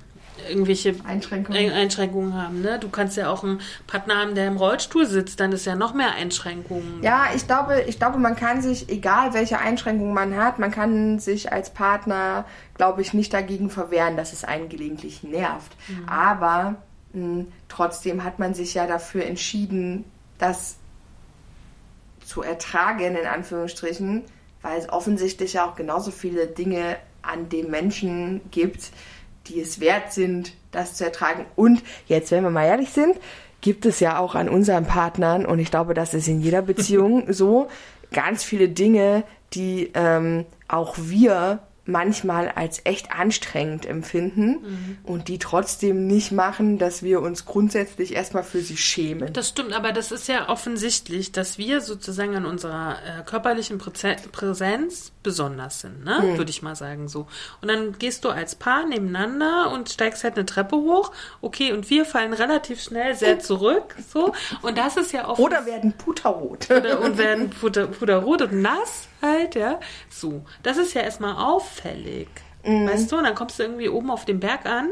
irgendwelche 0.49 0.95
Einschränkungen. 1.07 1.61
Ein- 1.61 1.70
Einschränkungen 1.72 2.33
haben, 2.35 2.62
ne? 2.62 2.79
Du 2.79 2.89
kannst 2.89 3.18
ja 3.18 3.29
auch 3.31 3.45
einen 3.45 3.61
Partner 3.87 4.16
haben, 4.16 4.35
der 4.35 4.47
im 4.47 4.57
Rollstuhl 4.57 5.05
sitzt, 5.05 5.39
dann 5.41 5.53
ist 5.53 5.66
ja 5.66 5.77
noch 5.77 5.93
mehr 5.93 6.12
Einschränkungen. 6.14 7.03
Ja, 7.03 7.27
ich 7.35 7.47
glaube, 7.47 7.83
ich 7.83 7.99
glaube, 7.99 8.16
man 8.18 8.37
kann 8.37 8.62
sich, 8.62 8.89
egal 8.89 9.35
welche 9.35 9.59
Einschränkungen 9.59 10.14
man 10.14 10.35
hat, 10.37 10.59
man 10.59 10.70
kann 10.70 11.18
sich 11.18 11.53
als 11.53 11.68
Partner, 11.74 12.47
glaube 12.74 13.03
ich, 13.03 13.12
nicht 13.12 13.35
dagegen 13.35 13.68
verwehren, 13.68 14.16
dass 14.16 14.33
es 14.33 14.45
einen 14.45 14.70
gelegentlich 14.70 15.22
nervt. 15.24 15.77
Aber 16.07 16.70
mh, 16.70 16.77
trotzdem 17.69 18.25
hat 18.25 18.39
man 18.39 18.55
sich 18.55 18.75
ja 18.75 18.87
dafür 18.87 19.25
entschieden, 19.25 20.05
das 20.39 20.77
zu 22.25 22.43
ertragen, 22.43 23.17
in 23.17 23.27
Anführungsstrichen, 23.27 24.23
weil 24.63 24.79
es 24.79 24.89
offensichtlich 24.89 25.55
ja 25.55 25.67
auch 25.67 25.77
genauso 25.77 26.11
viele 26.11 26.47
Dinge 26.47 26.97
an 27.23 27.49
dem 27.49 27.71
Menschen 27.71 28.41
gibt, 28.51 28.91
die 29.47 29.61
es 29.61 29.81
wert 29.81 30.13
sind, 30.13 30.53
das 30.73 30.95
zu 30.95 31.05
ertragen. 31.05 31.47
Und 31.55 31.83
jetzt, 32.07 32.31
wenn 32.31 32.43
wir 32.43 32.51
mal 32.51 32.67
ehrlich 32.67 32.91
sind, 32.91 33.17
gibt 33.61 33.87
es 33.87 34.01
ja 34.01 34.19
auch 34.19 34.35
an 34.35 34.49
unseren 34.49 34.87
Partnern, 34.87 35.47
und 35.47 35.59
ich 35.59 35.71
glaube, 35.71 35.95
das 35.95 36.15
ist 36.15 36.29
in 36.29 36.41
jeder 36.41 36.63
Beziehung 36.63 37.33
so, 37.33 37.69
ganz 38.13 38.45
viele 38.45 38.69
Dinge, 38.69 39.25
die 39.53 39.91
ähm, 39.95 40.45
auch 40.69 40.97
wir 40.99 41.61
manchmal 41.87 42.49
als 42.51 42.80
echt 42.84 43.12
anstrengend 43.12 43.87
empfinden 43.87 44.99
und 45.05 45.28
die 45.28 45.39
trotzdem 45.39 46.07
nicht 46.07 46.32
machen, 46.32 46.78
dass 46.78 47.03
wir 47.03 47.22
uns 47.22 47.45
grundsätzlich 47.45 48.14
erstmal 48.14 48.43
für 48.43 48.61
sie 48.61 48.76
schämen. 48.76 49.32
Das 49.32 49.49
stimmt, 49.49 49.72
aber 49.72 49.93
das 49.93 50.12
ist 50.12 50.28
ja 50.28 50.49
offensichtlich, 50.49 51.32
dass 51.32 51.59
wir 51.59 51.80
sozusagen 51.80 52.34
in 52.34 52.45
unserer 52.45 52.97
äh, 52.97 53.22
körperlichen 53.24 53.78
Präze 53.78 54.16
Präsenz 54.32 55.12
besonders 55.22 55.80
sind, 55.80 56.05
ne? 56.05 56.22
Hm. 56.22 56.39
Würde 56.39 56.51
ich 56.51 56.62
mal 56.62 56.76
sagen 56.76 57.09
so. 57.09 57.26
Und 57.61 57.68
dann 57.68 57.99
gehst 57.99 58.24
du 58.24 58.28
als 58.30 58.55
Paar 58.55 58.87
nebeneinander 58.87 59.72
und 59.72 59.91
steigst 59.91 60.24
halt 60.24 60.37
eine 60.37 60.47
Treppe 60.47 60.76
hoch. 60.76 61.12
Okay, 61.41 61.72
und 61.72 61.91
wir 61.91 62.05
fallen 62.05 62.32
relativ 62.32 62.80
schnell 62.82 63.14
sehr 63.14 63.39
zurück, 63.41 63.95
so. 64.12 64.32
Und 64.62 64.78
das 64.78 64.97
ist 64.97 65.12
ja 65.12 65.28
offen 65.28 65.43
Oder 65.43 65.66
werden 65.66 65.93
puterrot. 65.93 66.70
oder, 66.70 67.01
und 67.01 67.18
werden 67.18 67.51
puder, 67.51 67.87
puderrot 67.87 68.43
und 68.43 68.62
nass 68.62 69.06
halt, 69.23 69.55
ja. 69.55 69.81
So, 70.11 70.45
das 70.62 70.77
ist 70.77 70.95
ja 70.95 71.03
erstmal 71.03 71.35
auffällig. 71.37 72.29
Mhm. 72.64 72.89
Weißt 72.89 73.11
du, 73.11 73.19
und 73.19 73.25
dann 73.25 73.35
kommst 73.35 73.59
du 73.59 73.62
irgendwie 73.62 73.89
oben 73.89 74.11
auf 74.11 74.25
den 74.25 74.41
Berg 74.41 74.67
an 74.67 74.91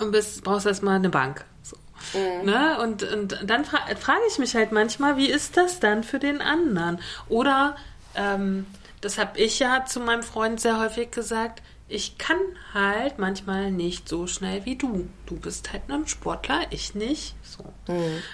und 0.00 0.12
bist, 0.12 0.42
brauchst 0.44 0.66
erstmal 0.66 0.96
eine 0.96 1.08
Bank. 1.08 1.44
So. 1.62 1.76
Mhm. 2.18 2.46
Ne? 2.46 2.78
Und, 2.80 3.02
und 3.02 3.38
dann 3.44 3.64
fra 3.64 3.78
frage 3.98 4.22
ich 4.28 4.38
mich 4.38 4.54
halt 4.54 4.72
manchmal, 4.72 5.16
wie 5.16 5.30
ist 5.30 5.56
das 5.56 5.80
dann 5.80 6.02
für 6.02 6.18
den 6.18 6.40
anderen? 6.40 7.00
Oder, 7.28 7.76
ähm, 8.14 8.66
das 9.00 9.18
habe 9.18 9.38
ich 9.38 9.58
ja 9.58 9.84
zu 9.84 10.00
meinem 10.00 10.22
Freund 10.22 10.60
sehr 10.60 10.80
häufig 10.80 11.10
gesagt, 11.10 11.62
ich 11.88 12.18
kann 12.18 12.38
halt 12.74 13.18
manchmal 13.18 13.70
nicht 13.70 14.08
so 14.08 14.26
schnell 14.26 14.64
wie 14.64 14.74
du. 14.76 15.08
Du 15.26 15.36
bist 15.36 15.72
halt 15.72 15.82
ein 15.88 16.06
Sportler, 16.08 16.62
ich 16.70 16.94
nicht. 16.96 17.36
So. 17.42 17.64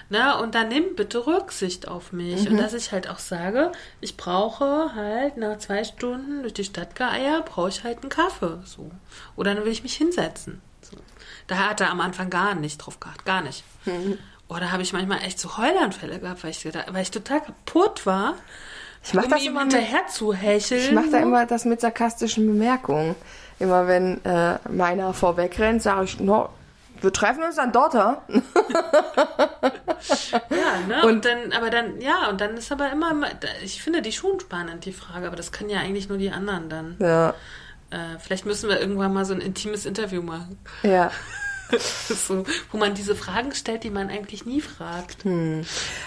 Ne? 0.09 0.39
Und 0.41 0.55
dann 0.55 0.69
nimm 0.69 0.97
bitte 0.97 1.27
Rücksicht 1.27 1.87
auf 1.87 2.13
mich. 2.13 2.49
Und 2.49 2.57
dass 2.57 2.73
ich 2.73 2.93
halt 2.93 3.11
auch 3.11 3.19
sage, 3.19 3.71
ich 4.01 4.17
brauche 4.17 4.95
halt 4.95 5.37
nach 5.37 5.59
zwei 5.59 5.85
Stunden 5.85 6.41
durch 6.43 6.55
die 6.55 6.65
Stadt 6.65 6.95
geeier, 6.97 7.43
brauche 7.43 7.69
ich 7.69 7.85
halt 7.85 8.01
einen 8.01 8.09
Kaffee. 8.09 8.59
So. 8.65 8.91
Oder 9.37 9.55
dann 9.55 9.65
will 9.65 9.73
ich 9.73 9.83
mich 9.83 9.97
hinsetzen. 9.97 10.63
So. 10.81 10.97
Da 11.47 11.69
hat 11.69 11.81
er 11.83 11.91
am 11.91 12.01
Anfang 12.01 12.31
gar 12.31 12.55
nicht 12.55 12.79
drauf 12.79 13.01
geachtet, 13.01 13.27
gar 13.27 13.43
nicht. 13.43 13.65
Oder 14.49 14.73
habe 14.73 14.83
ich 14.83 14.93
manchmal 14.95 15.23
echt 15.23 15.39
so 15.39 15.59
Heulanfälle 15.59 16.19
gehabt, 16.21 16.43
weil 16.43 16.51
ich, 16.51 16.65
weil 16.65 17.03
ich 17.03 17.11
total 17.11 17.43
kaputt 17.43 18.07
war, 18.07 18.37
Ich 19.05 19.13
mach 19.15 19.25
um 19.25 19.31
das 19.31 19.43
ihm 19.43 19.53
immer 19.53 19.65
mit, 19.65 19.75
hinterher 19.75 20.07
zu 20.09 20.33
hecheln. 20.33 20.81
ich 20.81 20.93
mach 20.93 21.11
da 21.11 21.19
immer 21.19 21.47
das 21.47 21.65
mit 21.65 21.81
sarkastischen 21.81 22.47
Bemerkungen. 22.47 23.15
Immer 23.63 23.87
wenn 23.87 24.25
äh, 24.25 24.59
meiner 24.71 25.15
vorwegrennt, 25.15 25.83
sage 25.83 26.05
ich, 26.05 26.19
no, 26.21 26.49
wir 27.01 27.13
treffen 27.13 27.43
uns 27.45 27.57
dann 27.57 27.73
dort? 27.73 27.95
Ja, 30.51 30.79
ne? 30.89 31.03
Und- 31.03 31.11
Und, 31.13 31.25
dann, 31.25 31.53
aber 31.53 31.71
dann, 31.71 32.01
ja, 32.01 32.29
und 32.29 32.41
dann 32.41 32.57
ist 32.57 32.73
aber 32.73 32.91
immer, 32.91 33.15
ich 33.63 33.83
finde 33.83 34.03
die 34.03 34.13
schon 34.13 34.41
spannend, 34.41 34.85
die 34.85 34.93
Frage, 34.93 35.27
aber 35.27 35.37
das 35.37 35.53
können 35.53 35.71
ja 35.71 35.79
eigentlich 35.81 36.09
nur 36.09 36.19
die 36.19 36.31
anderen 36.31 36.69
dann. 36.69 36.97
Ja, 36.99 37.35
Äh, 37.91 38.19
vielleicht 38.19 38.47
müssen 38.47 38.69
wir 38.71 38.81
irgendwann 38.81 39.13
mal 39.13 39.25
so 39.27 39.35
ein 39.35 39.41
intimes 39.41 39.85
Interview 39.87 40.23
machen. 40.23 40.59
ja. 40.83 41.11
so, 42.09 42.45
wo 42.71 42.79
man 42.79 42.95
diese 42.95 43.15
Fragen 43.15 43.53
stellt, 43.53 43.85
die 43.85 43.91
man 43.91 44.09
eigentlich 44.11 44.45
nie 44.45 44.61
fragt. 44.61 45.25
Hm. 45.25 45.65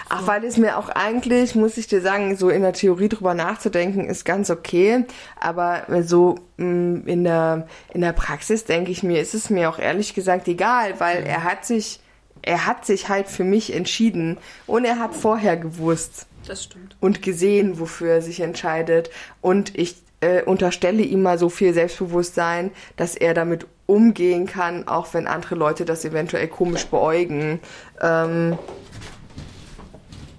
Ach, 0.10 0.28
weil 0.28 0.44
es 0.44 0.58
mir 0.58 0.78
auch 0.78 0.90
eigentlich, 0.90 1.56
muss 1.56 1.78
ich 1.78 1.88
dir 1.88 2.02
sagen, 2.02 2.38
so 2.38 2.50
in 2.50 2.62
der 2.62 2.74
Theorie 2.74 3.10
drüber 3.10 3.34
nachzudenken, 3.34 4.08
ist 4.08 4.26
ganz 4.26 4.50
okay. 4.50 5.06
Aber 5.40 5.86
so 6.04 6.36
mm, 6.58 7.08
in 7.08 7.24
der, 7.24 7.68
in 7.94 8.02
der 8.02 8.14
Praxis 8.14 8.66
denke 8.66 8.92
ich 8.92 9.04
mir, 9.04 9.22
ist 9.22 9.34
es 9.34 9.50
mir 9.50 9.70
auch 9.70 9.80
ehrlich 9.80 10.14
gesagt 10.14 10.48
egal, 10.48 11.00
weil 11.00 11.24
er 11.24 11.44
hat 11.44 11.66
sich, 11.66 12.00
er 12.42 12.66
hat 12.66 12.86
sich 12.86 13.10
halt 13.10 13.28
für 13.28 13.44
mich 13.44 13.74
entschieden 13.74 14.38
und 14.68 14.86
er 14.86 15.00
hat 15.00 15.16
vorher 15.16 15.58
gewusst 15.58 16.28
Das 16.48 16.64
stimmt. 16.64 16.96
und 17.00 17.22
gesehen, 17.22 17.80
wofür 17.80 18.14
er 18.16 18.22
sich 18.22 18.40
entscheidet. 18.40 19.10
Und 19.42 19.78
ich 19.78 20.05
äh, 20.26 20.44
unterstelle 20.44 21.04
ihm 21.04 21.22
mal 21.22 21.38
so 21.38 21.50
viel 21.50 21.74
Selbstbewusstsein, 21.74 22.72
dass 22.98 23.16
er 23.16 23.34
damit 23.34 23.68
umgehen 23.86 24.48
kann, 24.48 24.88
auch 24.88 25.14
wenn 25.14 25.28
andere 25.28 25.56
Leute 25.56 25.86
das 25.86 26.04
eventuell 26.06 26.48
komisch 26.48 26.88
beäugen. 26.88 27.60
Ähm, 28.02 28.58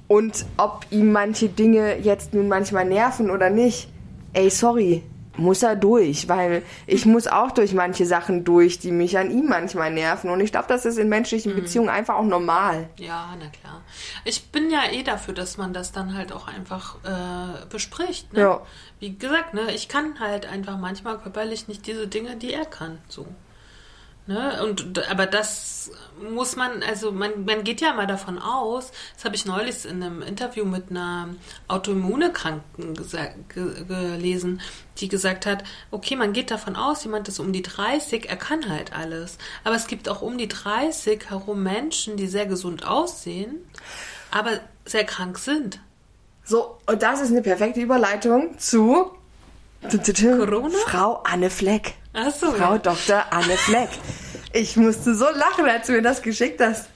und 0.08 0.46
ob 0.56 0.86
ihm 0.90 1.12
manche 1.12 1.48
Dinge 1.48 1.98
jetzt 1.98 2.34
nun 2.34 2.48
manchmal 2.48 2.84
nerven 2.84 3.30
oder 3.30 3.50
nicht, 3.50 3.88
ey, 4.32 4.50
sorry, 4.50 5.02
muss 5.36 5.62
er 5.62 5.76
durch, 5.76 6.28
weil 6.28 6.62
ich 6.86 7.06
muss 7.06 7.26
auch 7.26 7.50
durch 7.50 7.74
manche 7.74 8.06
Sachen 8.06 8.44
durch, 8.44 8.78
die 8.78 8.92
mich 8.92 9.18
an 9.18 9.30
ihm 9.30 9.46
manchmal 9.46 9.90
nerven. 9.92 10.30
Und 10.30 10.40
ich 10.40 10.52
glaube, 10.52 10.66
das 10.68 10.84
ist 10.84 10.98
in 10.98 11.08
menschlichen 11.08 11.52
Mhm. 11.52 11.56
Beziehungen 11.56 11.88
einfach 11.88 12.14
auch 12.16 12.24
normal. 12.24 12.88
Ja, 12.98 13.34
na 13.38 13.48
klar. 13.48 13.82
Ich 14.24 14.46
bin 14.50 14.70
ja 14.70 14.80
eh 14.90 15.02
dafür, 15.02 15.34
dass 15.34 15.56
man 15.56 15.72
das 15.72 15.92
dann 15.92 16.16
halt 16.16 16.32
auch 16.32 16.48
einfach 16.48 16.96
äh, 17.04 17.66
bespricht. 17.68 18.32
Ne? 18.32 18.40
Ja. 18.40 18.62
Wie 18.98 19.16
gesagt, 19.16 19.54
ne, 19.54 19.72
ich 19.74 19.88
kann 19.88 20.18
halt 20.20 20.46
einfach 20.46 20.78
manchmal 20.78 21.18
körperlich 21.18 21.68
nicht 21.68 21.86
diese 21.86 22.08
Dinge, 22.08 22.36
die 22.36 22.52
er 22.52 22.64
kann. 22.64 22.98
So. 23.08 23.26
Ne? 24.26 24.60
Und 24.64 25.08
aber 25.08 25.26
das 25.26 25.90
muss 26.20 26.56
man, 26.56 26.82
also 26.82 27.12
man, 27.12 27.44
man 27.44 27.62
geht 27.62 27.80
ja 27.80 27.92
mal 27.92 28.06
davon 28.08 28.38
aus, 28.38 28.90
das 29.14 29.24
habe 29.24 29.36
ich 29.36 29.46
neulich 29.46 29.84
in 29.84 30.02
einem 30.02 30.20
Interview 30.22 30.64
mit 30.64 30.90
einer 30.90 31.28
Autoimmunerkrankten 31.68 32.96
gesa- 32.96 33.34
ge 33.48 33.84
gelesen, 33.86 34.60
die 34.98 35.08
gesagt 35.08 35.46
hat, 35.46 35.62
okay, 35.92 36.16
man 36.16 36.32
geht 36.32 36.50
davon 36.50 36.74
aus, 36.74 37.04
jemand 37.04 37.28
ist 37.28 37.38
um 37.38 37.52
die 37.52 37.62
30, 37.62 38.28
er 38.28 38.36
kann 38.36 38.68
halt 38.68 38.92
alles. 38.92 39.38
Aber 39.62 39.76
es 39.76 39.86
gibt 39.86 40.08
auch 40.08 40.22
um 40.22 40.38
die 40.38 40.48
30 40.48 41.30
herum 41.30 41.62
Menschen, 41.62 42.16
die 42.16 42.26
sehr 42.26 42.46
gesund 42.46 42.84
aussehen, 42.84 43.56
aber 44.32 44.58
sehr 44.84 45.04
krank 45.04 45.38
sind. 45.38 45.80
So, 46.44 46.78
und 46.86 47.02
das 47.02 47.20
ist 47.20 47.30
eine 47.30 47.42
perfekte 47.42 47.80
Überleitung 47.80 48.58
zu 48.58 49.12
Corona? 49.90 50.78
Frau 50.86 51.22
Anne 51.24 51.50
Fleck. 51.50 51.94
Ach 52.12 52.32
so, 52.34 52.50
Frau 52.52 52.72
ja. 52.72 52.78
Dr. 52.78 53.24
Anne 53.30 53.56
Fleck. 53.56 53.90
Ich 54.52 54.74
musste 54.78 55.14
so 55.14 55.26
lachen, 55.26 55.66
als 55.66 55.86
du 55.86 55.92
mir 55.92 56.00
das 56.00 56.22
geschickt 56.22 56.62
hast. 56.62 56.88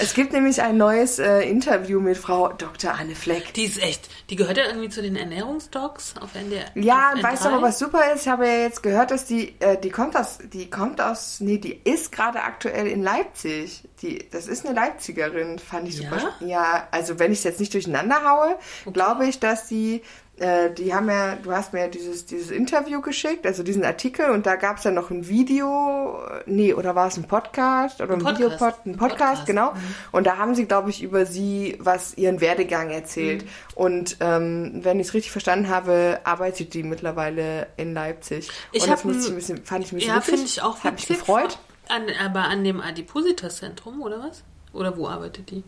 Es 0.00 0.14
gibt 0.14 0.32
nämlich 0.32 0.62
ein 0.62 0.78
neues 0.78 1.18
äh, 1.18 1.40
Interview 1.42 2.00
mit 2.00 2.16
Frau 2.16 2.48
Dr. 2.54 2.94
Anne 2.94 3.14
Fleck. 3.14 3.52
Die 3.52 3.64
ist 3.64 3.82
echt, 3.82 4.08
die 4.30 4.36
gehört 4.36 4.56
ja 4.56 4.64
irgendwie 4.66 4.88
zu 4.88 5.02
den 5.02 5.16
Ernährungsdocs 5.16 6.14
auf 6.22 6.34
NDR. 6.34 6.64
Ja, 6.74 7.12
auf 7.14 7.22
weißt 7.22 7.42
N3. 7.42 7.48
du 7.48 7.54
aber, 7.54 7.66
was 7.66 7.78
super 7.78 8.14
ist? 8.14 8.22
Ich 8.22 8.28
habe 8.28 8.46
ja 8.46 8.54
jetzt 8.60 8.82
gehört, 8.82 9.10
dass 9.10 9.26
die, 9.26 9.54
äh, 9.60 9.78
die 9.78 9.90
kommt 9.90 10.16
aus, 10.16 10.38
die 10.54 10.70
kommt 10.70 11.02
aus, 11.02 11.40
nee, 11.40 11.58
die 11.58 11.78
ist 11.84 12.12
gerade 12.12 12.42
aktuell 12.42 12.86
in 12.86 13.02
Leipzig. 13.02 13.82
Die, 14.00 14.26
das 14.30 14.46
ist 14.46 14.64
eine 14.64 14.74
Leipzigerin, 14.74 15.58
fand 15.58 15.88
ich 15.88 15.98
super. 15.98 16.34
Ja? 16.40 16.46
Ja, 16.46 16.88
also 16.92 17.18
wenn 17.18 17.30
ich 17.30 17.38
es 17.38 17.44
jetzt 17.44 17.60
nicht 17.60 17.74
durcheinander 17.74 18.24
haue, 18.24 18.56
glaube 18.90 19.26
ich, 19.26 19.38
dass 19.38 19.66
die, 19.66 20.02
äh, 20.42 20.72
die 20.74 20.92
haben 20.92 21.08
ja, 21.08 21.36
du 21.36 21.52
hast 21.52 21.72
mir 21.72 21.80
ja 21.80 21.88
dieses, 21.88 22.26
dieses 22.26 22.50
Interview 22.50 23.00
geschickt, 23.00 23.46
also 23.46 23.62
diesen 23.62 23.84
Artikel 23.84 24.30
und 24.30 24.44
da 24.44 24.56
gab 24.56 24.76
es 24.78 24.84
ja 24.84 24.90
noch 24.90 25.10
ein 25.10 25.28
Video, 25.28 26.18
äh, 26.30 26.42
nee, 26.46 26.74
oder 26.74 26.94
war 26.94 27.06
es 27.08 27.16
ein 27.16 27.24
Podcast 27.24 28.00
oder 28.00 28.14
ein, 28.14 28.26
Ein 28.26 28.34
Videopod, 28.34 28.58
Podcast. 28.58 28.86
ein 28.86 28.90
Ein 28.92 28.96
Podcast, 28.98 29.18
Podcast, 29.18 29.46
genau. 29.46 29.72
Und 30.10 30.26
da 30.26 30.36
haben 30.36 30.54
sie, 30.54 30.66
glaube 30.66 30.90
ich, 30.90 31.02
über 31.02 31.24
sie, 31.26 31.76
was 31.80 32.16
ihren 32.18 32.40
Werdegang 32.40 32.90
erzählt. 32.90 33.44
Und 33.74 34.16
ähm, 34.20 34.80
wenn 34.82 35.00
ich 35.00 35.06
es 35.08 35.14
richtig 35.14 35.32
verstanden 35.32 35.68
habe, 35.68 36.20
arbeitet 36.24 36.74
die 36.74 36.82
mittlerweile 36.82 37.68
in 37.76 37.94
Leipzig. 37.94 38.50
Ich 38.72 38.82
und 38.82 38.90
das 38.90 38.98
hab 39.00 39.04
musste 39.06 39.20
ich 39.20 39.26
ein- 39.28 39.32
ein 39.32 39.36
bisschen, 39.36 39.64
fand 39.64 39.84
ich 39.84 39.92
ein 39.92 39.96
bisschen 39.96 40.10
Ja, 40.10 40.16
witzig. 40.16 40.34
finde 40.34 40.46
ich 40.46 40.62
auch 40.62 40.74
Das 40.74 40.84
hat 40.84 40.92
mich 40.94 41.02
witzig. 41.08 41.18
gefreut. 41.18 41.58
An, 41.88 42.02
aber 42.24 42.40
an 42.48 42.64
dem 42.64 42.80
Adipositas-Zentrum, 42.80 44.02
oder 44.02 44.18
was? 44.20 44.42
Oder 44.72 44.96
wo 44.96 45.06
arbeitet 45.08 45.50
die? 45.50 45.62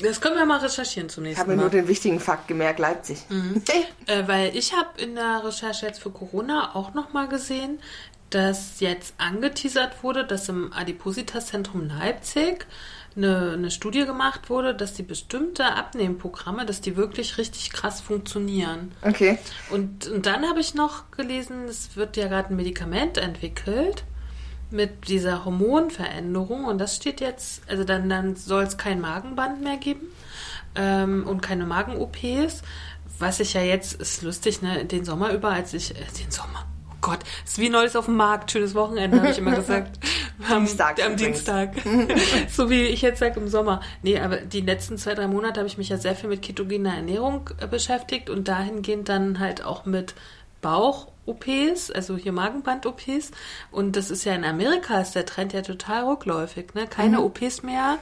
Das 0.00 0.20
können 0.20 0.36
wir 0.36 0.44
mal 0.44 0.58
recherchieren 0.58 1.08
zum 1.08 1.24
Ich 1.24 1.30
nächsten 1.30 1.40
habe 1.40 1.50
mir 1.52 1.56
Mal. 1.56 1.62
nur 1.62 1.70
den 1.70 1.88
wichtigen 1.88 2.20
Fakt 2.20 2.48
gemerkt, 2.48 2.78
Leipzig. 2.78 3.18
Äh, 4.08 4.28
weil 4.28 4.56
ich 4.56 4.72
habe 4.72 5.00
in 5.00 5.16
der 5.16 5.42
Recherche 5.44 5.86
jetzt 5.86 6.00
für 6.00 6.10
Corona 6.10 6.76
auch 6.76 6.94
nochmal 6.94 7.26
gesehen, 7.28 7.80
dass 8.30 8.78
jetzt 8.78 9.14
angeteasert 9.18 10.02
wurde, 10.04 10.24
dass 10.24 10.48
im 10.48 10.72
Adipositas-Zentrum 10.72 11.88
Leipzig 11.88 12.66
eine, 13.16 13.52
eine 13.52 13.70
Studie 13.70 14.04
gemacht 14.04 14.50
wurde, 14.50 14.74
dass 14.74 14.94
die 14.94 15.02
bestimmte 15.02 15.64
Abnehmprogramme, 15.64 16.66
dass 16.66 16.80
die 16.80 16.96
wirklich 16.96 17.38
richtig 17.38 17.72
krass 17.72 18.00
funktionieren. 18.00 18.92
Okay. 19.02 19.38
Und, 19.70 20.06
und 20.08 20.26
dann 20.26 20.48
habe 20.48 20.60
ich 20.60 20.74
noch 20.74 21.10
gelesen, 21.10 21.64
es 21.64 21.96
wird 21.96 22.16
ja 22.16 22.28
gerade 22.28 22.50
ein 22.50 22.56
Medikament 22.56 23.18
entwickelt 23.18 24.04
mit 24.70 25.08
dieser 25.08 25.44
Hormonveränderung 25.44 26.64
und 26.64 26.78
das 26.78 26.96
steht 26.96 27.20
jetzt, 27.20 27.62
also 27.68 27.84
dann, 27.84 28.08
dann 28.08 28.36
soll 28.36 28.64
es 28.64 28.76
kein 28.76 29.00
Magenband 29.00 29.62
mehr 29.62 29.76
geben 29.76 30.08
ähm, 30.74 31.26
und 31.26 31.40
keine 31.40 31.66
Magen-OPs, 31.66 32.62
was 33.18 33.40
ich 33.40 33.54
ja 33.54 33.62
jetzt, 33.62 34.00
ist 34.00 34.22
lustig, 34.22 34.62
ne, 34.62 34.84
den 34.84 35.04
Sommer 35.04 35.32
über, 35.32 35.50
als 35.50 35.72
ich, 35.72 35.92
äh, 35.92 36.04
den 36.20 36.30
Sommer, 36.30 36.66
oh 36.90 36.96
Gott, 37.00 37.20
ist 37.44 37.58
wie 37.58 37.68
Neues 37.68 37.96
auf 37.96 38.06
dem 38.06 38.16
Markt, 38.16 38.50
schönes 38.50 38.74
Wochenende, 38.74 39.18
habe 39.18 39.30
ich 39.30 39.38
immer 39.38 39.54
gesagt. 39.54 39.98
am, 40.50 40.64
Dienstag 40.64 41.02
am. 41.04 41.16
Dienstag. 41.16 41.70
so 42.50 42.68
wie 42.68 42.82
ich 42.82 43.02
jetzt 43.02 43.20
sage 43.20 43.40
im 43.40 43.48
Sommer. 43.48 43.80
Nee, 44.02 44.18
aber 44.18 44.38
die 44.38 44.60
letzten 44.60 44.98
zwei, 44.98 45.14
drei 45.14 45.28
Monate 45.28 45.60
habe 45.60 45.68
ich 45.68 45.78
mich 45.78 45.88
ja 45.88 45.96
sehr 45.96 46.14
viel 46.14 46.28
mit 46.28 46.42
ketogener 46.42 46.94
Ernährung 46.94 47.50
äh, 47.60 47.66
beschäftigt 47.66 48.28
und 48.30 48.48
dahingehend 48.48 49.08
dann 49.08 49.38
halt 49.38 49.64
auch 49.64 49.86
mit 49.86 50.14
Bauch-OPs, 51.26 51.90
also 51.90 52.16
hier 52.16 52.32
Magenband-OPs. 52.32 53.30
Und 53.70 53.96
das 53.96 54.10
ist 54.10 54.24
ja 54.24 54.34
in 54.34 54.44
Amerika 54.44 55.00
ist 55.00 55.14
der 55.14 55.26
Trend 55.26 55.52
ja 55.52 55.62
total 55.62 56.04
rückläufig. 56.04 56.74
Ne? 56.74 56.86
Keine 56.86 57.22
OPs 57.22 57.62
mehr. 57.62 57.98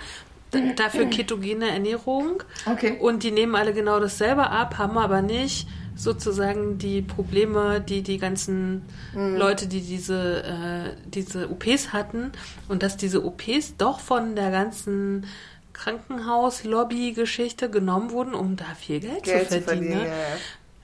Dafür 0.76 1.06
ketogene 1.06 1.68
Ernährung. 1.68 2.42
Okay. 2.64 2.96
Und 3.00 3.24
die 3.24 3.32
nehmen 3.32 3.56
alle 3.56 3.72
genau 3.72 3.98
dasselbe 3.98 4.50
ab, 4.50 4.78
haben 4.78 4.98
aber 4.98 5.20
nicht 5.20 5.66
sozusagen 5.96 6.78
die 6.78 7.02
Probleme, 7.02 7.80
die 7.80 8.02
die 8.02 8.18
ganzen 8.18 8.82
Leute, 9.14 9.66
die 9.66 9.80
diese, 9.80 10.42
äh, 10.44 10.96
diese 11.06 11.50
OPs 11.50 11.92
hatten 11.92 12.32
und 12.68 12.82
dass 12.84 12.96
diese 12.96 13.24
OPs 13.24 13.76
doch 13.78 13.98
von 14.00 14.36
der 14.36 14.50
ganzen 14.50 15.26
Krankenhaus-Lobby-Geschichte 15.72 17.68
genommen 17.68 18.10
wurden, 18.10 18.34
um 18.34 18.56
da 18.56 18.64
viel 18.78 19.00
Geld, 19.00 19.24
Geld 19.24 19.50
zu 19.50 19.60
verdienen. 19.60 19.90
ja, 19.90 19.98
ne? 19.98 20.06
ja. 20.06 20.36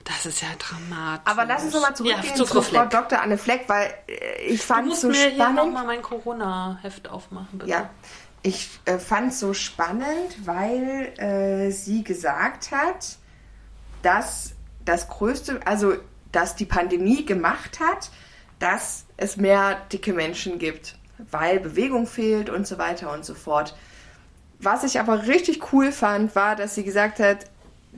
Das 0.03 0.25
ist 0.25 0.41
ja 0.41 0.47
dramatisch. 0.57 1.31
Aber 1.31 1.45
lass 1.45 1.63
uns 1.63 1.73
nochmal 1.73 1.95
zurückgehen 1.95 2.23
ja, 2.29 2.35
zu 2.35 2.45
Frau 2.45 2.61
Frau. 2.61 2.85
Dr. 2.85 3.21
Anne 3.21 3.37
Fleck, 3.37 3.65
weil 3.67 3.93
äh, 4.07 4.43
ich 4.45 4.61
fand 4.61 4.83
es 4.83 4.89
musst 4.89 5.01
so 5.01 5.07
mir 5.09 5.31
spannend. 5.31 5.55
nochmal 5.57 5.85
mein 5.85 6.01
Corona-Heft 6.01 7.09
aufmachen, 7.09 7.59
bitte. 7.59 7.69
Ja, 7.69 7.89
ich 8.43 8.69
äh, 8.85 8.97
fand 8.97 9.31
es 9.31 9.39
so 9.39 9.53
spannend, 9.53 10.45
weil 10.45 11.13
äh, 11.17 11.71
sie 11.71 12.03
gesagt 12.03 12.71
hat, 12.71 13.17
dass 14.01 14.53
das 14.83 15.07
Größte, 15.07 15.59
also 15.65 15.93
dass 16.31 16.55
die 16.55 16.65
Pandemie 16.65 17.25
gemacht 17.25 17.79
hat, 17.79 18.09
dass 18.59 19.05
es 19.17 19.37
mehr 19.37 19.75
dicke 19.91 20.13
Menschen 20.13 20.57
gibt, 20.57 20.95
weil 21.29 21.59
Bewegung 21.59 22.07
fehlt 22.07 22.49
und 22.49 22.65
so 22.65 22.77
weiter 22.77 23.11
und 23.11 23.25
so 23.25 23.35
fort. 23.35 23.75
Was 24.59 24.83
ich 24.83 24.99
aber 24.99 25.27
richtig 25.27 25.73
cool 25.73 25.91
fand, 25.91 26.35
war, 26.35 26.55
dass 26.55 26.75
sie 26.75 26.83
gesagt 26.83 27.19
hat, 27.19 27.45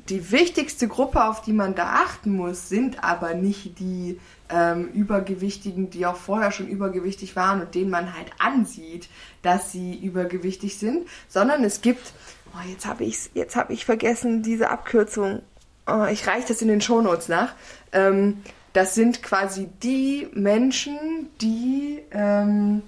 die 0.09 0.31
wichtigste 0.31 0.87
Gruppe, 0.87 1.23
auf 1.23 1.41
die 1.41 1.53
man 1.53 1.75
da 1.75 2.03
achten 2.03 2.35
muss, 2.35 2.67
sind 2.67 3.03
aber 3.03 3.35
nicht 3.35 3.79
die 3.79 4.19
ähm, 4.49 4.89
Übergewichtigen, 4.89 5.89
die 5.89 6.05
auch 6.05 6.15
vorher 6.15 6.51
schon 6.51 6.67
übergewichtig 6.67 7.35
waren 7.35 7.61
und 7.61 7.75
denen 7.75 7.89
man 7.89 8.15
halt 8.15 8.31
ansieht, 8.39 9.07
dass 9.41 9.71
sie 9.71 9.95
übergewichtig 9.95 10.77
sind, 10.77 11.07
sondern 11.29 11.63
es 11.63 11.81
gibt, 11.81 12.13
oh, 12.53 12.69
jetzt 12.69 12.85
habe 12.85 13.03
ich 13.03 13.29
jetzt 13.33 13.55
habe 13.55 13.73
ich 13.73 13.85
vergessen 13.85 14.43
diese 14.43 14.69
Abkürzung. 14.69 15.41
Oh, 15.87 16.05
ich 16.05 16.27
reiche 16.27 16.47
das 16.47 16.61
in 16.61 16.67
den 16.67 16.81
Shownotes 16.81 17.29
nach. 17.29 17.53
Ähm, 17.91 18.41
das 18.73 18.95
sind 18.95 19.21
quasi 19.21 19.69
die 19.83 20.27
Menschen, 20.33 21.29
die 21.39 22.01
ähm, 22.11 22.81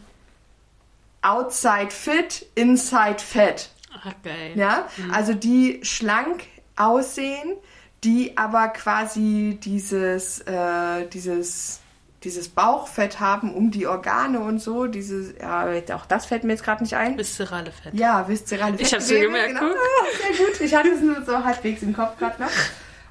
outside 1.22 1.91
fit, 1.91 2.45
inside 2.56 3.20
fat. 3.20 3.70
Ach, 3.93 4.14
geil. 4.24 4.51
Ja, 4.56 4.88
also 5.12 5.34
die 5.34 5.80
schlank 5.84 6.43
aussehen, 6.76 7.55
die 8.03 8.38
aber 8.38 8.69
quasi 8.69 9.59
dieses, 9.63 10.41
äh, 10.41 11.07
dieses, 11.11 11.80
dieses 12.23 12.49
Bauchfett 12.49 13.19
haben 13.19 13.53
um 13.53 13.71
die 13.71 13.88
Organe 13.88 14.39
und 14.39 14.59
so. 14.59 14.88
Dieses, 14.88 15.34
ja, 15.39 15.67
auch 15.95 16.05
das 16.05 16.26
fällt 16.26 16.43
mir 16.43 16.51
jetzt 16.51 16.63
gerade 16.63 16.84
nicht 16.84 16.95
ein. 16.95 17.17
Viszerale 17.17 17.71
Fett. 17.71 17.93
Ja, 17.93 18.28
viszerale 18.28 18.76
Ich 18.80 18.93
hab's 18.93 19.09
mir 19.09 19.19
Fettgewebe, 19.19 19.47
gemerkt, 19.47 19.59
Genau. 19.59 19.73
Ah, 19.73 20.36
sehr 20.36 20.45
gut. 20.45 20.61
Ich 20.61 20.76
hatte 20.76 20.89
es 20.89 21.01
nur 21.01 21.23
so 21.23 21.43
halbwegs 21.43 21.82
im 21.82 21.93
Kopf 21.93 22.17
gerade 22.17 22.41
noch. 22.41 22.49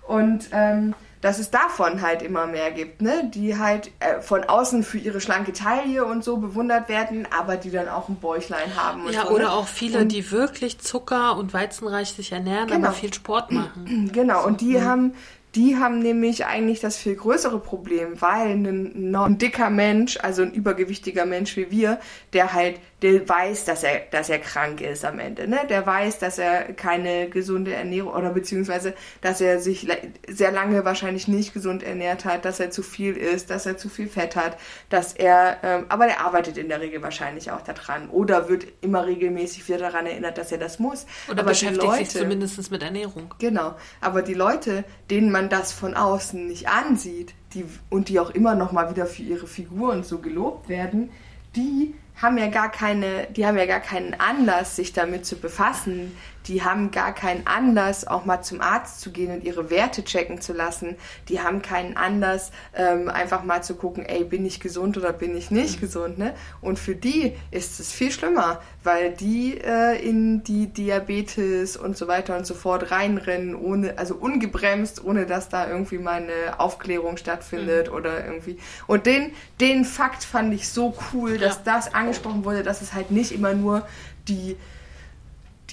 Und 0.07 0.49
ähm, 0.53 0.95
dass 1.25 1.39
es 1.39 1.51
davon 1.51 2.03
halt 2.03 2.21
immer 2.21 2.47
mehr 2.47 2.71
gibt, 2.71 3.01
ne? 3.01 3.31
Die 3.33 3.57
halt 3.57 3.91
äh, 4.01 4.21
von 4.21 4.45
außen 4.45 4.83
für 4.83 4.99
ihre 4.99 5.23
schlanke 5.23 5.55
Taille 5.55 6.05
und 6.05 6.23
so 6.23 6.37
bewundert 6.37 6.91
werden, 6.91 7.27
aber 7.35 7.57
die 7.57 7.71
dann 7.71 7.89
auch 7.89 8.11
ein 8.11 8.17
Bäuchlein 8.17 8.77
haben. 8.77 9.11
ja, 9.11 9.23
so, 9.23 9.31
oder 9.31 9.45
ne? 9.45 9.53
auch 9.53 9.67
viele, 9.67 10.01
und, 10.01 10.13
die 10.13 10.31
wirklich 10.31 10.81
Zucker 10.81 11.39
und 11.39 11.55
weizenreich 11.55 12.13
sich 12.13 12.31
ernähren, 12.33 12.69
Genau. 12.69 12.89
aber 12.89 12.95
viel 12.95 13.15
Sport 13.15 13.53
machen. 13.53 14.11
Genau, 14.13 14.45
und 14.45 14.61
die 14.61 14.83
haben, 14.83 15.15
die 15.55 15.79
haben 15.79 15.99
nämlich 16.01 16.45
eigentlich 16.45 16.81
das 16.81 16.99
viel 16.99 17.15
größere 17.15 17.59
Problem, 17.59 18.21
weil 18.21 18.51
ein, 18.51 19.15
ein 19.15 19.39
dicker 19.39 19.71
Mensch, 19.71 20.19
also 20.21 20.43
ein 20.43 20.53
übergewichtiger 20.53 21.25
Mensch 21.25 21.57
wie 21.57 21.71
wir, 21.71 22.01
der 22.35 22.53
halt, 22.53 22.81
der 23.05 23.29
weiß, 23.29 23.67
dass 23.67 23.83
er, 23.83 24.01
dass 24.11 24.31
er 24.31 24.39
krank 24.39 24.81
ist 24.81 25.05
am 25.05 25.19
Ende, 25.19 25.47
ne? 25.47 25.59
Der 25.69 25.85
weiß, 25.85 26.21
dass 26.21 26.39
er 26.39 26.73
keine 26.73 27.29
gesunde 27.29 27.75
Ernährung 27.75 28.15
oder 28.15 28.31
beziehungsweise, 28.31 28.95
dass 29.21 29.43
er 29.43 29.61
sich 29.61 29.87
sehr 30.27 30.51
lange 30.51 30.87
wahrscheinlich 30.87 31.29
nicht 31.29 31.53
gesund 31.53 31.83
ernährt 31.83 32.25
hat, 32.25 32.47
dass 32.47 32.61
er 32.61 32.71
zu 32.71 32.83
viel 32.83 33.15
isst, 33.15 33.51
dass 33.51 33.67
er 33.67 33.77
zu 33.77 33.91
viel 33.91 34.09
Fett 34.09 34.37
hat, 34.37 34.57
dass 34.89 35.13
er, 35.13 35.59
ähm, 35.63 35.85
aber 35.91 36.07
der 36.07 36.23
arbeitet 36.23 36.57
in 36.57 36.71
der 36.71 36.81
Regel 36.81 37.03
wahrscheinlich 37.03 37.51
auch 37.51 37.61
daran 37.61 38.09
oder 38.09 38.49
wird 38.49 38.65
immer 38.81 39.05
regelmäßig 39.05 39.69
wieder 39.69 39.77
daran 39.77 40.07
erinnert, 40.07 40.39
dass 40.39 40.51
er 40.51 40.57
das 40.57 40.79
muss. 40.79 41.05
Oder 41.29 41.41
aber 41.41 41.51
beschäftigt 41.51 41.83
sich 41.83 41.91
Leute- 41.91 42.19
zumindest 42.21 42.71
mit 42.71 42.83
Ernährung. 42.83 43.35
Genau, 43.39 43.75
aber 44.01 44.23
die 44.23 44.33
Leute, 44.33 44.83
denen 45.11 45.31
man 45.31 45.51
das 45.51 45.73
von 45.73 45.93
außen 45.93 46.47
nicht 46.47 46.69
ansieht, 46.71 47.35
die 47.53 47.67
und 47.91 48.09
die 48.09 48.19
auch 48.19 48.31
immer 48.31 48.55
noch 48.55 48.73
mal 48.73 48.89
wieder 48.89 49.05
für 49.05 49.23
ihre 49.23 49.47
Figur 49.47 49.93
und 49.93 50.07
so 50.07 50.21
gelobt 50.21 50.71
werden, 50.71 51.11
die 51.55 51.95
haben 52.17 52.39
ja 52.39 52.49
gar 52.49 52.71
keine, 52.71 53.27
die 53.31 53.47
haben 53.47 53.59
ja 53.59 53.67
gar 53.67 53.81
keinen 53.81 54.15
Anlass, 54.15 54.77
sich 54.77 54.93
damit 54.93 55.27
zu 55.27 55.37
befassen. 55.37 56.17
Die 56.47 56.63
haben 56.63 56.91
gar 56.91 57.15
keinen 57.15 57.47
Anlass, 57.47 58.07
auch 58.07 58.25
mal 58.25 58.43
zum 58.43 58.61
Arzt 58.61 59.01
zu 59.01 59.11
gehen 59.11 59.33
und 59.33 59.45
ihre 59.45 59.71
Werte 59.71 60.05
checken 60.05 60.41
zu 60.41 60.53
lassen. 60.53 60.97
Die 61.29 61.41
haben 61.41 61.63
keinen 61.63 61.97
Anlass, 61.97 62.53
ähm, 62.75 63.09
einfach 63.09 63.45
mal 63.45 63.63
zu 63.63 63.77
gucken, 63.77 64.05
ey, 64.05 64.25
bin 64.25 64.45
ich 64.45 64.61
gesund 64.61 64.97
oder 64.99 65.13
bin 65.13 65.37
ich 65.37 65.51
nicht 65.51 65.81
gesund, 65.81 66.19
ne? 66.19 66.35
Und 66.61 66.79
für 66.79 66.95
die 66.95 67.33
ist 67.51 67.81
es 67.81 67.93
viel 67.93 68.11
schlimmer, 68.11 68.61
weil 68.83 69.13
die 69.13 69.59
äh, 69.59 69.97
in 70.07 70.45
die 70.45 70.67
Diabetes 70.67 71.77
und 71.77 71.97
so 71.97 72.09
weiter 72.09 72.37
und 72.37 72.47
so 72.47 72.55
fort 72.55 72.91
reinrennen, 72.91 73.55
ohne, 73.55 73.99
also 73.99 74.15
ungebremst, 74.15 75.03
ohne 75.05 75.27
dass 75.27 75.49
da 75.49 75.69
irgendwie 75.69 75.99
mal 75.99 76.23
eine 76.23 76.61
Aufklärung 76.61 77.17
stattfindet 77.17 77.91
oder 77.91 78.25
irgendwie. 78.25 78.59
Und 78.87 79.07
den, 79.07 79.33
den 79.61 79.85
Fakt 79.85 80.25
fand 80.25 80.53
ich 80.53 80.69
so 80.69 80.95
cool, 81.13 81.39
dass 81.39 81.57
Ja. 81.57 81.61
das 81.77 81.95
angesprochen 81.95 82.45
wurde, 82.45 82.63
dass 82.63 82.83
es 82.83 82.93
halt 82.93 83.11
nicht 83.11 83.33
immer 83.33 83.55
nur 83.55 83.87
die 84.29 84.57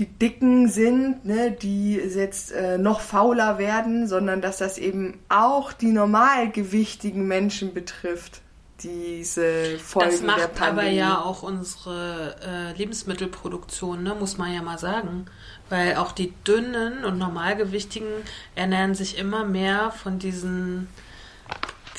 die 0.02 0.08
Dicken 0.08 0.68
sind, 0.68 1.26
ne, 1.26 1.52
die 1.52 1.94
jetzt 1.94 2.52
äh, 2.52 2.80
noch 2.80 3.02
fauler 3.02 3.60
werden, 3.60 4.08
sondern 4.08 4.42
dass 4.42 4.58
das 4.58 4.80
eben 4.80 5.20
auch 5.30 5.74
die 5.74 5.92
normalgewichtigen 5.92 7.28
Menschen 7.28 7.76
betrifft, 7.76 8.42
diese 8.82 9.78
Folgen 9.78 10.10
Das 10.10 10.20
der 10.22 10.28
macht 10.28 10.56
Pandemie. 10.56 10.80
aber 10.80 10.90
ja 10.90 11.22
auch 11.22 11.44
unsere 11.44 12.36
äh, 12.44 12.76
Lebensmittelproduktion, 12.76 14.02
ne, 14.02 14.16
muss 14.16 14.40
man 14.40 14.52
ja 14.52 14.64
mal 14.64 14.80
sagen. 14.80 15.28
Weil 15.70 15.98
auch 15.98 16.14
die 16.14 16.34
dünnen 16.48 17.04
und 17.06 17.20
normalgewichtigen 17.20 18.08
ernähren 18.56 18.96
sich 18.96 19.20
immer 19.20 19.46
mehr 19.46 19.92
von 19.92 20.18
diesen 20.18 20.88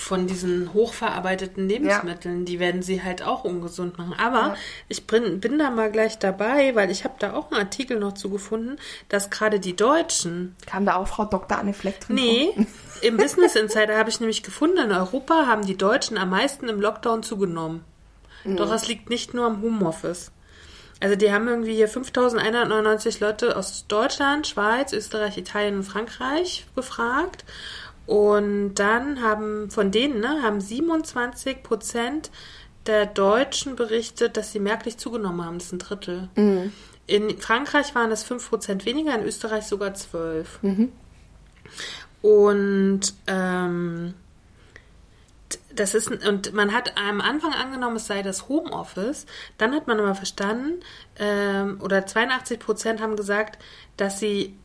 von 0.03 0.27
diesen 0.27 0.73
hochverarbeiteten 0.75 1.69
Lebensmitteln, 1.69 2.45
die 2.45 2.59
werden 2.59 2.83
sie 2.83 3.03
halt 3.03 3.23
auch 3.23 3.45
ungesund 3.45 3.97
machen. 3.99 4.15
Aber 4.19 4.39
Ja. 4.49 4.55
ich 4.89 5.07
bin, 5.07 5.41
bin 5.41 5.59
da 5.59 5.71
mal 5.71 5.91
gleich 5.91 6.19
dabei, 6.19 6.75
weil 6.75 6.91
ich 6.91 7.05
habe 7.05 7.15
da 7.19 7.35
auch 7.35 7.51
einen 7.51 7.61
Artikel 7.61 7.99
noch 7.99 8.13
zu 8.15 8.29
gefunden, 8.31 8.77
dass 9.09 9.31
gerade 9.31 9.61
die 9.61 9.77
Deutschen 9.77 10.57
Kam 10.67 10.85
da 10.87 10.97
auch 10.97 11.09
Frau 11.09 11.25
Dr. 11.25 11.59
Anne 11.59 11.73
Fleck 11.73 12.01
drin 12.01 12.17
Nee, 12.17 12.51
vor? 12.55 12.67
im 13.03 13.17
Business 13.17 13.55
Insider 13.57 13.97
habe 13.97 14.11
ich 14.11 14.21
nämlich 14.21 14.43
gefunden, 14.43 14.79
in 14.79 14.93
Europa 14.93 15.47
haben 15.47 15.65
die 15.65 15.77
Deutschen 15.77 16.19
am 16.19 16.31
meisten 16.31 16.69
im 16.69 16.81
Lockdown 16.81 17.23
zugenommen. 17.23 17.85
Doch 18.45 18.73
es 18.73 18.89
liegt 18.89 19.09
nicht 19.09 19.35
nur 19.35 19.47
am 19.47 19.63
Homeoffice. 19.63 20.33
Also 20.99 21.15
die 21.17 21.33
haben 21.33 21.47
irgendwie 21.49 21.75
hier 21.75 21.89
5199 21.89 23.21
Leute 23.21 23.57
aus 23.57 23.87
Deutschland, 23.89 24.47
Schweiz, 24.47 24.93
Österreich, 24.93 25.37
Italien 25.39 25.77
und 25.77 25.83
Frankreich 25.85 26.67
befragt. 26.75 27.45
Und 28.07 28.75
dann 28.75 29.23
haben 29.23 29.71
von 29.71 29.91
denen 29.91 30.21
ne, 30.21 30.43
haben 30.43 30.61
27 30.61 31.63
Prozent 31.63 32.31
der 32.87 33.07
Deutschen 33.07 33.77
berichtet, 33.77 34.37
dass 34.37 34.53
sie 34.53 34.59
merklich 34.59 34.99
zugenommen 34.99 35.45
haben. 35.45 35.59
Das 35.59 35.67
ist 35.67 35.73
ein 35.73 35.79
Drittel. 35.79 36.29
In 37.07 37.39
Frankreich 37.39 37.95
waren 37.95 38.11
es 38.11 38.23
5 38.23 38.49
Prozent 38.49 38.87
weniger, 38.87 39.15
in 39.15 39.25
Österreich 39.25 39.65
sogar 39.65 39.95
12. 39.95 40.61
Und 42.23 43.15
ähm, 43.27 44.15
das 45.75 45.95
ist 45.95 46.11
und 46.11 46.53
man 46.53 46.73
hat 46.73 46.97
am 46.97 47.21
Anfang 47.21 47.53
angenommen, 47.53 47.97
es 47.97 48.07
sei 48.07 48.23
das 48.23 48.49
Homeoffice. 48.49 49.27
Dann 49.59 49.75
hat 49.75 49.87
man 49.87 49.99
aber 49.99 50.15
verstanden, 50.15 50.81
ähm, 51.19 51.81
oder 51.81 52.07
82 52.07 52.59
Prozent 52.59 53.01
haben 53.01 53.17
gesagt, 53.17 53.59
dass 53.97 54.19
sie 54.19 54.57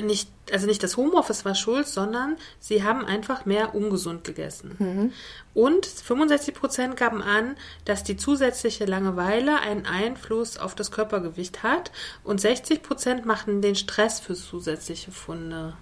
nicht, 0.00 0.30
also 0.52 0.66
nicht 0.66 0.82
das 0.82 0.96
Homeoffice 0.96 1.44
war 1.44 1.54
schuld, 1.54 1.86
sondern 1.86 2.36
sie 2.60 2.84
haben 2.84 3.04
einfach 3.04 3.44
mehr 3.44 3.74
ungesund 3.74 4.24
gegessen. 4.24 5.12
Und 5.54 5.86
65 5.86 6.54
Prozent 6.54 6.96
gaben 6.96 7.22
an, 7.22 7.56
dass 7.84 8.04
die 8.04 8.16
zusätzliche 8.16 8.84
Langeweile 8.84 9.60
einen 9.60 9.86
Einfluss 9.86 10.58
auf 10.58 10.74
das 10.74 10.90
Körpergewicht 10.90 11.62
hat. 11.62 11.90
Und 12.22 12.40
60 12.40 12.82
Prozent 12.82 13.26
machten 13.26 13.62
den 13.62 13.74
Stress 13.74 14.20
für 14.20 14.34
zusätzliche 14.34 15.10
Funde 15.10 15.76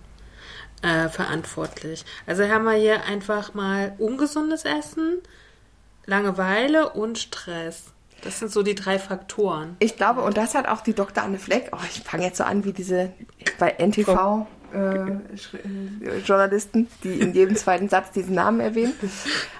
äh, 0.83 1.09
verantwortlich. 1.09 2.05
Also 2.27 2.45
haben 2.49 2.65
wir 2.65 2.73
hier 2.73 3.05
einfach 3.05 3.55
mal 3.55 3.95
ungesundes 3.99 4.65
Essen, 4.65 5.19
Langeweile 6.07 6.91
und 6.91 7.19
Stress. 7.19 7.93
Das 8.23 8.39
sind 8.41 8.51
so 8.53 8.62
die 8.62 8.75
drei 8.75 8.99
Faktoren. 8.99 9.77
Ich 9.79 9.97
glaube, 9.97 10.23
und 10.23 10.37
das 10.37 10.55
hat 10.55 10.66
auch 10.69 10.81
die 10.81 10.95
Dr. 10.95 11.23
Anne 11.23 11.39
Fleck, 11.39 11.71
oh, 11.73 11.79
ich 11.89 12.03
fange 12.03 12.25
jetzt 12.25 12.39
so 12.39 12.45
an 12.45 12.64
wie 12.64 12.73
diese 12.73 13.12
bei 13.59 13.71
NTV 13.79 14.47
äh, 14.75 14.79
äh, 14.79 16.19
Journalisten, 16.25 16.89
die 17.05 17.21
in 17.21 17.33
jedem 17.33 17.57
zweiten 17.57 17.89
Satz 17.89 18.11
diesen 18.11 18.35
Namen 18.35 18.61
erwähnen. 18.61 18.93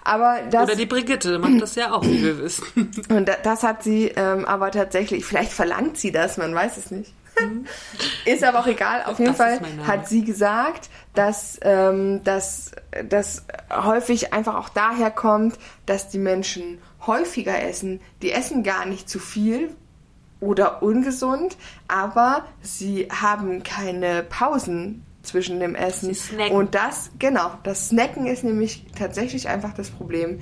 Aber 0.05 0.39
das, 0.51 0.65
Oder 0.65 0.77
die 0.77 0.87
Brigitte 0.87 1.39
macht 1.39 1.63
das 1.63 1.77
ja 1.77 1.93
auch, 1.93 2.03
wie 2.05 2.23
wir 2.23 2.39
wissen. 2.43 2.91
Und 3.09 3.29
da, 3.29 3.35
das 3.43 3.63
hat 3.63 3.83
sie 3.83 4.09
ähm, 4.17 4.45
aber 4.45 4.71
tatsächlich, 4.71 5.25
vielleicht 5.25 5.53
verlangt 5.53 5.97
sie 5.97 6.13
das, 6.13 6.37
man 6.37 6.55
weiß 6.55 6.77
es 6.77 6.91
nicht. 6.91 7.15
ist 8.25 8.43
aber 8.45 8.59
auch 8.61 8.67
egal. 8.67 9.05
Auf 9.05 9.19
jeden 9.21 9.33
Mhm. 9.33 9.37
Das 9.37 9.47
Fall 9.47 9.59
mein 9.61 9.77
Name. 9.77 9.87
hat 9.89 10.09
sie 10.09 10.25
gesagt, 10.25 10.91
dass 11.19 11.59
ähm, 11.63 12.23
dass 12.23 12.71
das 13.09 13.45
häufig 13.73 14.33
einfach 14.33 14.55
auch 14.55 14.69
daher 14.69 15.11
kommt, 15.11 15.59
dass 15.85 16.09
die 16.09 16.19
Menschen 16.19 16.79
häufiger 17.09 17.61
essen. 17.61 18.01
Die 18.23 18.31
essen 18.31 18.63
gar 18.63 18.87
nicht 18.87 19.09
zu 19.09 19.19
viel 19.19 19.75
oder 20.39 20.81
ungesund, 20.81 21.57
aber 21.89 22.45
sie 22.63 23.09
haben 23.11 23.65
keine 23.65 24.23
Pausen 24.23 25.05
zwischen 25.23 25.59
dem 25.59 25.75
Essen. 25.75 26.15
Sie. 26.15 26.37
Und 26.53 26.77
das, 26.77 27.11
genau, 27.19 27.51
das 27.65 27.89
Snacken 27.89 28.29
ist 28.29 28.45
nämlich 28.45 28.87
tatsächlich 28.97 29.49
einfach 29.49 29.75
das 29.75 29.91
Problem. 29.91 30.39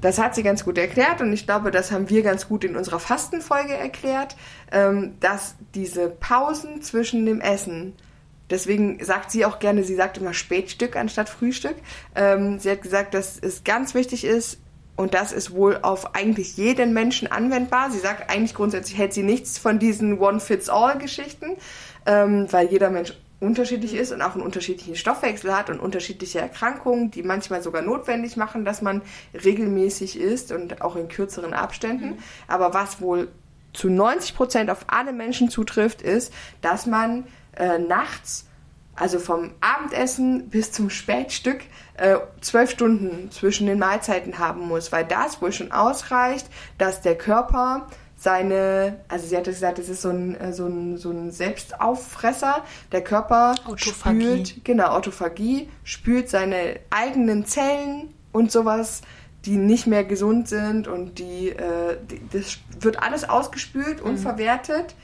Das 0.00 0.18
hat 0.18 0.34
sie 0.34 0.42
ganz 0.42 0.64
gut 0.64 0.78
erklärt 0.78 1.20
und 1.20 1.30
ich 1.34 1.44
glaube, 1.44 1.70
das 1.70 1.92
haben 1.92 2.08
wir 2.08 2.22
ganz 2.22 2.48
gut 2.48 2.64
in 2.64 2.74
unserer 2.74 3.00
Fastenfolge 3.00 3.74
erklärt, 3.74 4.34
ähm, 4.72 5.16
dass 5.20 5.56
diese 5.74 6.08
Pausen 6.08 6.80
zwischen 6.80 7.26
dem 7.26 7.42
Essen, 7.42 7.92
deswegen 8.50 9.02
sagt 9.04 9.30
sie 9.30 9.44
auch 9.44 9.58
gerne, 9.58 9.84
sie 9.84 9.94
sagt 9.94 10.18
immer 10.18 10.34
Spätstück 10.34 10.96
anstatt 10.96 11.28
Frühstück. 11.28 11.76
Ähm, 12.14 12.58
sie 12.58 12.70
hat 12.70 12.82
gesagt, 12.82 13.14
dass 13.14 13.38
es 13.38 13.64
ganz 13.64 13.94
wichtig 13.94 14.24
ist 14.24 14.58
und 14.96 15.14
das 15.14 15.32
ist 15.32 15.52
wohl 15.52 15.78
auf 15.82 16.14
eigentlich 16.14 16.56
jeden 16.56 16.92
Menschen 16.92 17.30
anwendbar. 17.30 17.90
Sie 17.90 17.98
sagt 17.98 18.30
eigentlich 18.30 18.54
grundsätzlich 18.54 18.98
hält 18.98 19.12
sie 19.12 19.24
nichts 19.24 19.58
von 19.58 19.78
diesen 19.78 20.18
One-Fits-All-Geschichten, 20.18 21.56
ähm, 22.06 22.46
weil 22.50 22.68
jeder 22.68 22.90
Mensch 22.90 23.14
unterschiedlich 23.40 23.94
ist 23.94 24.12
und 24.12 24.22
auch 24.22 24.34
einen 24.34 24.42
unterschiedlichen 24.42 24.96
Stoffwechsel 24.96 25.54
hat 25.54 25.68
und 25.68 25.80
unterschiedliche 25.80 26.40
Erkrankungen, 26.40 27.10
die 27.10 27.22
manchmal 27.22 27.62
sogar 27.62 27.82
notwendig 27.82 28.36
machen, 28.36 28.64
dass 28.64 28.80
man 28.80 29.02
regelmäßig 29.34 30.18
isst 30.18 30.52
und 30.52 30.80
auch 30.80 30.96
in 30.96 31.08
kürzeren 31.08 31.52
Abständen. 31.52 32.18
Aber 32.46 32.72
was 32.72 33.00
wohl 33.00 33.28
zu 33.72 33.90
90 33.90 34.36
Prozent 34.36 34.70
auf 34.70 34.84
alle 34.86 35.12
Menschen 35.12 35.50
zutrifft, 35.50 36.00
ist, 36.00 36.32
dass 36.62 36.86
man 36.86 37.24
äh, 37.56 37.78
nachts, 37.78 38.46
also 38.96 39.18
vom 39.18 39.52
Abendessen 39.60 40.48
bis 40.48 40.72
zum 40.72 40.90
Spätstück, 40.90 41.62
äh, 41.96 42.16
zwölf 42.40 42.70
Stunden 42.70 43.30
zwischen 43.30 43.66
den 43.66 43.78
Mahlzeiten 43.78 44.38
haben 44.38 44.68
muss, 44.68 44.92
weil 44.92 45.04
das 45.04 45.42
wohl 45.42 45.52
schon 45.52 45.72
ausreicht, 45.72 46.46
dass 46.78 47.00
der 47.00 47.16
Körper 47.16 47.86
seine, 48.16 49.00
also 49.08 49.26
sie 49.26 49.36
hat 49.36 49.44
gesagt, 49.44 49.78
es 49.78 49.88
ist 49.88 50.02
so 50.02 50.08
ein, 50.08 50.34
äh, 50.40 50.52
so 50.52 50.66
ein, 50.66 50.96
so 50.96 51.10
ein 51.10 51.30
Selbstauffresser. 51.30 52.64
Der 52.90 53.02
Körper 53.02 53.54
Autophagie. 53.66 54.22
spült, 54.22 54.64
genau, 54.64 54.86
Autophagie, 54.88 55.68
spült 55.84 56.28
seine 56.28 56.80
eigenen 56.90 57.44
Zellen 57.44 58.14
und 58.32 58.50
sowas, 58.50 59.02
die 59.44 59.56
nicht 59.56 59.86
mehr 59.86 60.04
gesund 60.04 60.48
sind 60.48 60.88
und 60.88 61.18
die, 61.18 61.50
äh, 61.50 61.98
die 62.10 62.20
das 62.32 62.58
wird 62.80 63.02
alles 63.02 63.28
ausgespült 63.28 64.00
und 64.00 64.18
verwertet. 64.18 64.94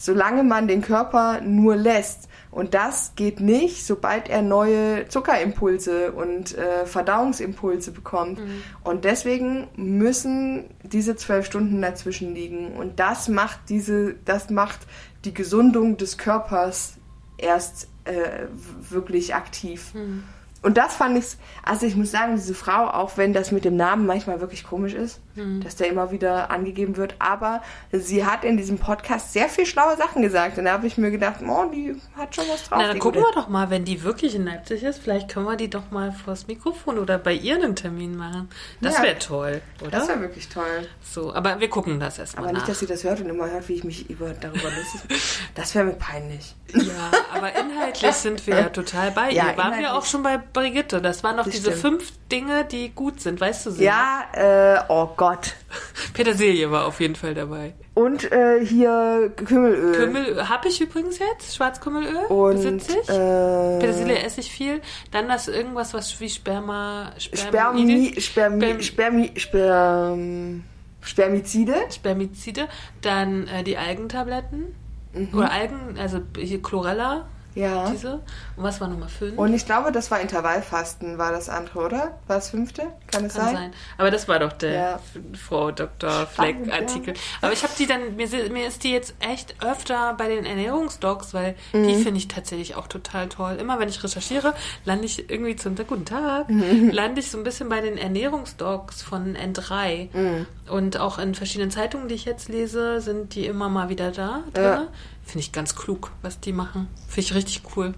Solange 0.00 0.44
man 0.44 0.66
den 0.66 0.80
Körper 0.80 1.42
nur 1.42 1.76
lässt. 1.76 2.30
Und 2.50 2.72
das 2.72 3.12
geht 3.16 3.38
nicht, 3.38 3.84
sobald 3.84 4.30
er 4.30 4.40
neue 4.40 5.06
Zuckerimpulse 5.08 6.12
und 6.12 6.56
äh, 6.56 6.86
Verdauungsimpulse 6.86 7.92
bekommt. 7.92 8.40
Mhm. 8.40 8.62
Und 8.82 9.04
deswegen 9.04 9.68
müssen 9.76 10.64
diese 10.82 11.16
zwölf 11.16 11.44
Stunden 11.44 11.82
dazwischen 11.82 12.34
liegen. 12.34 12.72
Und 12.72 12.98
das 12.98 13.28
macht 13.28 13.60
diese, 13.68 14.14
das 14.24 14.48
macht 14.48 14.80
die 15.26 15.34
Gesundung 15.34 15.98
des 15.98 16.16
Körpers 16.16 16.94
erst 17.36 17.88
äh, 18.04 18.46
wirklich 18.88 19.34
aktiv. 19.34 19.92
Mhm. 19.92 20.24
Und 20.62 20.76
das 20.76 20.94
fand 20.94 21.16
ich, 21.16 21.24
also 21.62 21.86
ich 21.86 21.96
muss 21.96 22.10
sagen, 22.10 22.36
diese 22.36 22.54
Frau, 22.54 22.86
auch 22.86 23.16
wenn 23.16 23.32
das 23.32 23.50
mit 23.50 23.64
dem 23.64 23.76
Namen 23.76 24.04
manchmal 24.06 24.40
wirklich 24.40 24.64
komisch 24.64 24.92
ist, 24.94 25.20
Mhm. 25.36 25.62
dass 25.62 25.76
der 25.76 25.86
immer 25.88 26.10
wieder 26.10 26.50
angegeben 26.50 26.96
wird, 26.96 27.14
aber 27.20 27.62
sie 27.92 28.26
hat 28.26 28.44
in 28.44 28.56
diesem 28.56 28.78
Podcast 28.78 29.32
sehr 29.32 29.48
viel 29.48 29.64
schlaue 29.64 29.96
Sachen 29.96 30.22
gesagt. 30.22 30.58
Und 30.58 30.64
da 30.64 30.72
habe 30.72 30.88
ich 30.88 30.98
mir 30.98 31.12
gedacht, 31.12 31.36
oh, 31.48 31.64
die 31.72 31.94
hat 32.16 32.34
schon 32.34 32.44
was 32.48 32.64
drauf. 32.68 32.78
Na, 32.82 32.88
dann 32.88 32.98
gucken 32.98 33.22
Gute. 33.22 33.32
wir 33.32 33.40
doch 33.40 33.48
mal, 33.48 33.70
wenn 33.70 33.84
die 33.84 34.02
wirklich 34.02 34.34
in 34.34 34.44
Leipzig 34.44 34.82
ist, 34.82 34.98
vielleicht 35.00 35.28
können 35.28 35.46
wir 35.46 35.56
die 35.56 35.70
doch 35.70 35.92
mal 35.92 36.10
vors 36.12 36.48
Mikrofon 36.48 36.98
oder 36.98 37.16
bei 37.16 37.32
ihr 37.32 37.54
einen 37.54 37.76
Termin 37.76 38.16
machen. 38.16 38.48
Das 38.80 38.96
Ja. 38.98 39.04
wäre 39.04 39.18
toll, 39.20 39.62
oder? 39.80 39.90
Das 39.90 40.08
wäre 40.08 40.20
wirklich 40.20 40.48
toll. 40.48 40.88
so, 41.00 41.32
aber 41.32 41.60
wir 41.60 41.70
gucken 41.70 42.00
das 42.00 42.18
erstmal 42.18 42.44
Aber 42.46 42.52
nach. 42.52 42.60
nicht, 42.62 42.68
dass 42.68 42.80
sie 42.80 42.86
das 42.86 43.04
hört 43.04 43.20
und 43.20 43.28
immer 43.28 43.48
hört, 43.48 43.68
wie 43.68 43.74
ich 43.74 43.84
mich 43.84 44.10
über, 44.10 44.30
darüber 44.30 44.68
lustig 44.70 45.00
Das 45.54 45.74
wäre 45.76 45.84
mir 45.84 45.92
peinlich. 45.92 46.54
Ja, 46.74 47.10
aber 47.32 47.54
inhaltlich 47.56 48.12
sind 48.12 48.46
wir 48.48 48.56
ja 48.56 48.68
total 48.68 49.10
bei 49.12 49.28
ihr. 49.30 49.36
Ja, 49.36 49.56
Waren 49.56 49.78
wir 49.78 49.94
auch 49.94 50.04
schon 50.04 50.22
bei 50.24 50.38
Brigitte. 50.52 51.00
Das 51.00 51.22
waren 51.24 51.36
noch 51.36 51.44
Das 51.44 51.54
diese 51.54 51.70
stimmt. 51.72 51.80
fünf 52.00 52.12
Dinge, 52.30 52.64
die 52.64 52.90
gut 52.90 53.20
sind, 53.20 53.40
weißt 53.40 53.66
du 53.66 53.70
sie? 53.72 53.84
Ja, 53.84 54.24
äh, 54.32 54.80
oh 54.88 55.08
Gott. 55.16 55.54
Petersilie 56.14 56.70
war 56.70 56.86
auf 56.86 57.00
jeden 57.00 57.16
Fall 57.16 57.34
dabei. 57.34 57.74
Und 57.94 58.30
äh, 58.32 58.64
hier 58.64 59.32
Kümmelöl. 59.36 59.92
Kümmel 59.94 60.48
habe 60.48 60.68
ich 60.68 60.80
übrigens 60.80 61.18
jetzt, 61.18 61.54
Schwarzkümmelöl, 61.56 62.24
und 62.28 62.54
besitze 62.54 62.92
ich. 63.02 63.08
äh, 63.08 63.78
Petersilie 63.78 64.18
esse 64.18 64.40
ich 64.40 64.50
viel. 64.50 64.80
Dann 65.10 65.28
das 65.28 65.48
irgendwas, 65.48 65.92
was 65.92 66.18
wie 66.20 66.30
Sperma... 66.30 67.12
Spermi, 67.18 68.14
Spermi, 68.18 68.60
Sperm- 68.62 68.80
Spermi, 68.82 69.32
Sperm, 69.36 70.62
Spermizide. 71.02 71.74
Spermizide. 71.90 72.68
Dann 73.02 73.46
äh, 73.48 73.64
die 73.64 73.76
Algentabletten. 73.76 74.74
Mhm. 75.12 75.28
Oder 75.36 75.50
Algen, 75.50 75.98
also 75.98 76.20
hier 76.38 76.62
Chlorella, 76.62 77.28
Ja. 77.54 77.90
diese. 77.90 78.14
Und 78.56 78.62
was 78.64 78.80
war 78.80 78.88
Nummer 78.88 79.08
5? 79.08 79.36
Und 79.38 79.52
ich 79.54 79.66
glaube, 79.66 79.90
das 79.92 80.10
war 80.10 80.20
Intervallfasten, 80.20 81.18
war 81.18 81.32
das 81.32 81.48
andere, 81.48 81.80
oder? 81.80 81.98
War 82.26 82.36
das 82.36 82.50
fünfte? 82.50 82.82
Kann 83.10 83.24
es 83.24 83.34
Kann 83.34 83.46
sein? 83.46 83.54
sein. 83.54 83.72
Aber 83.98 84.10
das 84.10 84.28
war 84.28 84.38
doch 84.38 84.52
der 84.52 84.72
Ja. 84.72 85.00
Frau 85.48 85.70
Dr. 85.70 86.26
Fleck-Artikel. 86.26 87.14
Aber 87.40 87.52
ich 87.52 87.62
habe 87.62 87.72
die 87.78 87.86
dann, 87.86 88.16
mir, 88.16 88.28
mir 88.50 88.66
ist 88.68 88.84
die 88.84 88.92
jetzt 88.92 89.14
echt 89.20 89.54
öfter 89.64 90.14
bei 90.14 90.28
den 90.28 90.44
Ernährungsdocs, 90.44 91.34
weil 91.34 91.54
die 91.72 91.78
Mhm. 91.78 92.02
finde 92.02 92.18
ich 92.18 92.28
tatsächlich 92.28 92.76
auch 92.76 92.86
total 92.86 93.28
toll. 93.28 93.56
Immer 93.60 93.78
wenn 93.78 93.88
ich 93.88 94.02
recherchiere, 94.04 94.54
lande 94.84 95.06
ich 95.06 95.28
irgendwie 95.30 95.56
zum 95.56 95.74
Guten 95.74 96.04
Tag, 96.04 96.48
Mhm. 96.50 96.90
lande 96.92 97.20
ich 97.20 97.30
so 97.30 97.38
ein 97.38 97.44
bisschen 97.44 97.68
bei 97.68 97.80
den 97.80 97.96
Ernährungsdocs 97.98 99.02
von 99.02 99.34
N3. 99.36 100.08
Mhm. 100.12 100.46
Und 100.68 100.98
auch 101.00 101.18
in 101.18 101.34
verschiedenen 101.34 101.70
Zeitungen, 101.70 102.06
die 102.08 102.14
ich 102.14 102.24
jetzt 102.26 102.48
lese, 102.48 103.00
sind 103.00 103.34
die 103.34 103.46
immer 103.46 103.68
mal 103.68 103.88
wieder 103.88 104.12
da 104.12 104.44
drin. 104.52 104.62
Ja. 104.64 104.86
Finde 105.30 105.44
ich 105.44 105.52
ganz 105.52 105.76
klug, 105.76 106.10
was 106.22 106.40
die 106.40 106.52
machen. 106.52 106.88
Finde 107.06 107.20
ich 107.20 107.34
richtig 107.36 107.62
cool. 107.76 107.94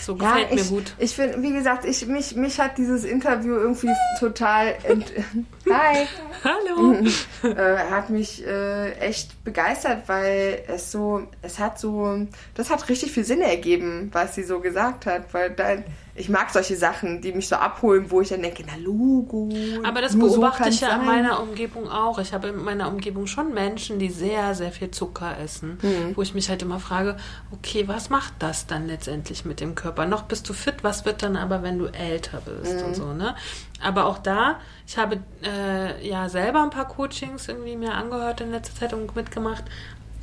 So 0.00 0.16
Ja, 0.16 0.32
gefällt 0.32 0.54
mir 0.54 0.60
ich, 0.62 0.68
gut. 0.68 0.94
ich 0.98 1.14
finde, 1.14 1.40
wie 1.40 1.52
gesagt, 1.52 1.84
ich, 1.84 2.04
mich, 2.06 2.34
mich 2.34 2.58
hat 2.58 2.78
dieses 2.78 3.04
Interview 3.04 3.54
irgendwie 3.54 3.92
total 4.18 4.74
Hi. 5.70 6.06
Hallo! 6.42 6.96
äh, 7.44 7.76
hat 7.90 8.10
mich 8.10 8.44
äh, 8.44 8.90
echt 8.94 9.44
begeistert, 9.44 10.08
weil 10.08 10.64
es 10.66 10.90
so, 10.90 11.28
es 11.42 11.60
hat 11.60 11.78
so, 11.78 12.26
das 12.54 12.70
hat 12.70 12.88
richtig 12.88 13.12
viel 13.12 13.24
Sinn 13.24 13.40
ergeben, 13.40 14.08
was 14.12 14.34
sie 14.34 14.42
so 14.42 14.58
gesagt 14.58 15.06
hat, 15.06 15.32
weil 15.32 15.50
dann, 15.50 15.84
ich 16.18 16.28
mag 16.28 16.50
solche 16.50 16.76
Sachen, 16.76 17.20
die 17.20 17.32
mich 17.32 17.48
so 17.48 17.56
abholen, 17.56 18.10
wo 18.10 18.20
ich 18.20 18.28
dann 18.28 18.42
denke, 18.42 18.64
na 18.66 18.74
Logo. 18.82 19.48
Aber 19.84 20.00
das 20.02 20.12
so 20.12 20.18
beobachte 20.18 20.68
ich 20.68 20.80
ja 20.80 20.88
in 20.90 20.96
sein. 20.98 21.06
meiner 21.06 21.40
Umgebung 21.42 21.88
auch. 21.88 22.18
Ich 22.18 22.32
habe 22.34 22.48
in 22.48 22.62
meiner 22.62 22.88
Umgebung 22.88 23.26
schon 23.26 23.54
Menschen, 23.54 23.98
die 23.98 24.10
sehr, 24.10 24.54
sehr 24.54 24.72
viel 24.72 24.90
Zucker 24.90 25.36
essen. 25.38 25.78
Mhm. 25.82 26.16
Wo 26.16 26.22
ich 26.22 26.34
mich 26.34 26.48
halt 26.48 26.62
immer 26.62 26.80
frage, 26.80 27.16
okay, 27.52 27.86
was 27.88 28.10
macht 28.10 28.34
das 28.40 28.66
dann 28.66 28.86
letztendlich 28.86 29.44
mit 29.44 29.60
dem 29.60 29.74
Körper? 29.74 30.06
Noch 30.06 30.22
bist 30.24 30.48
du 30.48 30.52
fit, 30.52 30.76
was 30.82 31.04
wird 31.04 31.22
dann 31.22 31.36
aber, 31.36 31.62
wenn 31.62 31.78
du 31.78 31.86
älter 31.86 32.40
bist 32.44 32.76
Mhm. 32.80 32.84
und 32.84 32.94
so, 32.94 33.12
ne? 33.12 33.34
Aber 33.80 34.06
auch 34.06 34.18
da, 34.18 34.56
ich 34.86 34.98
habe 34.98 35.18
äh, 35.44 36.06
ja 36.08 36.28
selber 36.28 36.62
ein 36.64 36.70
paar 36.70 36.88
Coachings 36.88 37.46
irgendwie 37.48 37.76
mir 37.76 37.94
angehört 37.94 38.40
in 38.40 38.50
letzter 38.50 38.74
Zeit 38.80 38.92
und 38.92 39.14
mitgemacht. 39.14 39.64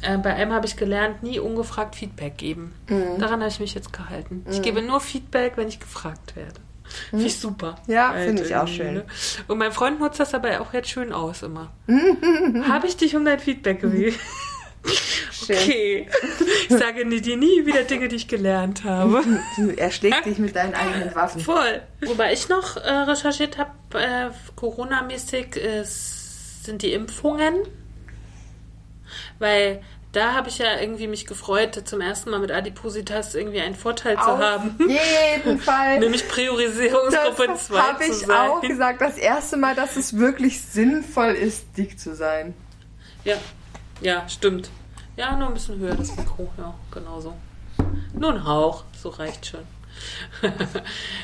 Äh, 0.06 0.18
bei 0.18 0.34
einem 0.34 0.54
habe 0.54 0.66
ich 0.66 0.76
gelernt, 0.78 1.24
nie 1.24 1.40
ungefragt 1.40 1.96
Feedback 1.96 2.38
geben. 2.38 2.74
Mhm. 2.90 3.20
Daran 3.20 3.40
habe 3.42 3.50
ich 3.50 3.60
mich 3.60 3.74
jetzt 3.74 3.92
gehalten. 3.94 4.46
Ich 4.50 4.62
gebe 4.62 4.82
nur 4.82 5.00
Feedback, 5.02 5.54
wenn 5.56 5.68
ich 5.68 5.80
gefragt 5.80 6.36
werde. 6.36 6.62
Finde 7.10 7.26
ich 7.26 7.40
super. 7.40 7.78
Mhm. 7.88 7.94
Ja, 7.94 8.10
Halt 8.10 8.26
finde 8.28 8.44
ich 8.44 8.56
auch 8.56 8.68
schön. 8.68 8.94
ne? 8.94 9.06
Und 9.48 9.58
mein 9.58 9.72
Freund 9.72 10.00
nutzt 10.00 10.20
das 10.20 10.34
aber 10.34 10.62
auch 10.62 10.74
jetzt 10.74 10.90
schön 10.90 11.12
aus 11.12 11.42
immer. 11.44 11.72
Habe 12.68 12.88
ich 12.88 12.96
dich 12.98 13.16
um 13.16 13.26
dein 13.26 13.40
Feedback 13.40 13.82
gebeten? 13.82 14.18
Schön. 14.18 14.22
Okay. 15.48 16.08
Ich 16.70 16.76
sage 16.76 17.06
dir 17.06 17.38
nie 17.38 17.66
wieder 17.66 17.84
Dinge, 17.84 18.08
die 18.08 18.16
ich 18.16 18.28
gelernt 18.28 18.84
habe. 18.84 19.24
Du, 19.58 19.70
er 19.70 19.92
schlägt 19.92 20.26
dich 20.26 20.38
mit 20.40 20.56
deinen 20.56 20.74
eigenen 20.74 21.14
Waffen. 21.14 21.42
Voll. 21.42 21.82
Wobei 22.02 22.34
ich 22.34 22.50
noch 22.50 22.78
äh, 22.78 22.90
recherchiert 22.90 23.58
habe, 23.58 23.72
äh, 23.94 24.30
Corona-mäßig, 24.56 25.56
äh, 25.58 25.84
sind 25.84 26.82
die 26.82 26.94
Impfungen. 26.94 27.56
Weil 29.38 29.82
da 30.16 30.34
habe 30.34 30.48
ich 30.48 30.60
ja 30.60 30.80
irgendwie 30.80 31.08
mich 31.08 31.26
gefreut, 31.26 31.82
zum 31.86 32.00
ersten 32.00 32.30
Mal 32.30 32.40
mit 32.40 32.52
Adipositas 32.52 33.36
irgendwie 33.36 33.60
einen 33.60 33.76
Vorteil 33.76 34.16
zu 34.16 34.22
Auf 34.22 34.40
haben. 34.40 34.78
jeden 34.88 35.60
Fall. 35.60 36.00
Nämlich 36.00 36.28
Priorisierungsgruppe 36.28 37.48
Das 37.48 37.68
2 37.68 37.80
habe 37.80 38.04
zu 38.06 38.12
ich 38.12 38.18
sein. 38.20 38.50
auch 38.50 38.62
gesagt. 38.62 39.02
Das 39.02 39.18
erste 39.18 39.58
Mal, 39.58 39.76
dass 39.76 39.98
es 39.98 40.18
wirklich 40.18 40.62
sinnvoll 40.62 41.34
ist, 41.34 41.66
dick 41.78 42.00
zu 42.00 42.16
sein. 42.16 42.54
Ja, 43.26 43.36
ja, 44.02 44.28
stimmt. 44.30 44.70
Ja, 45.18 45.36
nur 45.36 45.50
ein 45.50 45.54
bisschen 45.54 45.80
höher 45.80 45.96
das 45.96 46.16
Mikro. 46.16 46.50
Ja, 46.58 46.74
genau 46.92 47.20
so. 47.20 47.34
Nur 48.14 48.32
ein 48.34 48.46
Hauch, 48.46 48.86
so 48.98 49.10
reicht 49.10 49.46
schon. 49.46 49.62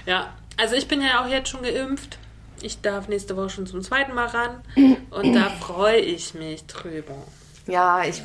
ja, 0.05 0.33
also 0.57 0.75
ich 0.75 0.87
bin 0.87 1.01
ja 1.01 1.23
auch 1.23 1.27
jetzt 1.27 1.49
schon 1.49 1.61
geimpft. 1.63 2.17
Ich 2.61 2.81
darf 2.81 3.07
nächste 3.07 3.37
Woche 3.37 3.49
schon 3.49 3.67
zum 3.67 3.81
zweiten 3.81 4.13
Mal 4.13 4.27
ran. 4.27 4.61
Und 5.09 5.33
da 5.33 5.49
freue 5.49 5.97
ich 5.97 6.33
mich 6.33 6.65
drüber. 6.67 7.15
Ja, 7.67 8.03
ich 8.03 8.21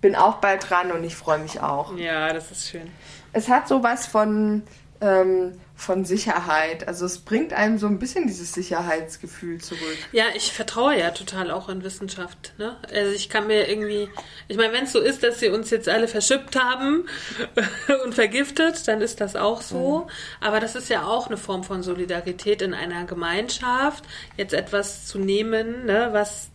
bin 0.00 0.16
auch 0.16 0.36
bald 0.36 0.68
dran 0.68 0.92
und 0.92 1.04
ich 1.04 1.16
freue 1.16 1.38
mich 1.38 1.60
auch. 1.60 1.96
Ja, 1.96 2.32
das 2.32 2.50
ist 2.50 2.68
schön. 2.68 2.90
Es 3.32 3.48
hat 3.48 3.68
sowas 3.68 4.06
von, 4.06 4.62
ähm, 5.00 5.52
von 5.76 6.04
Sicherheit. 6.04 6.86
Also 6.88 7.06
es 7.06 7.18
bringt 7.18 7.52
einem 7.52 7.78
so 7.78 7.86
ein 7.86 7.98
bisschen 7.98 8.26
dieses 8.26 8.52
Sicherheitsgefühl 8.52 9.60
zurück. 9.60 9.96
Ja, 10.12 10.24
ich 10.34 10.52
vertraue 10.52 10.98
ja 10.98 11.10
total 11.10 11.50
auch 11.50 11.68
in 11.68 11.82
Wissenschaft. 11.82 12.54
Ne? 12.58 12.76
Also 12.92 13.12
ich 13.12 13.28
kann 13.28 13.46
mir 13.46 13.68
irgendwie, 13.68 14.08
ich 14.48 14.56
meine, 14.56 14.72
wenn 14.72 14.84
es 14.84 14.92
so 14.92 15.00
ist, 15.00 15.22
dass 15.22 15.40
sie 15.40 15.48
uns 15.48 15.70
jetzt 15.70 15.88
alle 15.88 16.08
verschippt 16.08 16.58
haben 16.58 17.06
und 18.04 18.14
vergiftet, 18.14 18.86
dann 18.88 19.00
ist 19.00 19.20
das 19.20 19.36
auch 19.36 19.62
so. 19.62 20.06
Aber 20.40 20.60
das 20.60 20.76
ist 20.76 20.88
ja 20.88 21.04
auch 21.04 21.28
eine 21.28 21.36
Form 21.36 21.64
von 21.64 21.82
Solidarität 21.82 22.62
in 22.62 22.74
einer 22.74 23.04
Gemeinschaft, 23.04 24.04
jetzt 24.36 24.52
etwas 24.52 25.06
zu 25.06 25.18
nehmen, 25.18 25.86
ne, 25.86 26.08
was 26.12 26.49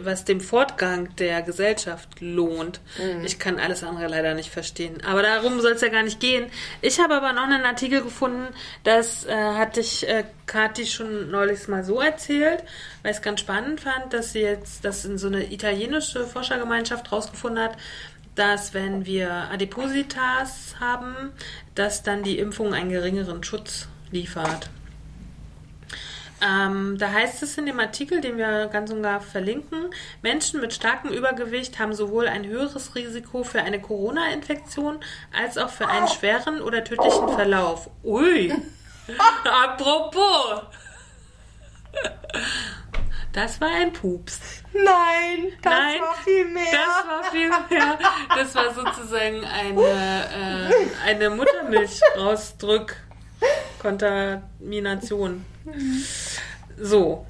was 0.00 0.24
dem 0.24 0.40
Fortgang 0.40 1.14
der 1.16 1.42
Gesellschaft 1.42 2.20
lohnt. 2.20 2.80
Ich 3.24 3.38
kann 3.38 3.58
alles 3.58 3.84
andere 3.84 4.08
leider 4.08 4.34
nicht 4.34 4.50
verstehen. 4.50 5.02
Aber 5.04 5.22
darum 5.22 5.60
soll 5.60 5.72
es 5.72 5.80
ja 5.80 5.88
gar 5.88 6.02
nicht 6.02 6.20
gehen. 6.20 6.46
Ich 6.80 7.00
habe 7.00 7.14
aber 7.14 7.32
noch 7.32 7.44
einen 7.44 7.64
Artikel 7.64 8.02
gefunden, 8.02 8.48
das 8.84 9.26
äh, 9.26 9.34
hatte 9.34 9.80
ich 9.80 10.08
äh, 10.08 10.24
Kathi 10.46 10.86
schon 10.86 11.30
neulich 11.30 11.68
mal 11.68 11.84
so 11.84 12.00
erzählt, 12.00 12.64
weil 13.02 13.12
ich 13.12 13.18
es 13.18 13.22
ganz 13.22 13.40
spannend 13.40 13.80
fand, 13.80 14.12
dass 14.12 14.32
sie 14.32 14.40
jetzt, 14.40 14.84
dass 14.84 15.04
in 15.04 15.18
so 15.18 15.28
eine 15.28 15.52
italienische 15.52 16.26
Forschergemeinschaft 16.26 17.12
rausgefunden 17.12 17.62
hat, 17.62 17.76
dass 18.34 18.74
wenn 18.74 19.06
wir 19.06 19.30
Adipositas 19.52 20.74
haben, 20.80 21.32
dass 21.74 22.02
dann 22.02 22.22
die 22.22 22.38
Impfung 22.38 22.74
einen 22.74 22.90
geringeren 22.90 23.44
Schutz 23.44 23.86
liefert. 24.10 24.70
Ähm, 26.42 26.96
da 26.98 27.12
heißt 27.12 27.42
es 27.42 27.58
in 27.58 27.66
dem 27.66 27.78
Artikel, 27.80 28.20
den 28.20 28.38
wir 28.38 28.66
ganz 28.68 28.90
und 28.90 29.02
gar 29.02 29.20
verlinken, 29.20 29.90
Menschen 30.22 30.60
mit 30.60 30.72
starkem 30.72 31.10
Übergewicht 31.10 31.78
haben 31.78 31.92
sowohl 31.92 32.28
ein 32.28 32.46
höheres 32.46 32.94
Risiko 32.94 33.44
für 33.44 33.62
eine 33.62 33.80
Corona-Infektion 33.80 35.00
als 35.36 35.58
auch 35.58 35.68
für 35.68 35.86
einen 35.86 36.08
schweren 36.08 36.62
oder 36.62 36.82
tödlichen 36.82 37.28
Verlauf. 37.28 37.90
Ui! 38.02 38.52
Apropos! 39.44 40.62
Das 43.32 43.60
war 43.60 43.68
ein 43.68 43.92
Pups. 43.92 44.40
Nein, 44.72 45.52
das 45.62 45.72
Nein, 45.72 46.00
war 46.00 46.14
viel 46.24 46.44
mehr. 46.46 46.64
Das 46.72 47.06
war 47.06 47.24
viel 47.30 47.48
mehr. 47.48 47.98
Das 48.34 48.54
war 48.54 48.74
sozusagen 48.74 49.44
eine, 49.44 49.82
äh, 49.84 51.08
eine 51.08 51.30
So. 56.76 57.26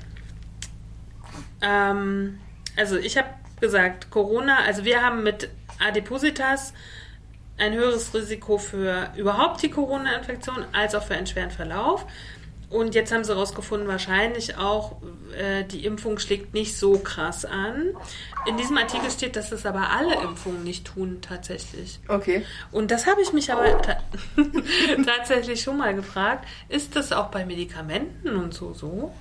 Ähm, 1.62 2.40
also 2.77 2.97
ich 2.97 3.19
habe 3.19 3.28
gesagt, 3.61 4.11
Corona, 4.11 4.59
also 4.61 4.85
wir 4.85 5.02
haben 5.02 5.23
mit 5.23 5.51
Adipositas 5.78 6.73
ein 7.59 7.74
höheres 7.74 8.15
Risiko 8.15 8.59
für 8.59 9.12
überhaupt 9.16 9.62
die 9.62 9.70
Corona-Infektion 9.70 10.65
als 10.73 10.94
auch 10.94 11.02
für 11.02 11.15
einen 11.15 11.27
schweren 11.27 11.51
Verlauf. 11.51 12.07
Und 12.70 12.94
jetzt 12.94 13.12
haben 13.12 13.24
sie 13.24 13.32
herausgefunden, 13.32 13.88
wahrscheinlich 13.88 14.56
auch, 14.56 14.97
äh, 15.36 15.64
die 15.64 15.84
Impfung 15.84 16.20
schlägt 16.20 16.55
nicht 16.55 16.76
so 16.76 16.98
krass 16.98 17.44
an. 17.44 17.88
In 18.47 18.56
diesem 18.56 18.78
Artikel 18.78 19.10
steht, 19.10 19.34
dass 19.34 19.51
es 19.51 19.66
aber 19.66 19.90
alle 19.90 20.14
Impfungen 20.22 20.62
nicht 20.62 20.86
tun, 20.86 21.18
tatsächlich. 21.20 21.98
Okay. 22.06 22.47
Und 22.70 22.92
das 22.92 23.09
habe 23.09 23.20
ich 23.22 23.32
mich 23.32 23.52
aber 23.52 23.82
ta 23.82 23.97
tatsächlich 25.05 25.60
schon 25.60 25.78
mal 25.78 25.94
gefragt. 25.97 26.47
Ist 26.68 26.94
das 26.94 27.10
auch 27.10 27.26
bei 27.26 27.44
Medikamenten 27.44 28.36
und 28.36 28.55
so 28.55 28.72
so? 28.72 29.12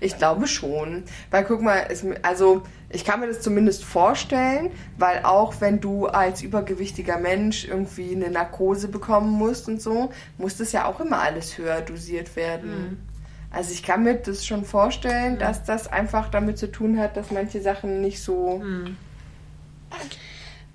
Ich 0.00 0.18
glaube 0.18 0.46
schon. 0.46 1.04
Weil 1.30 1.44
guck 1.44 1.62
mal, 1.62 1.86
es, 1.88 2.04
also 2.22 2.62
ich 2.90 3.04
kann 3.04 3.20
mir 3.20 3.26
das 3.26 3.40
zumindest 3.40 3.84
vorstellen, 3.84 4.70
weil 4.96 5.24
auch 5.24 5.60
wenn 5.60 5.80
du 5.80 6.06
als 6.06 6.42
übergewichtiger 6.42 7.18
Mensch 7.18 7.66
irgendwie 7.66 8.14
eine 8.14 8.30
Narkose 8.30 8.88
bekommen 8.88 9.30
musst 9.30 9.68
und 9.68 9.82
so, 9.82 10.10
muss 10.36 10.56
das 10.56 10.72
ja 10.72 10.86
auch 10.86 11.00
immer 11.00 11.20
alles 11.20 11.58
höher 11.58 11.80
dosiert 11.80 12.36
werden. 12.36 12.70
Mhm. 12.70 12.97
Also 13.50 13.72
ich 13.72 13.82
kann 13.82 14.02
mir 14.02 14.14
das 14.14 14.46
schon 14.46 14.64
vorstellen, 14.64 15.34
mhm. 15.34 15.38
dass 15.38 15.64
das 15.64 15.88
einfach 15.88 16.28
damit 16.28 16.58
zu 16.58 16.70
tun 16.70 16.98
hat, 16.98 17.16
dass 17.16 17.30
manche 17.30 17.60
Sachen 17.60 18.00
nicht 18.00 18.22
so. 18.22 18.58
Mhm. 18.58 18.96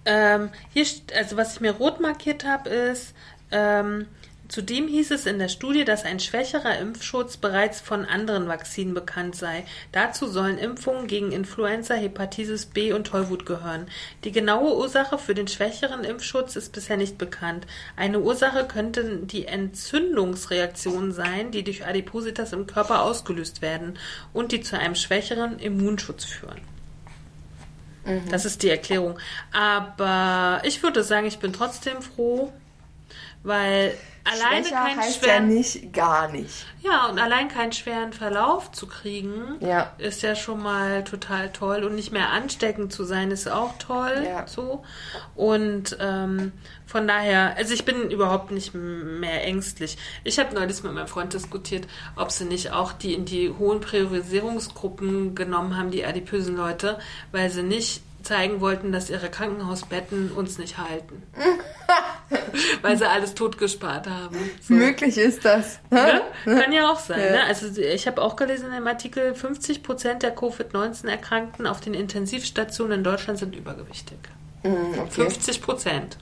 Ähm, 0.06 0.50
hier, 0.74 0.86
also 1.16 1.38
was 1.38 1.54
ich 1.54 1.62
mir 1.62 1.72
rot 1.72 2.00
markiert 2.00 2.46
habe, 2.46 2.70
ist, 2.70 3.14
ähm, 3.52 4.08
Zudem 4.54 4.88
hieß 4.88 5.10
es 5.10 5.26
in 5.26 5.40
der 5.40 5.50
Studie, 5.50 5.84
dass 5.84 6.06
ein 6.06 6.20
schwächerer 6.20 6.78
Impfschutz 6.78 7.38
bereits 7.38 7.82
von 7.82 8.06
anderen 8.06 8.48
Vakzinen 8.48 8.94
bekannt 8.94 9.36
sei. 9.36 9.66
Dazu 9.92 10.28
sollen 10.28 10.60
Impfungen 10.60 11.08
gegen 11.08 11.32
Influenza, 11.32 11.96
Hepatitis 11.96 12.68
B 12.68 12.94
und 12.94 13.08
Tollwut 13.08 13.48
gehören. 13.48 13.88
Die 14.24 14.32
genaue 14.32 14.78
Ursache 14.78 15.18
für 15.18 15.34
den 15.34 15.48
schwächeren 15.48 16.04
Impfschutz 16.04 16.56
ist 16.56 16.72
bisher 16.72 16.98
nicht 16.98 17.18
bekannt. 17.18 17.66
Eine 17.96 18.20
Ursache 18.20 18.66
könnten 18.66 19.26
die 19.26 19.48
Entzündungsreaktionen 19.48 21.14
sein, 21.14 21.50
die 21.50 21.64
durch 21.64 21.88
Adipositas 21.88 22.54
im 22.54 22.68
Körper 22.68 23.02
ausgelöst 23.02 23.64
werden 23.64 23.98
und 24.34 24.52
die 24.52 24.62
zu 24.62 24.78
einem 24.78 24.94
schwächeren 24.94 25.58
Immunschutz 25.58 26.26
führen. 26.26 26.62
Mhm. 28.06 28.30
Das 28.30 28.46
ist 28.46 28.62
die 28.62 28.70
Erklärung. 28.70 29.18
Aber 29.52 30.62
ich 30.64 30.84
würde 30.84 31.04
sagen, 31.04 31.26
ich 31.26 31.40
bin 31.40 31.54
trotzdem 31.54 32.04
froh, 32.04 32.54
weil 33.44 33.94
alleine 34.24 34.66
Schwächer 34.66 34.76
keinen 34.84 35.00
heißt 35.00 35.20
schweren, 35.24 35.50
ja 35.50 35.56
nicht 35.56 35.94
gar 35.94 36.32
nicht. 36.32 36.66
Ja, 36.82 37.08
und 37.08 37.20
allein 37.20 37.50
keinen 37.50 37.72
schweren 37.74 38.14
Verlauf 38.14 38.72
zu 38.72 38.88
kriegen, 38.88 39.58
Ja. 39.60 39.92
ist 39.98 40.22
ja 40.22 40.36
schon 40.36 40.64
mal 40.64 41.04
total 41.04 41.52
toll. 41.52 41.84
Und 41.84 41.96
nicht 41.96 42.12
mehr 42.12 42.30
ansteckend 42.30 42.94
zu 42.94 43.04
sein, 43.04 43.32
ist 43.32 43.50
auch 43.50 43.78
toll. 43.80 44.24
Ja. 44.26 44.48
So. 44.48 44.84
Und 45.36 45.98
ähm, 46.00 46.54
von 46.86 47.08
daher, 47.08 47.56
also 47.58 47.74
ich 47.74 47.86
bin 47.86 48.10
überhaupt 48.12 48.52
nicht 48.52 48.74
mehr 48.74 49.44
ängstlich. 49.46 49.98
Ich 50.24 50.40
habe 50.40 50.56
neulich 50.56 50.82
mit 50.84 50.94
meinem 50.94 51.08
Freund 51.08 51.34
diskutiert, 51.34 51.88
ob 52.16 52.32
sie 52.32 52.46
nicht 52.46 52.72
auch 52.72 52.94
die 52.94 53.14
in 53.14 53.26
die 53.26 53.50
hohen 53.50 53.82
Priorisierungsgruppen 53.82 55.36
genommen 55.36 55.78
haben, 55.78 55.92
die 55.92 56.06
adipösen 56.06 56.56
Leute, 56.56 56.98
weil 57.32 57.50
sie 57.50 57.64
nicht 57.64 58.02
zeigen 58.24 58.62
wollten, 58.62 58.92
dass 58.92 59.10
ihre 59.10 59.30
Krankenhausbetten 59.30 60.32
uns 60.32 60.58
nicht 60.58 60.78
halten. 60.78 61.24
Weil 62.82 62.98
sie 62.98 63.10
alles 63.10 63.36
totgespart 63.36 64.08
haben. 64.08 64.38
So. 64.62 64.74
Möglich 64.74 65.18
ist 65.18 65.46
das. 65.46 65.80
Ne? 65.90 66.22
Kann 66.46 66.72
ja 66.72 66.90
auch 66.90 67.00
sein. 67.00 67.20
Ja. 67.20 67.32
Ne? 67.32 67.44
Also 67.44 67.68
ich 67.80 68.08
habe 68.08 68.22
auch 68.22 68.36
gelesen 68.36 68.68
in 68.68 68.74
dem 68.74 68.88
Artikel, 68.88 69.36
50 69.36 69.84
Prozent 69.84 70.24
der 70.24 70.36
Covid-19-Erkrankten 70.36 71.68
auf 71.68 71.82
den 71.82 71.94
Intensivstationen 71.94 73.00
in 73.00 73.04
Deutschland 73.04 73.40
sind 73.40 73.56
übergewichtig. 73.56 74.18
Mhm, 74.64 75.00
okay. 75.00 75.12
50 75.12 75.62
Prozent. 75.62 76.18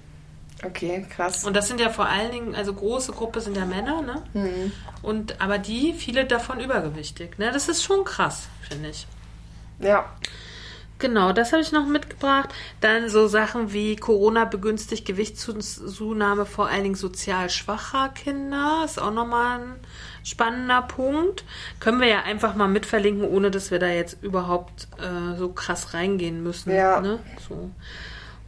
okay, 0.66 1.06
krass. 1.10 1.44
Und 1.46 1.56
das 1.56 1.68
sind 1.68 1.80
ja 1.80 1.90
vor 1.90 2.08
allen 2.08 2.32
Dingen, 2.32 2.56
also 2.56 2.74
große 2.74 3.12
Gruppe 3.12 3.42
sind 3.42 3.56
ja 3.56 3.66
Männer, 3.66 4.02
ne? 4.02 4.24
Mhm. 4.34 4.72
Und 5.02 5.40
aber 5.42 5.58
die, 5.58 5.94
viele 5.94 6.26
davon 6.26 6.60
übergewichtig. 6.60 7.38
Ne? 7.38 7.52
Das 7.52 7.70
ist 7.70 7.84
schon 7.84 8.04
krass, 8.04 8.48
finde 8.68 8.90
ich. 8.90 9.08
Ja. 9.80 10.06
Genau, 11.02 11.34
das 11.34 11.52
habe 11.52 11.64
ich 11.64 11.72
noch 11.72 11.88
mitgebracht. 11.88 12.50
Dann 12.80 13.10
so 13.10 13.28
Sachen 13.28 13.74
wie 13.74 13.96
Corona 13.96 14.46
begünstigt 14.46 15.04
Gewichtszunahme 15.04 16.46
vor 16.46 16.68
allen 16.68 16.84
Dingen 16.84 16.96
sozial 16.96 17.50
schwacher 17.50 18.10
Kinder. 18.10 18.84
Ist 18.86 19.02
auch 19.02 19.12
nochmal 19.12 19.62
ein 19.62 19.76
spannender 20.24 20.84
Punkt. 20.84 21.44
Können 21.80 22.02
wir 22.02 22.08
ja 22.08 22.22
einfach 22.22 22.54
mal 22.54 22.68
mitverlinken, 22.68 23.28
ohne 23.28 23.50
dass 23.50 23.72
wir 23.72 23.80
da 23.80 23.88
jetzt 23.88 24.22
überhaupt 24.22 24.90
äh, 25.00 25.36
so 25.40 25.50
krass 25.50 25.96
reingehen 25.96 26.44
müssen. 26.44 26.72
Ja. 26.72 27.02
Ne? 27.02 27.18
So. 27.50 27.72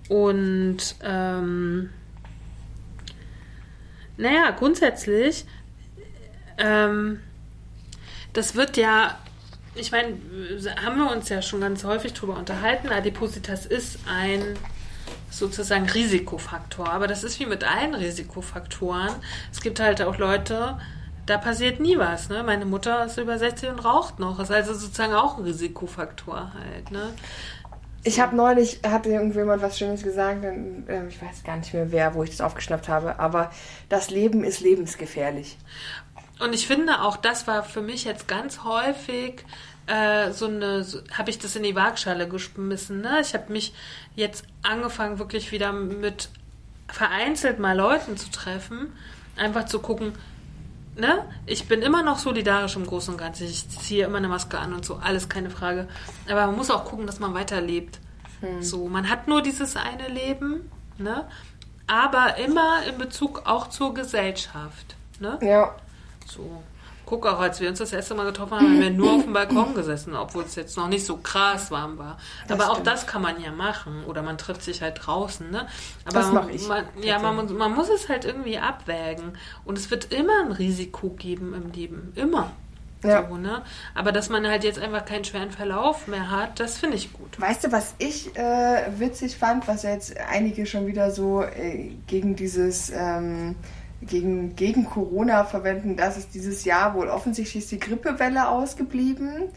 Und 0.09 0.95
ähm, 1.01 1.89
naja, 4.15 4.51
grundsätzlich, 4.51 5.45
ähm, 6.59 7.19
das 8.33 8.53
wird 8.53 8.77
ja 8.77 9.17
ich 9.75 9.91
meine, 9.91 10.17
haben 10.83 10.97
wir 10.97 11.11
uns 11.11 11.29
ja 11.29 11.41
schon 11.41 11.61
ganz 11.61 11.83
häufig 11.83 12.13
drüber 12.13 12.37
unterhalten. 12.37 12.89
Adipositas 12.89 13.65
ist 13.65 13.99
ein 14.07 14.57
sozusagen 15.29 15.89
Risikofaktor. 15.89 16.89
Aber 16.89 17.07
das 17.07 17.23
ist 17.23 17.39
wie 17.39 17.45
mit 17.45 17.63
allen 17.63 17.95
Risikofaktoren. 17.95 19.11
Es 19.51 19.61
gibt 19.61 19.79
halt 19.79 20.01
auch 20.01 20.17
Leute, 20.17 20.77
da 21.25 21.37
passiert 21.37 21.79
nie 21.79 21.97
was. 21.97 22.29
Ne? 22.29 22.43
Meine 22.43 22.65
Mutter 22.65 23.05
ist 23.05 23.17
über 23.17 23.37
60 23.37 23.69
und 23.69 23.85
raucht 23.85 24.19
noch. 24.19 24.39
Ist 24.39 24.51
also 24.51 24.73
sozusagen 24.73 25.13
auch 25.13 25.37
ein 25.37 25.43
Risikofaktor 25.43 26.51
halt. 26.53 26.91
Ne? 26.91 27.13
Ich 28.03 28.19
habe 28.19 28.35
neulich, 28.35 28.81
hatte 28.85 29.09
irgendjemand 29.09 29.61
was 29.61 29.79
Schönes 29.79 30.03
gesagt, 30.03 30.43
ähm, 30.43 31.07
ich 31.07 31.21
weiß 31.21 31.43
gar 31.45 31.55
nicht 31.55 31.73
mehr 31.73 31.91
wer, 31.91 32.13
wo 32.15 32.23
ich 32.23 32.31
das 32.31 32.41
aufgeschnappt 32.41 32.89
habe, 32.89 33.17
aber 33.17 33.49
das 33.87 34.09
Leben 34.09 34.43
ist 34.43 34.59
lebensgefährlich. 34.59 35.57
Und 36.43 36.53
ich 36.53 36.67
finde 36.67 37.01
auch, 37.01 37.15
das 37.15 37.47
war 37.47 37.63
für 37.63 37.81
mich 37.81 38.03
jetzt 38.03 38.27
ganz 38.27 38.63
häufig 38.63 39.45
äh, 39.87 40.31
so 40.31 40.47
eine, 40.47 40.83
so, 40.83 40.99
habe 41.17 41.29
ich 41.29 41.39
das 41.39 41.55
in 41.55 41.63
die 41.63 41.75
Waagschale 41.75 42.27
geschmissen. 42.27 43.01
Ne? 43.01 43.21
Ich 43.21 43.33
habe 43.33 43.51
mich 43.51 43.73
jetzt 44.15 44.45
angefangen, 44.61 45.19
wirklich 45.19 45.51
wieder 45.51 45.71
mit 45.71 46.29
vereinzelt 46.89 47.59
mal 47.59 47.77
Leuten 47.77 48.17
zu 48.17 48.29
treffen, 48.29 48.93
einfach 49.37 49.65
zu 49.65 49.79
gucken, 49.79 50.13
ne? 50.95 51.25
Ich 51.45 51.67
bin 51.67 51.81
immer 51.81 52.03
noch 52.03 52.19
solidarisch 52.19 52.75
im 52.75 52.85
Großen 52.85 53.13
und 53.13 53.19
Ganzen. 53.19 53.47
Ich 53.47 53.67
ziehe 53.69 54.05
immer 54.05 54.17
eine 54.17 54.27
Maske 54.27 54.59
an 54.59 54.73
und 54.73 54.85
so, 54.85 54.97
alles 54.97 55.29
keine 55.29 55.49
Frage. 55.49 55.87
Aber 56.29 56.45
man 56.45 56.55
muss 56.55 56.69
auch 56.69 56.85
gucken, 56.85 57.07
dass 57.07 57.19
man 57.19 57.33
weiterlebt. 57.33 57.99
So, 58.59 58.89
man 58.89 59.09
hat 59.09 59.27
nur 59.27 59.41
dieses 59.41 59.77
eine 59.77 60.09
Leben, 60.09 60.69
ne? 60.97 61.25
Aber 61.87 62.37
immer 62.37 62.83
in 62.85 62.97
Bezug 62.97 63.43
auch 63.45 63.69
zur 63.69 63.93
Gesellschaft, 63.93 64.95
ne? 65.19 65.39
Ja. 65.41 65.75
So. 66.27 66.63
Guck 67.05 67.27
auch, 67.27 67.39
als 67.41 67.59
wir 67.59 67.67
uns 67.69 67.79
das 67.79 67.91
erste 67.91 68.15
Mal 68.15 68.25
getroffen 68.25 68.53
haben, 68.55 68.65
haben 68.65 68.79
wir 68.79 68.89
nur 68.89 69.11
auf 69.15 69.23
dem 69.23 69.33
Balkon 69.33 69.73
gesessen, 69.75 70.15
obwohl 70.15 70.43
es 70.45 70.55
jetzt 70.55 70.77
noch 70.77 70.87
nicht 70.87 71.05
so 71.05 71.17
krass 71.17 71.69
warm 71.69 71.97
war. 71.97 72.17
Das 72.47 72.57
Aber 72.57 72.69
auch 72.69 72.75
stimmt. 72.75 72.87
das 72.87 73.05
kann 73.07 73.21
man 73.21 73.41
ja 73.41 73.51
machen. 73.51 74.05
Oder 74.07 74.21
man 74.21 74.37
trifft 74.37 74.63
sich 74.63 74.81
halt 74.81 74.99
draußen, 75.05 75.51
ne? 75.51 75.67
Aber 76.05 76.13
Das 76.19 76.31
mach 76.31 76.47
ich, 76.47 76.65
Man, 76.67 76.85
ja, 77.01 77.19
man, 77.19 77.35
muss- 77.35 77.51
man 77.51 77.73
muss 77.75 77.89
es 77.89 78.07
halt 78.07 78.23
irgendwie 78.23 78.57
abwägen. 78.57 79.37
Und 79.65 79.77
es 79.77 79.91
wird 79.91 80.13
immer 80.13 80.43
ein 80.45 80.53
Risiko 80.53 81.09
geben 81.09 81.53
im 81.53 81.71
Leben. 81.73 82.13
Immer. 82.15 82.51
Ja. 83.03 83.27
So, 83.27 83.35
ne? 83.35 83.63
Aber 83.95 84.13
dass 84.13 84.29
man 84.29 84.47
halt 84.47 84.63
jetzt 84.63 84.79
einfach 84.79 85.03
keinen 85.03 85.25
schweren 85.25 85.51
Verlauf 85.51 86.07
mehr 86.07 86.31
hat, 86.31 86.61
das 86.61 86.77
finde 86.77 86.95
ich 86.95 87.11
gut. 87.11 87.37
Weißt 87.39 87.65
du, 87.65 87.71
was 87.73 87.95
ich 87.97 88.33
äh, 88.37 88.85
witzig 88.97 89.35
fand, 89.37 89.67
was 89.67 89.83
jetzt 89.83 90.15
einige 90.31 90.65
schon 90.65 90.87
wieder 90.87 91.11
so 91.11 91.43
äh, 91.43 91.91
gegen 92.07 92.37
dieses, 92.37 92.89
ähm, 92.95 93.57
gegen, 94.07 94.55
gegen 94.55 94.85
Corona 94.85 95.45
verwenden, 95.45 95.95
dass 95.95 96.17
es 96.17 96.29
dieses 96.29 96.65
Jahr 96.65 96.95
wohl 96.95 97.07
offensichtlich 97.07 97.63
ist 97.63 97.71
die 97.71 97.79
Grippewelle 97.79 98.47
ausgeblieben. 98.47 99.49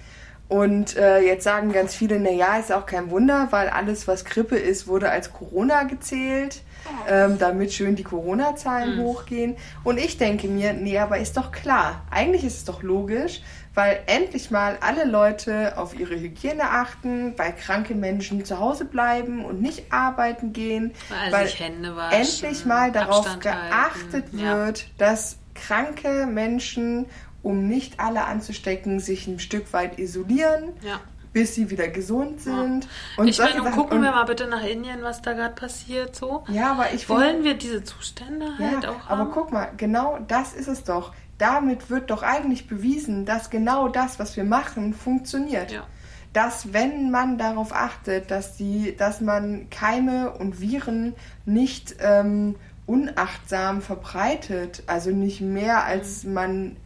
Und 0.49 0.97
äh, 0.97 1.21
jetzt 1.21 1.43
sagen 1.43 1.73
ganz 1.73 1.95
viele, 1.95 2.21
naja, 2.21 2.57
ist 2.57 2.73
auch 2.73 2.87
kein 2.87 3.11
Wunder, 3.11 3.49
weil 3.51 3.69
alles, 3.69 4.07
was 4.07 4.25
Grippe 4.25 4.57
ist, 4.57 4.87
wurde 4.87 5.11
als 5.11 5.33
Corona 5.33 5.83
gezählt, 5.83 6.63
ähm, 7.09 7.37
damit 7.39 7.73
schön 7.73 7.97
die 7.97 8.05
Corona-Zahlen 8.05 9.01
hochgehen. 9.01 9.57
Und 9.83 9.99
ich 9.99 10.19
denke 10.19 10.47
mir, 10.47 10.73
nee, 10.73 10.99
aber 10.99 11.19
ist 11.19 11.37
doch 11.37 11.51
klar, 11.51 12.03
eigentlich 12.13 12.45
ist 12.45 12.59
es 12.59 12.65
doch 12.65 12.85
logisch, 12.85 13.43
weil 13.77 14.01
endlich 14.07 14.51
mal 14.51 14.79
alle 14.81 15.05
Leute 15.05 15.79
auf 15.79 15.97
ihre 15.97 16.19
Hygiene 16.19 16.65
achten, 16.71 17.35
weil 17.39 17.53
kranke 17.53 17.95
Menschen 17.95 18.45
zu 18.45 18.59
Hause 18.59 18.87
bleiben 18.87 19.45
und 19.45 19.61
nicht 19.63 19.93
arbeiten 19.93 20.53
gehen, 20.53 20.93
Weil 21.09 21.33
weil 21.33 21.47
sich 21.47 21.61
Hände 21.61 21.95
waschen, 21.95 22.21
endlich 22.21 22.65
mal 22.65 22.91
darauf 22.91 23.19
Abstand 23.27 23.43
geachtet 23.43 24.25
halten. 24.25 24.39
Ja. 24.39 24.57
wird, 24.67 24.87
dass 24.99 25.39
kranke 25.55 26.27
Menschen, 26.27 27.07
um 27.43 27.69
nicht 27.69 28.01
alle 28.01 28.25
anzustecken, 28.25 28.99
sich 28.99 29.27
ein 29.29 29.39
Stück 29.39 29.73
weit 29.73 29.99
isolieren, 29.99 30.73
Ja. 30.83 30.99
bis 31.33 31.55
sie 31.55 31.69
wieder 31.71 31.89
gesund 31.89 32.41
sind. 32.41 32.89
Und 33.19 33.29
ich 33.29 33.39
meine, 33.39 33.53
Sachen. 33.63 33.73
gucken 33.73 33.99
Und- 33.99 34.05
wir 34.05 34.11
mal 34.11 34.25
bitte 34.25 34.47
nach 34.47 34.65
Indien, 34.65 35.03
was 35.03 35.21
da 35.21 35.35
gerade 35.35 35.55
passiert, 35.55 36.17
so. 36.17 36.45
Ja, 36.49 36.73
aber 36.73 36.93
ich 36.95 37.09
Wollen 37.11 37.45
wir 37.45 37.55
diese 37.55 37.85
Zustände 37.85 38.47
halt 38.59 38.85
Ja, 38.85 38.91
auch 38.91 39.07
aber 39.11 39.19
haben? 39.25 39.31
guck 39.33 39.53
mal, 39.53 39.69
genau 39.77 40.19
das 40.29 40.55
ist 40.55 40.67
es 40.69 40.83
doch. 40.83 41.13
Damit 41.39 41.91
wird 41.91 42.11
doch 42.11 42.23
eigentlich 42.23 42.67
bewiesen, 42.67 43.27
dass 43.27 43.51
genau 43.51 43.89
das, 43.89 44.19
was 44.19 44.37
wir 44.37 44.45
machen, 44.45 44.95
funktioniert. 44.95 45.71
Ja. 45.73 45.87
dass 46.33 46.75
wenn 46.75 47.11
man 47.11 47.39
darauf 47.39 47.73
achtet, 47.75 48.31
dass 48.31 48.57
die, 48.57 48.95
dass 48.95 49.23
man 49.23 49.71
Keime 49.71 50.33
und 50.33 50.61
Viren 50.61 51.15
nicht 51.47 51.97
ähm, 52.01 52.57
unachtsam 52.87 53.83
verbreitet, 53.83 54.83
also 54.87 55.11
nicht 55.11 55.41
mehr 55.41 55.85
als 55.85 56.25
man 56.25 56.77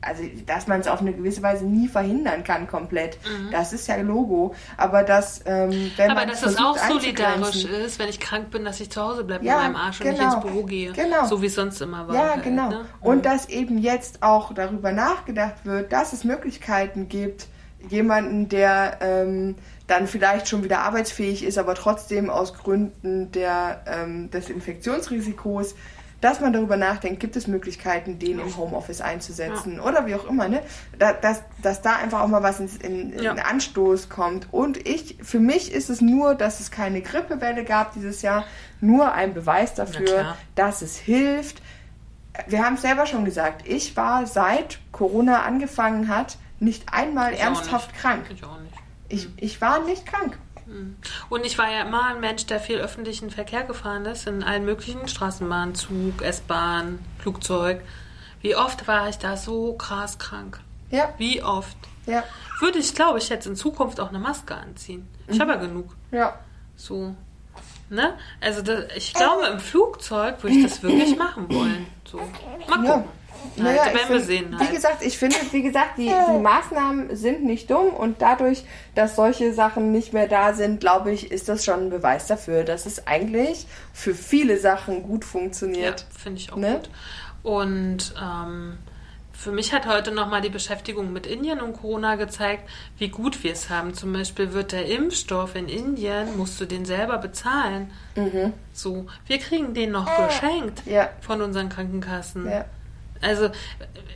also 0.00 0.22
dass 0.46 0.66
man 0.66 0.80
es 0.80 0.86
auf 0.86 1.00
eine 1.00 1.12
gewisse 1.12 1.42
Weise 1.42 1.64
nie 1.64 1.88
verhindern 1.88 2.44
kann 2.44 2.66
komplett. 2.66 3.18
Mhm. 3.24 3.50
Das 3.50 3.72
ist 3.72 3.88
ja 3.88 3.96
Logo. 3.96 4.54
Aber 4.76 5.02
dass, 5.02 5.40
ähm, 5.46 5.90
wenn 5.96 6.10
Aber 6.10 6.20
man 6.20 6.28
dass 6.28 6.42
es 6.42 6.56
auch 6.56 6.76
solidarisch 6.76 7.64
ist, 7.64 7.98
wenn 7.98 8.08
ich 8.08 8.20
krank 8.20 8.50
bin, 8.50 8.64
dass 8.64 8.80
ich 8.80 8.90
zu 8.90 9.02
Hause 9.02 9.24
bleibe 9.24 9.44
Ja, 9.44 9.56
mit 9.56 9.62
meinem 9.64 9.76
Arsch 9.76 10.00
und 10.00 10.06
nicht 10.06 10.18
genau. 10.18 10.34
ins 10.34 10.42
Büro 10.44 10.62
gehe. 10.64 10.92
Genau. 10.92 11.26
So 11.26 11.42
wie 11.42 11.46
es 11.46 11.54
sonst 11.54 11.80
immer 11.80 12.06
war. 12.08 12.14
Ja, 12.14 12.30
halt, 12.34 12.44
genau. 12.44 12.68
Ne? 12.68 12.84
Und 13.00 13.26
dass 13.26 13.48
eben 13.48 13.78
jetzt 13.78 14.22
auch 14.22 14.52
darüber 14.54 14.92
nachgedacht 14.92 15.64
wird, 15.64 15.92
dass 15.92 16.12
es 16.12 16.24
Möglichkeiten 16.24 17.08
gibt, 17.08 17.46
jemanden, 17.88 18.48
der 18.48 18.98
ähm, 19.00 19.56
dann 19.86 20.06
vielleicht 20.06 20.48
schon 20.48 20.62
wieder 20.64 20.80
arbeitsfähig 20.80 21.44
ist, 21.44 21.58
aber 21.58 21.74
trotzdem 21.74 22.30
aus 22.30 22.54
Gründen 22.54 23.32
der, 23.32 23.82
ähm, 23.86 24.30
des 24.30 24.50
Infektionsrisikos, 24.50 25.74
dass 26.20 26.40
man 26.40 26.52
darüber 26.52 26.76
nachdenkt, 26.76 27.20
gibt 27.20 27.36
es 27.36 27.46
Möglichkeiten, 27.46 28.18
den 28.18 28.40
im 28.40 28.56
Homeoffice 28.56 29.00
einzusetzen 29.00 29.78
oder 29.78 30.06
wie 30.06 30.14
auch 30.16 30.28
immer, 30.28 30.48
ne? 30.48 30.62
Da, 30.98 31.12
dass, 31.12 31.42
dass 31.62 31.80
da 31.80 31.96
einfach 31.96 32.22
auch 32.22 32.26
mal 32.28 32.42
was 32.42 32.58
ins, 32.58 32.76
in, 32.76 33.12
in 33.12 33.22
Ja. 33.22 33.32
Anstoß 33.34 34.08
kommt. 34.08 34.48
Und 34.52 34.84
ich, 34.88 35.16
für 35.22 35.38
mich 35.38 35.72
ist 35.72 35.90
es 35.90 36.00
nur, 36.00 36.34
dass 36.34 36.58
es 36.58 36.70
keine 36.72 37.02
Grippewelle 37.02 37.64
gab 37.64 37.92
dieses 37.94 38.22
Jahr, 38.22 38.44
nur 38.80 39.12
ein 39.12 39.32
Beweis 39.32 39.74
dafür, 39.74 40.36
dass 40.56 40.82
es 40.82 40.96
hilft, 40.96 41.62
wir 42.46 42.64
haben 42.64 42.74
es 42.74 42.82
selber 42.82 43.06
schon 43.06 43.24
gesagt, 43.24 43.66
ich 43.68 43.96
war 43.96 44.26
seit 44.26 44.78
Corona 44.92 45.42
angefangen 45.42 46.08
hat, 46.08 46.36
nicht 46.60 46.92
einmal 46.92 47.32
Ich 47.34 47.40
ernsthaft 47.40 47.90
nicht. 47.92 48.00
krank. 48.00 48.24
Ich. 48.30 48.42
Ich, 49.10 49.28
ich 49.36 49.60
war 49.60 49.84
nicht 49.84 50.04
krank. 50.04 50.36
Und 51.30 51.46
ich 51.46 51.56
war 51.58 51.70
ja 51.70 51.82
immer 51.82 52.06
ein 52.06 52.20
Mensch, 52.20 52.46
der 52.46 52.60
viel 52.60 52.78
öffentlichen 52.78 53.30
Verkehr 53.30 53.64
gefahren 53.64 54.04
ist, 54.06 54.26
in 54.26 54.42
allen 54.42 54.64
möglichen 54.64 55.08
Straßenbahn, 55.08 55.74
Zug, 55.74 56.22
S-Bahn, 56.22 56.98
Flugzeug. 57.18 57.80
Wie 58.40 58.54
oft 58.54 58.86
war 58.86 59.08
ich 59.08 59.18
da 59.18 59.36
so 59.36 59.72
krass 59.74 60.18
krank? 60.18 60.60
Ja, 60.90 61.12
Wie 61.18 61.42
oft? 61.42 61.76
ja, 62.06 62.24
Würde 62.60 62.78
ich, 62.78 62.94
glaube 62.94 63.18
ich, 63.18 63.28
jetzt 63.28 63.46
in 63.46 63.56
Zukunft 63.56 64.00
auch 64.00 64.08
eine 64.08 64.18
Maske 64.18 64.54
anziehen. 64.54 65.06
Ich 65.26 65.38
habe 65.40 65.52
ja 65.52 65.56
genug. 65.58 65.94
ja. 66.10 66.38
So. 66.76 67.14
Ne? 67.90 68.14
Also 68.40 68.62
da, 68.62 68.82
ich 68.94 69.14
glaube, 69.14 69.46
im 69.46 69.58
Flugzeug 69.58 70.42
würde 70.42 70.56
ich 70.56 70.62
das 70.64 70.82
wirklich 70.82 71.16
machen 71.16 71.52
wollen. 71.52 71.86
So. 72.04 72.18
Mal 72.68 72.76
gucken. 72.76 72.84
Ja. 72.84 73.04
Naja, 73.56 73.86
ich 73.88 73.94
werden 73.94 74.08
wir 74.10 74.20
sehen 74.20 74.52
Wie 74.52 74.56
halt. 74.58 74.72
gesagt, 74.72 75.02
ich 75.04 75.18
finde, 75.18 75.36
wie 75.50 75.62
gesagt, 75.62 75.98
die, 75.98 76.06
die 76.06 76.38
Maßnahmen 76.38 77.16
sind 77.16 77.44
nicht 77.44 77.70
dumm 77.70 77.88
und 77.88 78.22
dadurch, 78.22 78.64
dass 78.94 79.16
solche 79.16 79.52
Sachen 79.52 79.90
nicht 79.90 80.12
mehr 80.12 80.28
da 80.28 80.52
sind, 80.52 80.80
glaube 80.80 81.10
ich, 81.12 81.30
ist 81.32 81.48
das 81.48 81.64
schon 81.64 81.86
ein 81.86 81.90
Beweis 81.90 82.26
dafür, 82.28 82.62
dass 82.64 82.86
es 82.86 83.06
eigentlich 83.06 83.66
für 83.92 84.14
viele 84.14 84.58
Sachen 84.58 85.02
gut 85.02 85.22
Ja, 85.24 85.28
funktioniert. 85.30 86.06
finde 86.16 86.38
ich 86.40 86.52
auch 86.52 86.56
Ne? 86.56 86.74
gut. 86.74 86.90
Und 87.42 88.14
ähm, 88.20 88.78
für 89.32 89.52
mich 89.52 89.72
hat 89.72 89.86
heute 89.86 90.10
nochmal 90.10 90.40
die 90.40 90.48
Beschäftigung 90.48 91.12
mit 91.12 91.24
Indien 91.26 91.60
und 91.60 91.74
Corona 91.74 92.16
gezeigt, 92.16 92.68
wie 92.98 93.08
gut 93.08 93.44
wir 93.44 93.52
es 93.52 93.70
haben. 93.70 93.94
Zum 93.94 94.12
Beispiel 94.12 94.52
wird 94.52 94.72
der 94.72 94.86
Impfstoff 94.86 95.54
in 95.54 95.68
Indien, 95.68 96.36
musst 96.36 96.60
du 96.60 96.64
den 96.64 96.84
selber 96.84 97.18
bezahlen. 97.18 97.90
So, 98.72 99.06
wir 99.26 99.38
kriegen 99.38 99.74
den 99.74 99.92
noch 99.92 100.06
geschenkt 100.26 100.84
Mhm. 100.86 100.92
Ja. 100.92 101.08
von 101.20 101.40
unseren 101.40 101.68
Krankenkassen. 101.68 102.48
Ja. 102.50 102.64
Also, 103.20 103.50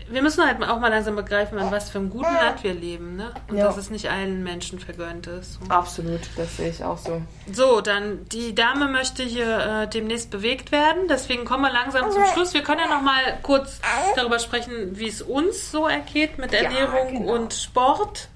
wir 0.08 0.22
müssen 0.22 0.46
halt 0.46 0.62
auch 0.62 0.78
mal 0.78 0.88
langsam 0.88 1.16
begreifen, 1.16 1.58
in 1.58 1.70
was 1.70 1.90
für 1.90 1.98
einem 1.98 2.10
guten 2.10 2.34
Land 2.34 2.62
wir 2.62 2.74
leben, 2.74 3.16
ne? 3.16 3.32
Und 3.48 3.56
Ja. 3.56 3.66
dass 3.66 3.76
es 3.76 3.90
nicht 3.90 4.10
allen 4.10 4.42
Menschen 4.42 4.78
vergönnt 4.78 5.26
ist. 5.26 5.54
So. 5.54 5.60
Absolut, 5.68 6.20
das 6.36 6.56
sehe 6.56 6.68
ich 6.68 6.84
auch 6.84 6.98
so. 6.98 7.22
So, 7.50 7.80
dann 7.80 8.26
die 8.28 8.54
Dame 8.54 8.88
möchte 8.88 9.22
hier 9.22 9.58
äh, 9.58 9.88
demnächst 9.88 10.30
bewegt 10.30 10.72
werden, 10.72 11.08
deswegen 11.08 11.44
kommen 11.44 11.62
wir 11.62 11.72
langsam 11.72 12.10
zum 12.10 12.24
Schluss. 12.26 12.54
Wir 12.54 12.62
können 12.62 12.80
ja 12.80 12.94
noch 12.94 13.02
mal 13.02 13.38
kurz 13.42 13.80
darüber 14.16 14.38
sprechen, 14.38 14.98
wie 14.98 15.08
es 15.08 15.22
uns 15.22 15.70
so 15.70 15.88
ergeht 15.88 16.38
mit 16.38 16.52
Ernährung 16.52 17.20
genau. 17.20 17.34
und 17.34 17.54
Sport. 17.54 18.28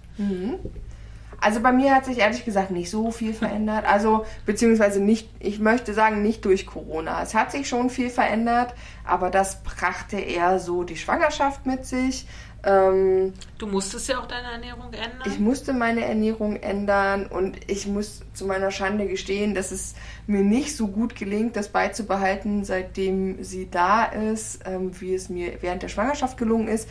Also 1.41 1.61
bei 1.61 1.73
mir 1.73 1.95
hat 1.95 2.05
sich 2.05 2.19
ehrlich 2.19 2.45
gesagt 2.45 2.71
nicht 2.71 2.91
so 2.91 3.11
viel 3.11 3.35
verändert. 3.35 3.85
Also, 3.87 4.25
beziehungsweise 4.47 5.01
nicht, 5.01 5.29
ich 5.39 5.59
möchte 5.59 5.95
sagen, 5.95 6.23
nicht 6.23 6.45
durch 6.45 6.67
Corona. 6.67 7.23
Es 7.23 7.35
hat 7.35 7.53
sich 7.53 7.69
schon 7.69 7.91
viel 7.91 8.11
verändert, 8.11 8.75
aber 9.05 9.31
das 9.31 9.63
brachte 9.63 10.19
eher 10.19 10.59
so 10.59 10.83
die 10.85 10.97
Schwangerschaft 10.97 11.67
mit 11.67 11.85
sich. 11.85 12.27
Ähm, 12.65 13.33
Du 13.59 13.67
musstest 13.67 14.09
ja 14.09 14.19
auch 14.19 14.27
deine 14.27 14.51
Ernährung 14.53 14.93
ändern. 14.93 15.23
ich 15.27 15.39
musste 15.39 15.73
meine 15.73 16.05
Ernährung 16.05 16.57
ändern 16.57 17.27
und 17.27 17.59
ich 17.71 17.87
muss 17.87 18.23
zu 18.35 18.45
meiner 18.47 18.71
Schande 18.73 19.07
gestehen, 19.07 19.55
dass 19.55 19.71
es 19.71 19.95
mir 20.27 20.43
nicht 20.43 20.77
so 20.77 20.89
gut 20.89 21.15
gelingt, 21.15 21.55
das 21.55 21.69
beizubehalten, 21.69 22.65
seitdem 22.65 23.45
sie 23.45 23.71
da 23.71 24.05
ist, 24.07 24.61
ähm, 24.67 24.91
wie 25.01 25.15
es 25.15 25.29
mir 25.29 25.59
während 25.61 25.83
der 25.83 25.89
Schwangerschaft 25.89 26.39
gelungen 26.39 26.67
ist. 26.67 26.89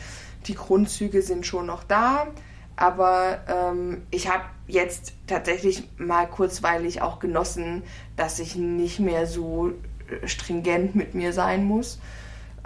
Die 0.48 0.56
Grundzüge 0.56 1.22
sind 1.22 1.46
schon 1.46 1.66
noch 1.66 1.84
da, 1.84 2.28
aber 2.76 3.40
ähm, 3.48 4.04
ich 4.12 4.30
habe 4.30 4.44
jetzt 4.68 5.14
tatsächlich 5.28 5.88
mal 5.98 6.28
kurzweilig 6.28 7.02
auch 7.02 7.20
genossen, 7.20 7.84
dass 8.18 8.40
ich 8.40 8.56
nicht 8.56 9.00
mehr 9.00 9.28
so 9.28 9.70
äh, 9.70 10.28
stringent 10.28 10.96
mit 10.96 11.16
mir 11.16 11.34
sein 11.34 11.66
muss. 11.66 12.00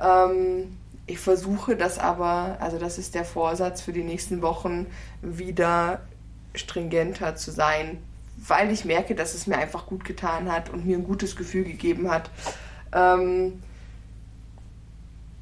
Ähm, 0.01 0.77
ich 1.05 1.19
versuche 1.19 1.75
das 1.75 1.99
aber, 1.99 2.57
also 2.59 2.77
das 2.77 2.97
ist 2.97 3.15
der 3.15 3.25
Vorsatz 3.25 3.81
für 3.81 3.93
die 3.93 4.03
nächsten 4.03 4.41
Wochen, 4.41 4.87
wieder 5.21 6.01
stringenter 6.55 7.35
zu 7.35 7.51
sein, 7.51 7.97
weil 8.37 8.71
ich 8.71 8.85
merke, 8.85 9.15
dass 9.15 9.33
es 9.33 9.47
mir 9.47 9.57
einfach 9.57 9.85
gut 9.85 10.05
getan 10.05 10.51
hat 10.51 10.69
und 10.69 10.85
mir 10.85 10.97
ein 10.97 11.03
gutes 11.03 11.35
Gefühl 11.35 11.63
gegeben 11.63 12.09
hat. 12.09 12.29
Ähm, 12.93 13.61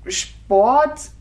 Sport 0.07 1.11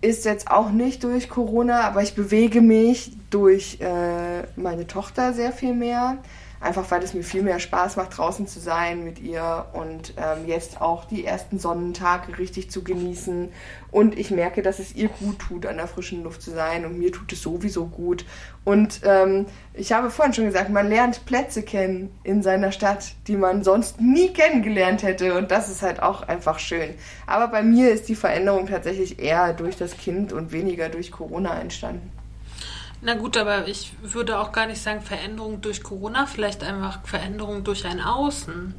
ist 0.00 0.24
jetzt 0.24 0.50
auch 0.50 0.70
nicht 0.70 1.04
durch 1.04 1.28
Corona, 1.28 1.82
aber 1.82 2.02
ich 2.02 2.14
bewege 2.14 2.60
mich 2.60 3.12
durch 3.30 3.78
äh, 3.80 4.42
meine 4.56 4.86
Tochter 4.86 5.32
sehr 5.32 5.52
viel 5.52 5.74
mehr. 5.74 6.18
Einfach 6.62 6.90
weil 6.90 7.02
es 7.02 7.14
mir 7.14 7.22
viel 7.22 7.42
mehr 7.42 7.58
Spaß 7.58 7.96
macht, 7.96 8.18
draußen 8.18 8.46
zu 8.46 8.60
sein 8.60 9.02
mit 9.02 9.18
ihr 9.18 9.64
und 9.72 10.12
ähm, 10.18 10.46
jetzt 10.46 10.82
auch 10.82 11.06
die 11.06 11.24
ersten 11.24 11.58
Sonnentage 11.58 12.36
richtig 12.36 12.70
zu 12.70 12.84
genießen. 12.84 13.50
Und 13.90 14.18
ich 14.18 14.30
merke, 14.30 14.62
dass 14.62 14.78
es 14.78 14.94
ihr 14.94 15.08
gut 15.08 15.38
tut, 15.38 15.66
an 15.66 15.76
der 15.76 15.88
frischen 15.88 16.22
Luft 16.22 16.42
zu 16.42 16.52
sein 16.52 16.84
und 16.84 16.98
mir 16.98 17.10
tut 17.12 17.32
es 17.32 17.42
sowieso 17.42 17.86
gut. 17.86 18.24
Und 18.64 19.00
ähm, 19.04 19.46
ich 19.74 19.92
habe 19.92 20.10
vorhin 20.10 20.34
schon 20.34 20.44
gesagt, 20.44 20.70
man 20.70 20.88
lernt 20.88 21.26
Plätze 21.26 21.62
kennen 21.62 22.10
in 22.22 22.42
seiner 22.42 22.72
Stadt, 22.72 23.12
die 23.26 23.36
man 23.36 23.64
sonst 23.64 24.00
nie 24.00 24.28
kennengelernt 24.32 25.02
hätte. 25.02 25.36
Und 25.36 25.50
das 25.50 25.68
ist 25.68 25.82
halt 25.82 26.02
auch 26.02 26.22
einfach 26.22 26.58
schön. 26.58 26.94
Aber 27.26 27.48
bei 27.48 27.62
mir 27.62 27.90
ist 27.90 28.08
die 28.08 28.14
Veränderung 28.14 28.66
tatsächlich 28.66 29.18
eher 29.18 29.52
durch 29.52 29.76
das 29.76 29.96
Kind 29.96 30.32
und 30.32 30.52
weniger 30.52 30.88
durch 30.88 31.10
Corona 31.10 31.60
entstanden. 31.60 32.12
Na 33.02 33.14
gut, 33.14 33.36
aber 33.38 33.66
ich 33.66 33.92
würde 34.02 34.38
auch 34.38 34.52
gar 34.52 34.66
nicht 34.66 34.82
sagen 34.82 35.00
Veränderung 35.00 35.62
durch 35.62 35.82
Corona, 35.82 36.26
vielleicht 36.26 36.62
einfach 36.62 37.00
Veränderung 37.06 37.64
durch 37.64 37.86
ein 37.86 38.00
Außen. 38.00 38.74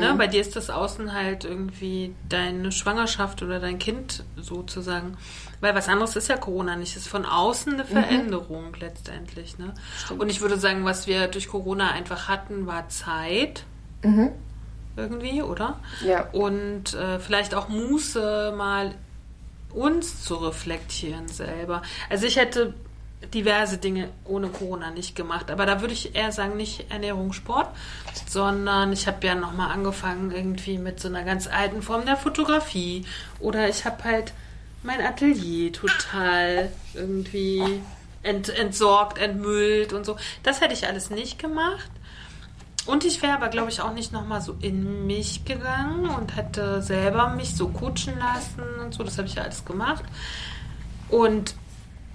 Ne? 0.00 0.14
Bei 0.16 0.26
dir 0.26 0.40
ist 0.40 0.56
das 0.56 0.70
Außen 0.70 1.12
halt 1.12 1.44
irgendwie 1.44 2.14
deine 2.28 2.72
Schwangerschaft 2.72 3.42
oder 3.42 3.60
dein 3.60 3.78
Kind 3.78 4.24
sozusagen. 4.36 5.16
Weil 5.60 5.74
was 5.74 5.88
anderes 5.88 6.16
ist 6.16 6.28
ja 6.28 6.36
Corona 6.36 6.76
nicht. 6.76 6.96
Es 6.96 7.02
ist 7.02 7.08
von 7.08 7.24
außen 7.24 7.74
eine 7.74 7.84
Veränderung 7.84 8.74
letztendlich. 8.78 9.58
Ne? 9.58 9.74
Und 10.18 10.28
ich 10.30 10.40
würde 10.40 10.58
sagen, 10.58 10.84
was 10.84 11.06
wir 11.06 11.28
durch 11.28 11.48
Corona 11.48 11.90
einfach 11.90 12.28
hatten, 12.28 12.66
war 12.66 12.88
Zeit. 12.88 13.64
Irgendwie, 14.96 15.42
oder? 15.42 15.80
Ja. 16.04 16.28
Und 16.30 16.94
äh, 16.94 17.18
vielleicht 17.18 17.54
auch 17.54 17.68
Muße, 17.68 18.54
mal 18.56 18.94
uns 19.70 20.22
zu 20.22 20.36
reflektieren 20.36 21.28
selber. 21.28 21.82
Also 22.08 22.26
ich 22.26 22.36
hätte 22.36 22.74
diverse 23.32 23.78
Dinge 23.78 24.10
ohne 24.24 24.48
Corona 24.48 24.90
nicht 24.90 25.14
gemacht, 25.16 25.50
aber 25.50 25.66
da 25.66 25.80
würde 25.80 25.94
ich 25.94 26.14
eher 26.14 26.32
sagen, 26.32 26.56
nicht 26.56 26.90
Ernährung, 26.90 27.32
Sport, 27.32 27.68
sondern 28.26 28.92
ich 28.92 29.06
habe 29.06 29.26
ja 29.26 29.34
nochmal 29.34 29.70
angefangen 29.70 30.30
irgendwie 30.30 30.78
mit 30.78 31.00
so 31.00 31.08
einer 31.08 31.24
ganz 31.24 31.46
alten 31.46 31.82
Form 31.82 32.04
der 32.04 32.16
Fotografie 32.16 33.04
oder 33.40 33.68
ich 33.68 33.84
habe 33.84 34.04
halt 34.04 34.32
mein 34.82 35.00
Atelier 35.00 35.72
total 35.72 36.70
irgendwie 36.94 37.80
ent, 38.22 38.48
entsorgt, 38.50 39.18
entmüllt 39.18 39.92
und 39.92 40.04
so. 40.04 40.16
Das 40.42 40.60
hätte 40.60 40.74
ich 40.74 40.86
alles 40.86 41.10
nicht 41.10 41.38
gemacht. 41.38 41.90
Und 42.86 43.04
ich 43.04 43.22
wäre 43.22 43.34
aber, 43.34 43.48
glaube 43.48 43.70
ich, 43.70 43.80
auch 43.80 43.94
nicht 43.94 44.12
nochmal 44.12 44.42
so 44.42 44.56
in 44.60 45.06
mich 45.06 45.44
gegangen 45.46 46.06
und 46.06 46.36
hätte 46.36 46.82
selber 46.82 47.30
mich 47.30 47.56
so 47.56 47.68
coachen 47.68 48.18
lassen 48.18 48.62
und 48.82 48.92
so. 48.92 49.02
Das 49.02 49.16
habe 49.16 49.26
ich 49.26 49.36
ja 49.36 49.42
alles 49.42 49.64
gemacht. 49.64 50.04
Und 51.08 51.54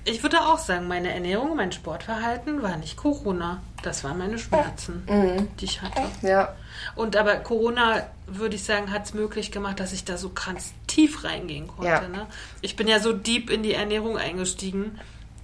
ich 0.05 0.23
würde 0.23 0.41
auch 0.41 0.57
sagen, 0.57 0.87
meine 0.87 1.13
Ernährung, 1.13 1.55
mein 1.55 1.71
Sportverhalten 1.71 2.61
war 2.61 2.77
nicht 2.77 2.97
Corona. 2.97 3.61
Das 3.83 4.03
waren 4.03 4.17
meine 4.17 4.37
Schmerzen, 4.37 5.47
die 5.59 5.65
ich 5.65 5.81
hatte. 5.81 6.01
Ja. 6.21 6.55
Und 6.95 7.15
aber 7.15 7.35
Corona, 7.37 8.07
würde 8.27 8.55
ich 8.55 8.63
sagen, 8.63 8.91
hat 8.91 9.05
es 9.05 9.13
möglich 9.13 9.51
gemacht, 9.51 9.79
dass 9.79 9.93
ich 9.93 10.03
da 10.03 10.17
so 10.17 10.31
ganz 10.31 10.73
tief 10.87 11.23
reingehen 11.23 11.67
konnte. 11.67 11.87
Ja. 11.87 12.07
Ne? 12.07 12.27
Ich 12.61 12.75
bin 12.75 12.87
ja 12.87 12.99
so 12.99 13.13
deep 13.13 13.49
in 13.49 13.63
die 13.63 13.73
Ernährung 13.73 14.17
eingestiegen. 14.17 14.99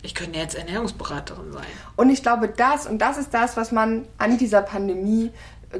ich 0.05 0.15
könnte 0.15 0.39
jetzt 0.39 0.55
Ernährungsberaterin 0.55 1.51
sein. 1.51 1.65
Und 1.95 2.09
ich 2.09 2.21
glaube, 2.21 2.47
das 2.47 2.85
und 2.85 2.99
das 2.99 3.17
ist 3.17 3.33
das, 3.33 3.57
was 3.57 3.71
man 3.71 4.07
an 4.17 4.37
dieser 4.37 4.61
Pandemie 4.61 5.31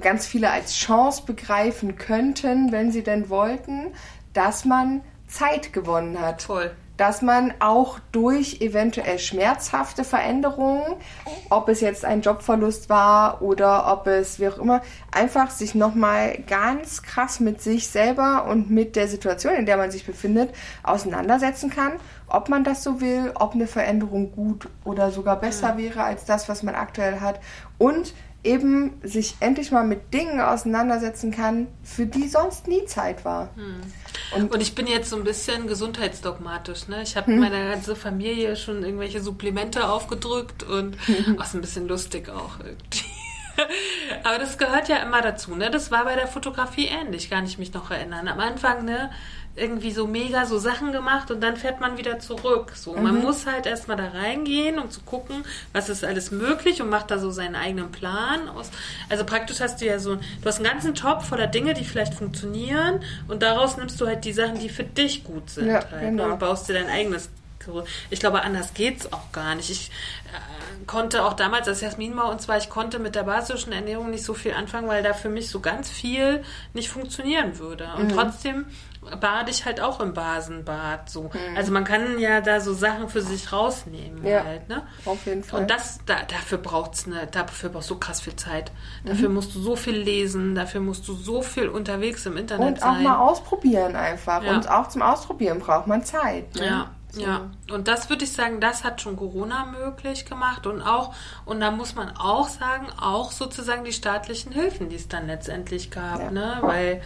ganz 0.02 0.26
viele 0.28 0.52
als 0.52 0.76
Chance 0.76 1.24
begreifen 1.26 1.96
könnten, 1.96 2.72
wenn 2.72 2.92
sie 2.92 3.04
denn 3.04 3.30
wollten, 3.30 3.94
dass 4.34 4.66
man 4.66 5.02
Zeit 5.28 5.74
gewonnen 5.74 6.20
hat. 6.20 6.42
Voll. 6.42 6.72
Dass 6.98 7.22
man 7.22 7.54
auch 7.60 8.00
durch 8.12 8.62
eventuell 8.62 9.20
schmerzhafte 9.20 10.04
Veränderungen, 10.04 10.96
ob 11.50 11.70
es 11.70 11.82
jetzt 11.82 12.06
ein 12.06 12.22
Jobverlust 12.22 12.90
war 12.90 13.42
oder 13.42 13.92
ob 13.92 14.08
es 14.08 14.40
wie 14.40 14.48
auch 14.48 14.58
immer, 14.58 14.82
einfach 15.12 15.50
sich 15.50 15.76
nochmal 15.76 16.38
ganz 16.48 17.04
krass 17.04 17.40
mit 17.40 17.62
sich 17.62 17.88
selber 17.88 18.46
und 18.50 18.70
mit 18.70 18.96
der 18.96 19.08
Situation, 19.08 19.56
in 19.56 19.66
der 19.66 19.78
man 19.78 19.92
sich 19.92 20.06
befindet, 20.06 20.54
auseinandersetzen 20.84 21.70
kann, 21.70 21.94
ob 22.28 22.50
man 22.50 22.64
das 22.64 22.84
so 22.84 23.02
will, 23.02 23.32
ob 23.36 23.54
eine 23.54 23.68
Veränderung 23.68 24.32
gut 24.32 24.68
oder 24.84 25.12
sogar 25.12 25.40
besser 25.40 25.74
mhm. 25.74 25.78
wäre 25.80 26.04
als 26.04 26.26
das, 26.26 26.50
was 26.50 26.64
man 26.64 26.76
aktuell 26.76 27.20
hat 27.20 27.40
und 27.78 28.14
eben 28.46 28.94
sich 29.02 29.36
endlich 29.40 29.72
mal 29.72 29.84
mit 29.84 30.14
Dingen 30.14 30.40
auseinandersetzen 30.40 31.32
kann, 31.32 31.68
für 31.84 32.06
die 32.06 32.28
sonst 32.28 32.68
nie 32.68 32.86
Zeit 32.86 33.26
war. 33.26 33.50
Hm. 33.56 33.82
Und, 34.32 34.54
und, 34.54 34.62
ich 34.62 34.76
bin 34.76 34.88
jetzt 34.88 35.10
so 35.10 35.16
ein 35.16 35.24
bisschen 35.24 35.68
gesundheitsdogmatisch. 35.68 36.88
Ne? 36.88 37.02
Ich 37.04 37.16
habe 37.16 37.28
hm. 37.28 37.40
meiner 37.40 37.70
ganzen 37.70 37.96
Familie 37.96 38.56
schon 38.56 38.84
irgendwelche 38.84 39.22
Supplemente 39.22 39.88
aufgedrückt 39.88 40.64
und 40.64 40.96
hm. 41.06 41.40
ist 41.40 41.56
ein 41.56 41.62
bisschen 41.62 41.88
lustig 41.88 42.30
auch 42.30 42.60
irgendwie. 42.60 43.06
Aber 44.24 44.38
das 44.38 44.58
gehört 44.58 44.90
ja 44.90 44.98
immer 44.98 45.22
dazu, 45.22 45.56
ne? 45.56 45.72
Das 45.72 45.90
war 45.92 46.06
bei 46.06 46.16
der 46.16 46.28
Fotografie 46.28 46.88
ähnlich, 46.88 47.30
kann 47.30 47.46
ich 47.46 47.58
mich 47.58 47.74
noch 47.74 47.90
erinnern. 47.90 48.28
Am 48.28 48.40
Anfang, 48.40 48.84
ne, 48.84 49.12
irgendwie 49.56 49.92
so 49.92 50.06
mega 50.06 50.46
so 50.46 50.58
Sachen 50.58 50.92
gemacht 50.92 51.32
und 51.32 51.42
dann 51.42 51.56
fährt 51.56 51.80
man 51.80 51.98
wieder 51.98 52.20
zurück. 52.20 52.74
So, 52.76 52.94
mhm. 52.94 53.04
man 53.04 53.22
muss 53.22 53.46
halt 53.46 53.66
erstmal 53.66 53.98
da 53.98 54.10
reingehen 54.10 54.80
und 54.80 54.92
zu 54.92 55.02
gucken, 55.02 55.46
was 55.72 55.90
ist 55.90 56.04
alles 56.04 56.32
möglich 56.32 56.82
und 56.82 56.90
macht 56.90 57.12
da 57.12 57.20
so 57.20 57.32
seinen 57.32 57.56
eigenen 57.56 57.92
Plan 57.92 58.50
aus. 58.50 58.70
Also 59.10 59.24
praktisch 59.24 59.62
hast 59.62 59.82
du 59.82 59.86
ja 59.86 60.00
so, 60.00 60.16
du 60.16 60.46
hast 60.46 60.58
einen 60.58 60.70
ganzen 60.70 60.94
Topf 60.94 61.30
voller 61.30 61.48
Dinge, 61.48 61.74
die 61.74 61.86
vielleicht 61.86 62.14
funktionieren 62.14 63.02
und 63.28 63.42
daraus 63.42 63.78
nimmst 63.78 64.00
du 64.02 64.08
halt 64.08 64.26
die 64.26 64.34
Sachen, 64.34 64.60
die 64.60 64.70
für 64.70 64.84
dich 64.84 65.24
gut 65.24 65.50
sind 65.50 65.68
ja, 65.68 65.76
halt, 65.76 65.92
ne, 65.92 66.12
genau. 66.12 66.34
und 66.34 66.40
baust 66.40 66.68
dir 66.68 66.74
dein 66.74 66.90
eigenes 66.90 67.30
ich 68.10 68.20
glaube, 68.20 68.44
anders 68.44 68.74
geht's 68.74 69.12
auch 69.12 69.32
gar 69.32 69.56
nicht. 69.56 69.70
Ich 69.70 69.90
äh, 70.26 70.86
konnte 70.86 71.24
auch 71.24 71.34
damals, 71.34 71.68
als 71.68 71.82
Jasmin 71.82 72.16
war 72.16 72.30
und 72.30 72.42
zwar, 72.42 72.58
ich 72.58 72.70
konnte 72.70 73.00
mit 73.00 73.16
der 73.16 73.24
basischen 73.24 73.72
Ernährung 73.72 74.12
nicht 74.12 74.24
so 74.24 74.34
viel 74.34 74.54
anfangen, 74.54 74.88
weil 74.88 75.04
da 75.04 75.14
für 75.14 75.30
mich 75.30 75.50
so 75.50 75.60
ganz 75.60 75.90
viel 75.90 76.44
nicht 76.74 76.90
funktionieren 76.90 77.58
würde. 77.60 77.88
Und 77.98 78.12
mhm. 78.12 78.16
trotzdem 78.16 78.66
bade 79.20 79.52
ich 79.52 79.66
halt 79.66 79.82
auch 79.82 80.00
im 80.00 80.14
Basenbad 80.14 81.10
so. 81.10 81.24
Mhm. 81.24 81.58
Also 81.58 81.72
man 81.72 81.84
kann 81.84 82.20
ja 82.20 82.42
da 82.42 82.60
so 82.60 82.74
Sachen 82.74 83.10
für 83.10 83.22
sich 83.22 83.52
rausnehmen 83.52 84.26
ja, 84.26 84.44
halt, 84.44 84.70
ne? 84.70 84.84
Auf 85.06 85.26
jeden 85.26 85.44
Fall. 85.44 85.62
Und 85.62 85.72
das, 85.72 86.00
da, 86.06 86.16
dafür 86.28 86.58
braucht's 86.58 87.06
eine, 87.06 87.28
dafür 87.28 87.70
brauchst 87.70 87.90
du 87.90 87.98
krass 87.98 88.22
viel 88.22 88.36
Zeit. 88.36 88.72
Dafür 89.04 89.30
mhm. 89.30 89.36
musst 89.36 89.56
du 89.56 89.60
so 89.60 89.76
viel 89.76 89.96
lesen, 89.96 90.56
dafür 90.56 90.82
musst 90.82 91.08
du 91.08 91.14
so 91.14 91.42
viel 91.42 91.70
unterwegs 91.70 92.26
im 92.26 92.38
Internet 92.38 92.68
Und 92.68 92.80
sein. 92.80 92.90
auch 92.90 93.02
mal 93.02 93.18
ausprobieren 93.18 93.96
einfach. 93.96 94.44
Ja. 94.44 94.56
Und 94.56 94.70
auch 94.70 94.90
zum 94.90 95.02
Ausprobieren 95.02 95.60
braucht 95.60 95.88
man 95.88 96.04
Zeit. 96.04 96.56
Ne? 96.56 96.66
Ja. 96.66 96.90
So. 97.16 97.22
Ja, 97.22 97.50
und 97.72 97.88
das 97.88 98.10
würde 98.10 98.26
ich 98.26 98.34
sagen, 98.34 98.60
das 98.60 98.84
hat 98.84 99.00
schon 99.00 99.16
Corona 99.16 99.66
möglich 99.68 100.26
gemacht 100.26 100.68
und 100.68 100.82
auch, 100.82 101.14
und 101.46 101.62
da 101.62 101.72
muss 101.72 101.96
man 101.96 102.10
auch 102.18 102.50
sagen, 102.50 102.88
auch 103.00 103.32
sozusagen 103.32 103.86
die 103.86 103.94
staatlichen 103.94 104.52
Hilfen, 104.52 104.90
die 104.90 104.98
es 104.98 105.08
dann 105.08 105.28
letztendlich 105.28 105.92
gab, 105.92 106.20
ja. 106.20 106.32
ne? 106.32 106.58
Weil 106.60 107.02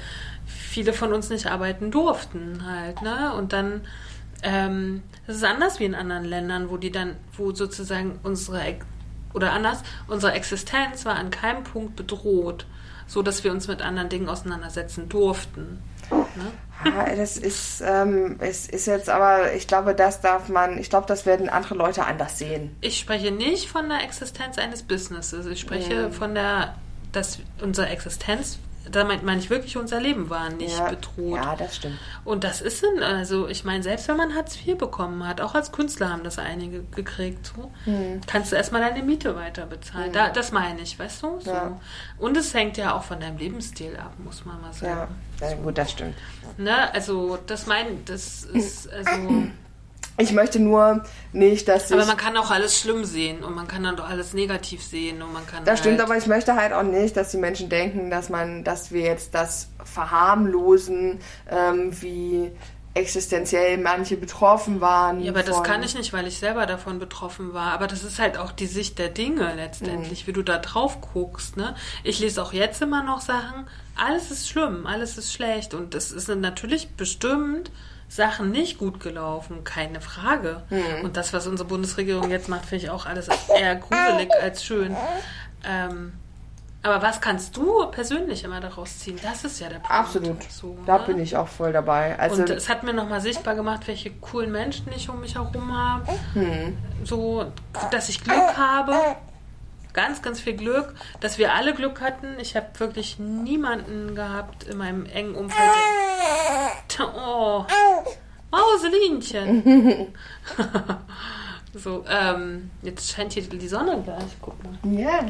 viele 0.49 0.93
von 0.93 1.13
uns 1.13 1.29
nicht 1.29 1.47
arbeiten 1.47 1.91
durften 1.91 2.65
halt, 2.65 3.01
ne? 3.01 3.33
Und 3.33 3.53
dann, 3.53 3.81
ähm, 4.43 5.03
das 5.27 5.37
ist 5.37 5.43
anders 5.43 5.79
wie 5.79 5.85
in 5.85 5.95
anderen 5.95 6.25
Ländern, 6.25 6.69
wo 6.69 6.77
die 6.77 6.91
dann, 6.91 7.15
wo 7.37 7.53
sozusagen 7.53 8.19
unsere, 8.23 8.61
oder 9.33 9.53
anders, 9.53 9.83
unsere 10.07 10.33
Existenz 10.33 11.05
war 11.05 11.15
an 11.15 11.29
keinem 11.29 11.63
Punkt 11.63 11.95
bedroht, 11.95 12.65
so 13.07 13.21
dass 13.21 13.43
wir 13.43 13.51
uns 13.51 13.67
mit 13.67 13.81
anderen 13.81 14.09
Dingen 14.09 14.29
auseinandersetzen 14.29 15.09
durften. 15.09 15.81
Ne? 16.11 16.51
Ja, 16.85 17.15
das 17.15 17.37
ist, 17.37 17.83
ähm, 17.85 18.37
es 18.39 18.67
ist 18.67 18.87
jetzt 18.87 19.09
aber, 19.09 19.53
ich 19.53 19.67
glaube, 19.67 19.93
das 19.93 20.21
darf 20.21 20.49
man, 20.49 20.77
ich 20.77 20.89
glaube, 20.89 21.07
das 21.07 21.25
werden 21.25 21.49
andere 21.49 21.75
Leute 21.75 22.05
anders 22.05 22.39
sehen. 22.39 22.75
Ich 22.81 22.99
spreche 22.99 23.31
nicht 23.31 23.69
von 23.69 23.89
der 23.89 24.03
Existenz 24.03 24.57
eines 24.57 24.83
Businesses. 24.83 25.45
Ich 25.45 25.59
spreche 25.59 26.07
mhm. 26.07 26.13
von 26.13 26.33
der, 26.33 26.75
dass 27.11 27.39
unsere 27.61 27.89
Existenz 27.89 28.59
da 28.91 29.03
meine 29.03 29.39
ich 29.39 29.49
wirklich, 29.49 29.77
unser 29.77 29.99
Leben 29.99 30.29
war 30.29 30.49
nicht 30.49 30.77
ja, 30.77 30.89
bedroht. 30.89 31.37
Ja, 31.37 31.55
das 31.55 31.77
stimmt. 31.77 31.97
Und 32.25 32.43
das 32.43 32.61
ist, 32.61 32.83
in, 32.83 33.03
also 33.03 33.47
ich 33.47 33.63
meine, 33.63 33.83
selbst 33.83 34.07
wenn 34.07 34.17
man 34.17 34.35
Hartz 34.35 34.55
IV 34.55 34.77
bekommen 34.77 35.27
hat, 35.27 35.41
auch 35.41 35.55
als 35.55 35.71
Künstler 35.71 36.09
haben 36.09 36.23
das 36.23 36.39
einige 36.39 36.83
gekriegt, 36.83 37.45
so, 37.55 37.71
hm. 37.85 38.21
kannst 38.27 38.51
du 38.51 38.55
erstmal 38.55 38.81
deine 38.81 39.03
Miete 39.03 39.35
weiter 39.35 39.65
bezahlen. 39.65 40.07
Hm. 40.07 40.13
Da, 40.13 40.29
das 40.29 40.51
meine 40.51 40.81
ich, 40.81 40.97
weißt 40.97 41.23
du? 41.23 41.39
So. 41.39 41.51
Ja. 41.51 41.79
Und 42.17 42.37
es 42.37 42.53
hängt 42.53 42.77
ja 42.77 42.95
auch 42.95 43.03
von 43.03 43.19
deinem 43.19 43.37
Lebensstil 43.37 43.97
ab, 43.97 44.13
muss 44.17 44.45
man 44.45 44.61
mal 44.61 44.73
sagen. 44.73 45.15
Ja, 45.39 45.53
gut, 45.55 45.77
das 45.77 45.91
stimmt. 45.91 46.15
Ne? 46.57 46.93
Also, 46.93 47.37
das 47.45 47.67
meine 47.67 47.89
das 48.05 48.43
ist, 48.53 48.91
also. 48.91 49.47
Ich 50.19 50.33
möchte 50.33 50.59
nur 50.59 51.03
nicht, 51.31 51.67
dass 51.67 51.89
ich. 51.89 51.93
Aber 51.95 52.05
man 52.05 52.17
kann 52.17 52.35
auch 52.35 52.51
alles 52.51 52.77
schlimm 52.77 53.05
sehen 53.05 53.43
und 53.43 53.55
man 53.55 53.67
kann 53.67 53.83
dann 53.83 53.95
doch 53.95 54.09
alles 54.09 54.33
negativ 54.33 54.83
sehen 54.83 55.21
und 55.21 55.31
man 55.31 55.47
kann. 55.47 55.63
Das 55.63 55.75
halt 55.75 55.79
stimmt, 55.79 56.01
aber 56.01 56.17
ich 56.17 56.27
möchte 56.27 56.55
halt 56.55 56.73
auch 56.73 56.83
nicht, 56.83 57.15
dass 57.15 57.31
die 57.31 57.37
Menschen 57.37 57.69
denken, 57.69 58.09
dass 58.09 58.29
man, 58.29 58.65
dass 58.65 58.91
wir 58.91 59.01
jetzt 59.01 59.33
das 59.33 59.69
verharmlosen, 59.83 61.19
ähm, 61.49 62.01
wie 62.01 62.51
existenziell 62.95 63.77
manche 63.77 64.17
betroffen 64.17 64.81
waren. 64.81 65.21
Ja, 65.21 65.31
aber 65.31 65.43
das 65.43 65.63
kann 65.63 65.83
ich 65.83 65.95
nicht, 65.95 66.11
weil 66.11 66.27
ich 66.27 66.39
selber 66.39 66.65
davon 66.65 66.99
betroffen 66.99 67.53
war. 67.53 67.71
Aber 67.71 67.87
das 67.87 68.03
ist 68.03 68.19
halt 68.19 68.37
auch 68.37 68.51
die 68.51 68.65
Sicht 68.65 68.99
der 68.99 69.09
Dinge 69.09 69.53
letztendlich, 69.55 70.23
mhm. 70.23 70.27
wie 70.27 70.33
du 70.33 70.43
da 70.43 70.57
drauf 70.57 70.99
guckst. 70.99 71.55
Ne? 71.55 71.75
Ich 72.03 72.19
lese 72.19 72.41
auch 72.41 72.51
jetzt 72.51 72.81
immer 72.81 73.03
noch 73.03 73.21
Sachen, 73.21 73.67
alles 73.95 74.31
ist 74.31 74.49
schlimm, 74.49 74.85
alles 74.85 75.17
ist 75.17 75.33
schlecht 75.33 75.73
und 75.73 75.93
das 75.93 76.11
ist 76.11 76.27
natürlich 76.27 76.89
bestimmt 76.95 77.71
Sachen 78.09 78.51
nicht 78.51 78.79
gut 78.79 78.99
gelaufen, 78.99 79.63
keine 79.63 80.01
Frage. 80.01 80.63
Mhm. 80.69 81.05
Und 81.05 81.15
das, 81.15 81.31
was 81.31 81.47
unsere 81.47 81.69
Bundesregierung 81.69 82.31
jetzt 82.31 82.49
macht, 82.49 82.65
finde 82.65 82.85
ich 82.85 82.89
auch 82.89 83.05
alles 83.05 83.29
eher 83.55 83.75
gruselig 83.75 84.29
als 84.41 84.65
schön. 84.65 84.97
Ähm, 85.63 86.13
aber 86.81 87.01
was 87.01 87.21
kannst 87.21 87.55
du 87.55 87.87
persönlich 87.91 88.43
immer 88.43 88.61
daraus 88.61 88.99
ziehen? 88.99 89.19
Das 89.21 89.43
ist 89.43 89.59
ja 89.59 89.67
der 89.67 89.79
Punkt. 89.79 89.91
Absolut. 89.91 90.43
So, 90.49 90.77
da 90.85 90.97
ne? 90.97 91.03
bin 91.05 91.19
ich 91.19 91.35
auch 91.35 91.47
voll 91.47 91.73
dabei. 91.73 92.17
Also 92.17 92.41
und 92.41 92.49
es 92.49 92.67
hat 92.69 92.83
mir 92.83 92.93
nochmal 92.93 93.21
sichtbar 93.21 93.53
gemacht, 93.53 93.87
welche 93.87 94.11
coolen 94.11 94.51
Menschen 94.51 94.87
ich 94.95 95.09
um 95.09 95.19
mich 95.19 95.35
herum 95.35 95.77
habe. 95.77 96.07
Hm. 96.33 96.77
So, 97.03 97.51
dass 97.91 98.09
ich 98.09 98.23
Glück 98.23 98.57
habe 98.57 98.93
ganz, 99.93 100.21
ganz 100.21 100.39
viel 100.39 100.53
Glück, 100.55 100.93
dass 101.19 101.37
wir 101.37 101.53
alle 101.53 101.73
Glück 101.73 102.01
hatten. 102.01 102.39
Ich 102.39 102.55
habe 102.55 102.67
wirklich 102.77 103.19
niemanden 103.19 104.15
gehabt 104.15 104.63
in 104.63 104.77
meinem 104.77 105.05
engen 105.05 105.35
Umfeld. 105.35 105.59
Oh, 107.01 107.65
Mauselinchen. 108.51 110.13
so, 111.73 112.03
ähm, 112.09 112.71
jetzt 112.81 113.11
scheint 113.11 113.33
hier 113.33 113.43
die 113.43 113.67
Sonne 113.67 114.01
gleich. 114.03 114.37
Guck 114.41 114.55
mal. 114.63 114.99
Ja. 114.99 115.25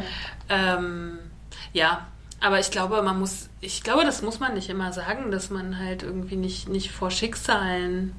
Ähm, 0.49 1.19
ja, 1.73 2.07
aber 2.41 2.60
ich 2.60 2.72
glaube, 2.72 3.02
man 3.02 3.19
muss, 3.19 3.49
ich 3.60 3.84
glaube, 3.84 4.06
das 4.06 4.22
muss 4.22 4.40
man 4.40 4.53
nicht 4.53 4.69
immer 4.69 4.94
sagen, 4.94 5.31
dass 5.31 5.49
man 5.49 5.77
halt 5.77 6.03
irgendwie 6.03 6.38
nicht, 6.38 6.69
nicht 6.69 6.91
vor 6.91 7.11
Schicksalen 7.11 8.15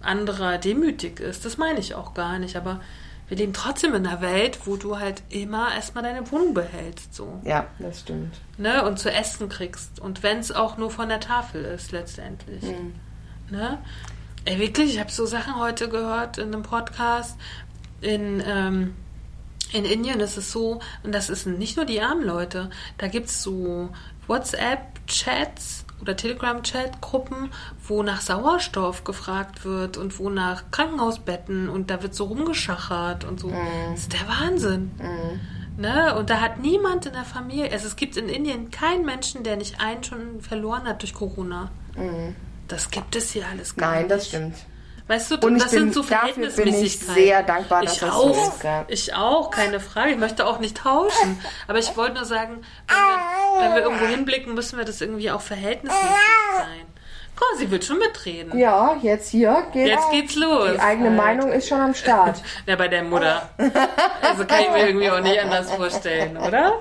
anderer 0.00 0.58
demütig 0.58 1.20
ist. 1.20 1.44
Das 1.44 1.58
meine 1.58 1.80
ich 1.80 1.94
auch 1.94 2.14
gar 2.14 2.38
nicht. 2.38 2.56
Aber 2.56 2.80
wir 3.28 3.36
leben 3.36 3.52
trotzdem 3.52 3.94
in 3.94 4.06
einer 4.06 4.20
Welt, 4.20 4.60
wo 4.66 4.76
du 4.76 4.98
halt 4.98 5.22
immer 5.30 5.74
erstmal 5.74 6.04
deine 6.04 6.30
Wohnung 6.30 6.54
behältst. 6.54 7.14
So. 7.14 7.40
Ja, 7.44 7.66
das 7.78 8.00
stimmt. 8.00 8.40
Ne? 8.56 8.84
Und 8.84 8.98
zu 8.98 9.10
essen 9.12 9.48
kriegst. 9.48 9.98
Und 9.98 10.22
wenn 10.22 10.38
es 10.38 10.52
auch 10.52 10.76
nur 10.76 10.90
von 10.90 11.08
der 11.08 11.20
Tafel 11.20 11.64
ist, 11.64 11.90
letztendlich. 11.92 12.62
Mhm. 12.62 12.94
Ne? 13.50 13.78
Ey, 14.44 14.60
wirklich, 14.60 14.94
ich 14.94 15.00
habe 15.00 15.10
so 15.10 15.26
Sachen 15.26 15.56
heute 15.56 15.88
gehört 15.88 16.38
in 16.38 16.54
einem 16.54 16.62
Podcast. 16.62 17.36
In, 18.00 18.40
ähm, 18.46 18.94
in 19.72 19.84
Indien 19.84 20.20
ist 20.20 20.36
es 20.36 20.52
so, 20.52 20.80
und 21.02 21.12
das 21.12 21.28
ist 21.28 21.46
nicht 21.46 21.76
nur 21.76 21.84
die 21.84 22.00
armen 22.00 22.24
Leute, 22.24 22.70
da 22.98 23.08
gibt 23.08 23.26
es 23.26 23.42
so 23.42 23.88
WhatsApp-Chats, 24.28 25.85
oder 26.00 26.16
Telegram-Chat-Gruppen, 26.16 27.50
wo 27.86 28.02
nach 28.02 28.20
Sauerstoff 28.20 29.04
gefragt 29.04 29.64
wird 29.64 29.96
und 29.96 30.18
wo 30.18 30.30
nach 30.30 30.64
Krankenhausbetten 30.70 31.68
und 31.68 31.90
da 31.90 32.02
wird 32.02 32.14
so 32.14 32.24
rumgeschachert 32.24 33.24
und 33.24 33.40
so. 33.40 33.48
Mm. 33.48 33.92
Das 33.92 34.00
ist 34.00 34.12
der 34.12 34.28
Wahnsinn. 34.28 34.92
Mm. 34.98 35.80
Ne? 35.80 36.14
Und 36.16 36.30
da 36.30 36.40
hat 36.40 36.58
niemand 36.58 37.06
in 37.06 37.12
der 37.12 37.24
Familie, 37.24 37.70
also 37.72 37.86
es 37.86 37.96
gibt 37.96 38.16
in 38.16 38.28
Indien 38.28 38.70
keinen 38.70 39.04
Menschen, 39.04 39.42
der 39.42 39.56
nicht 39.56 39.80
einen 39.80 40.02
schon 40.04 40.40
verloren 40.40 40.84
hat 40.84 41.02
durch 41.02 41.14
Corona. 41.14 41.70
Mm. 41.94 42.34
Das 42.68 42.90
gibt 42.90 43.14
es 43.16 43.30
hier 43.30 43.46
alles 43.46 43.76
gar 43.76 43.90
Nein, 43.90 44.02
nicht. 44.02 44.10
Nein, 44.10 44.18
das 44.18 44.28
stimmt. 44.28 44.54
Weißt 45.08 45.30
du, 45.30 45.34
und 45.46 45.60
das 45.60 45.70
bin, 45.70 45.92
sind 45.92 45.94
so 45.94 46.02
dafür 46.02 46.50
bin 46.50 46.74
ich 46.74 46.98
sehr 46.98 47.44
dankbar, 47.44 47.82
dass 47.82 47.94
ich 47.94 48.00
das 48.00 48.10
auch, 48.10 48.34
so 48.34 48.50
ist. 48.50 48.64
Ja. 48.64 48.84
Ich 48.88 49.14
auch, 49.14 49.52
keine 49.52 49.78
Frage. 49.78 50.10
Ich 50.10 50.18
möchte 50.18 50.44
auch 50.44 50.58
nicht 50.58 50.78
tauschen. 50.78 51.38
Aber 51.68 51.78
ich 51.78 51.96
wollte 51.96 52.14
nur 52.14 52.24
sagen, 52.24 52.62
wenn 52.88 52.96
wir, 52.96 53.18
wenn 53.60 53.74
wir 53.74 53.82
irgendwo 53.82 54.06
hinblicken, 54.06 54.54
müssen 54.54 54.78
wir 54.78 54.84
das 54.84 55.00
irgendwie 55.00 55.30
auch 55.30 55.40
verhältnismäßig 55.40 56.10
sein. 56.58 56.86
Oh, 57.38 57.58
sie 57.58 57.70
will 57.70 57.82
schon 57.82 57.98
mitreden. 57.98 58.58
Ja, 58.58 58.96
jetzt 59.02 59.28
hier 59.28 59.66
geht's. 59.70 59.90
Jetzt 59.90 60.10
geht's 60.10 60.36
los. 60.36 60.70
Die 60.72 60.80
eigene 60.80 61.08
Halt. 61.10 61.16
Meinung 61.18 61.52
ist 61.52 61.68
schon 61.68 61.80
am 61.80 61.94
Start. 61.94 62.42
Ja, 62.66 62.76
bei 62.76 62.88
der 62.88 63.04
Mutter. 63.04 63.50
Also 64.22 64.46
kann 64.46 64.62
ich 64.62 64.70
mir 64.70 64.86
irgendwie 64.86 65.10
auch 65.10 65.20
nicht 65.20 65.38
anders 65.38 65.70
vorstellen, 65.70 66.38
oder? 66.38 66.72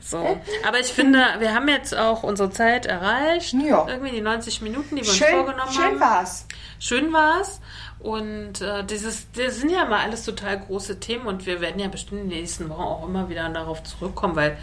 So. 0.00 0.38
Aber 0.66 0.78
ich 0.78 0.86
finde, 0.86 1.18
wir 1.40 1.52
haben 1.52 1.68
jetzt 1.68 1.96
auch 1.96 2.22
unsere 2.22 2.50
Zeit 2.50 2.86
erreicht. 2.86 3.54
Ja. 3.54 3.86
Irgendwie 3.88 4.12
die 4.12 4.20
90 4.20 4.62
Minuten, 4.62 4.94
die 4.94 5.02
wir 5.02 5.08
uns 5.08 5.16
Schön, 5.18 5.34
vorgenommen 5.34 5.72
schön 5.72 5.84
haben. 5.84 6.00
war's. 6.00 6.46
Schön 6.78 7.12
war's. 7.12 7.60
Und 7.98 8.60
äh, 8.60 8.84
dieses, 8.84 9.26
das 9.32 9.56
sind 9.56 9.70
ja 9.70 9.84
mal 9.84 10.04
alles 10.04 10.24
total 10.24 10.60
große 10.60 11.00
Themen 11.00 11.26
und 11.26 11.44
wir 11.46 11.60
werden 11.60 11.80
ja 11.80 11.88
bestimmt 11.88 12.22
in 12.22 12.30
den 12.30 12.38
nächsten 12.38 12.68
Wochen 12.70 12.82
auch 12.82 13.04
immer 13.04 13.28
wieder 13.28 13.48
darauf 13.48 13.82
zurückkommen, 13.82 14.36
weil 14.36 14.56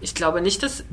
ich 0.00 0.14
glaube 0.14 0.40
nicht, 0.40 0.62
dass 0.62 0.84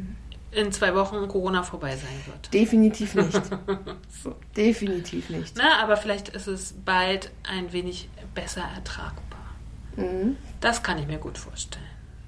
in 0.51 0.71
zwei 0.71 0.93
Wochen 0.95 1.27
Corona 1.27 1.63
vorbei 1.63 1.95
sein 1.95 2.21
wird. 2.25 2.53
Definitiv 2.53 3.15
nicht. 3.15 3.41
So. 4.23 4.35
Definitiv 4.55 5.29
nicht. 5.31 5.55
Na, 5.57 5.81
aber 5.81 5.97
vielleicht 5.97 6.29
ist 6.29 6.45
es 6.45 6.73
bald 6.85 7.31
ein 7.49 7.73
wenig 7.73 8.07
besser 8.35 8.61
ertragbar. 8.75 9.39
Das 10.59 10.83
kann 10.83 10.99
ich 10.99 11.07
mir 11.07 11.17
gut 11.17 11.37
vorstellen. 11.39 11.83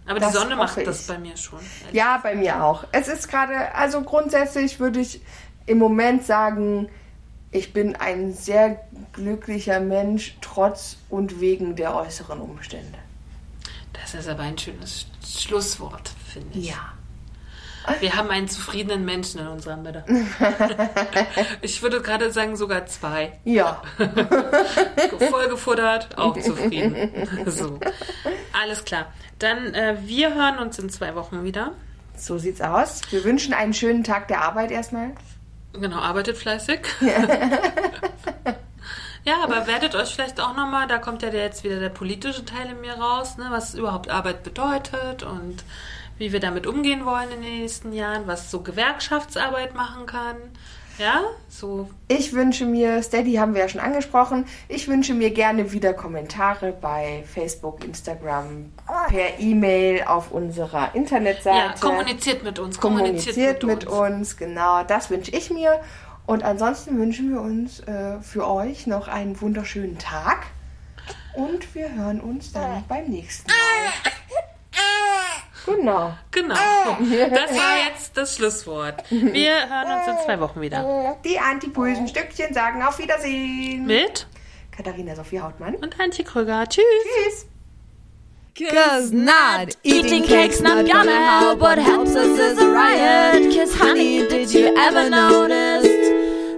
Aber 0.07 0.19
Das 0.19 0.31
die 0.31 0.37
Sonne 0.37 0.55
macht 0.55 0.71
hoffe 0.75 0.83
das 0.85 1.01
ich. 1.01 1.07
bei 1.07 1.19
mir 1.19 1.37
schon. 1.37 1.59
Ja, 1.91 2.19
bei 2.23 2.35
mir 2.35 2.63
auch. 2.63 2.85
Es 2.91 3.07
ist 3.07 3.27
gerade, 3.29 3.73
also 3.75 4.01
grundsätzlich 4.01 4.79
würde 4.79 4.99
ich 5.01 5.21
im 5.67 5.77
Moment 5.77 6.25
sagen, 6.25 6.89
ich 7.51 7.73
bin 7.73 7.95
ein 7.95 8.33
sehr 8.33 8.81
glücklicher 9.13 9.79
Mensch, 9.79 10.35
trotz 10.41 10.97
und 11.09 11.39
wegen 11.39 11.75
der 11.75 11.95
äußeren 11.95 12.41
Umstände. 12.41 12.97
Das 13.93 14.15
ist 14.15 14.27
aber 14.27 14.41
ein 14.43 14.57
schönes 14.57 15.05
Schlusswort, 15.25 16.11
finde 16.31 16.59
ich. 16.59 16.69
Ja. 16.69 16.93
Wir 17.99 18.15
haben 18.15 18.29
einen 18.29 18.47
zufriedenen 18.47 19.03
Menschen 19.03 19.41
in 19.41 19.47
unserer 19.47 19.75
Mitte. 19.75 20.05
ich 21.61 21.81
würde 21.81 22.01
gerade 22.01 22.31
sagen, 22.31 22.55
sogar 22.55 22.85
zwei. 22.85 23.33
Ja. 23.43 23.81
Voll 23.97 25.49
gefuttert, 25.49 26.17
auch 26.17 26.39
zufrieden. 26.39 27.11
So. 27.45 27.79
Alles 28.53 28.85
klar. 28.85 29.11
Dann, 29.39 29.73
äh, 29.73 29.97
wir 30.05 30.33
hören 30.33 30.59
uns 30.59 30.79
in 30.79 30.89
zwei 30.89 31.15
Wochen 31.15 31.43
wieder. 31.43 31.73
So 32.15 32.37
sieht's 32.37 32.61
aus. 32.61 33.01
Wir 33.11 33.23
wünschen 33.23 33.53
einen 33.53 33.73
schönen 33.73 34.03
Tag 34.03 34.27
der 34.29 34.41
Arbeit 34.41 34.71
erstmal. 34.71 35.11
Genau, 35.73 35.97
arbeitet 35.97 36.37
fleißig. 36.37 36.79
Ja, 39.25 39.43
aber 39.43 39.67
werdet 39.67 39.95
euch 39.95 40.13
vielleicht 40.13 40.39
auch 40.39 40.55
nochmal, 40.55 40.87
da 40.87 40.97
kommt 40.97 41.21
ja 41.21 41.29
jetzt 41.29 41.63
wieder 41.63 41.79
der 41.79 41.89
politische 41.89 42.45
Teil 42.45 42.69
in 42.71 42.81
mir 42.81 42.93
raus, 42.93 43.37
ne, 43.37 43.45
was 43.49 43.73
überhaupt 43.73 44.09
Arbeit 44.09 44.43
bedeutet 44.43 45.23
und 45.23 45.63
wie 46.17 46.31
wir 46.31 46.39
damit 46.39 46.67
umgehen 46.67 47.05
wollen 47.05 47.31
in 47.31 47.41
den 47.41 47.59
nächsten 47.59 47.93
Jahren, 47.93 48.27
was 48.27 48.51
so 48.51 48.61
Gewerkschaftsarbeit 48.61 49.75
machen 49.75 50.05
kann. 50.05 50.35
Ja, 50.99 51.23
so. 51.49 51.89
Ich 52.07 52.33
wünsche 52.33 52.65
mir, 52.65 53.01
Steady 53.01 53.33
haben 53.33 53.55
wir 53.55 53.61
ja 53.61 53.69
schon 53.69 53.81
angesprochen, 53.81 54.45
ich 54.67 54.87
wünsche 54.87 55.15
mir 55.15 55.31
gerne 55.31 55.71
wieder 55.71 55.93
Kommentare 55.93 56.71
bei 56.71 57.23
Facebook, 57.33 57.83
Instagram, 57.83 58.71
per 59.07 59.39
E-Mail 59.39 60.03
auf 60.03 60.31
unserer 60.31 60.93
Internetseite. 60.93 61.57
Ja, 61.57 61.73
kommuniziert 61.79 62.43
mit 62.43 62.59
uns. 62.59 62.79
kommuniziert 62.79 63.63
mit, 63.63 63.87
uns. 63.87 64.37
Genau, 64.37 64.83
das 64.83 65.09
wünsche 65.09 65.31
ich 65.31 65.49
mir. 65.49 65.79
Und 66.25 66.43
ansonsten 66.43 66.97
wünschen 66.97 67.31
wir 67.31 67.41
uns 67.41 67.81
äh, 67.81 68.19
für 68.21 68.47
euch 68.47 68.87
noch 68.87 69.07
einen 69.07 69.39
wunderschönen 69.41 69.97
Tag. 69.97 70.45
Und 71.35 71.73
wir 71.75 71.93
hören 71.93 72.21
uns 72.21 72.51
dann 72.53 72.83
beim 72.87 73.05
nächsten 73.05 73.49
Mal. 73.49 74.11
Genau. 75.65 76.13
Genau. 76.31 76.55
Das 77.29 77.51
war 77.51 77.77
jetzt 77.89 78.15
das 78.17 78.35
Schlusswort. 78.35 79.03
Wir 79.09 79.69
hören 79.69 79.99
uns 79.99 80.07
in 80.07 80.25
zwei 80.25 80.39
Wochen 80.39 80.61
wieder. 80.61 81.17
Die 81.23 81.39
antipulsen 81.39 82.07
Stückchen 82.07 82.53
sagen 82.53 82.83
auf 82.83 82.99
Wiedersehen. 82.99 83.85
Mit 83.85 84.27
Katharina 84.75 85.15
Sophie 85.15 85.39
Hautmann. 85.41 85.75
und 85.75 85.99
Antje 85.99 86.23
Krüger. 86.25 86.65
Tschüss. 86.67 86.83
Tschüss. 87.25 87.47
Cause 88.71 89.15
not 89.15 89.75
eating 89.83 90.23
cake's 90.23 90.59
not 90.59 90.85
gonna 90.85 91.39
help. 91.41 91.59
What 91.59 91.79
helps 91.79 92.15
us 92.15 92.37
is 92.37 92.59
a 92.59 92.67
riot. 92.67 93.55
Cause 93.55 93.73
honey, 93.79 94.27
did 94.27 94.53
you 94.53 94.67
ever 94.77 95.09
notice 95.09 95.92